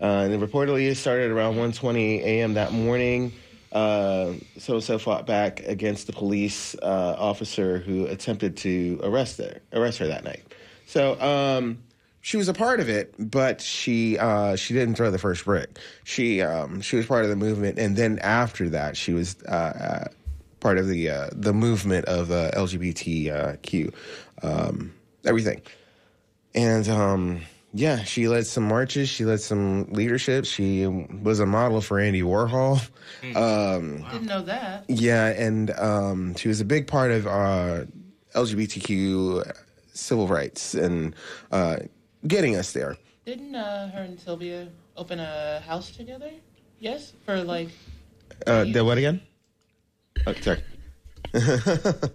Uh, 0.00 0.22
and 0.24 0.34
it 0.34 0.40
reportedly 0.40 0.88
it 0.90 0.96
started 0.96 1.30
around 1.30 1.54
1:20 1.56 2.20
a.m. 2.20 2.54
that 2.54 2.72
morning. 2.72 3.32
Uh, 3.72 4.34
so 4.56 4.78
so 4.78 4.98
fought 4.98 5.26
back 5.26 5.60
against 5.60 6.06
the 6.06 6.12
police 6.12 6.76
uh, 6.82 7.16
officer 7.18 7.78
who 7.78 8.06
attempted 8.06 8.56
to 8.56 9.00
arrest 9.02 9.38
her 9.38 9.60
arrest 9.72 9.98
her 9.98 10.06
that 10.06 10.24
night. 10.24 10.42
So 10.86 11.20
um, 11.20 11.78
she 12.20 12.36
was 12.36 12.48
a 12.48 12.54
part 12.54 12.80
of 12.80 12.88
it, 12.88 13.14
but 13.18 13.60
she 13.60 14.16
uh, 14.16 14.56
she 14.56 14.74
didn't 14.74 14.94
throw 14.94 15.10
the 15.10 15.18
first 15.18 15.44
brick. 15.44 15.78
She 16.04 16.40
um, 16.40 16.80
she 16.80 16.96
was 16.96 17.04
part 17.06 17.24
of 17.24 17.30
the 17.30 17.36
movement, 17.36 17.78
and 17.78 17.96
then 17.96 18.18
after 18.20 18.68
that, 18.70 18.96
she 18.96 19.12
was 19.12 19.36
uh, 19.42 19.50
uh, 19.50 20.08
part 20.64 20.78
of 20.78 20.88
the 20.88 21.10
uh, 21.10 21.28
the 21.32 21.52
movement 21.52 22.06
of 22.06 22.30
uh, 22.30 22.50
LGBTQ 22.52 23.94
um, 24.42 24.94
everything. 25.26 25.60
And 26.54 26.88
um, 26.88 27.42
yeah, 27.74 28.02
she 28.04 28.28
led 28.28 28.46
some 28.46 28.64
marches. 28.64 29.08
She 29.10 29.24
led 29.26 29.40
some 29.40 29.84
leadership. 29.92 30.46
She 30.46 30.86
was 30.86 31.38
a 31.40 31.46
model 31.46 31.80
for 31.82 31.98
Andy 32.00 32.22
Warhol. 32.22 32.80
Um, 33.36 34.04
Didn't 34.10 34.26
know 34.26 34.42
that. 34.42 34.84
yeah, 34.88 35.26
and 35.26 35.70
um, 35.72 36.34
she 36.36 36.48
was 36.48 36.60
a 36.60 36.64
big 36.64 36.86
part 36.86 37.10
of 37.10 37.26
uh, 37.26 37.84
LGBTQ 38.34 39.52
civil 39.92 40.26
rights 40.28 40.74
and 40.74 41.14
uh, 41.52 41.76
getting 42.26 42.56
us 42.56 42.72
there. 42.72 42.96
Didn't 43.26 43.54
uh, 43.54 43.90
her 43.90 44.02
and 44.02 44.18
Sylvia 44.18 44.68
open 44.96 45.20
a 45.20 45.60
house 45.60 45.90
together? 45.90 46.30
Yes, 46.80 47.12
for 47.26 47.42
like. 47.42 47.68
Uh, 48.46 48.64
the 48.64 48.82
what 48.84 48.98
again? 48.98 49.20
Oh, 50.26 50.32
sorry. 50.40 50.62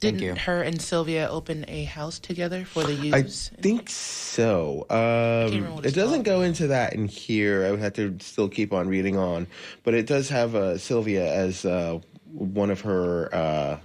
Didn't 0.00 0.20
you. 0.22 0.36
her 0.36 0.62
and 0.62 0.80
Sylvia 0.80 1.28
open 1.28 1.64
a 1.66 1.82
house 1.84 2.20
together 2.20 2.64
for 2.64 2.84
the 2.84 2.94
use? 2.94 3.14
I 3.14 3.22
think 3.60 3.90
so. 3.90 4.86
Um, 4.90 5.84
it 5.84 5.92
doesn't 5.94 6.22
go 6.22 6.42
into 6.42 6.68
that 6.68 6.92
in 6.92 7.08
here. 7.08 7.66
I 7.66 7.72
would 7.72 7.80
have 7.80 7.94
to 7.94 8.16
still 8.20 8.48
keep 8.48 8.72
on 8.72 8.86
reading 8.88 9.16
on, 9.16 9.48
but 9.82 9.94
it 9.94 10.06
does 10.06 10.28
have 10.28 10.54
uh, 10.54 10.78
Sylvia 10.78 11.26
as 11.26 11.64
uh, 11.64 11.98
one 12.32 12.70
of 12.70 12.80
her 12.82 13.34
uh, 13.34 13.78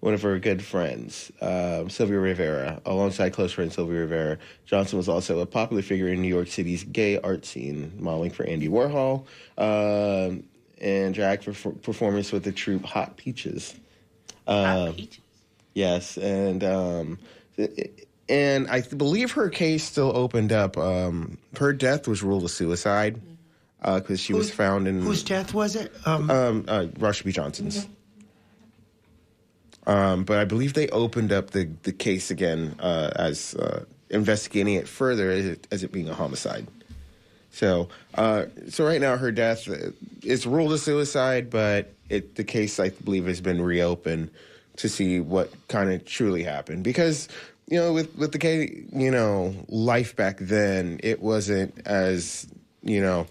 one 0.00 0.12
of 0.12 0.20
her 0.20 0.38
good 0.38 0.62
friends, 0.62 1.32
uh, 1.40 1.88
Sylvia 1.88 2.18
Rivera, 2.18 2.82
alongside 2.84 3.32
close 3.32 3.52
friend 3.52 3.72
Sylvia 3.72 4.00
Rivera. 4.00 4.38
Johnson 4.66 4.98
was 4.98 5.08
also 5.08 5.38
a 5.38 5.46
popular 5.46 5.80
figure 5.80 6.08
in 6.08 6.20
New 6.20 6.28
York 6.28 6.48
City's 6.48 6.84
gay 6.84 7.18
art 7.20 7.46
scene, 7.46 7.90
modeling 7.98 8.30
for 8.32 8.44
Andy 8.44 8.68
Warhol, 8.68 9.24
um 9.56 10.44
and 10.80 11.14
drag 11.14 11.42
for 11.42 11.72
performance 11.72 12.32
with 12.32 12.44
the 12.44 12.52
troupe 12.52 12.84
Hot 12.84 13.16
Peaches. 13.16 13.74
Um, 14.46 14.96
Yes, 15.74 16.16
and 16.16 16.64
um, 16.64 17.18
and 18.30 18.66
I 18.68 18.80
believe 18.80 19.32
her 19.32 19.50
case 19.50 19.84
still 19.84 20.10
opened 20.16 20.50
up. 20.50 20.78
Um, 20.78 21.36
her 21.58 21.74
death 21.74 22.08
was 22.08 22.22
ruled 22.22 22.44
a 22.44 22.48
suicide 22.48 23.20
because 23.84 24.18
she 24.18 24.32
was 24.32 24.50
found 24.50 24.88
in 24.88 25.02
Whose 25.02 25.22
death 25.22 25.52
was 25.52 25.76
it? 25.76 25.92
Um, 26.06 26.30
um, 26.30 26.64
uh, 26.66 26.86
Marsha 26.94 27.24
P. 27.24 27.32
Johnson's. 27.32 27.86
Um, 29.86 30.24
but 30.24 30.38
I 30.38 30.46
believe 30.46 30.72
they 30.72 30.88
opened 30.88 31.30
up 31.30 31.50
the, 31.50 31.68
the 31.82 31.92
case 31.92 32.30
again 32.30 32.74
uh, 32.80 33.10
as 33.14 33.54
uh, 33.54 33.84
investigating 34.08 34.74
it 34.74 34.88
further 34.88 35.30
as 35.30 35.44
it, 35.44 35.68
as 35.70 35.84
it 35.84 35.92
being 35.92 36.08
a 36.08 36.14
homicide. 36.14 36.66
So, 37.56 37.88
uh, 38.14 38.44
so 38.68 38.84
right 38.84 39.00
now 39.00 39.16
her 39.16 39.32
death 39.32 39.66
uh, 39.66 39.92
is 40.22 40.46
ruled 40.46 40.74
a 40.74 40.78
suicide, 40.78 41.48
but 41.48 41.94
it 42.10 42.34
the 42.34 42.44
case 42.44 42.78
I 42.78 42.90
believe 42.90 43.24
has 43.26 43.40
been 43.40 43.62
reopened 43.62 44.30
to 44.76 44.90
see 44.90 45.20
what 45.20 45.50
kind 45.68 45.90
of 45.90 46.04
truly 46.04 46.42
happened 46.42 46.84
because 46.84 47.28
you 47.66 47.78
know 47.78 47.94
with 47.94 48.14
with 48.18 48.32
the 48.32 48.38
gay 48.38 48.84
you 48.92 49.10
know 49.10 49.54
life 49.68 50.14
back 50.14 50.36
then 50.38 51.00
it 51.02 51.22
wasn't 51.22 51.74
as 51.86 52.46
you 52.82 53.00
know 53.00 53.26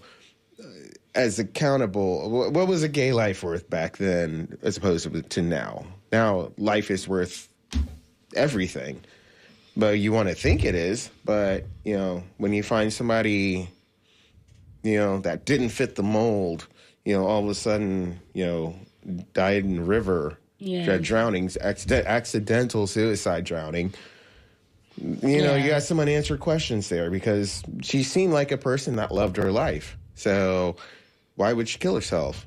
as 1.14 1.38
accountable. 1.38 2.50
What 2.50 2.66
was 2.66 2.82
a 2.82 2.88
gay 2.88 3.12
life 3.12 3.44
worth 3.44 3.70
back 3.70 3.96
then 3.96 4.58
as 4.62 4.76
opposed 4.76 5.30
to 5.30 5.42
now? 5.42 5.86
Now 6.10 6.50
life 6.58 6.90
is 6.90 7.06
worth 7.06 7.48
everything, 8.34 9.00
but 9.76 10.00
you 10.00 10.10
want 10.10 10.30
to 10.30 10.34
think 10.34 10.64
it 10.64 10.74
is. 10.74 11.10
But 11.24 11.64
you 11.84 11.96
know 11.96 12.24
when 12.38 12.52
you 12.52 12.64
find 12.64 12.92
somebody, 12.92 13.70
you 14.86 14.98
know 14.98 15.18
that 15.20 15.44
didn't 15.44 15.70
fit 15.70 15.96
the 15.96 16.02
mold, 16.02 16.68
you 17.04 17.14
know 17.16 17.26
all 17.26 17.42
of 17.44 17.48
a 17.50 17.54
sudden 17.54 18.20
you 18.34 18.46
know 18.46 18.74
died 19.34 19.64
in 19.64 19.86
river, 19.86 20.38
Yeah. 20.58 20.98
drownings, 20.98 21.56
accident, 21.60 22.06
accidental 22.06 22.86
suicide 22.86 23.44
drowning. 23.44 23.94
You 24.98 25.42
know, 25.42 25.54
you 25.54 25.64
Yeah. 25.64 25.68
got 25.68 25.82
some 25.82 26.00
unanswered 26.00 26.40
questions 26.40 26.88
there 26.88 27.10
because 27.10 27.62
she 27.82 28.02
seemed 28.02 28.32
like 28.32 28.50
a 28.50 28.56
person 28.56 28.96
that 28.96 29.12
loved 29.12 29.36
her 29.36 29.52
life. 29.52 29.96
So 30.14 30.76
why 31.36 31.52
would 31.52 31.68
she 31.68 31.78
kill 31.78 31.94
herself? 31.94 32.46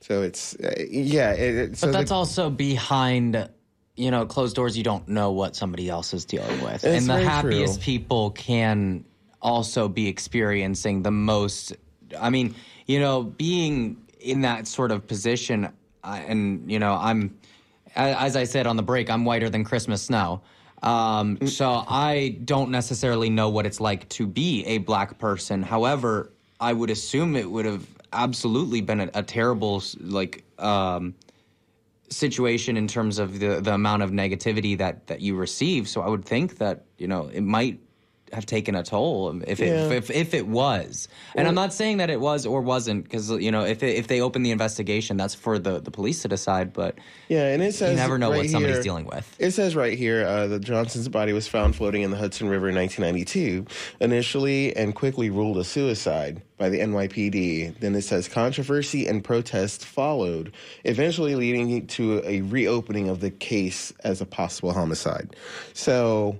So 0.00 0.22
it's 0.22 0.54
uh, 0.56 0.74
yeah. 0.88 1.32
It, 1.32 1.54
it, 1.56 1.76
so 1.76 1.88
but 1.88 1.92
that's 1.92 2.10
the- 2.10 2.14
also 2.14 2.50
behind, 2.50 3.48
you 3.96 4.10
know, 4.12 4.24
closed 4.26 4.54
doors. 4.54 4.78
You 4.78 4.84
don't 4.84 5.08
know 5.08 5.32
what 5.32 5.56
somebody 5.56 5.88
else 5.90 6.14
is 6.14 6.24
dealing 6.24 6.62
with, 6.62 6.84
and 6.84 7.04
the 7.06 7.18
happiest 7.20 7.74
true. 7.82 7.82
people 7.82 8.30
can 8.30 9.04
also 9.40 9.88
be 9.88 10.08
experiencing 10.08 11.02
the 11.02 11.10
most. 11.10 11.74
I 12.18 12.30
mean, 12.30 12.54
you 12.86 13.00
know, 13.00 13.22
being 13.22 14.02
in 14.20 14.40
that 14.42 14.66
sort 14.66 14.90
of 14.90 15.06
position, 15.06 15.72
I, 16.02 16.20
and 16.20 16.70
you 16.70 16.78
know, 16.78 16.94
I'm 16.94 17.38
as 17.94 18.36
I 18.36 18.44
said 18.44 18.66
on 18.66 18.76
the 18.76 18.82
break, 18.82 19.10
I'm 19.10 19.24
whiter 19.24 19.50
than 19.50 19.64
Christmas 19.64 20.02
snow. 20.02 20.42
Um, 20.82 21.38
so 21.46 21.84
I 21.88 22.38
don't 22.44 22.70
necessarily 22.70 23.30
know 23.30 23.48
what 23.48 23.66
it's 23.66 23.80
like 23.80 24.08
to 24.10 24.26
be 24.26 24.64
a 24.66 24.78
black 24.78 25.18
person. 25.18 25.62
However, 25.62 26.32
I 26.60 26.72
would 26.72 26.90
assume 26.90 27.34
it 27.34 27.50
would 27.50 27.64
have 27.64 27.86
absolutely 28.12 28.80
been 28.80 29.00
a, 29.00 29.10
a 29.14 29.22
terrible 29.22 29.82
like 30.00 30.44
um, 30.58 31.14
situation 32.10 32.76
in 32.76 32.86
terms 32.86 33.18
of 33.18 33.40
the 33.40 33.60
the 33.60 33.74
amount 33.74 34.02
of 34.02 34.10
negativity 34.10 34.78
that 34.78 35.06
that 35.08 35.20
you 35.20 35.34
receive. 35.34 35.88
So 35.88 36.00
I 36.00 36.08
would 36.08 36.24
think 36.24 36.58
that 36.58 36.84
you 36.96 37.08
know 37.08 37.28
it 37.32 37.42
might 37.42 37.80
have 38.32 38.46
taken 38.46 38.74
a 38.74 38.82
toll 38.82 39.40
if 39.46 39.60
it 39.60 39.66
Yeah. 39.68 39.90
if, 39.90 40.10
if 40.10 40.34
it 40.34 40.46
was. 40.46 41.08
And 41.34 41.46
I'm 41.48 41.54
not 41.54 41.72
saying 41.72 41.98
that 41.98 42.10
it 42.10 42.20
was 42.20 42.46
or 42.46 42.60
wasn't 42.60 43.04
because 43.04 43.30
you 43.30 43.50
know 43.50 43.64
if 43.64 43.82
it, 43.82 43.96
if 43.96 44.06
they 44.08 44.20
open 44.20 44.42
the 44.42 44.50
investigation, 44.50 45.16
that's 45.16 45.34
for 45.34 45.58
the 45.58 45.80
the 45.80 45.90
police 45.90 46.22
to 46.22 46.28
decide. 46.28 46.72
But 46.72 46.98
Yeah, 47.28 47.46
and 47.52 47.62
it 47.62 47.74
says 47.74 47.90
you 47.92 47.96
never 47.96 48.18
know 48.18 48.30
right 48.30 48.38
what 48.38 48.50
somebody's 48.50 48.76
here- 48.76 48.82
dealing 48.82 49.06
with. 49.06 49.34
It 49.38 49.52
says 49.52 49.74
right 49.76 49.96
here 49.96 50.26
uh, 50.26 50.46
that 50.48 50.60
Johnson's 50.60 51.08
body 51.08 51.32
was 51.32 51.48
found 51.48 51.76
floating 51.76 52.02
in 52.02 52.10
the 52.10 52.16
Hudson 52.16 52.48
River 52.48 52.68
in 52.68 52.74
1992, 52.74 53.66
initially 54.00 54.74
and 54.76 54.94
quickly 54.94 55.30
ruled 55.30 55.58
a 55.58 55.64
suicide 55.64 56.42
by 56.56 56.68
the 56.68 56.80
NYPD. 56.80 57.78
Then 57.78 57.94
it 57.94 58.02
says 58.02 58.28
controversy 58.28 59.06
and 59.06 59.22
protest 59.22 59.84
followed, 59.84 60.52
eventually 60.84 61.34
leading 61.36 61.86
to 61.88 62.20
a 62.24 62.40
reopening 62.42 63.08
of 63.08 63.20
the 63.20 63.30
case 63.30 63.92
as 64.04 64.20
a 64.20 64.26
possible 64.26 64.72
homicide. 64.72 65.36
So, 65.72 66.38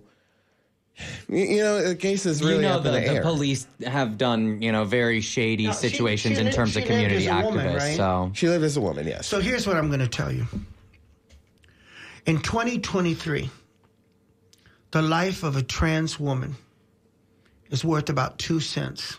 you, 1.29 1.37
you 1.39 1.63
know, 1.63 1.89
the 1.89 1.97
case 1.97 2.27
is 2.27 2.41
really 2.43 2.57
you 2.57 2.63
know 2.63 2.77
up 2.77 2.83
the, 2.83 2.89
in 2.89 2.95
the, 2.95 3.09
the 3.09 3.15
air. 3.17 3.23
police 3.23 3.67
have 3.87 4.19
done 4.19 4.61
you 4.63 4.73
know 4.73 4.85
very 4.85 5.21
shady 5.21 5.67
No, 5.67 5.73
situations 5.73 6.39
she 6.39 6.45
in 6.47 6.53
terms 6.53 6.73
she 6.73 6.81
of 6.81 6.87
community 6.87 7.29
as 7.29 7.45
a 7.45 7.47
woman, 7.47 7.67
activists. 7.67 7.79
right? 7.79 7.97
So 7.97 8.31
she 8.35 8.49
lived 8.49 8.65
as 8.65 8.77
a 8.77 8.81
woman, 8.81 9.07
yes. 9.07 9.27
So 9.27 9.41
here's 9.41 9.67
what 9.67 9.77
I'm 9.77 9.89
going 9.89 10.01
to 10.01 10.09
tell 10.09 10.33
you. 10.33 10.47
In 12.27 12.41
2023, 12.43 13.49
the 14.91 15.03
life 15.03 15.43
of 15.43 15.57
a 15.57 15.63
trans 15.63 16.19
woman 16.21 16.57
is 17.71 17.85
worth 17.85 18.09
about 18.11 18.39
two 18.39 18.61
cents. 18.61 19.19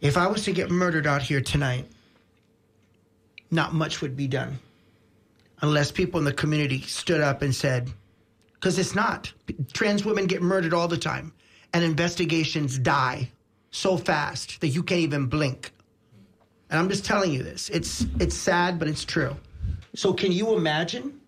If 0.00 0.16
I 0.16 0.26
was 0.26 0.44
to 0.44 0.52
get 0.52 0.70
murdered 0.70 1.06
out 1.06 1.22
here 1.22 1.40
tonight, 1.40 1.86
not 3.50 3.72
much 3.74 4.00
would 4.00 4.16
be 4.16 4.26
done 4.26 4.58
unless 5.62 5.90
people 5.90 6.18
in 6.18 6.24
the 6.24 6.32
community 6.32 6.82
stood 6.82 7.20
up 7.20 7.40
and 7.42 7.54
said, 7.54 7.90
because 8.64 8.78
it's 8.78 8.94
not. 8.94 9.30
Trans 9.74 10.06
women 10.06 10.26
get 10.26 10.40
murdered 10.40 10.72
all 10.72 10.88
the 10.88 10.96
time, 10.96 11.34
and 11.74 11.84
investigations 11.84 12.78
die 12.78 13.28
so 13.70 13.98
fast 13.98 14.58
that 14.62 14.68
you 14.68 14.82
can't 14.82 15.02
even 15.02 15.26
blink. 15.26 15.70
And 16.70 16.78
I'm 16.80 16.88
just 16.88 17.04
telling 17.04 17.30
you 17.30 17.42
this. 17.42 17.68
It's 17.68 18.06
it's 18.18 18.34
sad, 18.34 18.78
but 18.78 18.88
it's 18.88 19.04
true. 19.04 19.36
So 19.94 20.14
can 20.14 20.32
you 20.32 20.56
imagine? 20.56 21.20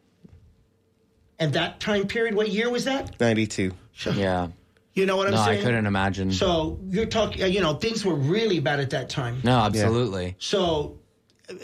And 1.38 1.52
that 1.52 1.78
time 1.78 2.06
period, 2.06 2.34
what 2.34 2.48
year 2.48 2.70
was 2.70 2.86
that? 2.86 3.20
92. 3.20 3.70
yeah, 4.14 4.48
You 4.94 5.04
know 5.04 5.18
what 5.18 5.26
I'm 5.26 5.34
no, 5.34 5.44
saying? 5.44 5.60
I 5.60 5.62
couldn't 5.62 5.84
imagine. 5.84 6.32
So 6.32 6.80
you're 6.88 7.04
talking, 7.04 7.52
you 7.52 7.60
know, 7.60 7.74
things 7.74 8.02
were 8.06 8.14
really 8.14 8.60
bad 8.60 8.80
at 8.80 8.88
that 8.90 9.10
time. 9.10 9.42
no, 9.44 9.58
absolutely. 9.58 10.36
So, 10.38 10.98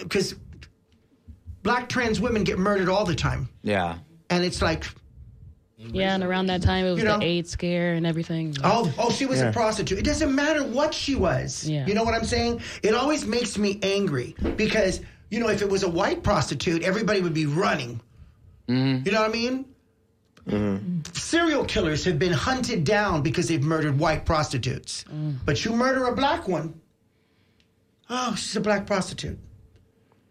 because 0.03 0.35
black 1.63 1.89
trans 1.89 2.21
women 2.21 2.45
get 2.45 2.59
murdered 2.59 2.91
all 2.91 3.07
the 3.07 3.15
time, 3.15 3.49
Yeah. 3.63 3.97
and 4.29 4.45
it's 4.45 4.61
like, 4.61 4.85
Yeah, 5.93 6.15
and 6.15 6.23
around 6.23 6.47
that 6.47 6.63
time 6.63 6.85
it 6.87 6.91
was 6.93 6.99
You 7.01 7.05
know- 7.07 7.19
the 7.19 7.25
AIDS 7.25 7.51
scare 7.51 7.95
and 7.95 8.07
everything. 8.07 8.57
oh, 8.63 8.93
oh, 8.99 9.11
she 9.11 9.27
was 9.27 9.41
Yeah. 9.41 9.49
a 9.49 9.53
prostitute. 9.53 9.99
It 9.99 10.05
doesn't 10.05 10.35
matter 10.35 10.63
what 10.65 10.95
she 10.95 11.15
was. 11.15 11.69
Yeah. 11.69 11.87
You 11.87 11.95
know 11.95 12.05
what 12.05 12.15
I'm 12.15 12.25
saying? 12.25 12.61
It 12.83 12.95
always 12.95 13.25
makes 13.27 13.59
me 13.59 13.79
angry 13.83 14.35
because 14.57 15.01
you 15.31 15.41
know 15.41 15.49
if 15.49 15.63
it 15.63 15.69
was 15.69 15.83
a 15.83 15.89
white 15.89 16.23
prostitute, 16.23 16.83
everybody 16.83 17.21
would 17.21 17.35
be 17.35 17.47
running. 17.47 18.01
Mm-hmm. 18.69 19.07
You 19.07 19.13
know 19.13 19.21
what 19.23 19.31
I 19.31 19.33
mean? 19.33 19.65
Serial 21.15 21.65
killers 21.65 22.05
have 22.05 22.19
been 22.19 22.33
hunted 22.33 22.85
down 22.85 23.23
because 23.23 23.49
they've 23.49 23.63
murdered 23.63 23.99
white 23.99 24.25
prostitutes. 24.25 25.05
But 25.45 25.65
you 25.65 25.73
murder 25.73 26.07
a 26.07 26.15
black 26.15 26.49
one, 26.49 26.81
oh, 28.11 28.35
she's 28.37 28.57
a 28.57 28.61
black 28.61 28.87
prostitute. 28.87 29.39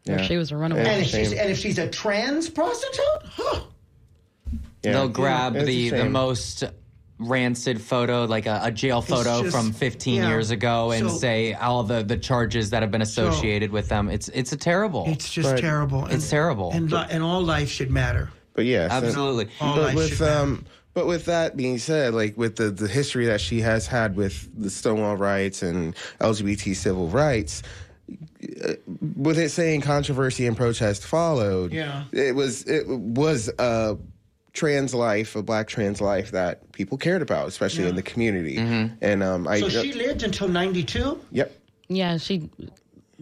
Yeah. 0.05 0.21
She 0.23 0.37
was 0.37 0.51
a 0.51 0.57
runaway. 0.57 0.81
And 0.83 1.01
if, 1.01 1.07
she's, 1.09 1.31
and 1.31 1.49
if 1.51 1.59
she's 1.59 1.77
a 1.77 1.87
trans 1.87 2.49
prostitute, 2.49 3.21
huh. 3.23 3.61
Yeah. 4.83 4.93
They'll 4.93 5.09
grab 5.09 5.55
It's 5.55 5.63
a 5.63 5.65
the 5.65 5.89
the 5.89 6.05
most 6.09 6.63
rancid 7.19 7.79
photo, 7.79 8.25
like 8.25 8.47
a, 8.47 8.61
a 8.63 8.71
jail 8.71 9.01
photo 9.01 9.43
just- 9.43 9.55
from 9.55 9.73
15 9.73 10.15
yeah. 10.15 10.27
years 10.29 10.49
ago, 10.49 10.89
and 10.91 11.09
So- 11.09 11.17
say 11.17 11.53
all 11.53 11.83
the 11.83 12.03
the 12.03 12.17
charges 12.17 12.71
that 12.71 12.81
have 12.81 12.89
been 12.91 13.03
associated 13.03 13.71
with 13.71 13.89
them. 13.89 14.09
It's 14.09 14.27
it's 14.29 14.51
a 14.53 14.57
terrible. 14.57 15.05
it's 15.07 15.31
just 15.31 15.51
But- 15.55 15.61
terrible. 15.61 16.07
It's 16.07 16.29
terrible. 16.29 16.71
And, 16.71 16.91
li- 16.91 17.05
and 17.11 17.21
all 17.23 17.43
life 17.43 17.69
should 17.69 17.91
matter. 17.91 18.29
But 18.55 18.65
yeah, 18.65 18.83
and- 18.85 19.05
Absolutely. 19.05 19.49
All 19.59 19.75
but 19.75 19.81
life 19.83 19.95
with 19.95 20.09
should 20.09 20.19
matter. 20.21 20.39
um 20.41 20.65
but 20.93 21.05
with 21.07 21.25
that 21.25 21.55
being 21.55 21.77
said 21.77 22.13
like 22.13 22.35
with 22.37 22.55
the 22.57 22.69
the 22.71 22.87
history 22.87 23.25
that 23.27 23.39
she 23.39 23.61
has 23.61 23.87
had 23.87 24.15
with 24.17 24.49
the 24.59 24.69
stonewall 24.69 25.15
riots 25.15 25.61
and 25.63 25.95
lgbt 26.19 26.75
civil 26.75 27.07
rights 27.07 27.63
uh, 28.65 28.73
with 29.15 29.39
it 29.39 29.49
saying 29.51 29.79
controversy 29.79 30.45
and 30.47 30.57
protest 30.57 31.05
followed 31.05 31.71
Yeah. 31.71 32.03
it 32.11 32.35
was 32.35 32.63
it 32.63 32.85
was 32.89 33.49
a 33.57 33.97
trans 34.53 34.93
life 34.93 35.35
a 35.35 35.41
black 35.41 35.67
trans 35.67 36.01
life 36.01 36.31
that 36.31 36.71
people 36.73 36.97
cared 36.97 37.21
about 37.21 37.47
especially 37.47 37.87
in 37.87 37.95
the 37.95 38.01
community 38.03 38.57
and 38.57 39.23
um 39.23 39.47
i 39.47 39.59
So 39.61 39.69
she 39.69 39.93
lived 39.93 40.23
until 40.23 40.47
92? 40.49 41.19
yep 41.31 41.57
Yeah, 41.87 42.17
she 42.17 42.49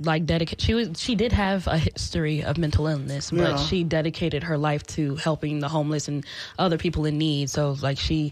like 0.01 0.25
dedicated. 0.25 0.61
She 0.61 0.73
was 0.73 0.89
she 0.97 1.15
did 1.15 1.31
have 1.33 1.67
a 1.67 1.77
history 1.77 2.41
of 2.43 2.57
mental 2.57 2.87
illness, 2.87 3.31
but 3.31 3.39
Yeah. 3.51 3.57
she 3.57 3.83
dedicated 3.83 4.43
her 4.43 4.57
life 4.57 4.83
to 4.95 5.15
helping 5.17 5.59
the 5.59 5.67
homeless 5.67 6.07
and 6.07 6.25
other 6.57 6.77
people 6.77 7.03
in 7.05 7.17
need. 7.17 7.49
So 7.49 7.75
like 7.81 7.97
she 7.99 8.31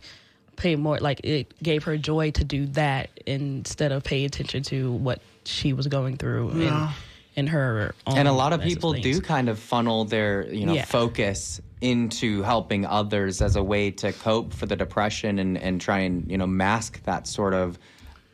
paid 0.55 0.79
more. 0.79 0.97
Like 0.99 1.19
it 1.25 1.51
gave 1.61 1.83
her 1.83 1.97
joy 1.97 2.31
to 2.31 2.43
do 2.45 2.67
that 2.67 3.09
instead 3.25 3.91
of 3.91 4.03
pay 4.05 4.23
attention 4.25 4.63
to 4.63 4.93
what 4.93 5.19
she 5.43 5.73
was 5.73 5.87
going 5.87 6.15
through 6.17 6.53
Yeah. 6.55 6.93
in 7.35 7.45
in 7.45 7.47
her. 7.47 7.93
Own 8.07 8.17
and 8.17 8.27
a 8.29 8.31
lot 8.31 8.53
of 8.53 8.61
people 8.61 8.93
things. 8.93 9.03
do 9.03 9.19
kind 9.21 9.49
of 9.49 9.59
funnel 9.59 10.05
their 10.05 10.47
you 10.53 10.65
know 10.65 10.73
Yeah. 10.73 10.85
focus 10.85 11.59
into 11.81 12.41
helping 12.41 12.85
others 12.85 13.41
as 13.41 13.55
a 13.55 13.63
way 13.63 13.91
to 13.91 14.11
cope 14.11 14.53
for 14.53 14.65
the 14.65 14.75
depression 14.75 15.39
and 15.39 15.57
and 15.57 15.79
try 15.79 15.99
and 15.99 16.29
you 16.31 16.37
know 16.37 16.47
mask 16.47 17.03
that 17.03 17.27
sort 17.27 17.53
of 17.53 17.77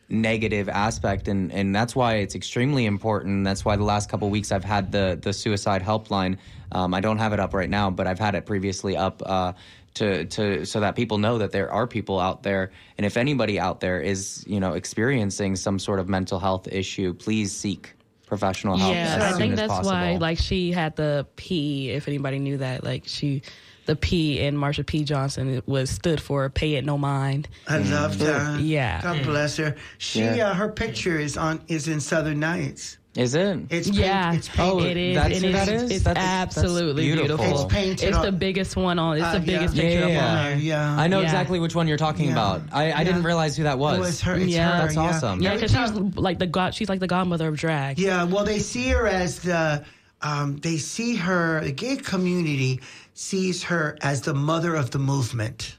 negative 0.10 0.70
aspect. 0.70 1.28
And 1.28 1.52
and 1.52 1.76
that's 1.76 1.96
why 1.96 2.16
it's 2.16 2.36
extremely 2.36 2.86
important. 2.86 3.44
That's 3.44 3.66
why 3.66 3.76
the 3.76 3.84
last 3.84 4.10
couple 4.10 4.30
weeks 4.30 4.52
I've 4.52 4.64
had 4.64 4.92
the 4.92 5.20
the 5.22 5.34
suicide 5.34 5.82
helpline. 5.82 6.38
Um, 6.72 6.94
I 6.94 7.02
don't 7.02 7.18
have 7.18 7.34
it 7.34 7.40
up 7.40 7.54
right 7.54 7.70
now 7.70 7.92
but 7.92 8.08
I've 8.08 8.20
had 8.20 8.36
it 8.36 8.46
previously 8.46 8.96
up 8.96 9.22
uh, 9.26 9.54
to 9.96 10.26
to 10.26 10.66
so 10.66 10.80
that 10.80 10.96
people 10.96 11.18
know 11.18 11.38
that 11.38 11.52
there 11.52 11.72
are 11.72 11.88
people 11.88 12.20
out 12.20 12.44
there. 12.44 12.72
And 12.98 13.06
if 13.06 13.18
anybody 13.18 13.60
out 13.60 13.80
there 13.80 14.00
is 14.00 14.44
you 14.48 14.60
know 14.60 14.74
experiencing 14.74 15.56
some 15.56 15.80
sort 15.80 16.00
of 16.00 16.08
mental 16.08 16.40
health 16.40 16.68
issue 16.72 17.14
please 17.14 17.52
seek 17.52 17.94
professional 18.38 18.78
help 18.78 18.94
Yeah, 18.94 19.18
as 19.20 19.34
I 19.36 19.38
think 19.38 19.54
as 19.54 19.60
that's 19.60 19.70
possible. 19.72 19.92
why 19.92 20.18
like 20.18 20.38
she 20.40 20.72
had 20.72 20.96
the 20.96 21.28
P. 21.36 21.92
If 21.92 22.08
anybody 22.08 22.40
knew 22.40 22.58
that, 22.58 22.84
like 22.84 23.04
she, 23.06 23.44
the 23.86 23.96
P 23.96 24.40
in 24.40 24.56
Marsha 24.56 24.86
P. 24.86 25.04
Johnson 25.04 25.62
was 25.66 25.90
stood 25.90 26.20
for 26.22 26.50
pay 26.50 26.76
it 26.76 26.84
no 26.86 26.98
mind. 26.98 27.48
I 27.68 27.78
love 27.78 28.18
that. 28.20 28.60
Yeah. 28.62 29.02
God 29.04 29.24
bless 29.24 29.58
her. 29.58 29.76
She, 30.00 30.22
Yeah. 30.22 30.50
uh, 30.50 30.54
her 30.56 30.70
picture 30.70 31.20
is 31.20 31.38
on 31.38 31.62
is 31.68 31.88
in 31.88 32.00
Southern 32.00 32.40
Nights. 32.40 32.98
Is 33.16 33.36
it? 33.36 33.60
It's 33.70 33.90
paint, 33.90 34.00
Yeah, 34.00 34.34
it's 34.34 34.50
painted. 34.50 34.86
it 34.88 34.98
is. 34.98 35.16
that's 35.16 35.36
and 35.36 35.44
who 35.46 35.50
it's, 35.52 35.66
that 35.66 35.70
is? 35.76 35.92
It's 35.92 36.04
That's- 36.04 36.26
that's 36.26 36.58
absolutely 36.58 37.04
beautiful. 37.04 37.38
beautiful. 37.38 37.64
It's 37.66 37.74
painted 37.74 38.08
It's 38.10 38.18
on- 38.18 38.26
the 38.26 38.32
biggest 38.32 38.76
one 38.76 38.98
on. 38.98 39.18
It's 39.18 39.26
Uh, 39.26 39.34
the 39.34 39.40
biggest 39.42 39.76
yeah. 39.76 39.82
picture 39.84 40.00
Yeah, 40.00 40.06
of 40.06 40.12
yeah, 40.12 40.26
on 40.32 40.36
yeah. 40.36 40.50
there. 40.50 40.58
Yeah. 40.58 41.00
I 41.00 41.08
know 41.08 41.20
Yeah. 41.20 41.26
exactly 41.26 41.60
which 41.60 41.76
one 41.76 41.88
you're 41.88 41.98
talking 41.98 42.26
Yeah. 42.28 42.32
about. 42.32 42.62
I, 42.72 42.86
I 42.86 42.88
Yeah. 42.88 43.04
didn't 43.04 43.24
realize 43.24 43.56
who 43.56 43.64
that 43.64 43.78
was. 43.78 43.98
It 43.98 44.02
was 44.02 44.22
her. 44.22 44.36
It's 44.36 44.48
Yeah. 44.48 44.72
her. 44.78 44.82
That's 44.84 44.96
yeah. 44.96 45.02
awesome. 45.02 45.42
Yeah, 45.44 45.54
because 45.54 45.72
she's 45.72 45.92
like 46.18 46.40
the 46.40 46.48
god. 46.48 46.74
She's 46.74 46.90
like 46.90 47.00
the 47.02 47.08
godmother 47.08 47.48
of 47.50 47.56
drag. 47.56 48.00
Yeah, 48.00 48.24
well, 48.24 48.46
they 48.46 48.58
see 48.58 48.88
her 48.90 49.06
as 49.08 49.40
the, 49.40 49.84
um, 50.24 50.58
they 50.64 50.78
see 50.78 51.16
her, 51.16 51.62
the 51.64 51.72
gay 51.72 51.98
community 51.98 52.80
sees 53.14 53.62
her 53.64 53.96
as 54.02 54.22
the 54.22 54.34
mother 54.34 54.74
of 54.74 54.90
the 54.90 54.98
movement. 54.98 55.76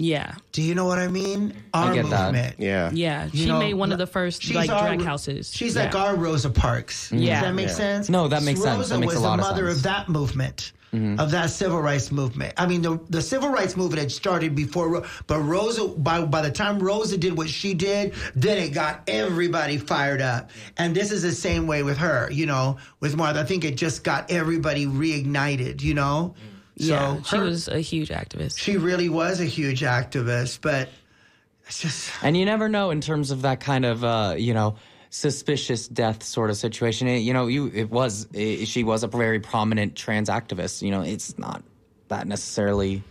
Yeah, 0.00 0.34
Do 0.52 0.62
you 0.62 0.74
know 0.74 0.86
what 0.86 0.98
I 0.98 1.08
mean? 1.08 1.52
Our 1.74 1.92
get 1.94 2.08
that. 2.10 2.32
movement. 2.32 2.56
yeah 2.58 2.90
yeah. 2.92 3.24
You 3.32 3.38
She 3.40 3.46
know, 3.46 3.58
made 3.58 3.74
one 3.74 3.92
of 3.92 3.98
the 3.98 4.06
first 4.06 4.42
she's 4.42 4.56
like 4.56 4.70
our- 4.70 4.80
drag 4.82 5.02
houses. 5.02 5.52
She's 5.54 5.76
yeah. 5.76 5.84
like 5.84 5.94
our 5.94 6.16
Rosa 6.16 6.48
Parks. 6.50 7.12
Yeah. 7.12 7.34
Does 7.40 7.48
that 7.48 7.54
make 7.54 7.66
Yeah. 7.68 7.74
sense? 7.74 8.08
No, 8.08 8.26
that 8.28 8.42
makes 8.42 8.60
sense. 8.62 8.78
Rosa 8.78 8.94
That 8.94 9.00
makes 9.00 9.12
was 9.14 9.22
a 9.22 9.26
lot 9.26 9.36
the 9.36 9.42
of 9.44 9.50
mother 9.50 9.66
sense. 9.66 9.76
of 9.78 9.82
that 9.84 10.08
movement. 10.08 10.72
Mm-hmm. 10.92 11.20
Of 11.20 11.30
that 11.30 11.50
civil 11.50 11.80
rights 11.80 12.10
movement. 12.10 12.52
I 12.56 12.66
mean, 12.66 12.82
the 12.82 12.98
the 13.10 13.22
civil 13.22 13.48
rights 13.48 13.76
movement 13.76 14.00
had 14.00 14.10
started 14.10 14.56
before, 14.56 14.88
Ro- 14.88 15.04
but 15.28 15.38
Rosa. 15.38 15.86
By 15.86 16.24
by 16.24 16.42
the 16.42 16.50
time 16.50 16.80
Rosa 16.80 17.16
did 17.16 17.36
what 17.38 17.48
she 17.48 17.74
did, 17.74 18.12
then 18.34 18.58
it 18.58 18.70
got 18.74 19.02
everybody 19.06 19.78
fired 19.78 20.20
up. 20.20 20.50
And 20.78 20.92
this 20.92 21.12
is 21.12 21.22
the 21.22 21.30
same 21.30 21.68
way 21.68 21.84
with 21.84 21.96
her. 21.98 22.28
You 22.32 22.46
know, 22.46 22.76
with 22.98 23.16
Martha, 23.16 23.38
I 23.38 23.44
think 23.44 23.64
it 23.64 23.76
just 23.76 24.02
got 24.02 24.28
everybody 24.32 24.86
reignited. 24.86 25.80
You 25.80 25.94
know, 25.94 26.34
yeah, 26.88 27.16
so 27.16 27.22
she 27.22 27.36
her- 27.36 27.44
was 27.44 27.68
a 27.68 27.80
huge 27.80 28.08
activist. 28.10 28.58
She 28.58 28.76
really 28.76 29.08
was 29.08 29.40
a 29.40 29.44
huge 29.44 29.80
activist, 29.82 30.60
but 30.60 30.88
it's 31.66 31.80
just 31.80 32.10
And 32.22 32.36
you 32.36 32.44
never 32.44 32.68
know 32.68 32.90
in 32.90 33.00
terms 33.00 33.30
of 33.30 33.42
that 33.42 33.60
kind 33.60 33.84
of, 33.84 34.02
uh, 34.04 34.34
you 34.38 34.54
know, 34.54 34.76
suspicious 35.10 35.88
death 35.88 36.22
sort 36.22 36.50
of 36.50 36.56
situation. 36.56 37.08
It- 37.08 37.18
you 37.18 37.32
know, 37.32 37.46
you 37.48 37.70
it 37.74 37.90
was 37.90 38.28
it, 38.32 38.66
she 38.66 38.84
was 38.84 39.02
a 39.02 39.08
very 39.08 39.40
prominent 39.40 39.96
trans 39.96 40.28
activist. 40.28 40.82
You 40.82 40.90
know, 40.92 41.02
it's 41.02 41.36
not 41.38 41.62
that 42.08 42.26
necessarily 42.26 43.02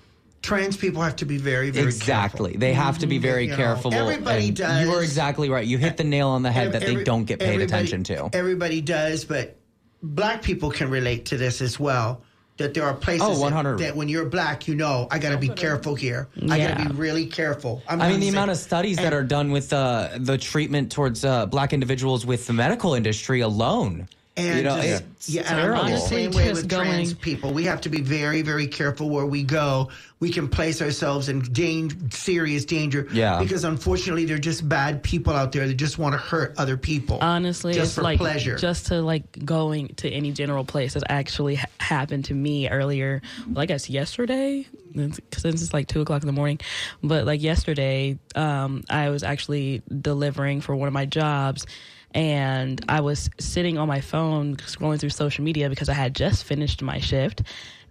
Trans 0.42 0.78
people 0.78 1.02
have 1.02 1.18
to 1.18 1.26
be 1.26 1.38
very, 1.38 1.70
very 1.70 1.88
exactly. 1.88 2.56
They 2.56 2.74
have 2.74 2.98
to 3.00 3.08
be 3.08 3.18
very 3.18 3.44
You 3.44 3.50
know, 3.52 3.56
careful. 3.58 3.94
everybody 3.94 4.48
and 4.48 4.56
does. 4.56 4.86
You 4.88 4.94
are 4.94 5.04
exactly 5.04 5.50
right. 5.50 5.68
You 5.68 5.78
hit 5.78 5.98
the 5.98 6.06
nail 6.06 6.30
on 6.30 6.44
the 6.44 6.52
head 6.52 6.72
that 6.72 6.80
they 6.82 6.92
Every- 6.92 7.04
don't 7.04 7.26
get 7.26 7.40
paid 7.42 7.60
attention 7.60 8.06
to. 8.06 8.30
Everybody 8.32 8.80
does, 8.80 9.26
but 9.26 9.58
black 10.02 10.42
people 10.42 10.72
can 10.72 10.90
relate 10.90 11.26
to 11.26 11.38
this 11.38 11.62
as 11.62 11.78
well. 11.78 12.22
That 12.60 12.74
there 12.74 12.84
are 12.84 12.94
places 12.94 13.26
Oh, 13.26 13.50
that- 13.50 13.78
that, 13.78 13.96
when 13.96 14.10
you're 14.10 14.26
black, 14.26 14.68
you 14.68 14.76
know, 14.76 15.08
I 15.10 15.18
got 15.18 15.30
to 15.30 15.38
be 15.38 15.48
careful 15.48 15.96
here. 15.96 16.28
I 16.50 16.58
got 16.60 16.78
to 16.78 16.90
be 16.90 16.94
really 16.94 17.26
careful. 17.26 17.82
I'm 17.88 18.02
I 18.02 18.10
mean, 18.10 18.12
not 18.12 18.16
the 18.18 18.22
saying- 18.26 18.34
amount 18.34 18.52
of 18.52 18.58
studies 18.58 18.98
that 18.98 19.14
are 19.14 19.24
done 19.24 19.52
with 19.52 19.72
uh, 19.72 20.10
the 20.18 20.38
treatment 20.38 20.92
towards 20.92 21.24
uh, 21.24 21.46
black 21.46 21.72
individuals 21.72 22.26
with 22.26 22.48
the 22.48 22.54
medical 22.54 22.96
industry 22.96 23.40
alone. 23.40 24.10
And 24.40 24.58
you 24.58 24.64
know, 24.64 24.82
just- 24.82 25.04
it's 25.04 25.30
yeah, 25.30 25.42
and 25.42 25.50
terrible. 25.50 25.82
I'm 25.82 25.92
the 25.92 25.98
same 26.00 26.32
way 26.32 26.48
just 26.48 26.64
with 26.64 26.72
trans 26.72 27.14
people. 27.14 27.52
We 27.52 27.66
have 27.66 27.82
to 27.82 27.90
be 27.90 28.02
very, 28.02 28.42
very 28.42 28.68
careful 28.68 29.10
where 29.10 29.26
we 29.26 29.44
go. 29.44 29.90
We 30.22 30.30
can 30.32 30.48
place 30.48 30.82
ourselves 30.82 31.30
in 31.30 31.42
dang, 31.52 32.12
serious 32.12 32.66
danger. 32.66 33.08
Yeah. 33.12 33.40
Because 33.40 33.64
unfortunately, 33.64 34.26
they're 34.26 34.38
just 34.38 34.68
bad 34.68 35.04
people 35.04 35.34
out 35.34 35.52
there 35.52 35.68
that 35.68 35.76
just 35.76 35.98
want 35.98 36.14
to 36.14 36.18
hurt 36.18 36.56
other 36.58 36.78
people. 36.78 37.20
Honestly, 37.22 37.74
just 37.74 37.86
it's 37.92 37.96
for 37.96 38.02
like 38.02 38.20
pleasure. 38.20 38.58
just 38.58 38.88
to 38.88 39.02
like 39.02 39.46
going 39.46 39.90
to 39.98 40.10
any 40.10 40.32
general 40.32 40.64
place 40.66 40.94
has 40.94 41.04
actually 41.10 41.56
ha- 41.56 41.68
happened 41.80 42.26
to 42.26 42.34
me 42.34 42.70
earlier. 42.70 43.22
Well, 43.48 43.62
I 43.62 43.66
guess 43.66 43.90
yesterday, 43.90 44.66
since 44.94 45.62
it's 45.62 45.74
like 45.74 45.88
two 45.88 46.02
o'clock 46.02 46.22
in 46.22 46.28
the 46.28 46.34
morning. 46.34 46.60
But 47.04 47.26
like 47.26 47.42
yesterday, 47.42 48.18
um, 48.36 48.84
I 48.90 49.10
was 49.10 49.24
actually 49.24 49.82
delivering 50.02 50.62
for 50.62 50.76
one 50.76 50.88
of 50.88 50.94
my 50.94 51.06
jobs. 51.06 51.66
And 52.14 52.84
I 52.90 53.02
was 53.02 53.30
sitting 53.40 53.78
on 53.78 53.88
my 53.88 54.02
phone 54.02 54.56
scrolling 54.58 55.00
through 55.00 55.12
social 55.12 55.44
media 55.44 55.70
because 55.70 55.90
I 55.90 55.94
had 55.94 56.16
just 56.16 56.44
finished 56.44 56.82
my 56.82 57.00
shift. 57.00 57.44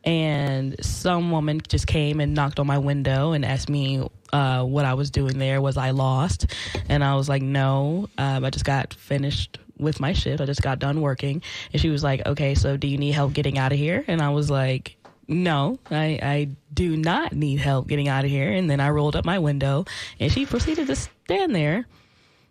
And 0.05 0.77
some 0.85 1.31
woman 1.31 1.61
just 1.69 1.87
came 1.87 2.21
and 2.21 2.35
knocked 2.35 2.59
on 2.59 2.67
my 2.67 2.79
window 2.79 3.33
and 3.33 3.45
asked 3.45 3.69
me 3.69 4.07
uh, 4.33 4.65
what 4.65 4.85
I 4.85 4.95
was 4.95 5.11
doing 5.11 5.39
there. 5.39 5.61
Was 5.61 5.77
I 5.77 5.91
lost? 5.91 6.47
And 6.89 7.05
I 7.05 7.15
was 7.15 7.29
like, 7.29 7.43
no, 7.43 8.09
um, 8.17 8.45
I 8.45 8.51
just 8.51 8.65
got 8.65 8.95
finished 8.95 9.59
with 9.79 10.01
my 10.01 10.13
shift. 10.13 10.41
I 10.41 10.47
just 10.47 10.63
got 10.63 10.79
done 10.79 11.01
working. 11.01 11.43
And 11.73 11.81
she 11.81 11.89
was 11.89 12.03
like, 12.03 12.27
okay, 12.27 12.55
so 12.55 12.77
do 12.77 12.87
you 12.87 12.99
need 12.99 13.13
help 13.13 13.33
getting 13.33 13.59
out 13.59 13.73
of 13.73 13.79
here? 13.79 14.05
And 14.07 14.21
I 14.21 14.31
was 14.31 14.51
like, 14.51 14.97
no, 15.29 15.79
I, 15.91 16.19
I 16.23 16.49
do 16.73 16.97
not 16.97 17.33
need 17.33 17.61
help 17.61 17.87
getting 17.87 18.09
out 18.09 18.25
of 18.25 18.31
here. 18.31 18.51
And 18.51 18.69
then 18.71 18.81
I 18.81 18.91
rolled 18.91 19.15
up 19.15 19.25
my 19.25 19.39
window 19.39 19.85
and 20.19 20.33
she 20.33 20.47
proceeded 20.47 20.87
to 20.87 20.97
stand 20.97 21.55
there. 21.55 21.87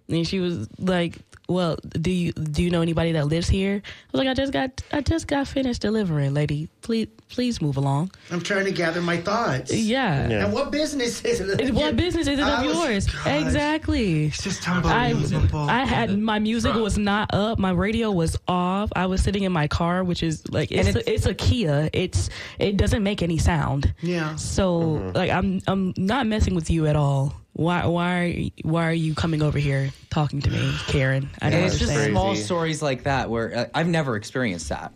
And 0.09 0.27
she 0.27 0.39
was 0.39 0.69
like, 0.79 1.17
"Well, 1.47 1.77
do 2.01 2.11
you 2.11 2.31
do 2.33 2.63
you 2.63 2.69
know 2.69 2.81
anybody 2.81 3.11
that 3.13 3.27
lives 3.27 3.47
here?" 3.49 3.81
I 3.85 4.07
was 4.11 4.19
like, 4.19 4.27
"I 4.27 4.33
just 4.33 4.53
got 4.53 4.81
I 4.91 5.01
just 5.01 5.27
got 5.27 5.47
finished 5.47 5.81
delivering, 5.81 6.33
lady. 6.33 6.69
Please 6.81 7.07
please 7.29 7.61
move 7.61 7.77
along." 7.77 8.11
I'm 8.31 8.41
trying 8.41 8.65
to 8.65 8.71
gather 8.71 9.01
my 9.01 9.17
thoughts. 9.17 9.73
Yeah. 9.73 10.29
And 10.29 10.53
what 10.53 10.71
business 10.71 11.23
is 11.23 11.39
it? 11.41 11.73
What 11.73 11.95
business 11.95 12.27
is 12.27 12.39
it 12.39 12.43
I 12.43 12.61
of 12.61 12.65
was- 12.67 12.75
yours? 12.75 13.07
God, 13.07 13.41
Exactly. 13.41 14.25
It's 14.25 14.43
just 14.43 14.67
I, 14.67 15.11
unbelievable. 15.11 15.59
I 15.69 15.83
had 15.85 16.17
my 16.17 16.39
music 16.39 16.73
was 16.75 16.97
not 16.97 17.33
up. 17.33 17.59
My 17.59 17.71
radio 17.71 18.11
was 18.11 18.37
off. 18.47 18.91
I 18.95 19.05
was 19.05 19.21
sitting 19.21 19.43
in 19.43 19.51
my 19.51 19.67
car, 19.67 20.03
which 20.03 20.23
is 20.23 20.47
like 20.49 20.71
it's 20.71 20.87
And 20.87 20.97
a, 20.97 21.13
it's 21.13 21.25
a 21.25 21.33
Kia. 21.33 21.89
It's 21.93 22.29
it 22.59 22.77
doesn't 22.77 23.03
make 23.03 23.21
any 23.21 23.37
sound. 23.37 23.93
Yeah. 24.01 24.35
So 24.35 24.81
mm-hmm. 24.81 25.15
like 25.15 25.31
I'm 25.31 25.61
I'm 25.67 25.93
not 25.97 26.27
messing 26.27 26.55
with 26.55 26.69
you 26.69 26.87
at 26.87 26.95
all. 26.95 27.33
Why 27.57 27.87
why 27.87 28.51
why 28.61 28.87
are 28.87 28.93
you 28.93 29.15
coming 29.15 29.41
over 29.41 29.57
here 29.57 29.89
talking 30.11 30.41
to 30.41 30.49
me, 30.51 30.73
Karen? 30.85 31.27
I 31.41 31.49
don't 31.49 31.57
And 31.59 31.65
it's 31.65 31.79
just 31.79 31.89
understand. 31.91 32.13
small 32.13 32.35
stories 32.35 32.83
like 32.83 33.03
that 33.03 33.31
where 33.31 33.57
uh, 33.57 33.65
I've 33.73 33.87
never 33.87 34.15
experienced 34.15 34.69
that. 34.69 34.93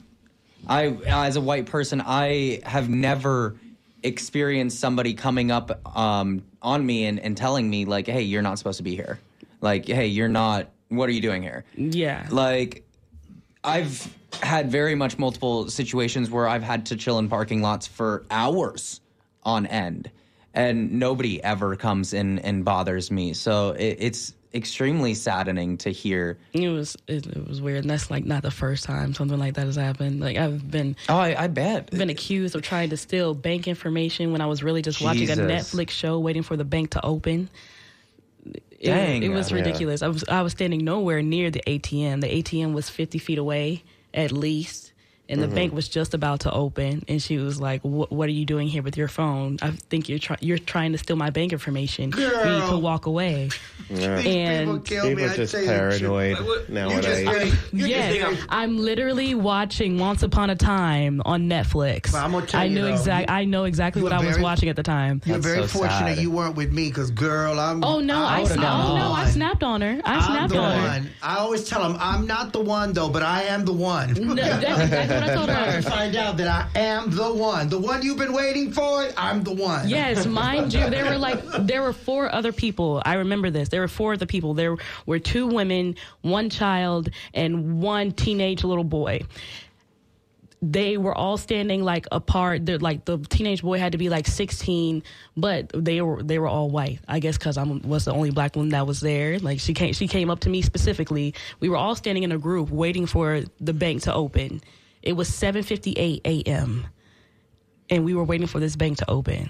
I, 0.68 0.90
as 1.08 1.38
a 1.38 1.42
white 1.42 1.66
person, 1.66 2.04
I 2.06 2.60
have 2.64 2.88
never 2.88 3.56
experienced 4.04 4.80
somebody 4.80 5.16
coming 5.16 5.50
up 5.50 5.98
um, 5.98 6.44
on 6.62 6.86
me 6.86 7.06
and, 7.08 7.20
and 7.20 7.36
telling 7.36 7.68
me 7.68 7.86
like, 7.86 8.06
"Hey, 8.06 8.22
you're 8.22 8.44
not 8.44 8.60
supposed 8.60 8.78
to 8.78 8.84
be 8.84 8.96
here." 8.96 9.20
Like, 9.62 9.88
"Hey, 9.88 10.06
you're 10.06 10.28
not. 10.28 10.70
What 10.90 11.10
are 11.10 11.14
you 11.14 11.22
doing 11.22 11.42
here?" 11.42 11.66
Yeah. 11.76 12.28
Like, 12.30 12.84
I've 13.64 14.08
had 14.44 14.70
very 14.72 14.94
much 14.94 15.18
multiple 15.18 15.68
situations 15.68 16.30
where 16.30 16.48
I've 16.48 16.64
had 16.64 16.86
to 16.88 16.96
chill 16.96 17.18
in 17.18 17.28
parking 17.28 17.64
lots 17.64 17.88
for 17.88 18.24
hours 18.30 19.02
on 19.42 19.66
end, 19.66 20.12
and 20.54 20.94
nobody 20.94 21.44
ever 21.44 21.76
comes 21.76 22.14
in 22.14 22.40
and 22.40 22.66
bothers 22.66 23.10
me. 23.12 23.34
So 23.34 23.72
it, 23.72 23.98
it's 24.00 24.34
extremely 24.54 25.14
saddening 25.14 25.78
to 25.78 25.90
hear. 25.92 26.38
It 26.52 26.68
was 26.68 26.98
it, 27.08 27.26
it 27.26 27.48
was 27.48 27.62
weird, 27.62 27.80
and 27.86 27.90
that's 27.90 28.12
like 28.12 28.26
not 28.26 28.44
the 28.44 28.52
first 28.52 28.84
time 28.84 29.14
something 29.14 29.40
like 29.40 29.54
that 29.54 29.66
has 29.66 29.78
happened. 29.78 30.20
Like 30.20 30.36
I've 30.38 30.70
been 30.70 30.96
oh 31.08 31.18
I, 31.18 31.44
I 31.44 31.48
bet 31.48 31.90
been 31.92 32.10
accused 32.10 32.54
of 32.56 32.62
trying 32.62 32.90
to 32.90 32.98
steal 32.98 33.34
bank 33.34 33.68
information 33.68 34.32
when 34.34 34.42
I 34.42 34.48
was 34.48 34.62
really 34.62 34.82
just 34.82 35.02
watching 35.02 35.30
a 35.30 35.36
Netflix 35.36 35.92
show 35.92 36.20
waiting 36.20 36.44
for 36.44 36.58
the 36.58 36.66
bank 36.66 36.92
to 36.92 37.06
open. 37.06 37.50
It, 38.46 38.88
Dang. 38.88 39.22
it 39.24 39.30
was 39.30 39.52
Yeah. 39.52 39.58
ridiculous. 39.58 40.02
I 40.02 40.08
was 40.08 40.24
I 40.28 40.42
was 40.42 40.52
standing 40.54 40.84
nowhere 40.84 41.22
near 41.22 41.52
the 41.52 41.62
ATM. 41.68 42.22
The 42.22 42.28
ATM 42.42 42.74
was 42.74 42.90
fifty 42.90 43.20
feet 43.20 43.38
away 43.38 43.84
at 44.14 44.32
least. 44.32 44.91
And 45.32 45.42
the 45.42 45.46
Mm-hmm. 45.48 45.52
Mhm. 45.54 45.56
bank 45.56 45.74
was 45.74 45.88
just 45.90 46.14
about 46.14 46.42
to 46.42 46.52
open, 46.52 47.04
and 47.08 47.22
she 47.22 47.38
was 47.38 47.60
like, 47.60 47.82
"What 47.82 48.12
what 48.12 48.28
are 48.28 48.34
you 48.34 48.46
doing 48.46 48.68
here 48.68 48.84
with 48.84 48.98
your 48.98 49.08
phone? 49.08 49.58
I 49.62 49.72
think 49.90 50.10
you're 50.10 50.20
trying 50.20 50.40
you're 50.42 50.58
trying 50.60 50.92
to 50.92 50.98
steal 51.00 51.16
my 51.16 51.30
bank 51.32 51.52
information. 51.54 52.12
You 52.16 52.28
need 52.28 52.68
to 52.70 52.78
walk 52.78 53.06
away." 53.08 53.50
Yeah. 53.90 54.20
And 54.20 54.86
kill 54.86 55.04
me, 55.04 55.16
People 55.16 55.30
I'd 55.32 55.36
just 55.36 55.52
say 55.52 55.66
that 55.66 55.92
shit. 56.00 56.02
paranoid 56.08 56.70
nowadays. 56.70 57.54
Yes, 57.74 58.38
I'm 58.48 58.78
literally 58.78 59.36
watching 59.36 59.98
Once 60.00 60.24
Upon 60.24 60.50
a 60.50 60.56
Time 60.56 61.22
on 61.26 61.50
Netflix. 61.50 62.14
Well, 62.14 62.24
I'm 62.24 62.32
gonna 62.32 62.46
tell 62.46 62.62
I 62.62 62.66
you, 62.66 62.76
knew 62.76 62.82
though, 62.84 62.94
exact. 62.94 63.30
I 63.30 63.44
know 63.44 63.66
exactly 63.66 64.02
what 64.02 64.14
were 64.14 64.20
I 64.20 64.26
was 64.26 64.40
watching 64.40 64.70
at 64.70 64.78
the 64.78 64.84
time. 64.84 65.22
You're 65.26 65.40
very 65.40 65.68
fortunate 65.68 66.20
you 66.20 66.32
weren't 66.32 66.56
with 66.56 66.72
me 66.72 66.88
because, 66.88 67.12
girl, 67.12 67.60
I'm. 67.60 67.84
Oh 67.84 68.00
no, 68.00 68.24
I, 68.24 68.46
I'm 68.50 68.60
oh 68.60 68.96
no, 68.96 69.12
I 69.12 69.30
snapped 69.30 69.62
on 69.64 69.82
her. 69.82 70.00
I 70.06 70.16
I'm 70.16 70.22
snapped 70.22 70.54
the 70.54 70.60
on 70.60 71.02
her. 71.04 71.10
I 71.22 71.36
always 71.40 71.68
tell 71.68 71.82
them 71.84 71.98
I'm 72.00 72.26
not 72.26 72.54
the 72.54 72.62
one 72.62 72.94
though, 72.94 73.10
but 73.10 73.24
I 73.24 73.44
am 73.44 73.66
the 73.66 73.74
one. 73.74 74.14
that's 74.14 75.21
exactly 75.24 75.48
what 75.48 75.50
I 75.50 75.64
told 75.64 75.76
her. 75.76 75.82
To 75.82 75.90
find 75.90 76.16
out 76.16 76.38
that 76.38 76.48
I 76.48 76.80
am 76.80 77.12
the 77.12 77.34
one, 77.34 77.70
the 77.70 77.80
one 77.80 78.02
you've 78.02 78.18
been 78.18 78.34
waiting 78.34 78.72
for. 78.72 79.08
I'm 79.18 79.44
the 79.44 79.54
one. 79.54 79.88
Yes, 79.88 80.26
mind 80.42 80.74
you, 80.74 80.90
there 80.90 81.06
were 81.06 81.18
like 81.18 81.42
there 81.60 81.82
were 81.82 81.94
four 81.94 82.34
other 82.34 82.52
people. 82.52 83.02
I 83.06 83.16
remember 83.16 83.50
this. 83.50 83.70
There 83.70 83.82
were 83.82 83.88
four 83.88 84.14
other 84.14 84.26
people. 84.26 84.54
There 84.54 84.78
were 85.06 85.20
two 85.20 85.48
women, 85.48 85.96
one 86.22 86.50
child, 86.50 87.10
and 87.34 87.82
one 87.82 88.12
teenage 88.12 88.64
little 88.64 88.84
boy. 88.84 89.22
They 90.64 90.96
were 90.98 91.16
all 91.16 91.38
standing 91.38 91.84
like 91.84 92.06
apart. 92.12 92.68
They're 92.68 92.78
like 92.78 93.04
the 93.06 93.18
teenage 93.18 93.64
boy 93.64 93.80
had 93.80 93.94
to 93.94 93.98
be 93.98 94.10
like 94.10 94.28
16, 94.28 95.02
but 95.36 95.72
they 95.74 96.02
were 96.02 96.22
they 96.22 96.38
were 96.38 96.48
all 96.48 96.70
white. 96.70 97.00
I 97.08 97.20
guess 97.20 97.36
because 97.36 97.58
I 97.58 97.64
was 97.64 98.06
the 98.06 98.14
only 98.14 98.30
black 98.30 98.56
one 98.56 98.70
that 98.70 98.86
was 98.86 99.00
there. 99.00 99.40
Like 99.40 99.60
she 99.60 99.74
came 99.74 99.94
she 99.94 100.08
came 100.08 100.30
up 100.30 100.42
to 100.42 100.50
me 100.50 100.62
specifically. 100.62 101.34
We 101.60 101.70
were 101.70 101.78
all 101.78 101.96
standing 101.96 102.22
in 102.22 102.32
a 102.32 102.38
group 102.38 102.70
waiting 102.70 103.08
for 103.08 103.42
the 103.60 103.74
bank 103.74 104.04
to 104.04 104.14
open. 104.14 104.62
It 105.02 105.14
was 105.14 105.30
7:58 105.30 106.22
a.m. 106.26 106.86
and 107.90 108.06
we 108.06 108.14
were 108.14 108.24
waiting 108.24 108.48
for 108.48 108.60
this 108.60 108.76
bank 108.76 108.98
to 109.00 109.10
open. 109.10 109.50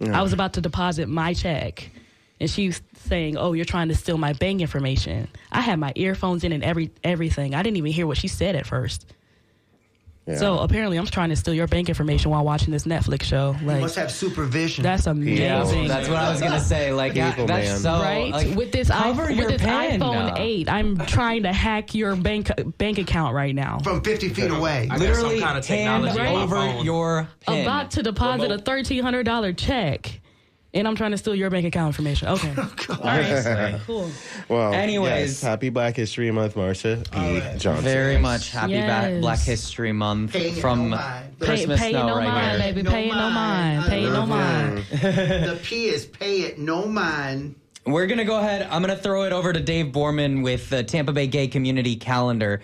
I 0.00 0.22
was 0.22 0.32
about 0.32 0.54
to 0.54 0.60
deposit 0.60 1.08
my 1.08 1.34
check. 1.34 1.90
And 2.40 2.48
she's 2.48 2.80
saying, 2.94 3.36
"Oh, 3.36 3.52
you're 3.52 3.66
trying 3.66 3.88
to 3.88 3.94
steal 3.94 4.16
my 4.16 4.32
bank 4.32 4.62
information." 4.62 5.28
I 5.52 5.60
had 5.60 5.78
my 5.78 5.92
earphones 5.94 6.42
in 6.42 6.52
and 6.52 6.64
every 6.64 6.90
everything. 7.04 7.54
I 7.54 7.62
didn't 7.62 7.76
even 7.76 7.92
hear 7.92 8.06
what 8.06 8.16
she 8.16 8.28
said 8.28 8.56
at 8.56 8.66
first. 8.66 9.12
So 10.38 10.58
apparently, 10.58 10.96
I'm 10.98 11.06
trying 11.06 11.30
to 11.30 11.36
steal 11.36 11.54
your 11.54 11.66
bank 11.66 11.88
information 11.88 12.30
while 12.30 12.44
watching 12.44 12.70
this 12.72 12.84
Netflix 12.84 13.22
show. 13.24 13.56
You 13.60 13.66
Like 13.66 13.80
must 13.80 13.96
have 13.96 14.10
supervision. 14.10 14.82
that's 14.82 15.06
amazing. 15.06 15.88
that's 15.88 16.08
what 16.08 16.18
I 16.18 16.30
was 16.30 16.40
gonna 16.40 16.60
say. 16.60 16.92
Like 16.92 17.14
People, 17.14 17.46
that's 17.46 17.68
man. 17.68 17.78
so 17.78 17.92
right 18.02 18.30
like, 18.32 18.56
with 18.56 18.72
this 18.72 18.90
i- 18.90 19.02
cover 19.02 19.26
with 19.28 19.48
this 19.48 19.62
pen. 19.62 20.00
iPhone 20.00 20.38
8, 20.38 20.68
I'm 20.68 20.96
trying 21.06 21.42
to 21.44 21.52
hack 21.52 21.94
your 21.94 22.16
bank 22.16 22.50
bank 22.78 22.98
account 22.98 23.34
right 23.34 23.54
now. 23.54 23.78
From 23.82 24.02
50 24.02 24.28
feet 24.30 24.50
away. 24.50 24.88
I 24.90 24.96
Literally 24.96 25.38
some 25.38 25.46
kind 25.46 25.58
of 25.58 25.64
technology 25.64 26.18
on 26.20 26.26
my 26.34 26.42
over 26.42 26.54
phone. 26.56 26.84
your 26.84 27.28
pen. 27.46 27.62
About 27.62 27.90
to 27.92 28.02
deposit 28.02 28.50
a 28.50 28.58
thirteen 28.58 29.02
hundred 29.02 29.24
dollar 29.24 29.52
check, 29.52 30.20
and 30.72 30.86
I'm 30.86 30.94
trying 30.96 31.10
to 31.10 31.18
steal 31.18 31.34
your 31.34 31.50
bank 31.50 31.66
account 31.66 31.88
information. 31.88 32.28
Okay, 32.28 32.54
oh, 32.58 32.74
all 32.90 32.96
right, 33.04 33.80
cool. 33.86 34.10
Well, 34.48 34.72
Anyways. 34.72 35.30
yes, 35.30 35.40
happy 35.42 35.68
Black 35.68 35.96
History 35.96 36.30
Month, 36.30 36.54
Marsha 36.54 37.04
P. 37.10 37.58
Johnson. 37.58 37.84
Very 37.84 38.18
much 38.18 38.50
happy 38.50 38.80
Ba- 38.80 39.18
Black 39.20 39.40
History 39.40 39.92
Month 39.92 40.32
Pay 40.32 40.50
it 40.50 40.60
from 40.60 40.90
no 40.90 40.96
mind. 40.96 41.38
Pay, 41.40 41.46
Christmas 41.46 41.80
pay 41.80 41.88
it 41.88 41.92
Snow 41.92 42.06
no 42.06 42.16
right 42.16 42.28
mind, 42.28 42.62
here. 42.62 42.72
baby. 42.72 42.82
No 42.82 42.90
Pay 42.90 43.04
it 43.08 43.12
no 43.14 43.30
mind. 43.30 43.34
mind. 43.34 43.84
I 43.84 43.88
Pay 43.88 44.04
no 44.04 44.26
mind. 44.26 44.78
the 44.90 45.58
P 45.62 45.86
is 45.86 46.06
pay 46.06 46.42
it 46.42 46.58
no 46.58 46.86
mind. 46.86 47.56
We're 47.86 48.06
gonna 48.06 48.24
go 48.26 48.38
ahead. 48.38 48.68
I'm 48.70 48.82
gonna 48.82 48.94
throw 48.96 49.24
it 49.24 49.32
over 49.32 49.52
to 49.52 49.60
Dave 49.60 49.86
Borman 49.86 50.42
with 50.44 50.68
the 50.68 50.84
Tampa 50.84 51.12
Bay 51.12 51.26
Gay 51.26 51.48
Community 51.48 51.96
Calendar. 51.96 52.60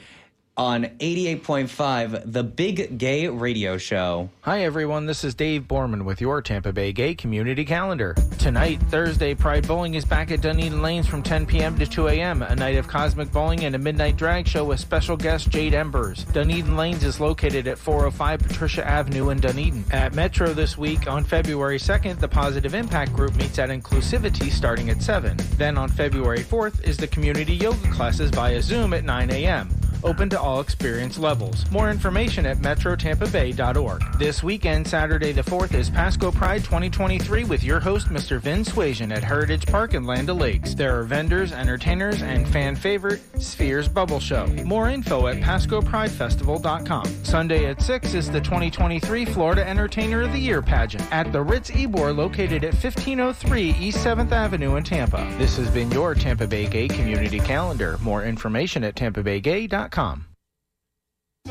On 0.57 0.85
88.5, 0.85 2.33
the 2.33 2.43
Big 2.43 2.97
Gay 2.97 3.29
Radio 3.29 3.77
Show. 3.77 4.31
Hi, 4.41 4.63
everyone. 4.63 5.05
This 5.05 5.23
is 5.23 5.35
Dave 5.35 5.65
Borman 5.65 6.05
with 6.05 6.19
your 6.21 6.41
Tampa 6.41 6.73
Bay 6.73 6.93
Gay 6.93 7.15
Community 7.15 7.65
Calendar. 7.65 8.15
Tonight, 8.39 8.81
Thursday, 8.85 9.35
Pride 9.35 9.69
Bowling 9.69 9.95
is 9.95 10.07
back 10.07 10.31
at 10.31 10.41
Dunedin 10.41 10.81
Lanes 10.81 11.07
from 11.07 11.23
10 11.23 11.45
p.m. 11.45 11.79
to 11.79 11.87
2 11.87 12.09
a.m., 12.09 12.43
a 12.43 12.57
night 12.57 12.77
of 12.77 12.89
cosmic 12.89 13.31
bowling 13.33 13.65
and 13.65 13.75
a 13.75 13.79
midnight 13.79 14.17
drag 14.17 14.49
show 14.49 14.65
with 14.65 14.81
special 14.81 15.17
guest 15.17 15.51
Jade 15.51 15.75
Embers. 15.75 16.25
Dunedin 16.25 16.77
Lanes 16.77 17.05
is 17.05 17.21
located 17.21 17.67
at 17.67 17.77
405 17.77 18.41
Patricia 18.41 18.87
Avenue 18.87 19.29
in 19.29 19.41
Dunedin. 19.41 19.85
At 19.91 20.15
Metro 20.15 20.55
this 20.55 20.79
week, 20.79 21.07
on 21.07 21.23
February 21.23 21.79
2nd, 21.79 22.19
the 22.19 22.29
Positive 22.29 22.75
Impact 22.75 23.13
Group 23.13 23.35
meets 23.37 23.59
at 23.59 23.69
Inclusivity 23.69 24.51
starting 24.51 24.89
at 24.89 25.03
7. 25.03 25.37
Then 25.59 25.77
on 25.77 25.91
February 25.91 26.41
4th 26.41 26.83
is 26.83 26.97
the 26.97 27.09
community 27.09 27.55
yoga 27.55 27.91
classes 27.91 28.31
via 28.31 28.63
Zoom 28.63 28.95
at 28.95 29.05
9 29.05 29.31
a.m 29.31 29.69
open 30.05 30.29
to 30.31 30.41
all 30.41 30.61
experience 30.61 31.19
levels. 31.19 31.71
More 31.71 31.91
information 31.91 32.47
at 32.47 32.59
metrotampabay.org. 32.59 34.19
This 34.19 34.43
weekend, 34.43 34.87
Saturday 34.87 35.33
the 35.33 35.43
4th, 35.43 35.75
is 35.75 35.91
Pasco 35.91 36.31
Pride 36.31 36.65
2023 36.65 37.45
with 37.45 37.65
your 37.65 37.81
host, 37.81 38.09
Mr. 38.09 38.41
Vin 38.41 38.65
Swasian 38.65 39.15
at 39.15 39.23
Heritage 39.23 39.67
Park 39.67 39.95
in 39.95 40.05
Land 40.05 40.27
Lakes. 40.29 40.75
There 40.75 40.99
are 40.99 41.05
vendors, 41.05 41.53
entertainers, 41.53 42.23
and 42.23 42.49
fan 42.49 42.77
favorite 42.77 43.21
Spheres 43.41 43.89
Bubble 43.89 44.21
Show. 44.21 44.47
More 44.65 44.91
info 44.91 45.29
at 45.29 45.37
PascoPrideFestival.com. 45.37 47.07
Sunday 47.25 47.67
at 47.67 47.81
6 47.81 48.15
is 48.15 48.31
the 48.31 48.41
2023 48.41 49.25
Florida 49.25 49.67
Entertainer 49.67 50.23
of 50.23 50.33
the 50.33 50.39
Year 50.39 50.63
pageant 50.63 51.11
at 51.13 51.33
the 51.33 51.43
Ritz 51.43 51.71
Ybor 51.71 52.17
located 52.17 52.65
at 52.65 52.73
1503 52.73 53.77
East 53.81 53.99
7th 53.99 54.33
Avenue 54.33 54.77
in 54.77 54.85
Tampa. 54.85 55.27
This 55.39 55.57
has 55.57 55.71
been 55.71 55.91
your 55.91 56.15
Tampa 56.15 56.47
Bay 56.47 56.67
Gay 56.67 56.89
Community 56.89 57.39
Calendar. 57.39 57.99
More 58.03 58.25
information 58.25 58.85
at 58.85 58.95
tampabaygay.com. 58.95 59.86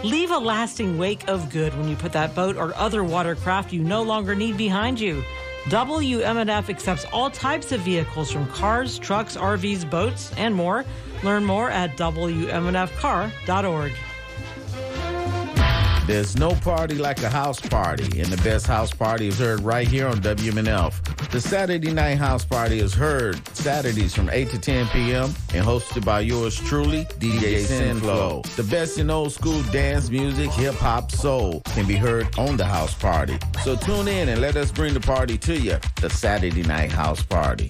Leave 0.03 0.31
a 0.31 0.37
lasting 0.37 0.97
wake 0.97 1.27
of 1.29 1.49
good 1.49 1.73
when 1.77 1.87
you 1.87 1.95
put 1.95 2.11
that 2.13 2.35
boat 2.35 2.57
or 2.57 2.75
other 2.75 3.03
watercraft 3.03 3.71
you 3.71 3.83
no 3.83 4.01
longer 4.03 4.35
need 4.35 4.57
behind 4.57 4.99
you. 4.99 5.23
WMNF 5.65 6.69
accepts 6.69 7.05
all 7.05 7.29
types 7.29 7.71
of 7.71 7.81
vehicles 7.81 8.29
from 8.29 8.45
cars, 8.47 8.99
trucks, 8.99 9.35
RVs, 9.35 9.89
boats, 9.89 10.31
and 10.37 10.53
more. 10.53 10.85
Learn 11.23 11.43
more 11.45 11.71
at 11.71 11.97
WMNFcar.org. 11.97 13.93
There's 16.07 16.37
no 16.37 16.51
party 16.51 16.93
like 16.95 17.23
a 17.23 17.29
house 17.29 17.59
party, 17.59 18.21
and 18.21 18.31
the 18.31 18.41
best 18.43 18.67
house 18.67 18.93
party 18.93 19.27
is 19.27 19.39
heard 19.39 19.61
right 19.61 19.87
here 19.87 20.07
on 20.07 20.21
WMNF. 20.21 21.31
The 21.31 21.41
Saturday 21.41 21.91
Night 21.91 22.19
House 22.19 22.45
Party 22.45 22.77
is 22.77 22.93
heard 22.93 23.35
Saturdays 23.55 24.13
from 24.13 24.29
8 24.29 24.51
to 24.51 24.59
10 24.59 24.87
p.m. 24.89 25.33
and 25.55 25.65
hosted 25.65 26.05
by 26.05 26.19
yours 26.19 26.55
truly, 26.57 27.05
DJ 27.19 27.65
Sinflow. 27.65 28.45
The 28.55 28.63
best 28.63 28.99
in 28.99 29.09
old 29.09 29.31
school 29.31 29.63
dance 29.71 30.11
music, 30.11 30.51
hip 30.51 30.75
hop, 30.75 31.11
soul 31.11 31.61
can 31.73 31.87
be 31.87 31.95
heard 31.95 32.27
on 32.37 32.55
the 32.55 32.65
house 32.65 32.93
party. 32.93 33.39
So 33.63 33.75
tune 33.75 34.07
in 34.07 34.29
and 34.29 34.39
let 34.39 34.55
us 34.57 34.71
bring 34.71 34.93
the 34.93 34.99
party 34.99 35.39
to 35.39 35.59
you. 35.59 35.77
The 36.01 36.11
Saturday 36.11 36.61
Night 36.61 36.91
House 36.91 37.23
Party. 37.23 37.67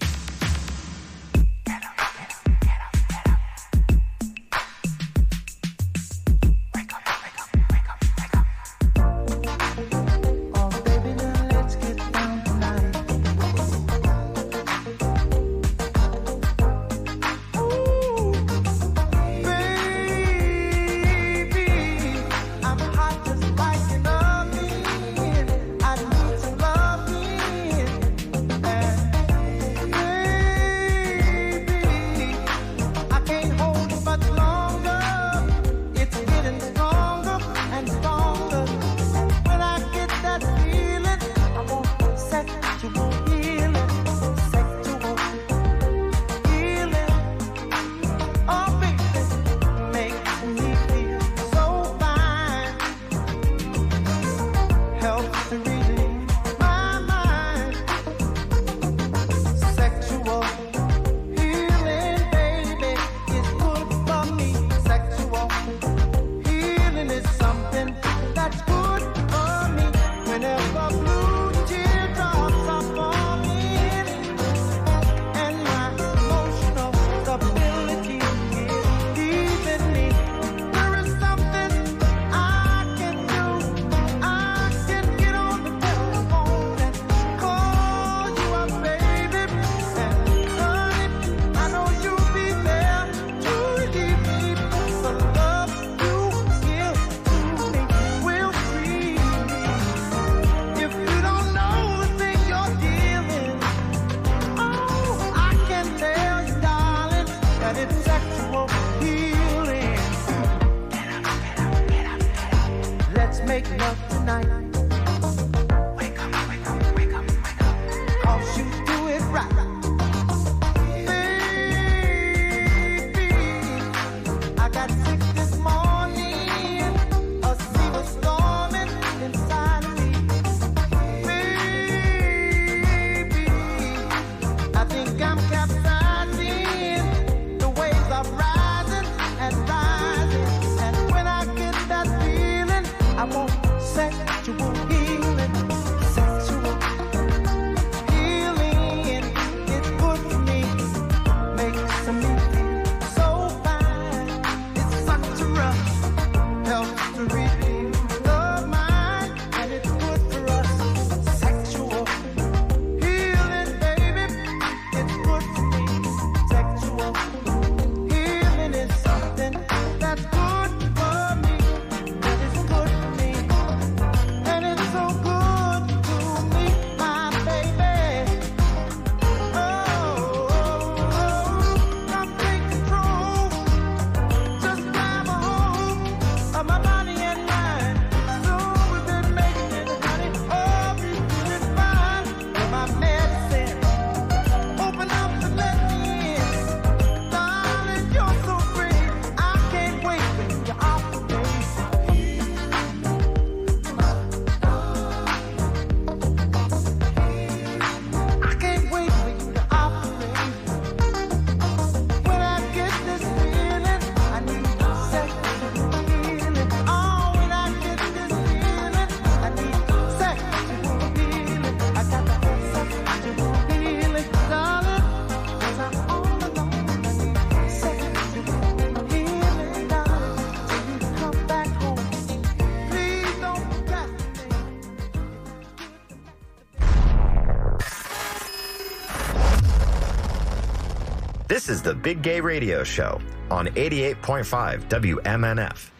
This 241.66 241.78
is 241.78 241.82
the 241.82 241.96
Big 241.96 242.22
Gay 242.22 242.40
Radio 242.42 242.84
Show 242.84 243.20
on 243.50 243.66
88.5 243.70 244.88
WMNF. 244.88 245.95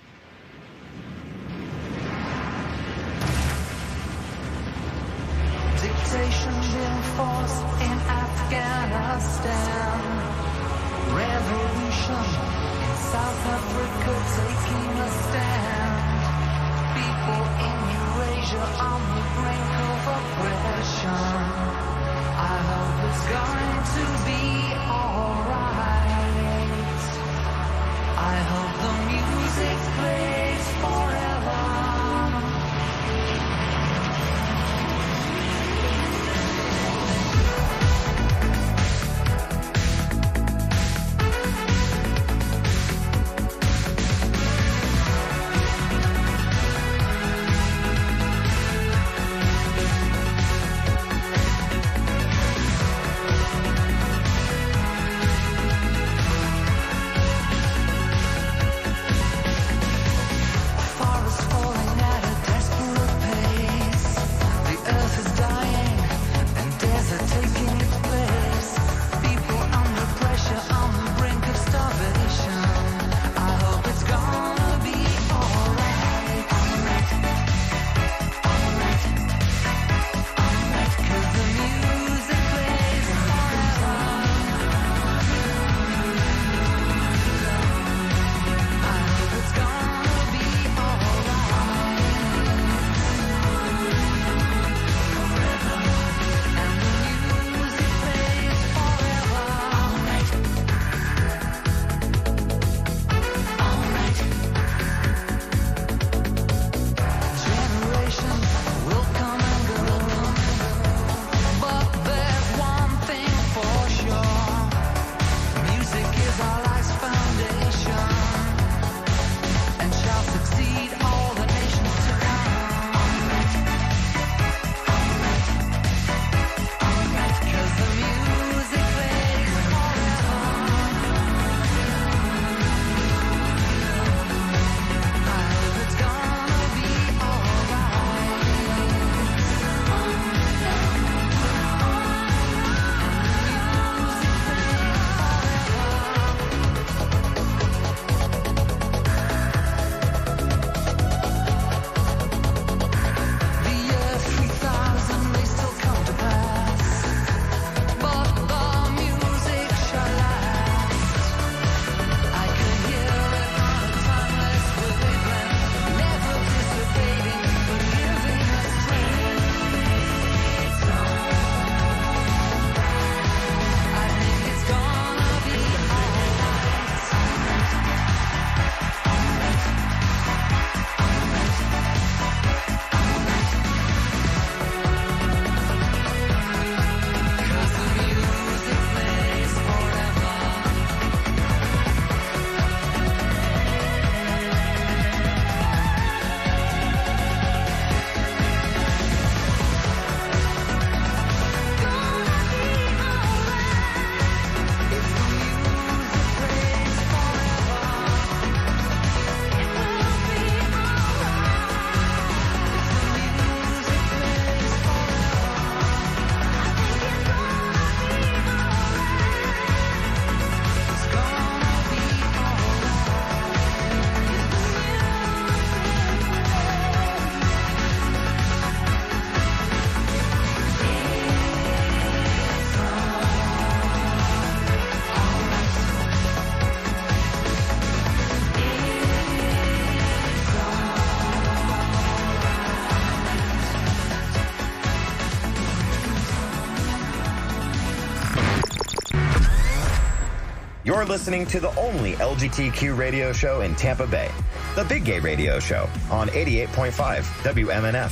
You're 250.96 251.04
listening 251.04 251.46
to 251.48 251.60
the 251.60 251.76
only 251.76 252.14
LGBTQ 252.14 252.98
radio 252.98 253.34
show 253.34 253.60
in 253.60 253.76
Tampa 253.76 254.07
Bay, 254.07 254.32
the 254.76 254.86
Big 254.86 255.04
Gay 255.04 255.20
Radio 255.20 255.60
Show 255.60 255.90
on 256.10 256.30
88.5 256.30 257.22
WMNF. 257.44 258.12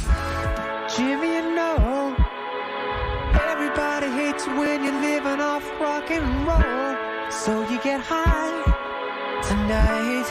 Jimmy, 0.93 1.35
you 1.35 1.55
know, 1.55 2.13
everybody 3.39 4.07
hates 4.07 4.45
when 4.47 4.83
you're 4.83 4.99
living 4.99 5.39
off 5.39 5.63
rock 5.79 6.11
and 6.11 6.45
roll. 6.45 7.31
So 7.31 7.61
you 7.69 7.81
get 7.81 8.01
high 8.03 8.51
tonight. 9.47 10.27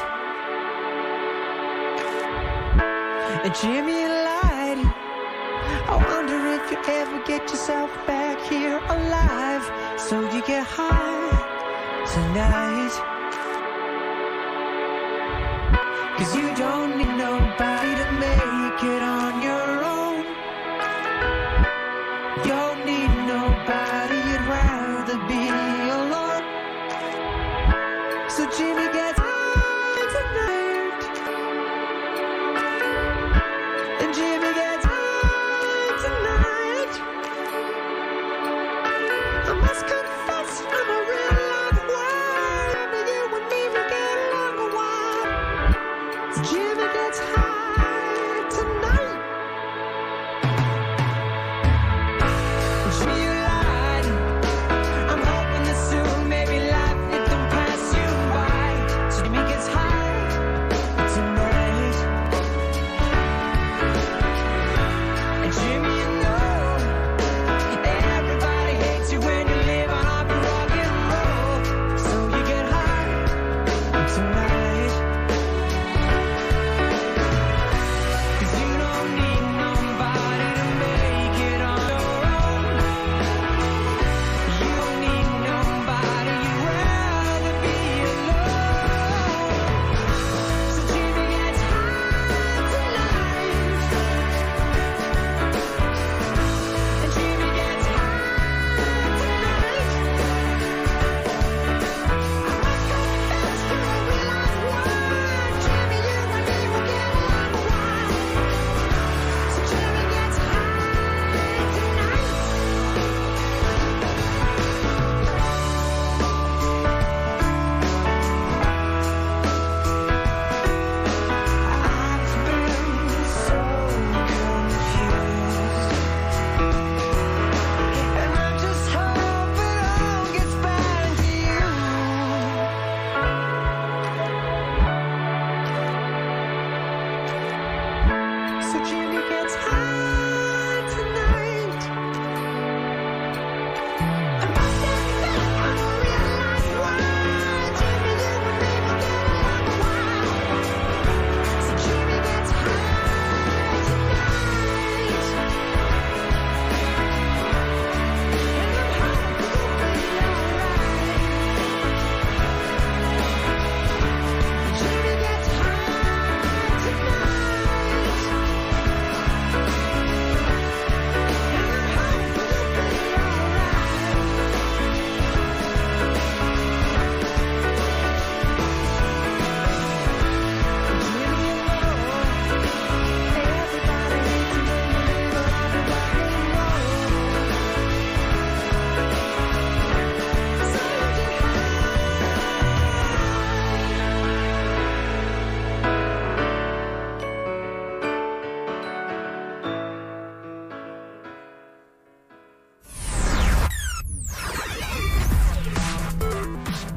Jimmy, 3.62 4.02
you 4.02 4.08
lied. 4.08 4.92
I 5.88 5.96
wonder 6.06 6.36
if 6.48 6.70
you 6.70 6.76
ever 6.86 7.24
get 7.24 7.48
yourself 7.50 7.90
back 8.06 8.38
here 8.46 8.76
alive. 8.76 9.98
So 9.98 10.20
you 10.34 10.42
get 10.46 10.66
high 10.66 10.91
night. 12.34 12.81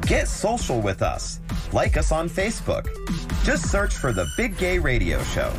Get 0.08 0.28
social 0.28 0.82
with 0.82 1.02
us. 1.02 1.40
Like 1.74 1.98
us 1.98 2.12
on 2.12 2.30
Facebook. 2.30 2.86
Just 3.44 3.72
search 3.72 3.96
for 3.96 4.14
The 4.14 4.28
Big 4.38 4.56
Gay 4.56 4.78
Radio 4.78 5.22
Show. 5.24 5.52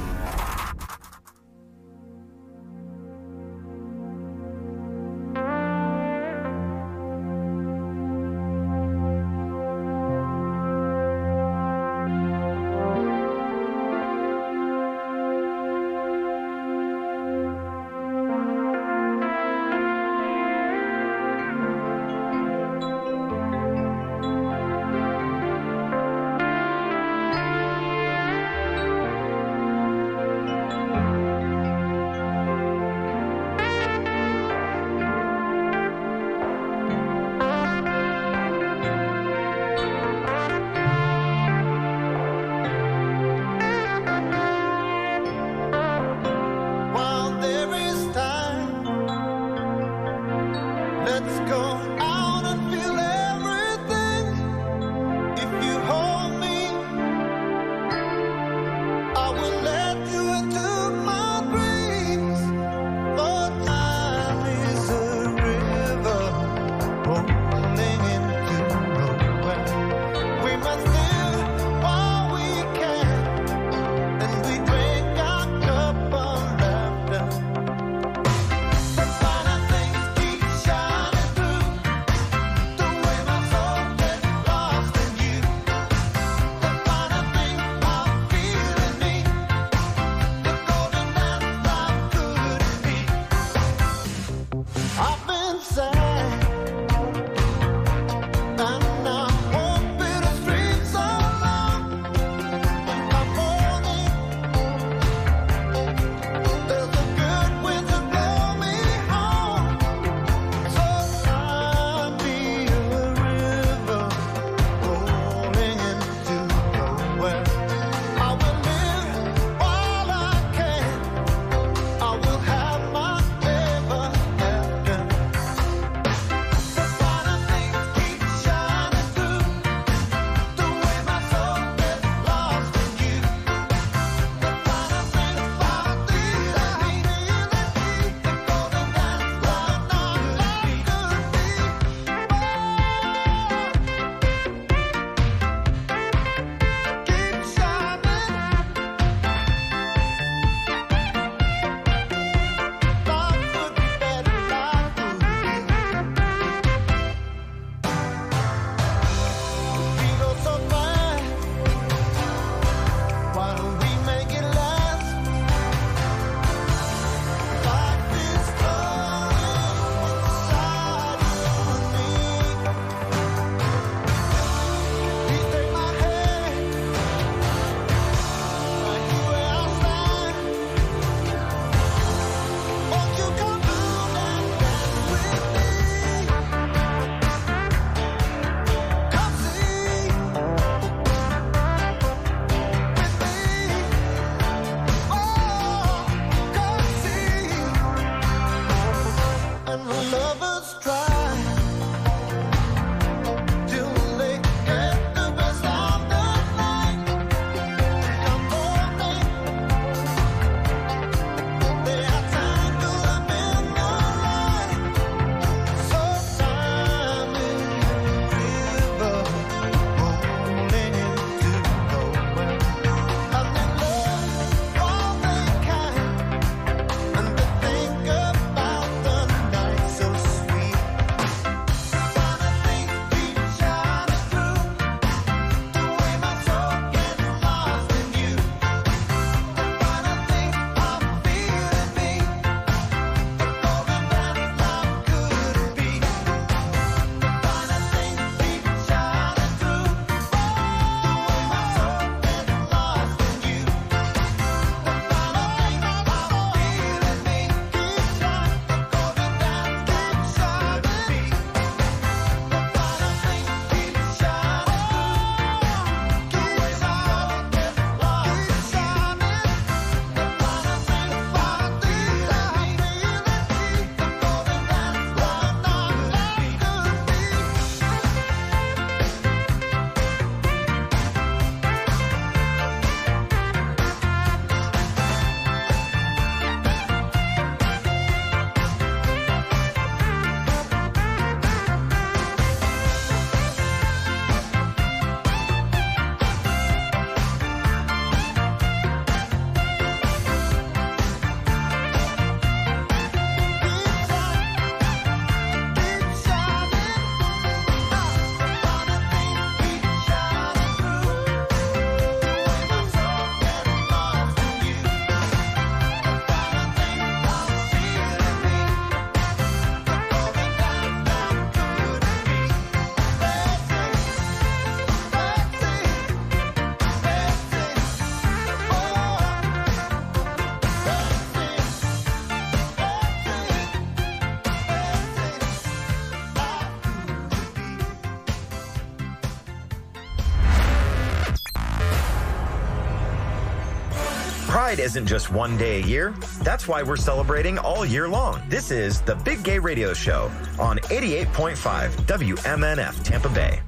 Pride 344.66 344.80
isn't 344.80 345.06
just 345.06 345.30
one 345.30 345.56
day 345.56 345.80
a 345.80 345.86
year. 345.86 346.12
That's 346.42 346.66
why 346.66 346.82
we're 346.82 346.96
celebrating 346.96 347.56
all 347.56 347.86
year 347.86 348.08
long. 348.08 348.42
This 348.48 348.72
is 348.72 349.00
the 349.00 349.14
Big 349.14 349.44
Gay 349.44 349.60
Radio 349.60 349.94
Show 349.94 350.28
on 350.58 350.78
88.5 350.78 351.92
WMNF 352.08 353.04
Tampa 353.04 353.28
Bay. 353.28 353.60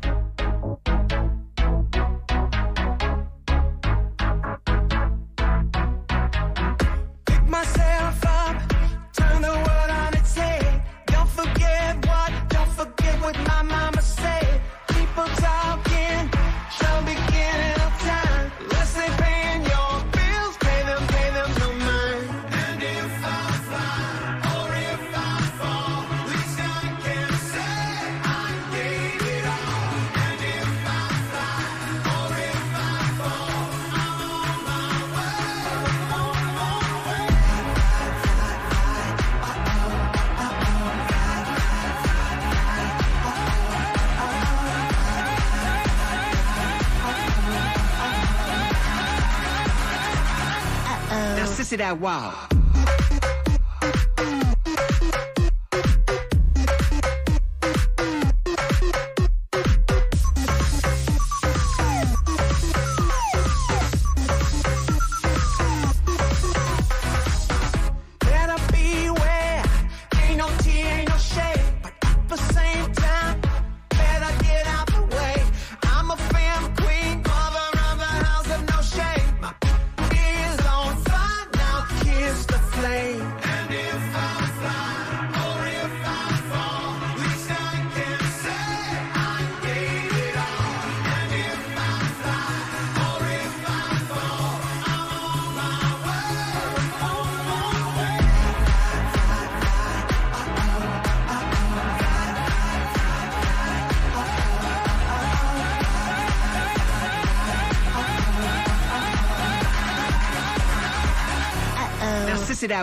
Wow. 51.92 52.47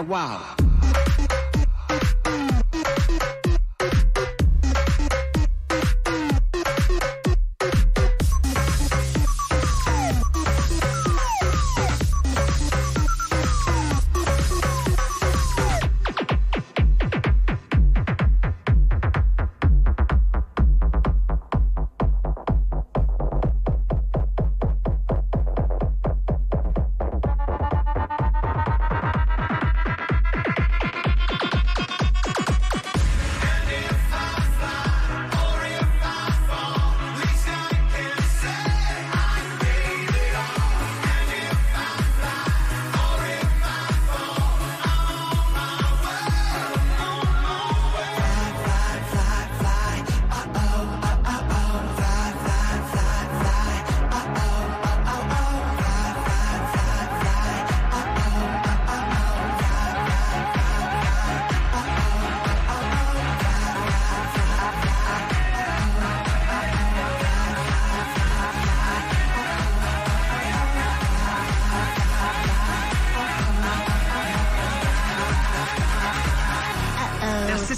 Wow. 0.01 0.54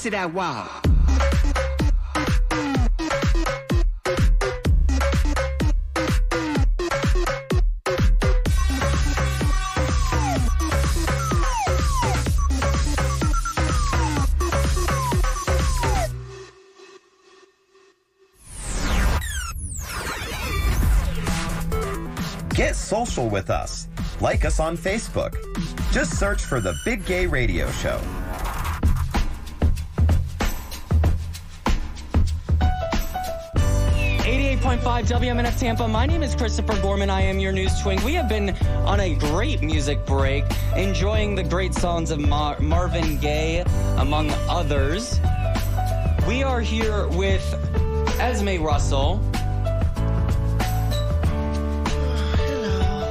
Sissy 0.07 0.11
that 0.11 0.33
wow. 0.33 0.67
Get 22.53 22.75
social 22.75 23.29
with 23.29 23.49
us. 23.49 23.87
Like 24.19 24.45
us 24.45 24.59
on 24.59 24.77
Facebook. 24.77 25.35
Just 25.91 26.17
search 26.17 26.41
for 26.43 26.59
the 26.59 26.73
Big 26.83 27.05
Gay 27.05 27.27
Radio 27.27 27.69
Show. 27.71 28.01
Eighty-eight 34.97 35.19
point 35.19 35.37
five 35.37 35.45
WMNF 35.45 35.59
Tampa. 35.59 35.87
My 35.87 36.07
name 36.07 36.23
is 36.23 36.35
Christopher 36.35 36.75
Gorman. 36.81 37.11
I 37.11 37.21
am 37.21 37.37
your 37.37 37.51
news 37.51 37.79
twin. 37.81 38.03
We 38.03 38.13
have 38.15 38.27
been 38.27 38.55
on 38.85 38.99
a 38.99 39.13
great 39.13 39.61
music 39.61 40.03
break, 40.07 40.43
enjoying 40.75 41.35
the 41.35 41.43
great 41.43 41.75
songs 41.75 42.09
of 42.09 42.19
Mar- 42.19 42.59
Marvin 42.59 43.17
Gaye, 43.19 43.63
among 43.97 44.31
others. 44.49 45.19
We 46.27 46.41
are 46.41 46.61
here 46.61 47.07
with 47.09 47.43
Esme 48.19 48.63
Russell. 48.63 49.17
Hello. 52.37 53.09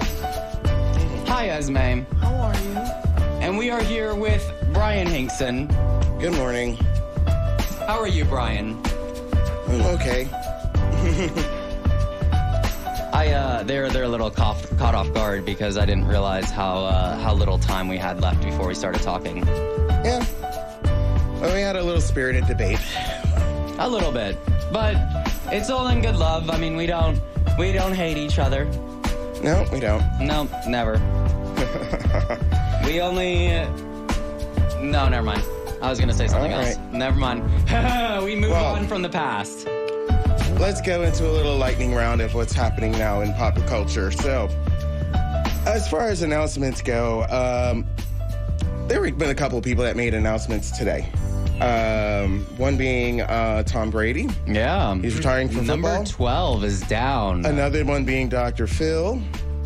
Hi, 1.27 1.51
Esme. 1.51 2.03
How 2.21 2.35
are 2.35 2.55
you? 2.55 2.79
And 3.41 3.57
we 3.57 3.71
are 3.71 3.83
here 3.83 4.15
with 4.17 4.45
Brian 4.73 5.07
Hinkson. 5.07 5.69
Good 6.19 6.35
morning. 6.35 6.79
How 7.87 8.01
are 8.01 8.09
you, 8.09 8.25
Brian? 8.25 8.83
I'm 9.69 9.83
okay. 9.83 10.29
They're 13.67 13.89
they're 13.91 14.05
a 14.05 14.09
little 14.09 14.31
caught, 14.31 14.57
caught 14.79 14.95
off 14.95 15.13
guard 15.13 15.45
because 15.45 15.77
I 15.77 15.85
didn't 15.85 16.07
realize 16.07 16.51
how 16.51 16.85
uh, 16.85 17.17
how 17.19 17.35
little 17.35 17.59
time 17.59 17.89
we 17.89 17.97
had 17.99 18.21
left 18.21 18.43
before 18.43 18.69
we 18.69 18.75
started 18.75 19.03
talking. 19.03 19.39
Yeah. 20.05 20.25
Well, 21.41 21.55
we 21.55 21.61
had 21.61 21.77
a 21.77 21.83
little 21.83 22.01
spirited 22.01 22.47
debate. 22.47 22.79
A 23.79 23.89
little 23.89 24.11
bit, 24.13 24.39
but 24.73 24.97
it's 25.53 25.69
all 25.69 25.89
in 25.89 26.01
good 26.01 26.17
love. 26.17 26.49
I 26.49 26.57
mean, 26.59 26.77
we 26.77 26.87
don't 26.87 27.21
we 27.59 27.73
don't 27.73 27.93
hate 27.93 28.17
each 28.17 28.39
other. 28.39 28.65
No, 29.43 29.67
we 29.73 29.81
don't. 29.81 30.03
No, 30.21 30.49
never. 30.67 30.95
we 32.85 33.01
only. 33.01 33.49
No, 34.81 35.09
never 35.09 35.23
mind. 35.25 35.43
I 35.83 35.91
was 35.91 36.01
gonna 36.01 36.15
say 36.15 36.27
something 36.27 36.53
else. 36.53 36.77
Never 36.91 37.19
mind. 37.19 37.43
we 38.25 38.35
move 38.35 38.51
Well- 38.53 38.77
on 38.77 38.87
from 38.87 39.03
the 39.03 39.11
past. 39.11 39.56
Let's 40.59 40.81
go 40.81 41.03
into 41.03 41.29
a 41.29 41.33
little 41.33 41.57
lightning 41.57 41.95
round 41.95 42.21
of 42.21 42.35
what's 42.35 42.53
happening 42.53 42.93
now 42.93 43.21
in 43.21 43.33
pop 43.35 43.57
culture. 43.67 44.11
So, 44.11 44.49
As 45.67 45.89
far 45.89 46.03
as 46.09 46.23
announcements 46.23 46.81
go, 46.81 47.25
um, 47.25 47.87
there 48.89 49.05
have 49.05 49.19
been 49.19 49.31
a 49.31 49.35
couple 49.35 49.59
of 49.59 49.65
people 49.65 49.85
that 49.85 49.97
made 49.97 50.15
announcements 50.15 50.71
today. 50.77 51.09
Um, 51.61 52.47
one 52.57 52.77
being 52.77 53.21
uh, 53.23 53.63
Tom 53.65 53.91
Brady. 53.91 54.29
Yeah. 54.47 54.95
He's 54.97 55.17
retiring 55.17 55.49
from 55.49 55.67
Number 55.67 55.89
football. 55.89 56.05
12 56.05 56.65
is 56.65 56.81
down. 56.83 57.45
Another 57.47 57.85
one 57.85 58.05
being 58.05 58.29
Dr. 58.29 58.67
Phil, 58.67 59.17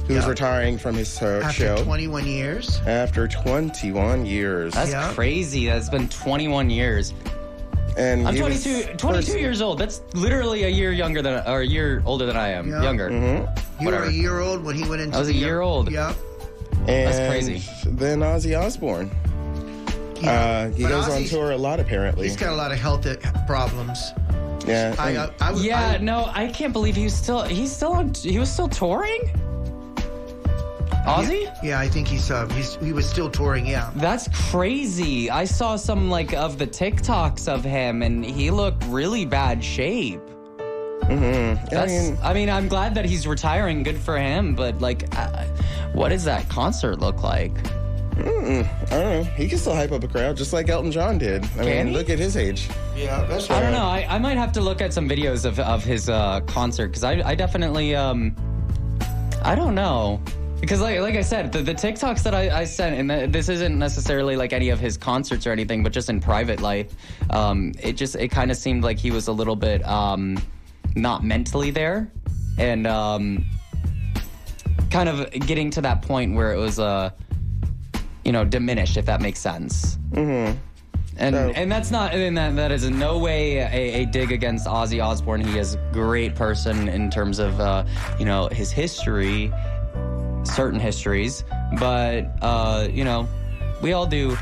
who's 0.07 0.25
Yeah. 0.25 0.29
retiring 0.29 0.79
from 0.79 0.95
his 0.97 1.21
uh, 1.21 1.43
After 1.45 1.53
show 1.77 1.85
21 1.85 2.27
years. 2.27 2.81
after 2.87 3.29
21 3.29 4.25
years. 4.27 4.73
That's 4.75 4.91
Yeah. 4.93 5.13
crazy. 5.13 5.67
That's 5.67 5.89
been 5.91 6.09
21 6.09 6.71
years. 6.71 7.13
And 8.01 8.27
I'm 8.27 8.35
22, 8.37 8.95
22 8.97 9.39
years 9.39 9.61
old. 9.61 9.79
That's 9.79 10.01
literally 10.15 10.65
a 10.65 10.69
year 10.69 10.93
younger 10.93 11.21
than, 11.23 11.47
or 11.47 11.61
a 11.61 11.67
year 11.67 12.03
older 12.07 12.25
than 12.27 12.37
I 12.37 12.49
am. 12.49 12.71
Yeah. 12.71 12.83
Younger. 12.83 13.11
Mhm. 13.11 13.23
You 13.81 13.87
were 13.87 13.93
Whatever. 13.93 14.05
a 14.05 14.13
year 14.13 14.41
old 14.41 14.65
when 14.65 14.75
he 14.77 14.89
went 14.89 15.03
into 15.03 15.17
I 15.17 15.21
was 15.21 15.29
a 15.29 15.33
the 15.33 15.39
year 15.39 15.61
old. 15.61 15.91
Yeah. 15.93 16.13
And 16.89 16.89
That's 17.13 17.19
crazy. 17.29 17.63
Then 17.87 18.21
Ozzy 18.21 18.59
Osbourne. 18.59 19.11
yeah. 20.21 20.31
Uh, 20.33 20.71
he 20.71 20.83
But 20.85 20.89
goes 20.91 21.05
on 21.09 21.11
Ozzy's- 21.23 21.31
tour 21.31 21.51
a 21.51 21.57
lot, 21.57 21.79
apparently. 21.81 22.27
He's 22.27 22.37
got 22.37 22.51
a 22.53 22.57
lot 22.57 22.73
of 22.73 22.79
health 22.79 23.07
problems. 23.47 24.13
yeah. 24.67 24.95
I, 24.99 25.11
and- 25.11 25.33
I, 25.41 25.51
was- 25.53 25.65
Yeah, 25.65 25.81
I, 25.81 25.99
no, 25.99 26.31
I 26.33 26.47
can't 26.49 26.73
believe 26.73 26.97
he 26.97 27.05
was 27.05 27.15
still, 27.15 27.43
he's 27.43 27.75
still 27.75 27.93
on, 27.93 28.13
he 28.15 28.39
was 28.39 28.51
still 28.51 28.69
touring? 28.69 29.21
Ozzy? 31.19 31.57
Yeah, 31.63 31.79
I 31.81 31.89
think 31.89 32.09
he's, 32.09 32.31
uh, 32.31 32.47
he's 32.49 32.77
he 32.77 32.93
was 32.93 33.09
still 33.09 33.31
touring. 33.31 33.67
Yeah. 33.67 33.91
That's 33.97 34.29
crazy. 34.51 35.31
I 35.31 35.45
saw 35.45 35.77
some 35.77 36.11
like 36.11 36.33
of 36.33 36.59
the 36.59 36.67
TikToks 36.67 37.49
of 37.49 37.65
him 37.65 38.03
and 38.03 38.25
he 38.25 38.51
looked 38.51 38.85
really 38.85 39.25
bad 39.25 39.63
shape. 39.65 40.21
Mm-hmm. 41.03 41.75
I 41.77 41.87
mean, 41.87 42.19
I 42.23 42.35
mean, 42.35 42.51
I'm 42.51 42.69
glad 42.69 42.95
that 42.95 43.05
he's 43.05 43.27
retiring. 43.27 43.83
Good 43.83 43.99
for 43.99 44.17
him. 44.19 44.55
But 44.55 44.81
like, 44.81 45.05
uh, 45.17 45.45
what 45.93 46.11
does 46.11 46.25
that 46.25 46.49
concert 46.49 47.01
look 47.01 47.23
like? 47.23 47.53
mm, 48.21 48.69
I 48.87 48.91
don't 48.91 49.01
know. 49.01 49.23
He 49.35 49.49
can 49.49 49.59
still 49.59 49.75
hype 49.75 49.93
up 49.93 50.05
a 50.05 50.09
crowd, 50.09 50.37
just 50.37 50.53
like 50.53 50.69
Elton 50.69 50.93
John 50.93 51.19
did. 51.19 51.45
I 51.45 51.49
Can 51.49 51.65
mean, 51.65 51.87
he? 51.89 51.93
look 51.93 52.11
at 52.11 52.19
his 52.19 52.37
age. 52.37 52.69
Yeah, 52.97 53.25
that's 53.25 53.49
right. 53.49 53.59
I 53.59 53.63
don't 53.63 53.73
know. 53.73 53.87
I, 53.87 54.07
I 54.09 54.19
might 54.19 54.37
have 54.37 54.53
to 54.53 54.61
look 54.61 54.81
at 54.81 54.93
some 54.93 55.09
videos 55.09 55.45
of, 55.45 55.59
of 55.61 55.85
his 55.85 56.09
uh, 56.09 56.41
concert 56.43 56.89
because 56.89 57.05
I, 57.05 57.23
I 57.25 57.35
definitely 57.35 57.95
um 57.95 58.37
I 59.43 59.55
don't 59.55 59.75
know 59.75 60.21
because 60.61 60.81
like 60.81 61.01
like 61.01 61.15
I 61.15 61.23
said 61.23 61.53
the, 61.53 61.63
the 61.63 61.75
TikToks 61.75 62.23
that 62.23 62.35
I, 62.35 62.61
I 62.61 62.65
sent 62.65 62.97
and 62.99 63.09
th- 63.09 63.31
this 63.31 63.49
isn't 63.49 63.79
necessarily 63.79 64.37
like 64.37 64.53
any 64.53 64.69
of 64.71 64.79
his 64.79 64.97
concerts 64.97 65.47
or 65.47 65.53
anything 65.53 65.83
but 65.83 65.93
just 65.93 66.09
in 66.11 66.21
private 66.21 66.61
life 66.61 66.93
um 67.31 67.73
it 67.83 67.95
just 67.95 68.15
it 68.17 68.29
kind 68.29 68.51
of 68.51 68.57
seemed 68.57 68.85
like 68.85 68.99
he 68.99 69.11
was 69.11 69.29
a 69.29 69.33
little 69.33 69.57
bit 69.57 69.87
um 69.87 70.37
not 70.95 71.25
mentally 71.25 71.71
there 71.71 72.11
and 72.59 72.87
um 72.87 73.45
kind 74.91 75.09
of 75.09 75.31
getting 75.47 75.71
to 75.71 75.81
that 75.81 76.03
point 76.03 76.35
where 76.35 76.53
it 76.53 76.59
was 76.59 76.79
uh 76.79 77.11
you 78.25 78.33
know 78.33 78.45
diminished 78.45 78.97
if 78.97 79.07
that 79.07 79.21
makes 79.21 79.39
sense. 79.41 79.97
Mm-hmm. 80.13 80.57
And 81.17 81.35
So- 81.35 81.53
and 81.55 81.71
that's 81.71 81.91
not 81.91 82.15
and 82.15 82.37
that 82.39 82.57
that 82.57 82.73
is 82.73 82.85
in 82.85 82.99
no 82.99 83.19
way 83.19 83.59
a, 83.59 84.03
a 84.03 84.05
dig 84.07 84.33
against 84.33 84.67
Ozzy 84.67 85.03
Osbourne. 85.05 85.41
He 85.43 85.59
is 85.59 85.75
a 85.75 85.91
great 85.93 86.35
person 86.35 86.89
in 86.89 87.11
terms 87.11 87.39
of 87.39 87.59
uh, 87.61 87.85
you 88.19 88.25
know 88.25 88.49
his 88.49 88.71
history, 88.73 89.53
certain 90.45 90.81
histories, 90.81 91.45
but 91.79 92.27
uh, 92.43 92.89
you 92.91 93.05
know 93.05 93.29
we 93.83 93.93
all 93.93 94.07
do 94.07 94.37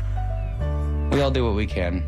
we 1.11 1.21
all 1.21 1.31
do 1.31 1.45
what 1.45 1.55
we 1.55 1.65
can. 1.65 2.03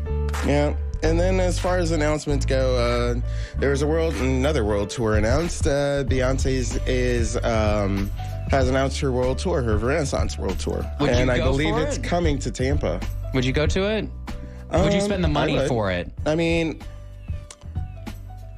Yeah. 0.46 0.74
And 1.04 1.18
then, 1.18 1.40
as 1.40 1.58
far 1.58 1.78
as 1.78 1.90
announcements 1.90 2.46
go, 2.46 2.76
uh, 2.76 3.20
there's 3.58 3.82
a 3.82 3.86
world, 3.88 4.14
another 4.14 4.64
world 4.64 4.88
tour 4.88 5.16
announced. 5.16 5.66
Uh, 5.66 6.04
Beyonce's 6.04 6.76
is 6.86 7.36
um, 7.38 8.08
has 8.52 8.68
announced 8.68 9.00
her 9.00 9.10
world 9.10 9.38
tour, 9.38 9.62
her 9.62 9.76
Renaissance 9.78 10.38
world 10.38 10.60
tour, 10.60 10.88
Would 11.00 11.10
and 11.10 11.28
I 11.28 11.38
believe 11.38 11.74
it's 11.76 11.96
it? 11.96 12.04
coming 12.04 12.38
to 12.38 12.52
Tampa. 12.52 13.00
Would 13.34 13.44
you 13.44 13.52
go 13.52 13.66
to 13.66 13.82
it? 13.90 14.08
Would 14.70 14.92
you 14.92 15.00
Um, 15.00 15.04
spend 15.06 15.24
the 15.24 15.28
money 15.28 15.58
for 15.66 15.90
it? 15.90 16.08
I 16.24 16.36
mean, 16.36 16.80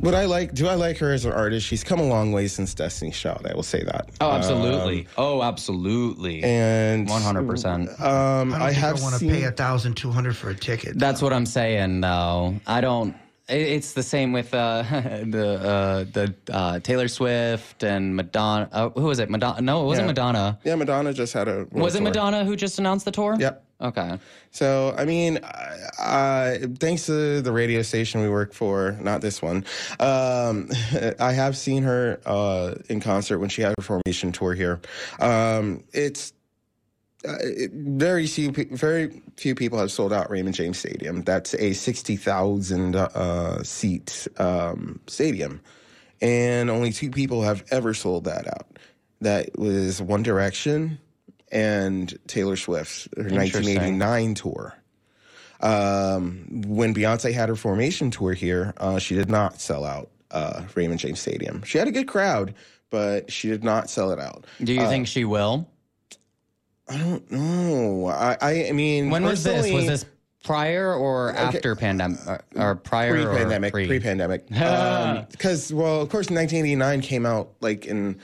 would 0.05 0.15
I 0.15 0.27
like? 0.27 0.55
Do 0.55 0.69
I 0.69 0.75
like 0.75 0.99
her 0.99 1.13
as 1.13 1.25
an 1.25 1.33
artist? 1.33 1.67
She's 1.67 1.83
come 1.83 1.99
a 1.99 2.05
long 2.07 2.31
way 2.33 2.47
since 2.49 2.75
Destiny's 2.75 3.17
Child. 3.19 3.47
I 3.51 3.55
will 3.55 3.63
say 3.63 3.83
that. 3.83 4.11
Oh, 4.21 4.31
absolutely. 4.31 5.09
oh, 5.19 5.43
absolutely. 5.43 6.45
Um, 6.45 6.51
and 6.51 7.09
one 7.09 7.23
hundred 7.23 7.47
percent. 7.49 7.89
Um, 8.01 8.53
I 8.55 8.59
don't 8.59 8.63
I, 8.63 8.73
have 8.73 8.99
I 8.99 9.03
want 9.03 9.15
to 9.19 9.27
pay 9.29 9.45
a 9.45 9.51
thousand 9.51 9.97
two 9.97 10.11
hundred 10.11 10.37
for 10.37 10.51
a 10.51 10.55
ticket. 10.55 10.99
That's 10.99 11.21
what 11.23 11.33
I'm 11.33 11.47
saying, 11.47 12.01
though. 12.03 12.55
I 12.67 12.81
don't. 12.81 13.17
it- 13.49 13.57
It's 13.77 13.93
the 13.93 14.03
same 14.03 14.33
with 14.33 14.55
uh, 14.55 14.83
the 15.27 15.61
uh, 15.63 16.05
the 16.13 16.35
uh, 16.53 16.81
Taylor 16.81 17.09
Swift 17.09 17.83
and 17.83 18.15
Madonna. 18.17 18.69
Uh, 18.73 18.91
who 18.91 19.03
was 19.07 19.19
it? 19.19 19.29
Madonna? 19.31 19.61
No, 19.61 19.83
it 19.83 19.87
wasn't 19.87 20.05
Yeah. 20.07 20.11
Madonna. 20.13 20.59
yeah, 20.65 20.75
Madonna 20.77 21.13
just 21.13 21.33
had 21.33 21.49
a. 21.49 21.67
Was 21.73 21.95
it 21.95 21.99
tour. 21.99 22.05
Madonna 22.09 22.45
who 22.45 22.57
just 22.57 22.79
announced 22.79 23.05
the 23.05 23.11
tour? 23.13 23.37
Yep. 23.39 23.64
Okay. 23.81 24.19
So, 24.51 24.95
I 24.97 25.05
mean, 25.05 25.39
uh, 25.99 26.57
thanks 26.79 27.07
to 27.07 27.41
the 27.41 27.53
radio 27.53 27.83
station 27.83 28.21
we 28.23 28.29
work 28.29 28.53
for, 28.53 28.97
not 29.01 29.21
this 29.21 29.43
one, 29.43 29.65
um, 30.01 30.71
I 31.21 31.33
have 31.33 31.57
seen 31.57 31.83
her 31.83 32.21
uh, 32.25 32.75
in 32.89 33.01
concert 33.01 33.39
when 33.41 33.49
she 33.49 33.63
had 33.63 33.75
her 33.77 33.83
formation 33.83 34.33
tour 34.33 34.55
here. 34.55 34.81
Um, 35.19 35.83
it's 35.93 36.33
uh, 37.27 37.37
it, 37.41 37.73
very 37.73 38.27
few, 38.27 38.53
very 38.53 39.23
few 39.37 39.55
people 39.55 39.79
have 39.79 39.91
sold 39.91 40.13
out 40.13 40.31
Raymond 40.31 40.55
James 40.55 40.79
Stadium. 40.79 41.23
That's 41.23 41.55
a 41.55 41.73
sixty 41.73 42.17
thousand 42.17 42.97
uh, 42.97 43.63
seat 43.63 44.29
um, 44.37 45.01
stadium, 45.07 45.61
and 46.21 46.69
only 46.69 46.93
two 46.93 47.11
people 47.11 47.43
have 47.43 47.65
ever 47.71 47.95
sold 47.95 48.25
that 48.25 48.47
out. 48.47 48.79
That 49.23 49.59
was 49.59 50.03
One 50.03 50.23
Direction 50.23 50.99
and 51.53 52.17
Taylor 52.27 52.57
Swift, 52.57 53.09
her 53.17 53.23
1989 53.25 54.35
tour. 54.35 54.75
Um, 55.61 56.63
when 56.67 56.95
Beyonce 56.95 57.33
had 57.33 57.49
her 57.49 57.57
formation 57.57 58.11
tour 58.11 58.33
here, 58.35 58.75
uh, 58.77 58.99
she 58.99 59.15
did 59.15 59.31
not 59.31 59.61
sell 59.61 59.85
out 59.85 60.11
uh, 60.31 60.63
Raymond 60.75 61.01
James 61.01 61.21
Stadium. 61.21 61.63
She 61.65 61.79
had 61.79 61.89
a 61.89 61.93
good 61.93 62.09
crowd, 62.09 62.55
but 62.91 63.31
she 63.33 63.49
did 63.49 63.65
not 63.65 63.89
sell 63.89 64.11
it 64.11 64.19
out. 64.19 64.45
Do 64.63 64.73
you 64.75 64.83
Uh, 64.83 64.89
think 64.89 65.07
she 65.07 65.25
will? 65.25 65.67
I 66.89 66.99
don't 66.99 67.31
know. 67.31 68.09
I, 68.09 68.37
I, 68.43 68.69
I 68.69 68.73
mean, 68.73 69.09
When 69.11 69.25
was 69.25 69.43
this? 69.43 69.73
Was 69.73 69.87
this 69.87 70.05
prior 70.43 70.93
or 70.95 71.31
Okay. 71.31 71.39
after 71.39 71.75
pandemic? 71.77 72.19
Or, 72.27 72.43
or 72.57 72.75
prior 72.75 73.15
or 73.17 73.29
pre-pandemic, 73.33 73.73
pre? 73.73 73.87
pre-pandemic. 73.87 74.47
Because 75.31 75.73
well, 75.73 76.03
of 76.03 76.11
course, 76.11 76.29
1989 76.29 77.01
came 77.01 77.25
out 77.25 77.55
like 77.63 77.87
in, 77.87 78.19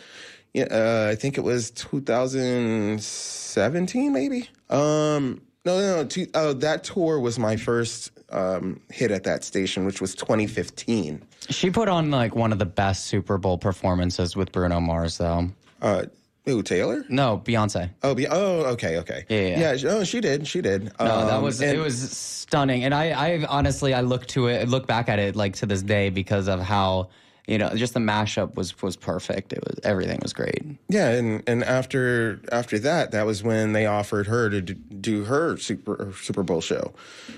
yeah, 0.54 0.64
uh, 0.70 1.08
I 1.10 1.14
think 1.14 1.38
it 1.38 1.42
was 1.42 1.70
2017, 1.72 4.12
maybe. 4.12 4.48
Um, 4.68 5.40
no, 5.64 5.78
no, 5.78 5.96
no. 5.96 6.04
Two, 6.06 6.26
oh, 6.34 6.52
that 6.54 6.84
tour 6.84 7.20
was 7.20 7.38
my 7.38 7.56
first 7.56 8.10
um, 8.30 8.80
hit 8.90 9.10
at 9.10 9.24
that 9.24 9.44
station, 9.44 9.84
which 9.84 10.00
was 10.00 10.14
2015. 10.14 11.22
She 11.50 11.70
put 11.70 11.88
on 11.88 12.10
like 12.10 12.34
one 12.34 12.52
of 12.52 12.58
the 12.58 12.66
best 12.66 13.06
Super 13.06 13.38
Bowl 13.38 13.58
performances 13.58 14.36
with 14.36 14.52
Bruno 14.52 14.80
Mars, 14.80 15.18
though. 15.18 15.50
Uh, 15.82 16.04
who 16.46 16.62
Taylor? 16.62 17.04
No, 17.08 17.38
Beyonce. 17.44 17.90
Oh, 18.02 18.14
be, 18.14 18.26
oh, 18.26 18.60
okay, 18.72 18.96
okay. 18.98 19.24
Yeah, 19.28 19.58
yeah. 19.58 19.72
yeah. 19.74 19.90
Oh, 19.90 20.04
she 20.04 20.20
did. 20.20 20.46
She 20.46 20.60
did. 20.62 20.84
No, 20.98 21.26
that 21.26 21.34
Um, 21.34 21.42
was 21.44 21.60
and- 21.60 21.76
it 21.76 21.80
was 21.80 22.10
stunning, 22.10 22.84
and 22.84 22.94
I, 22.94 23.10
I 23.10 23.44
honestly 23.46 23.92
I 23.94 24.00
look 24.00 24.26
to 24.28 24.46
it, 24.48 24.68
look 24.68 24.86
back 24.86 25.08
at 25.08 25.18
it 25.18 25.36
like 25.36 25.56
to 25.56 25.66
this 25.66 25.82
day 25.82 26.08
because 26.10 26.48
of 26.48 26.60
how 26.60 27.10
you 27.50 27.58
know 27.58 27.68
just 27.74 27.94
the 27.94 28.00
mashup 28.00 28.54
was 28.54 28.80
was 28.80 28.96
perfect. 28.96 29.52
It 29.52 29.58
was 29.64 29.80
everything 29.82 30.20
was 30.22 30.32
great. 30.32 30.62
Yeah, 30.88 31.10
and 31.10 31.42
and 31.48 31.64
after 31.64 32.40
after 32.52 32.78
that, 32.78 33.10
that 33.10 33.26
was 33.26 33.42
when 33.42 33.72
they 33.72 33.86
offered 33.86 34.28
her 34.28 34.48
to 34.48 34.60
do 34.62 35.24
her 35.24 35.56
Super 35.56 36.12
Super 36.16 36.44
Bowl 36.44 36.60
show, 36.60 36.92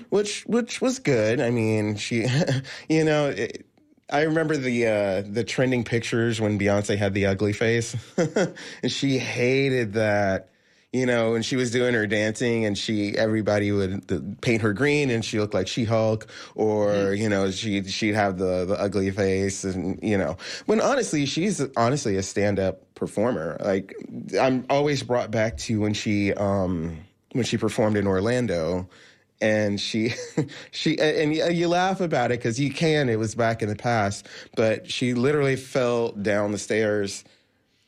which 0.09 0.43
which 0.43 0.81
was 0.81 0.99
good. 0.99 1.41
I 1.41 1.49
mean, 1.49 1.95
she, 1.95 2.27
you 2.89 3.03
know, 3.03 3.29
it, 3.29 3.65
I 4.11 4.21
remember 4.21 4.55
the 4.55 4.85
uh, 4.85 5.23
the 5.27 5.43
trending 5.43 5.83
pictures 5.83 6.39
when 6.39 6.59
Beyonce 6.59 6.95
had 6.95 7.15
the 7.15 7.25
ugly 7.25 7.53
face, 7.53 7.95
and 8.17 8.91
she 8.91 9.17
hated 9.17 9.93
that. 9.93 10.49
You 10.93 11.07
know, 11.07 11.33
and 11.33 11.43
she 11.43 11.55
was 11.55 11.71
doing 11.71 11.95
her 11.95 12.05
dancing, 12.05 12.65
and 12.65 12.77
she 12.77 13.17
everybody 13.17 13.71
would 13.71 14.39
paint 14.41 14.61
her 14.61 14.73
green, 14.73 15.09
and 15.09 15.25
she 15.25 15.39
looked 15.39 15.55
like 15.55 15.67
She 15.67 15.85
Hulk, 15.85 16.27
or 16.53 17.15
you 17.15 17.27
know, 17.27 17.49
she 17.49 17.83
she'd 17.85 18.13
have 18.13 18.37
the 18.37 18.65
the 18.65 18.79
ugly 18.79 19.09
face, 19.09 19.63
and 19.63 19.97
you 20.03 20.19
know, 20.19 20.37
when 20.67 20.79
honestly, 20.79 21.25
she's 21.25 21.61
honestly 21.75 22.15
a 22.15 22.21
stand 22.21 22.59
up 22.59 22.93
performer. 22.93 23.57
Like 23.59 23.95
I'm 24.39 24.65
always 24.69 25.01
brought 25.01 25.31
back 25.31 25.57
to 25.57 25.81
when 25.81 25.95
she 25.95 26.31
um 26.33 26.99
when 27.33 27.43
she 27.43 27.57
performed 27.57 27.97
in 27.97 28.07
Orlando. 28.07 28.87
And 29.41 29.81
she, 29.81 30.13
she, 30.71 30.97
and 30.99 31.35
you 31.35 31.67
laugh 31.67 31.99
about 31.99 32.31
it 32.31 32.39
because 32.39 32.57
you 32.61 32.71
can. 32.71 33.09
It 33.09 33.19
was 33.19 33.35
back 33.35 33.61
in 33.61 33.67
the 33.67 33.75
past, 33.75 34.25
but 34.55 34.89
she 34.89 35.13
literally 35.13 35.57
fell 35.57 36.13
down 36.13 36.53
the 36.53 36.57
stairs 36.57 37.25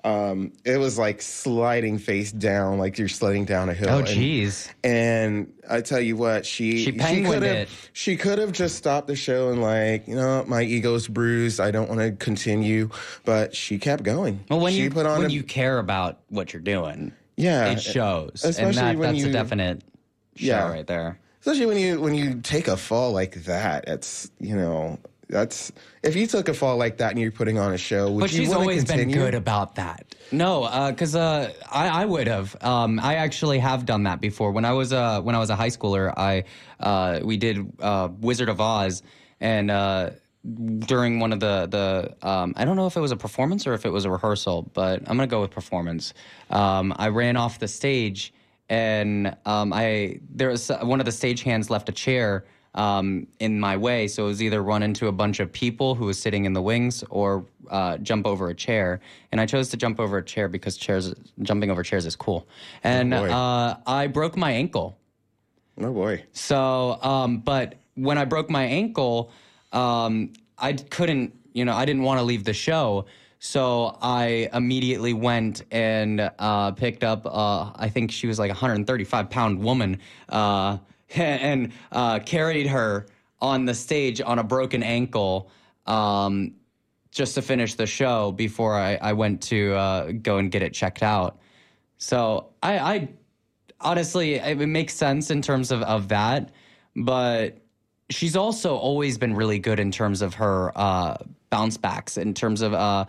um, 0.06 0.54
it 0.64 0.78
was 0.78 0.98
like 1.00 1.22
sliding 1.22 1.98
face 1.98 2.32
down, 2.32 2.78
like 2.78 2.98
you're 3.00 3.08
sliding 3.08 3.44
down 3.46 3.70
a 3.70 3.74
hill. 3.74 3.90
Oh, 3.90 4.04
jeez. 4.04 4.70
And, 4.84 5.52
I 5.68 5.82
tell 5.82 6.00
you 6.00 6.16
what, 6.16 6.46
she 6.46 6.78
She 6.86 6.92
penguined 6.92 7.42
could 7.42 7.44
have 7.44 7.90
she 7.92 8.16
could 8.18 8.38
have 8.38 8.52
just 8.52 8.76
stopped 8.76 9.08
the 9.08 9.16
show 9.16 9.50
and 9.50 9.62
like, 9.64 10.08
you 10.08 10.14
know, 10.16 10.46
my 10.48 10.62
ego's 10.62 11.08
bruised. 11.08 11.60
I 11.60 11.72
don't 11.72 11.90
want 11.90 12.02
to 12.02 12.12
continue, 12.12 12.90
but 13.26 13.56
she 13.56 13.80
kept 13.80 14.04
going. 14.04 14.44
Well, 14.50 14.60
when 14.60 14.74
she 14.74 14.84
you 14.84 14.92
put 14.92 15.08
on 15.08 15.18
when 15.20 15.32
a, 15.32 15.34
you 15.34 15.42
care 15.42 15.80
about 15.80 16.20
what 16.30 16.54
you're 16.54 16.62
doing, 16.62 17.14
Yeah, 17.36 17.72
it 17.72 17.82
shows, 17.82 18.44
and 18.44 18.52
especially 18.52 18.74
that, 18.76 18.98
when 18.98 19.14
that's 19.14 19.24
a 19.24 19.28
you- 19.28 19.34
definite 19.34 19.82
show 20.36 20.46
Yeah. 20.46 20.70
right 20.70 20.86
there. 20.86 21.18
Especially 21.40 21.66
when 21.66 21.78
you 21.78 22.00
when 22.00 22.14
you 22.14 22.42
take 22.42 22.68
a 22.68 22.78
fall 22.78 23.12
like 23.12 23.44
that, 23.46 23.88
it's 23.88 24.30
you 24.40 24.56
know 24.56 25.00
that's 25.28 25.72
if 26.04 26.16
you 26.16 26.28
took 26.28 26.48
a 26.50 26.54
fall 26.54 26.78
like 26.78 26.98
that 26.98 27.12
and 27.12 27.20
you're 27.20 27.32
putting 27.32 27.58
on 27.58 27.74
a 27.74 27.78
show, 27.78 28.12
would 28.12 28.22
But 28.22 28.32
you 28.32 28.40
she's 28.40 28.50
wanna 28.50 28.62
always 28.62 28.86
been 28.86 29.00
continue? 29.00 29.16
good 29.16 29.34
about 29.36 29.76
that. 29.76 30.16
No, 30.32 30.90
because 30.92 31.16
uh, 31.16 31.52
I, 31.72 31.88
I 32.02 32.06
would 32.06 32.28
have. 32.28 32.56
Um, 32.64 33.00
I 33.00 33.16
actually 33.16 33.60
have 33.60 33.86
done 33.86 34.04
that 34.04 34.22
before. 34.22 34.52
When 34.52 34.66
I 34.66 34.74
was 34.74 34.94
uh, 34.94 35.22
when 35.22 35.36
I 35.36 35.40
was 35.40 35.50
a 35.50 35.56
high 35.56 35.70
schooler, 35.70 36.14
I 36.18 36.44
uh, 36.80 37.20
we 37.24 37.38
did 37.38 37.72
uh, 37.80 38.10
Wizard 38.20 38.50
of 38.50 38.60
Oz, 38.62 39.04
and 39.40 39.72
uh, 39.72 40.12
during 40.80 41.20
one 41.20 41.34
of 41.34 41.40
the 41.40 41.68
the 42.22 42.28
um, 42.28 42.54
I 42.56 42.66
don't 42.66 42.76
know 42.76 42.88
if 42.88 42.96
it 42.96 43.02
was 43.02 43.12
a 43.12 43.18
performance 43.18 43.66
or 43.68 43.74
if 43.74 43.86
it 43.86 43.92
was 43.92 44.06
a 44.06 44.10
rehearsal, 44.12 44.70
but 44.74 45.00
I'm 45.02 45.18
gonna 45.18 45.28
go 45.28 45.42
with 45.42 45.52
performance. 45.52 46.14
Um, 46.50 46.94
I 46.98 47.08
ran 47.10 47.36
off 47.38 47.60
the 47.60 47.68
stage, 47.68 48.34
and 48.70 49.36
um, 49.46 49.74
I 49.74 50.20
there 50.30 50.50
was 50.50 50.70
one 50.82 51.00
of 51.00 51.06
the 51.06 51.12
stagehands 51.12 51.70
left 51.70 51.90
a 51.90 51.92
chair 51.92 52.46
um, 52.76 53.26
in 53.40 53.60
my 53.60 53.78
way. 53.78 54.08
So 54.08 54.26
it 54.26 54.28
was 54.28 54.44
either 54.44 54.62
run 54.62 54.84
into 54.84 55.08
a 55.08 55.12
bunch 55.12 55.40
of 55.40 55.52
people 55.52 55.96
who 55.96 56.06
was 56.06 56.20
sitting 56.20 56.46
in 56.46 56.54
the 56.54 56.62
wings 56.62 57.04
or 57.10 57.46
uh, 57.70 57.98
jump 57.98 58.28
over 58.28 58.50
a 58.50 58.54
chair. 58.54 59.00
And 59.32 59.42
I 59.42 59.46
chose 59.46 59.70
to 59.70 59.78
jump 59.78 60.00
over 60.00 60.18
a 60.18 60.24
chair 60.24 60.48
because 60.48 60.78
chairs, 60.78 61.14
jumping 61.42 61.72
over 61.72 61.82
chairs 61.82 62.06
is 62.06 62.16
cool. 62.16 62.48
And 62.84 63.12
boy. 63.12 63.32
uh, 63.32 63.78
I 63.88 64.08
broke 64.08 64.38
my 64.38 64.52
ankle. 64.52 64.98
Oh 65.80 65.92
boy. 65.92 66.24
So, 66.34 67.02
um, 67.02 67.40
but 67.40 67.76
when 67.96 68.18
I 68.18 68.26
broke 68.26 68.50
my 68.50 68.64
ankle, 68.64 69.32
um, 69.72 70.34
I 70.58 70.74
couldn't, 70.74 71.34
you 71.54 71.66
know, 71.66 71.74
I 71.74 71.86
didn't 71.86 72.04
want 72.04 72.20
to 72.20 72.24
leave 72.24 72.44
the 72.44 72.54
show. 72.54 73.06
So 73.40 73.98
I 74.02 74.50
immediately 74.54 75.14
went 75.14 75.64
and 75.70 76.32
uh, 76.40 76.72
picked 76.72 77.04
up, 77.04 77.26
uh, 77.26 77.72
I 77.76 77.90
think 77.90 78.12
she 78.12 78.28
was 78.28 78.40
like 78.40 78.50
a 78.50 78.54
135 78.54 79.30
pound 79.30 79.60
woman, 79.60 80.00
uh, 80.30 80.78
and 81.20 81.72
uh, 81.92 82.20
carried 82.20 82.68
her 82.68 83.08
on 83.42 83.66
the 83.66 83.74
stage 83.74 84.22
on 84.22 84.40
a 84.40 84.44
broken 84.44 84.84
ankle 84.84 85.50
um, 85.86 86.54
just 87.12 87.36
to 87.36 87.42
finish 87.42 87.76
the 87.76 87.86
show 87.86 88.32
before 88.32 88.76
I, 88.76 88.96
I 88.96 89.14
went 89.14 89.42
to 89.44 89.74
uh, 89.74 90.12
go 90.12 90.38
and 90.38 90.52
get 90.52 90.62
it 90.62 90.74
checked 90.74 91.04
out. 91.04 91.40
So 91.98 92.50
I, 92.62 92.78
I 92.78 93.10
honestly, 93.80 94.36
it 94.36 94.58
makes 94.58 94.94
sense 94.94 95.32
in 95.32 95.42
terms 95.42 95.72
of, 95.72 95.82
of 95.84 96.10
that, 96.10 96.52
but 96.96 97.58
she's 98.10 98.36
also 98.36 98.76
always 98.76 99.18
been 99.18 99.34
really 99.34 99.60
good 99.60 99.80
in 99.80 99.92
terms 99.92 100.22
of 100.22 100.34
her 100.36 100.72
uh, 100.76 101.18
bounce 101.50 101.78
backs. 101.78 102.18
In 102.18 102.34
terms 102.34 102.62
of 102.62 102.74
uh, 102.74 103.06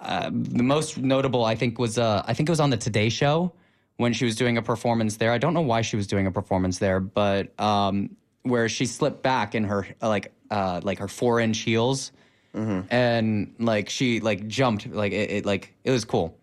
uh, 0.00 0.30
the 0.32 0.62
most 0.62 0.98
notable, 0.98 1.44
I 1.44 1.54
think 1.54 1.78
was 1.78 1.98
uh, 1.98 2.22
I 2.26 2.34
think 2.34 2.48
it 2.48 2.52
was 2.52 2.60
on 2.60 2.70
the 2.70 2.76
Today 2.76 3.08
Show 3.08 3.52
when 3.96 4.12
she 4.12 4.24
was 4.24 4.34
doing 4.36 4.56
a 4.58 4.62
performance 4.62 5.16
there. 5.16 5.32
I 5.32 5.38
don't 5.38 5.54
know 5.54 5.60
why 5.62 5.82
she 5.82 5.96
was 5.96 6.06
doing 6.06 6.26
a 6.26 6.30
performance 6.32 6.78
there, 6.78 7.00
but 7.00 7.58
um, 7.60 8.16
where 8.42 8.68
she 8.68 8.86
slipped 8.86 9.22
back 9.22 9.54
in 9.54 9.64
her 9.64 9.86
like 10.02 10.32
uh, 10.50 10.80
like 10.82 10.98
her 10.98 11.08
four 11.08 11.40
inch 11.40 11.58
heels. 11.58 12.12
And 12.54 13.54
like 13.58 13.90
she 13.90 14.20
like 14.20 14.46
jumped 14.46 14.86
like 14.86 15.12
it, 15.12 15.30
it 15.30 15.46
like 15.46 15.74
it 15.84 15.90
was 15.90 16.06
cool, 16.06 16.38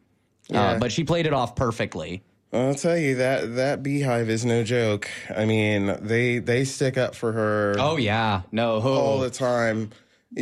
Yeah. 0.48 0.61
uh, 0.73 0.80
but 0.80 0.91
she 0.91 1.03
played 1.06 1.25
it 1.25 1.33
off 1.33 1.56
perfectly. 1.56 2.22
I'll 2.51 2.75
tell 2.75 2.95
you 2.95 3.15
that 3.15 3.56
that 3.56 3.82
BeyHive 3.82 4.27
is 4.27 4.45
no 4.45 4.64
joke. 4.64 5.09
I 5.35 5.45
mean, 5.45 5.98
they 6.01 6.38
they 6.38 6.65
stick 6.65 6.99
up 6.99 7.15
for 7.15 7.32
her. 7.32 7.75
Oh 7.80 7.98
yeah, 7.98 8.43
no 8.51 8.80
all 8.80 9.19
the 9.22 9.32
time. 9.32 9.90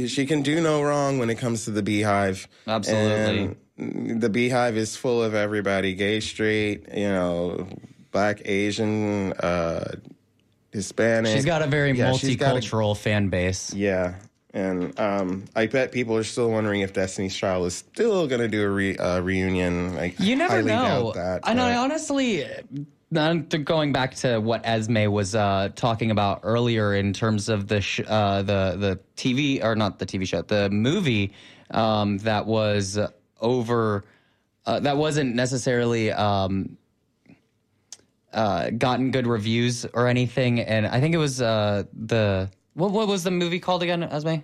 She 0.08 0.26
can 0.26 0.42
do 0.42 0.60
no 0.60 0.82
wrong 0.82 1.20
when 1.20 1.30
it 1.30 1.36
comes 1.36 1.64
to 1.66 1.72
the 1.72 1.82
BeyHive. 1.84 2.48
Absolutely. 2.68 3.44
And 3.44 3.56
the 3.82 4.30
BeyHive 4.30 4.76
is 4.76 4.96
full 4.96 5.24
of 5.24 5.34
everybody: 5.34 5.94
gay, 5.96 6.20
straight, 6.20 6.88
you 6.94 7.10
know, 7.10 7.68
black, 8.12 8.42
Asian, 8.46 9.34
uh, 9.34 9.96
Hispanic. 10.72 11.34
She's 11.34 11.46
got 11.46 11.62
a 11.62 11.68
very 11.68 11.92
Yeah, 11.98 12.14
she's 12.14 12.36
a- 12.36 12.38
multicultural 12.38 12.96
fan 12.96 13.30
base. 13.30 13.74
Yeah. 13.74 14.16
And 14.54 15.00
um, 15.00 15.46
I 15.56 15.68
bet 15.68 15.94
people 15.94 16.18
are 16.18 16.26
still 16.26 16.52
wondering 16.52 16.82
if 16.82 16.92
Destiny's 16.92 17.34
Child 17.34 17.68
is 17.68 17.76
still 17.76 18.28
going 18.28 18.42
to 18.42 18.50
do 18.50 18.64
a 18.66 18.70
re- 18.70 18.98
uh, 18.98 19.22
reunion. 19.22 19.96
Like, 19.96 20.20
You 20.20 20.36
never 20.36 20.62
know. 20.62 21.14
that. 21.16 21.40
I 21.46 21.54
know. 21.54 21.64
but- 21.64 21.72
I 21.72 21.76
honestly, 21.78 22.46
going 23.14 23.94
back 23.94 24.16
to 24.16 24.40
what 24.40 24.62
Esme 24.66 25.10
was 25.10 25.36
uh, 25.36 25.70
talking 25.76 26.12
about 26.12 26.42
earlier 26.44 26.94
in 26.96 27.14
terms 27.14 27.48
of 27.48 27.70
the 27.70 27.80
sh- 27.80 28.02
uh, 28.06 28.42
the 28.42 28.76
the 28.78 29.00
TV 29.16 29.64
or 29.64 29.74
not 29.76 30.00
the 30.00 30.06
TV 30.06 30.28
show, 30.28 30.42
the 30.42 30.70
movie 30.70 31.32
um, 31.72 32.18
that 32.20 32.46
was 32.46 33.00
over. 33.42 34.06
Uh, 34.66 34.80
that 34.80 34.96
wasn't 34.98 35.36
necessarily 35.36 36.12
um, 36.12 36.78
uh, 38.34 38.70
gotten 38.72 39.12
good 39.12 39.28
reviews 39.28 39.86
or 39.94 40.08
anything, 40.08 40.60
and 40.62 40.86
I 40.88 41.00
think 41.02 41.14
it 41.14 41.18
was 41.18 41.42
uh, 41.42 41.84
the 41.94 42.50
what 42.74 42.92
what 42.92 43.08
was 43.08 43.24
the 43.24 43.32
movie 43.32 43.60
called 43.60 43.84
again, 43.84 44.04
Esme? 44.04 44.36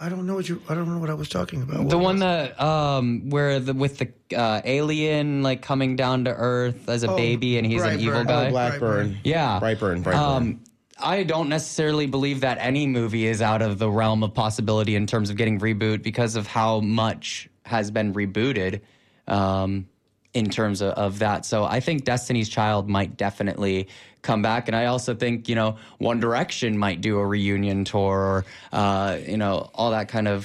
I 0.00 0.08
don't 0.08 0.26
know 0.26 0.34
what 0.36 0.48
you. 0.48 0.62
I 0.68 0.74
don't 0.74 0.88
know 0.88 0.98
what 0.98 1.10
I 1.10 1.14
was 1.14 1.28
talking 1.28 1.62
about. 1.62 1.88
The 1.88 1.98
one 1.98 2.18
that 2.20 2.60
um 2.60 3.30
where 3.30 3.58
the 3.58 3.74
with 3.74 3.98
the 3.98 4.36
uh, 4.36 4.60
alien 4.64 5.42
like 5.42 5.62
coming 5.62 5.96
down 5.96 6.24
to 6.24 6.30
Earth 6.34 6.88
as 6.88 7.02
a 7.02 7.10
Oh, 7.10 7.16
baby 7.16 7.58
and 7.58 7.66
he's 7.66 7.82
an 7.82 7.96
Brightburn. 7.96 8.00
evil 8.00 8.20
Oh, 8.20 8.24
guy. 8.24 8.50
Blackburn. 8.50 9.18
Yeah. 9.24 9.58
Brightburn. 9.60 10.02
Brightburn. 10.04 10.14
Um, 10.14 10.60
I 11.00 11.22
don't 11.22 11.48
necessarily 11.48 12.06
believe 12.06 12.40
that 12.42 12.58
any 12.60 12.86
movie 12.86 13.26
is 13.26 13.40
out 13.42 13.62
of 13.62 13.78
the 13.78 13.88
realm 13.90 14.22
of 14.22 14.34
possibility 14.34 14.94
in 14.96 15.06
terms 15.06 15.30
of 15.30 15.36
getting 15.36 15.58
reboot 15.60 16.02
because 16.02 16.36
of 16.36 16.46
how 16.46 16.80
much 16.80 17.48
has 17.68 17.90
been 17.90 18.12
rebooted 18.14 18.80
um, 19.26 19.86
in 20.34 20.50
terms 20.50 20.80
of, 20.82 20.92
of 20.94 21.18
that. 21.20 21.44
So 21.46 21.64
I 21.64 21.80
think 21.80 22.04
Destiny's 22.04 22.48
Child 22.48 22.88
might 22.88 23.16
definitely 23.16 23.88
come 24.20 24.42
back. 24.42 24.66
And 24.68 24.76
I 24.76 24.86
also 24.86 25.14
think, 25.14 25.48
you 25.48 25.54
know, 25.54 25.76
One 25.98 26.18
Direction 26.18 26.76
might 26.76 27.00
do 27.00 27.18
a 27.18 27.24
reunion 27.26 27.84
tour 27.84 28.18
or, 28.18 28.44
uh, 28.72 29.16
you 29.26 29.36
know, 29.36 29.70
all 29.74 29.92
that 29.92 30.08
kind 30.08 30.26
of 30.28 30.44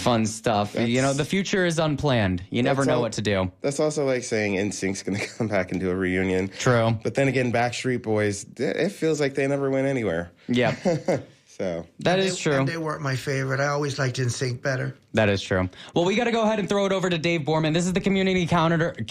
fun 0.00 0.24
stuff. 0.26 0.74
You 0.74 1.02
know, 1.02 1.12
the 1.12 1.24
future 1.24 1.66
is 1.66 1.78
unplanned. 1.78 2.42
You 2.50 2.62
never 2.62 2.84
know 2.84 2.96
all- 2.96 3.02
what 3.02 3.12
to 3.12 3.22
do. 3.22 3.52
That's 3.60 3.78
also 3.78 4.06
like 4.06 4.24
saying 4.24 4.54
NSYNC's 4.54 5.02
going 5.02 5.18
to 5.20 5.26
come 5.26 5.48
back 5.48 5.70
and 5.70 5.80
do 5.80 5.90
a 5.90 5.94
reunion. 5.94 6.48
True. 6.48 6.98
But 7.02 7.14
then 7.14 7.28
again, 7.28 7.52
Backstreet 7.52 8.02
Boys, 8.02 8.46
it 8.56 8.88
feels 8.90 9.20
like 9.20 9.34
they 9.34 9.46
never 9.46 9.68
went 9.70 9.86
anywhere. 9.86 10.30
Yeah. 10.48 10.74
so 11.46 11.86
That 12.00 12.18
and 12.18 12.28
is 12.28 12.36
they- 12.36 12.40
true. 12.42 12.54
and 12.54 12.66
they 12.68 12.78
weren't 12.78 13.02
my 13.02 13.16
favorite. 13.16 13.60
I 13.60 13.66
always 13.68 13.98
liked 13.98 14.16
NSYNC 14.16 14.62
better. 14.62 14.96
That 15.12 15.28
is 15.28 15.42
true. 15.42 15.68
Well, 15.94 16.04
we 16.04 16.14
got 16.14 16.24
to 16.24 16.30
go 16.30 16.42
ahead 16.42 16.60
and 16.60 16.68
throw 16.68 16.86
it 16.86 16.92
over 16.92 17.10
to 17.10 17.18
Dave 17.18 17.40
Borman. 17.42 17.74
This 17.74 17.86
is 17.86 17.92
the 17.92 18.00
community 18.00 18.46
counter, 18.46 18.92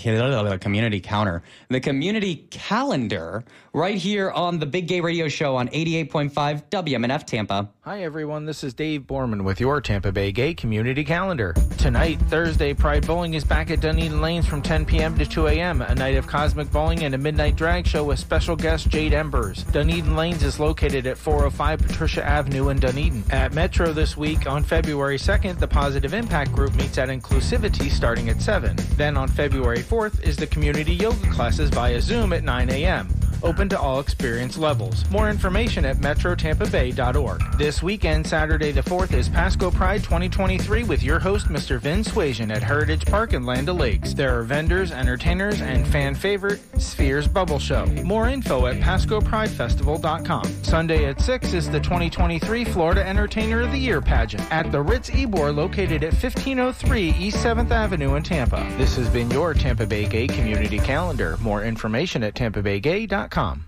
community 0.62 1.00
counter, 1.02 1.44
the 1.70 1.80
community 1.82 2.48
calendar 2.50 3.44
right 3.74 3.98
here 3.98 4.32
on 4.32 4.60
the 4.60 4.66
Big 4.66 4.88
Gay 4.88 5.02
Radio 5.02 5.28
Show 5.28 5.56
on 5.56 5.68
88.5 5.70 6.70
WMNF 6.70 7.26
Tampa. 7.26 7.70
Hi, 7.82 8.04
everyone. 8.04 8.46
This 8.46 8.64
is 8.64 8.74
Dave 8.74 9.02
Borman 9.02 9.44
with 9.44 9.60
your 9.60 9.82
Tampa 9.82 10.12
Bay 10.12 10.32
Gay 10.32 10.54
Community 10.54 11.04
Calendar. 11.04 11.54
Tonight, 11.78 12.20
Thursday, 12.24 12.74
Pride 12.74 13.06
Bowling 13.06 13.34
is 13.34 13.44
back 13.44 13.70
at 13.70 13.82
Dunedin 13.82 14.22
Lanes 14.22 14.46
from 14.46 14.62
10 14.62 14.86
p.m. 14.86 15.18
to 15.18 15.26
2 15.26 15.48
a.m. 15.48 15.82
A 15.82 15.96
night 15.96 16.16
of 16.16 16.28
cosmic 16.28 16.72
bowling 16.72 17.04
and 17.04 17.14
a 17.14 17.18
midnight 17.18 17.56
drag 17.56 17.86
show 17.86 18.04
with 18.04 18.20
special 18.20 18.56
guest 18.56 18.90
Jade 18.90 19.14
Embers. 19.14 19.64
Dunedin 19.66 20.16
Lanes 20.16 20.44
is 20.44 20.60
located 20.60 21.08
at 21.08 21.18
405 21.18 21.82
Patricia 21.82 22.26
Avenue 22.26 22.70
in 22.70 22.80
Dunedin. 22.80 23.24
At 23.32 23.54
Metro 23.54 23.92
this 23.92 24.16
week, 24.16 24.48
on 24.48 24.64
February 24.64 25.18
2nd, 25.18 25.60
the 25.60 25.68
Positive 25.90 26.14
Impact 26.14 26.52
Group 26.52 26.76
meets 26.76 27.00
at 27.00 27.10
Inclusivity 27.10 27.90
starting 27.90 28.30
at 28.30 28.40
7. 28.44 28.76
Then 28.96 29.18
on 29.18 29.28
February 29.28 29.80
4th 29.80 30.22
is 30.22 30.36
the 30.36 30.46
community 30.46 30.94
yoga 30.94 31.28
classes 31.32 31.72
via 31.72 32.00
Zoom 32.00 32.32
at 32.32 32.44
9 32.44 32.70
a.m 32.70 33.08
open 33.44 33.70
to 33.70 33.80
all 33.80 34.00
experience 34.00 34.58
levels. 34.58 35.10
More 35.10 35.30
information 35.30 35.86
at 35.86 35.98
metrotampabay.org. 35.98 37.58
This 37.58 37.82
weekend, 37.84 38.28
Saturday 38.28 38.72
the 38.72 38.82
4th, 38.82 39.14
is 39.14 39.30
Pasco 39.30 39.72
Pride 39.72 40.04
2023 40.04 40.84
with 40.84 41.04
your 41.04 41.20
host, 41.20 41.48
Mr. 41.48 41.80
Vin 41.80 42.04
Suasion 42.04 42.52
at 42.52 42.64
Heritage 42.64 43.06
Park 43.06 43.34
in 43.34 43.46
Land 43.46 43.70
Lakes. 43.70 44.14
There 44.14 44.38
are 44.38 44.44
vendors, 44.44 44.92
entertainers, 44.92 45.62
and 45.62 45.88
fan 45.88 46.16
favorite 46.16 46.60
Spheres 46.82 47.28
Bubble 47.28 47.60
Show. 47.60 47.86
More 48.04 48.30
info 48.30 48.66
at 48.68 48.78
PascoPrideFestival.com. 48.78 50.46
Sunday 50.64 51.06
at 51.06 51.22
6 51.22 51.54
is 51.54 51.70
the 51.70 51.80
2023 51.80 52.66
Florida 52.66 53.06
Entertainer 53.06 53.62
of 53.62 53.72
the 53.72 53.78
Year 53.78 54.02
pageant 54.02 54.50
at 54.52 54.72
the 54.72 54.82
Ritz 54.82 55.10
Ybor 55.10 55.54
located 55.80 56.04
at 56.04 56.12
1503 56.12 57.14
East 57.18 57.38
7th 57.38 57.72
Avenue 57.72 58.16
in 58.16 58.24
Tampa. 58.24 58.68
This 58.78 58.98
has 58.98 59.08
been 59.10 59.32
your 59.32 59.54
Tampa 59.54 59.86
Bay 59.86 60.06
Gay 60.06 60.28
Community 60.28 60.78
Calendar. 60.78 61.38
More 61.40 61.64
information 61.64 62.22
at 62.22 62.34
tampabaygay.com. 62.34 63.66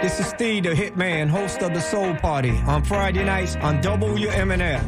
This 0.00 0.20
is 0.20 0.26
Steve, 0.26 0.62
the 0.64 0.70
Hitman, 0.70 1.28
host 1.28 1.60
of 1.62 1.74
the 1.74 1.80
Soul 1.80 2.14
Party 2.14 2.56
on 2.66 2.82
Friday 2.84 3.22
nights 3.24 3.56
on 3.56 3.82
WMNF. 3.82 4.82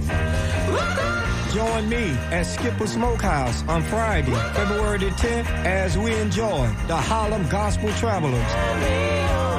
Join 1.52 1.88
me 1.88 2.12
at 2.32 2.44
Skipper 2.44 2.86
Smokehouse 2.86 3.62
on 3.68 3.82
Friday, 3.82 4.32
February 4.54 4.98
the 4.98 5.10
10th, 5.10 5.48
as 5.66 5.98
we 5.98 6.14
enjoy 6.14 6.66
the 6.86 6.96
Harlem 6.96 7.46
Gospel 7.48 7.90
Travelers. 7.92 9.55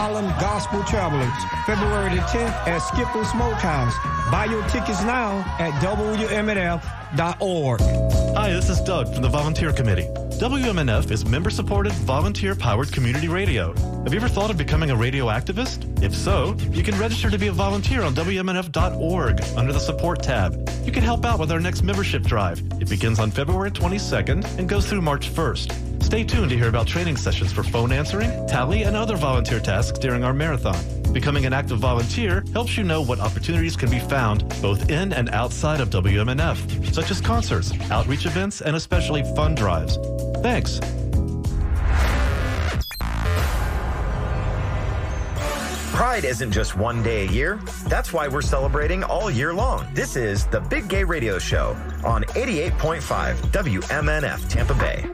Gospel 0.00 0.82
Travelers, 0.84 1.30
February 1.66 2.14
the 2.14 2.22
10th 2.22 2.66
at 2.66 2.78
Skipper 2.78 3.22
Smokehouse. 3.22 3.94
Buy 4.30 4.46
your 4.46 4.66
tickets 4.68 5.02
now 5.02 5.40
at 5.58 5.72
WMNF.org. 5.82 7.80
Hi, 8.34 8.50
this 8.50 8.70
is 8.70 8.80
Doug 8.80 9.12
from 9.12 9.20
the 9.20 9.28
Volunteer 9.28 9.74
Committee. 9.74 10.08
WMNF 10.40 11.10
is 11.10 11.26
member 11.26 11.50
supported, 11.50 11.92
volunteer 11.92 12.54
powered 12.54 12.90
community 12.90 13.28
radio. 13.28 13.74
Have 14.04 14.14
you 14.14 14.20
ever 14.20 14.28
thought 14.28 14.50
of 14.50 14.56
becoming 14.56 14.90
a 14.90 14.96
radio 14.96 15.26
activist? 15.26 16.02
If 16.02 16.14
so, 16.14 16.56
you 16.70 16.82
can 16.82 16.98
register 16.98 17.28
to 17.28 17.36
be 17.36 17.48
a 17.48 17.52
volunteer 17.52 18.02
on 18.02 18.14
WMNF.org 18.14 19.42
under 19.58 19.72
the 19.74 19.80
support 19.80 20.22
tab. 20.22 20.66
You 20.82 20.92
can 20.92 21.02
help 21.02 21.26
out 21.26 21.38
with 21.38 21.52
our 21.52 21.60
next 21.60 21.82
membership 21.82 22.22
drive. 22.22 22.62
It 22.80 22.88
begins 22.88 23.18
on 23.18 23.30
February 23.30 23.70
22nd 23.70 24.58
and 24.58 24.66
goes 24.66 24.88
through 24.88 25.02
March 25.02 25.30
1st. 25.30 25.89
Stay 26.00 26.24
tuned 26.24 26.50
to 26.50 26.56
hear 26.56 26.68
about 26.68 26.86
training 26.86 27.16
sessions 27.16 27.52
for 27.52 27.62
phone 27.62 27.92
answering, 27.92 28.30
tally, 28.46 28.82
and 28.82 28.96
other 28.96 29.16
volunteer 29.16 29.60
tasks 29.60 29.98
during 29.98 30.24
our 30.24 30.34
marathon. 30.34 30.76
Becoming 31.12 31.46
an 31.46 31.52
active 31.52 31.78
volunteer 31.78 32.44
helps 32.52 32.76
you 32.76 32.84
know 32.84 33.02
what 33.02 33.20
opportunities 33.20 33.76
can 33.76 33.90
be 33.90 33.98
found 33.98 34.48
both 34.62 34.90
in 34.90 35.12
and 35.12 35.28
outside 35.30 35.80
of 35.80 35.90
WMNF, 35.90 36.92
such 36.94 37.10
as 37.10 37.20
concerts, 37.20 37.72
outreach 37.90 38.26
events, 38.26 38.60
and 38.60 38.76
especially 38.76 39.22
fund 39.34 39.56
drives. 39.56 39.98
Thanks. 40.42 40.80
Pride 46.00 46.24
isn't 46.24 46.50
just 46.50 46.76
one 46.76 47.02
day 47.02 47.26
a 47.26 47.30
year. 47.30 47.60
That's 47.86 48.12
why 48.12 48.26
we're 48.26 48.40
celebrating 48.40 49.04
all 49.04 49.30
year 49.30 49.52
long. 49.52 49.86
This 49.92 50.16
is 50.16 50.46
the 50.46 50.60
Big 50.60 50.88
Gay 50.88 51.04
Radio 51.04 51.38
Show 51.38 51.76
on 52.02 52.24
88.5 52.24 53.34
WMNF 53.52 54.48
Tampa 54.48 54.74
Bay. 54.74 55.04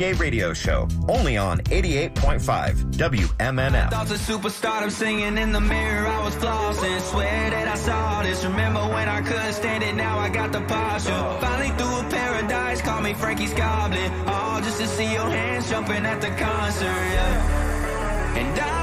Gay 0.00 0.14
Radio 0.14 0.54
Show, 0.54 0.88
only 1.10 1.36
on 1.36 1.58
88.5 1.64 2.94
WMNF. 2.94 3.90
Thoughts 3.90 4.10
of 4.10 4.16
superstardom 4.16 4.90
singing 4.90 5.36
in 5.36 5.52
the 5.52 5.60
mirror. 5.60 6.06
I 6.06 6.24
was 6.24 6.34
flossing. 6.36 6.98
Swear 7.02 7.50
that 7.50 7.68
I 7.68 7.74
saw 7.74 8.22
this. 8.22 8.42
Remember 8.42 8.80
when 8.80 9.10
I 9.10 9.20
couldn't 9.20 9.52
stand 9.52 9.84
it? 9.84 9.94
Now 9.94 10.18
I 10.18 10.30
got 10.30 10.52
the 10.52 10.62
posture. 10.62 11.12
Finally 11.42 11.76
through 11.76 12.00
a 12.00 12.08
paradise. 12.08 12.80
Call 12.80 13.02
me 13.02 13.12
Frankie's 13.12 13.52
Goblin. 13.52 14.10
All 14.26 14.62
just 14.62 14.80
to 14.80 14.86
see 14.88 15.12
your 15.12 15.28
hands 15.28 15.68
jumping 15.68 16.06
at 16.06 16.22
the 16.22 16.30
concert. 16.30 16.86
Yeah. 16.86 18.38
And 18.38 18.58
I 18.58 18.79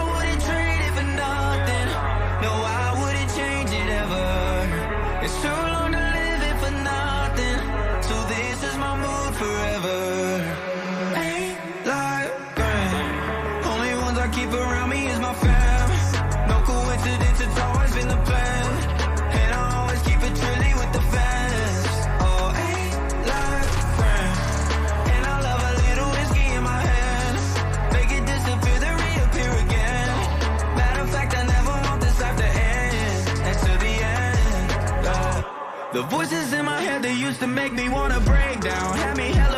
used 37.37 37.41
to 37.41 37.47
make 37.47 37.73
me 37.73 37.87
wanna 37.87 38.19
break 38.21 38.59
down. 38.61 38.97
Had 38.97 39.15
me 39.15 39.31
hella 39.31 39.56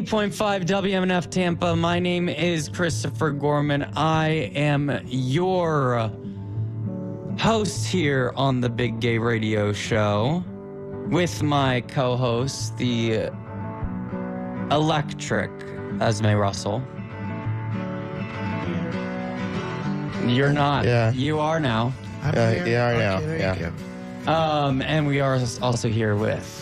88.5, 0.00 0.30
8.5 0.30 0.64
WMNF 0.64 1.30
Tampa. 1.30 1.76
My 1.76 1.98
name 1.98 2.30
is 2.30 2.70
Christopher 2.70 3.32
Gorman. 3.32 3.82
I 3.96 4.50
am 4.54 4.98
your 5.06 6.10
host 7.38 7.86
here 7.86 8.32
on 8.34 8.62
the 8.62 8.70
Big 8.70 8.98
Gay 9.00 9.18
Radio 9.18 9.74
Show 9.74 10.42
with 11.10 11.42
my 11.42 11.82
co 11.82 12.16
host, 12.16 12.78
the 12.78 13.30
electric 14.70 15.50
Esme 16.00 16.28
Russell. 16.28 16.82
You're 20.26 20.52
not. 20.52 20.86
Yeah. 20.86 21.12
You 21.12 21.40
are 21.40 21.60
now. 21.60 21.92
Uh, 22.22 22.54
yeah, 22.64 22.86
I 22.86 22.96
know. 22.96 23.36
Yeah. 23.36 23.72
Um, 24.26 24.80
and 24.80 25.06
we 25.06 25.20
are 25.20 25.38
also 25.60 25.88
here 25.90 26.16
with 26.16 26.56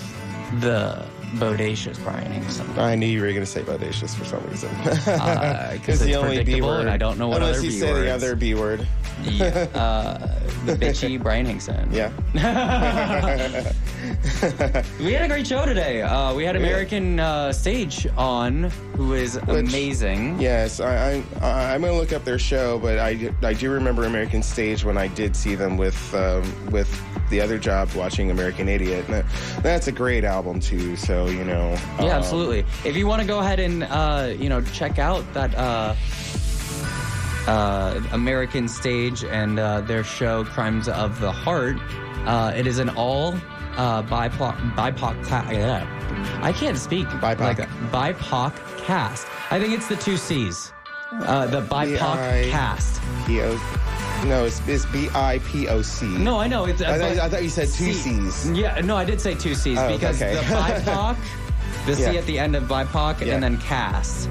the 0.60 1.07
bodacious 1.36 2.02
Brian 2.02 2.30
Hinkson. 2.32 2.66
I 2.78 2.94
knew 2.94 3.06
you 3.06 3.20
were 3.20 3.28
going 3.28 3.40
to 3.40 3.46
say 3.46 3.62
bodacious 3.62 4.14
for 4.14 4.24
some 4.24 4.42
reason. 4.48 4.70
Uh, 4.74 5.76
'cause 5.84 5.96
It's 5.96 6.04
the 6.04 6.16
only 6.16 6.42
B 6.44 6.60
word. 6.62 6.80
and 6.80 6.90
I 6.90 6.96
don't 6.96 7.18
know 7.18 7.28
what 7.28 7.38
Unless 7.42 7.58
other 7.58 7.64
you 7.66 7.70
B 7.72 7.78
say 7.78 7.92
the 7.92 8.10
other 8.14 8.34
B 8.36 8.54
word. 8.54 8.86
Yeah, 9.24 9.66
uh, 9.74 10.18
the 10.64 10.74
bitchy 10.76 11.20
Brian 11.22 11.44
Hinkson. 11.46 11.88
Yeah. 11.92 12.10
we 15.00 15.12
had 15.12 15.24
a 15.24 15.28
great 15.28 15.46
show 15.46 15.66
today. 15.66 16.02
Uh, 16.02 16.32
we 16.34 16.44
had 16.44 16.54
American 16.56 17.18
uh, 17.20 17.52
Stage 17.52 18.06
on, 18.16 18.64
who 18.94 19.14
is 19.14 19.34
Which- 19.34 19.48
amazing. 19.68 20.40
Yes, 20.40 20.80
I, 20.80 21.12
I'm. 21.14 21.26
I- 21.42 21.68
I'm 21.74 21.80
going 21.82 21.92
to 21.92 21.98
look 21.98 22.12
up 22.12 22.24
their 22.24 22.38
show, 22.38 22.78
but 22.78 22.98
I, 22.98 23.32
I 23.42 23.52
do 23.52 23.70
remember 23.70 24.04
American 24.04 24.42
Stage 24.42 24.84
when 24.84 24.96
I 24.96 25.06
did 25.08 25.34
see 25.36 25.54
them 25.54 25.76
with 25.76 26.14
um, 26.14 26.42
with 26.70 26.88
the 27.30 27.40
other 27.40 27.58
job 27.58 27.90
watching 27.94 28.30
American 28.30 28.68
Idiot. 28.68 29.06
That, 29.08 29.24
that's 29.62 29.88
a 29.88 29.92
great 29.92 30.24
album 30.24 30.60
too. 30.60 30.96
So 30.96 31.26
you 31.26 31.44
know. 31.44 31.70
Yeah, 31.98 32.04
um, 32.04 32.10
absolutely. 32.10 32.64
If 32.84 32.96
you 32.96 33.06
want 33.06 33.22
to 33.22 33.28
go 33.28 33.40
ahead 33.40 33.60
and 33.60 33.84
uh, 33.84 34.34
you 34.38 34.48
know 34.48 34.62
check 34.62 34.98
out 34.98 35.24
that 35.34 35.54
uh, 35.54 35.94
uh, 37.48 38.02
American 38.12 38.68
Stage 38.68 39.24
and 39.24 39.58
uh, 39.58 39.80
their 39.82 40.04
show 40.04 40.44
Crimes 40.44 40.88
of 40.88 41.20
the 41.20 41.32
Heart, 41.32 41.76
uh, 42.26 42.52
it 42.54 42.66
is 42.66 42.78
an 42.78 42.90
all 42.90 43.34
uh, 43.76 44.02
BIPOC 44.02 44.74
BIPOC 44.74 45.52
yeah. 45.52 46.40
I 46.42 46.52
can't 46.52 46.76
speak 46.76 47.06
BIPOC 47.06 47.40
like 47.40 47.58
a 47.58 47.66
BIPOC 47.92 48.84
cast. 48.84 49.26
I 49.50 49.60
think 49.60 49.72
it's 49.72 49.88
the 49.88 49.96
two 49.96 50.16
C's. 50.16 50.72
Uh, 51.12 51.46
the 51.46 51.62
BIPOC 51.62 51.98
B-I- 51.98 52.48
cast. 52.50 53.00
No, 54.26 54.44
it's, 54.44 54.60
it's 54.68 54.84
B 54.86 55.08
I 55.14 55.38
P 55.46 55.68
O 55.68 55.80
C. 55.82 56.06
No, 56.06 56.38
I 56.38 56.48
know. 56.48 56.64
It's, 56.66 56.82
I, 56.82 56.98
thought- 56.98 57.18
I 57.18 57.28
thought 57.28 57.42
you 57.42 57.48
said 57.48 57.68
two 57.68 57.92
C's. 57.92 58.50
Yeah, 58.50 58.80
no, 58.80 58.96
I 58.96 59.04
did 59.04 59.20
say 59.20 59.34
two 59.34 59.54
C's 59.54 59.78
Oh, 59.78 59.88
because 59.92 60.20
okay. 60.20 60.34
the 60.34 60.40
BIPOC, 60.54 61.16
the 61.86 61.94
C 61.94 62.02
Yeah. 62.02 62.12
at 62.18 62.26
the 62.26 62.38
end 62.38 62.56
of 62.56 62.64
BIPOC, 62.64 63.24
Yeah. 63.24 63.34
and 63.34 63.42
then 63.42 63.58
cast. 63.58 64.28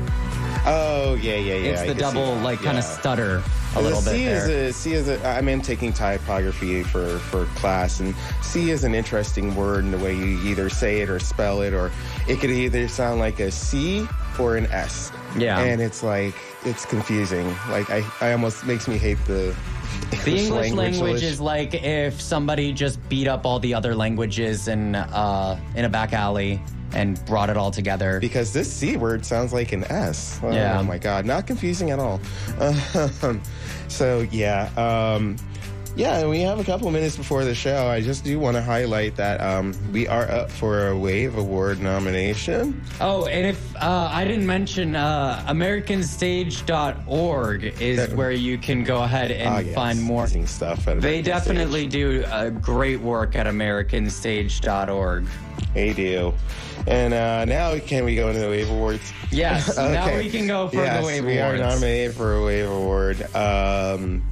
Oh 0.69 1.17
yeah, 1.21 1.35
yeah, 1.35 1.53
yeah. 1.55 1.69
It's 1.71 1.81
I 1.81 1.87
the 1.87 1.93
can 1.93 2.11
see 2.11 2.17
double, 2.17 2.35
that. 2.35 2.43
like, 2.43 2.59
kinda 2.59 2.75
Yeah. 2.75 2.81
stutter 2.81 3.43
a 3.75 3.81
little 3.81 4.01
bit 4.01 4.09
C 4.11 4.25
there. 4.25 4.49
Is 4.49 4.75
a, 4.75 4.79
C 4.79 4.93
is 4.93 5.07
a, 5.07 5.25
I 5.27 5.39
mean, 5.41 5.61
taking 5.61 5.93
typography 5.93 6.83
for, 6.83 7.19
for 7.19 7.45
class, 7.55 7.99
and 8.01 8.13
C 8.41 8.71
is 8.71 8.83
an 8.83 8.93
interesting 8.93 9.55
word 9.55 9.85
in 9.85 9.91
the 9.91 9.97
way 9.99 10.13
you 10.15 10.37
either 10.43 10.69
say 10.69 10.99
it 10.99 11.09
or 11.09 11.19
spell 11.19 11.61
it, 11.61 11.73
or 11.73 11.91
it 12.27 12.39
could 12.41 12.49
either 12.49 12.87
sound 12.89 13.19
like 13.19 13.39
a 13.39 13.49
C 13.51 14.05
or 14.37 14.57
an 14.57 14.65
S. 14.67 15.11
Yeah. 15.37 15.59
And 15.59 15.81
it's 15.81 16.03
like, 16.03 16.35
it's 16.65 16.85
confusing. 16.85 17.47
Like, 17.69 17.89
I, 17.89 18.03
I 18.21 18.31
almost 18.33 18.65
makes 18.65 18.87
me 18.87 18.97
hate 18.97 19.23
the 19.25 19.55
The 20.23 20.37
English 20.37 20.49
language, 20.71 20.97
language. 20.99 21.23
is 21.23 21.39
like 21.41 21.73
if 21.73 22.19
somebody 22.21 22.71
just 22.73 22.97
beat 23.09 23.27
up 23.27 23.45
all 23.45 23.59
the 23.59 23.73
other 23.73 23.93
languages 23.95 24.67
in 24.67 24.95
uh, 24.95 25.59
in 25.75 25.85
a 25.85 25.89
back 25.89 26.13
alley 26.13 26.61
and 26.93 27.23
brought 27.25 27.49
it 27.49 27.57
all 27.57 27.69
together. 27.71 28.19
Because 28.19 28.53
this 28.53 28.71
C 28.71 28.95
word 28.95 29.25
sounds 29.25 29.51
like 29.51 29.73
an 29.73 29.83
S. 29.85 30.39
Oh, 30.41 30.51
Yeah. 30.51 30.81
my 30.81 30.97
God. 30.97 31.25
Not 31.25 31.45
confusing 31.45 31.91
at 31.91 31.99
all. 31.99 32.19
Um, 32.59 33.41
so, 33.89 34.25
yeah. 34.31 34.69
Um, 34.77 35.35
yeah, 35.97 36.19
and 36.19 36.29
we 36.29 36.41
have 36.41 36.59
a 36.59 36.63
couple 36.63 36.89
minutes 36.91 37.17
before 37.17 37.43
the 37.43 37.55
show. 37.55 37.87
I 37.87 38.01
just 38.01 38.23
do 38.23 38.39
want 38.39 38.55
to 38.55 38.61
highlight 38.61 39.15
that 39.15 39.41
um, 39.41 39.73
we 39.91 40.07
are 40.07 40.29
up 40.29 40.51
for 40.51 40.89
a 40.89 40.97
Wave 40.97 41.35
Award 41.37 41.79
nomination. 41.81 42.79
Oh, 43.01 43.25
and 43.25 43.47
if 43.47 43.75
uh, 43.77 44.09
I 44.11 44.23
didn't 44.23 44.45
mention, 44.45 44.95
uh, 44.95 45.43
AmericanStage.org 45.47 47.63
is 47.81 48.13
where 48.13 48.31
you 48.31 48.59
can 48.59 48.83
go 48.83 49.01
ahead 49.01 49.31
and 49.31 49.49
Ah, 49.49 49.57
yes, 49.59 49.73
find 49.73 49.99
more 50.01 50.27
stuff. 50.27 50.87
At 50.87 51.01
They 51.01 51.23
definitely 51.23 51.87
do 51.87 52.23
uh, 52.25 52.51
great 52.51 52.99
work 53.01 53.35
at 53.35 53.47
AmericanStage.org. 53.47 55.27
They 55.73 55.93
do. 55.93 56.31
And 56.85 57.11
uh, 57.13 57.45
now, 57.45 57.77
can 57.79 58.05
we 58.05 58.15
go 58.15 58.27
into 58.29 58.39
the 58.41 58.49
Wave 58.49 58.69
Awards? 58.69 59.11
Yes, 59.31 59.75
now 59.77 60.15
we 60.15 60.29
can 60.29 60.45
go 60.45 60.67
for 60.69 60.75
the 60.77 60.83
Yes, 60.83 61.03
Wave 61.03 61.25
we 61.25 61.39
Awards. 61.39 61.59
are 61.59 61.63
nominated 61.69 62.15
for 62.15 62.35
a 62.35 62.43
Wave 62.45 62.69
Award. 62.69 63.35
Um, 63.35 64.23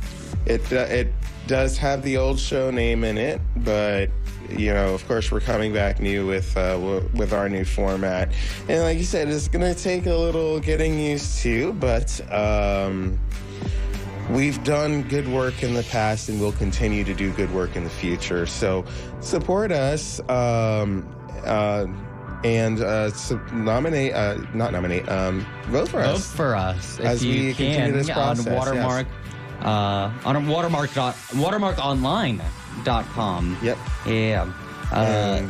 it 0.46 0.62
uh, 0.72 0.76
it 0.90 1.12
does 1.48 1.78
have 1.78 2.02
the 2.04 2.18
old 2.18 2.40
show 2.40 2.72
name 2.72 3.04
in 3.04 3.18
it, 3.18 3.42
but 3.58 4.10
you 4.50 4.74
know, 4.74 4.94
of 4.94 5.08
course, 5.08 5.32
we're 5.32 5.40
coming 5.40 5.74
back 5.74 6.00
new 6.00 6.28
with 6.28 6.56
uh, 6.56 6.74
w- 6.74 7.10
with 7.16 7.34
our 7.34 7.50
new 7.50 7.66
format, 7.66 8.32
and 8.70 8.84
like 8.84 8.98
you 8.98 9.04
said, 9.04 9.28
it's 9.28 9.48
gonna 9.48 9.74
take 9.76 10.06
a 10.06 10.16
little 10.16 10.60
getting 10.60 11.00
used 11.00 11.40
to, 11.40 11.74
but. 11.74 12.20
Um, 12.32 13.20
We've 14.32 14.64
done 14.64 15.04
good 15.04 15.28
work 15.28 15.62
in 15.62 15.76
the 15.76 15.84
past 15.84 16.30
and 16.30 16.42
we'll 16.42 16.52
continue 16.54 17.04
to 17.04 17.14
do 17.14 17.32
good 17.34 17.54
work 17.54 17.76
in 17.76 17.84
the 17.84 17.92
future. 17.92 18.48
So 18.48 18.84
support 19.20 19.72
us 19.72 20.20
um, 20.22 21.08
uh, 21.46 21.86
and 22.44 22.80
uh, 22.80 23.12
so 23.12 23.38
nominate, 23.54 24.14
uh, 24.16 24.38
not 24.56 24.72
nominate, 24.72 25.08
um, 25.10 25.46
vote 25.68 25.90
for 25.90 26.02
Vote 26.02 26.06
us. 26.16 26.26
Vote 26.32 26.36
for 26.38 26.56
us 26.56 26.98
if 26.98 27.06
as 27.06 27.24
you 27.24 27.34
we 27.50 27.54
can 27.54 27.66
continue 27.76 27.92
this 27.92 28.08
process. 28.10 28.48
on 28.48 28.76
yes. 28.78 29.06
Uh, 29.66 30.12
on 30.24 30.48
watermark 30.48 30.94
dot 30.94 31.16
watermarkonline.com. 31.32 33.58
Yep. 33.64 33.78
Yeah. 34.06 34.52
Uh, 34.92 35.42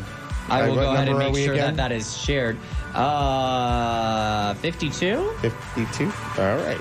I 0.47 0.69
will 0.69 0.75
go 0.75 0.93
ahead 0.93 1.09
and 1.09 1.17
make 1.19 1.35
sure 1.35 1.53
again? 1.53 1.75
that 1.75 1.89
that 1.89 1.95
is 1.95 2.17
shared. 2.17 2.57
Uh, 2.93 4.53
52? 4.55 5.31
52? 5.41 6.05
All 6.37 6.55
right. 6.57 6.79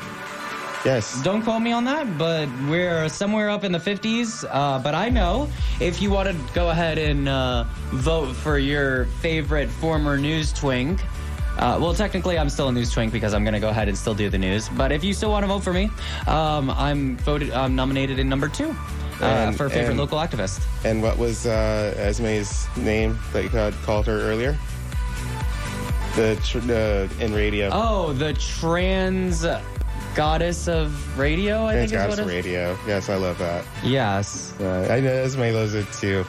Yes. 0.85 1.21
Don't 1.23 1.43
quote 1.43 1.63
me 1.63 1.73
on 1.73 1.85
that, 1.85 2.19
but 2.19 2.49
we're 2.69 3.09
somewhere 3.09 3.49
up 3.51 3.65
in 3.65 3.73
the 3.73 3.79
50s. 3.79 4.45
Uh, 4.49 4.79
but 4.79 4.95
I 4.95 5.09
know 5.09 5.49
if 5.81 6.01
you 6.03 6.11
want 6.11 6.29
to 6.29 6.37
go 6.55 6.69
ahead 6.69 6.99
and 6.99 7.27
uh, 7.29 7.65
vote 7.91 8.37
for 8.37 8.59
your 8.59 9.07
favorite 9.07 9.71
former 9.71 10.19
news 10.19 10.53
twink. 10.53 11.01
Uh, 11.59 11.79
well, 11.81 11.95
technically, 11.95 12.37
I'm 12.39 12.49
still 12.51 12.69
a 12.69 12.73
news 12.73 12.91
twink 12.91 13.13
because 13.13 13.33
I'm 13.33 13.45
going 13.45 13.55
to 13.55 13.61
go 13.61 13.69
ahead 13.69 13.89
and 13.89 13.97
still 13.97 14.15
do 14.15 14.29
the 14.29 14.39
news. 14.39 14.69
But 14.71 14.91
if 14.93 15.05
you 15.05 15.15
still 15.15 15.31
want 15.31 15.45
to 15.45 15.47
vote 15.49 15.61
for 15.61 15.73
me, 15.73 15.89
um, 16.27 16.71
I'm 16.71 17.17
voted. 17.19 17.53
I'm 17.53 17.77
nominated 17.77 18.19
in 18.19 18.29
number 18.29 18.49
two 18.49 18.71
uh, 19.21 19.25
And- 19.25 19.57
for 19.57 19.69
favorite 19.69 19.91
and- 19.91 19.99
local 19.99 20.19
activist. 20.19 20.65
And 20.85 21.03
what 21.03 21.17
was 21.17 21.47
uh, 21.47 21.95
Esme's 21.97 22.67
name 22.77 23.19
that 23.33 23.45
you 23.45 23.49
had 23.51 23.73
called 23.85 24.07
her 24.07 24.21
earlier? 24.21 24.59
The 26.17 26.39
tr- 26.45 26.59
uh, 26.73 27.25
in 27.25 27.35
radio. 27.35 27.71
Oh, 27.73 28.13
the 28.13 28.35
trans 28.35 29.45
goddess 30.15 30.69
of 30.69 31.19
radio. 31.19 31.67
I 31.67 31.73
think 31.75 31.87
is 31.87 31.93
Transgoddess 31.93 32.09
what 32.09 32.19
it- 32.21 32.27
Radio. 32.27 32.79
Yes, 32.87 33.09
I 33.09 33.17
love 33.17 33.39
that. 33.39 33.65
Yes. 33.83 34.55
Uh, 34.61 34.87
I 34.91 35.01
know 35.01 35.11
Esme 35.13 35.41
loves 35.53 35.75
it 35.75 35.87
too. 35.93 36.25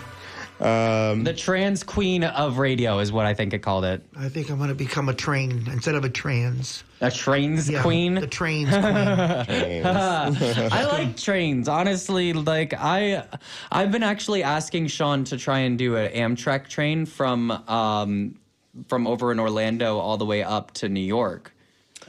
Um, 0.59 1.23
The 1.23 1.33
trans 1.33 1.83
queen 1.83 2.23
of 2.23 2.57
radio 2.57 2.99
is 2.99 3.11
what 3.11 3.25
I 3.25 3.33
think 3.33 3.53
it 3.53 3.59
called 3.59 3.85
it. 3.85 4.01
I 4.17 4.29
think 4.29 4.49
I'm 4.49 4.57
going 4.57 4.69
to 4.69 4.75
become 4.75 5.09
a 5.09 5.13
train 5.13 5.67
instead 5.71 5.95
of 5.95 6.05
a 6.05 6.09
trans. 6.09 6.83
A 7.01 7.11
trains 7.11 7.69
Yeah, 7.69 7.81
queen. 7.81 8.15
The 8.15 8.27
trains 8.27 8.69
queen. 8.69 8.79
I 9.85 10.85
like 10.85 11.17
trains, 11.17 11.67
honestly. 11.67 12.33
Like 12.33 12.73
I, 12.73 13.25
I've 13.71 13.91
been 13.91 14.03
actually 14.03 14.43
asking 14.43 14.87
Sean 14.87 15.23
to 15.25 15.37
try 15.37 15.59
and 15.59 15.77
do 15.77 15.97
an 15.97 16.11
Amtrak 16.11 16.69
train 16.69 17.05
from 17.05 17.51
um, 17.51 18.39
from 18.87 19.07
over 19.07 19.31
in 19.31 19.39
Orlando 19.39 19.97
all 19.97 20.17
the 20.17 20.25
way 20.25 20.43
up 20.43 20.71
to 20.75 20.89
New 20.89 20.99
York. 20.99 21.53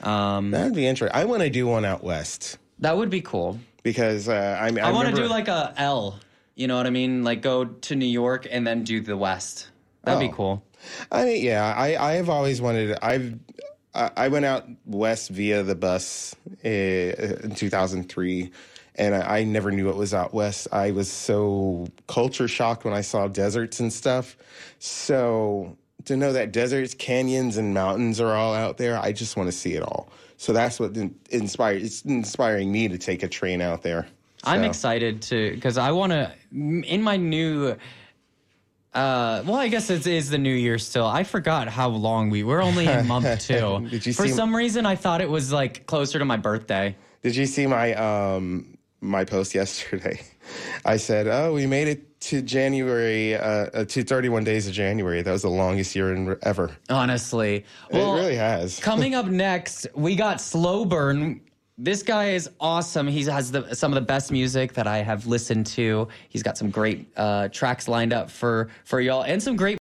Um, 0.02 0.50
That'd 0.50 0.75
be 0.75 0.86
interesting. 0.86 1.16
I 1.18 1.25
want 1.25 1.42
to 1.42 1.50
do 1.50 1.66
one 1.66 1.84
out 1.84 2.05
west 2.05 2.58
that 2.81 2.97
would 2.97 3.10
be 3.10 3.20
cool. 3.20 3.58
because 3.83 4.28
uh, 4.28 4.58
I, 4.60 4.66
I, 4.66 4.89
I, 4.89 4.92
want 4.92 5.08
to 5.08 5.15
do 5.15 5.26
like 5.28 5.49
a 5.49 5.73
L. 5.76 6.20
You 6.57 6.67
know 6.67 6.76
what 6.76 6.86
I 6.86 6.91
mean? 6.91 7.23
Like 7.23 7.43
go 7.43 7.65
to 7.67 7.94
New 7.94 8.07
York 8.07 8.47
and 8.51 8.67
then 8.67 8.83
do 8.83 9.01
the 9.01 9.17
West. 9.17 9.68
That'd 10.02 10.20
be 10.20 10.28
Oh. 10.33 10.36
cool. 10.36 10.62
I 11.12 11.25
mean, 11.25 11.44
yeah, 11.44 11.75
I 11.76 11.97
I've 12.15 12.28
always 12.28 12.60
wanted. 12.60 12.97
I've 13.02 13.39
I 13.94 14.10
I 14.17 14.28
went 14.28 14.44
out 14.44 14.67
west 14.85 15.31
via 15.31 15.62
the 15.62 15.75
bus 15.75 16.35
uh, 16.65 16.68
in 16.68 17.55
2003, 17.55 18.51
and 18.94 19.15
I, 19.15 19.39
I 19.39 19.44
never 19.44 19.70
knew 19.70 19.89
it 19.91 19.97
was 19.97 20.15
out 20.15 20.33
west. 20.33 20.68
I 20.73 20.93
was 20.93 21.10
so 21.10 21.89
culture 22.07 22.47
shocked 22.49 22.85
when 22.85 22.94
I 22.94 23.01
saw 23.01 23.26
deserts 23.28 23.81
and 23.81 23.93
stuff. 23.93 24.36
So 24.78 25.76
to 26.05 26.17
know 26.17 26.33
that 26.33 26.52
deserts, 26.52 26.94
canyons, 26.94 27.57
and 27.57 27.75
mountains 27.75 28.20
are 28.20 28.35
all 28.35 28.55
out 28.55 28.76
there, 28.78 28.97
I 28.99 29.12
just 29.12 29.36
want 29.36 29.49
to 29.49 29.52
see 29.52 29.75
it 29.75 29.83
all. 29.83 30.09
So 30.36 30.52
that's 30.52 30.78
what 30.78 30.97
in- 30.97 31.15
inspired. 31.31 31.83
It's 31.83 32.02
inspiring 32.02 32.70
me 32.70 32.86
to 32.89 32.97
take 32.99 33.23
a 33.25 33.28
train 33.28 33.60
out 33.60 33.83
there. 33.83 34.07
I'm 34.47 34.65
excited 34.65 35.23
to 35.23 35.52
because 35.55 35.76
I 35.76 35.91
want 35.91 36.12
to 36.12 36.33
in 36.52 37.02
my 37.02 37.16
new. 37.16 37.76
Uh, 38.94 39.42
well, 39.44 39.57
I 39.57 39.68
guess 39.68 39.91
it 39.91 40.07
is 40.07 40.31
the 40.31 40.39
new 40.39 40.55
year 40.55 40.78
still. 40.78 41.07
I 41.07 41.23
forgot 41.23 41.68
how 41.68 41.89
long 41.89 42.31
we 42.31 42.42
we're 42.44 42.62
only 42.62 42.86
in 42.86 43.07
month 43.07 43.41
two. 43.47 43.86
Did 43.91 44.07
you 44.07 44.15
For 44.15 44.26
see- 44.26 44.33
some 44.33 44.57
reason, 44.57 44.86
I 44.86 44.97
thought 44.97 45.20
it 45.20 45.28
was 45.28 45.52
like 45.52 45.86
closer 45.86 46.18
to 46.18 46.25
my 46.25 46.39
birthday. 46.39 46.97
Did 47.23 47.36
you 47.36 47.44
see 47.44 47.66
my 47.66 47.92
um 47.94 48.78
my 49.02 49.25
post 49.25 49.55
yesterday? 49.62 50.20
I 50.84 50.97
said, 50.97 51.26
"Oh, 51.26 51.52
we 51.52 51.66
made 51.66 51.89
it 51.89 52.20
to 52.20 52.41
January, 52.41 53.34
uh, 53.34 53.41
uh, 53.75 53.84
to 53.84 54.02
31 54.02 54.44
days 54.44 54.66
of 54.66 54.73
January. 54.73 55.20
That 55.23 55.33
was 55.33 55.42
the 55.42 55.50
longest 55.50 55.94
year 55.94 56.15
in 56.15 56.36
ever." 56.42 56.75
Honestly, 56.89 57.65
it 57.91 57.97
really 57.97 58.36
has. 58.36 58.78
Coming 58.81 59.15
up 59.20 59.26
next, 59.26 59.89
we 59.94 60.15
got 60.16 60.41
Slow 60.41 60.84
Burn. 60.86 61.41
This 61.79 62.03
guy 62.03 62.31
is 62.31 62.49
awesome. 62.59 63.07
He 63.07 63.23
has 63.25 63.53
the, 63.53 63.75
some 63.75 63.93
of 63.93 63.97
the 63.97 64.07
best 64.07 64.33
music 64.33 64.73
that 64.75 64.87
I 64.87 64.99
have 64.99 65.27
listened 65.27 65.67
to. 65.67 66.09
He's 66.31 66.43
got 66.43 66.57
some 66.57 66.71
great 66.71 67.07
uh, 67.19 67.49
tracks 67.49 67.87
lined 67.87 68.15
up 68.15 68.31
for 68.31 68.71
for 68.85 68.99
y'all, 68.99 69.25
and 69.25 69.43
some 69.43 69.57
great 69.57 69.77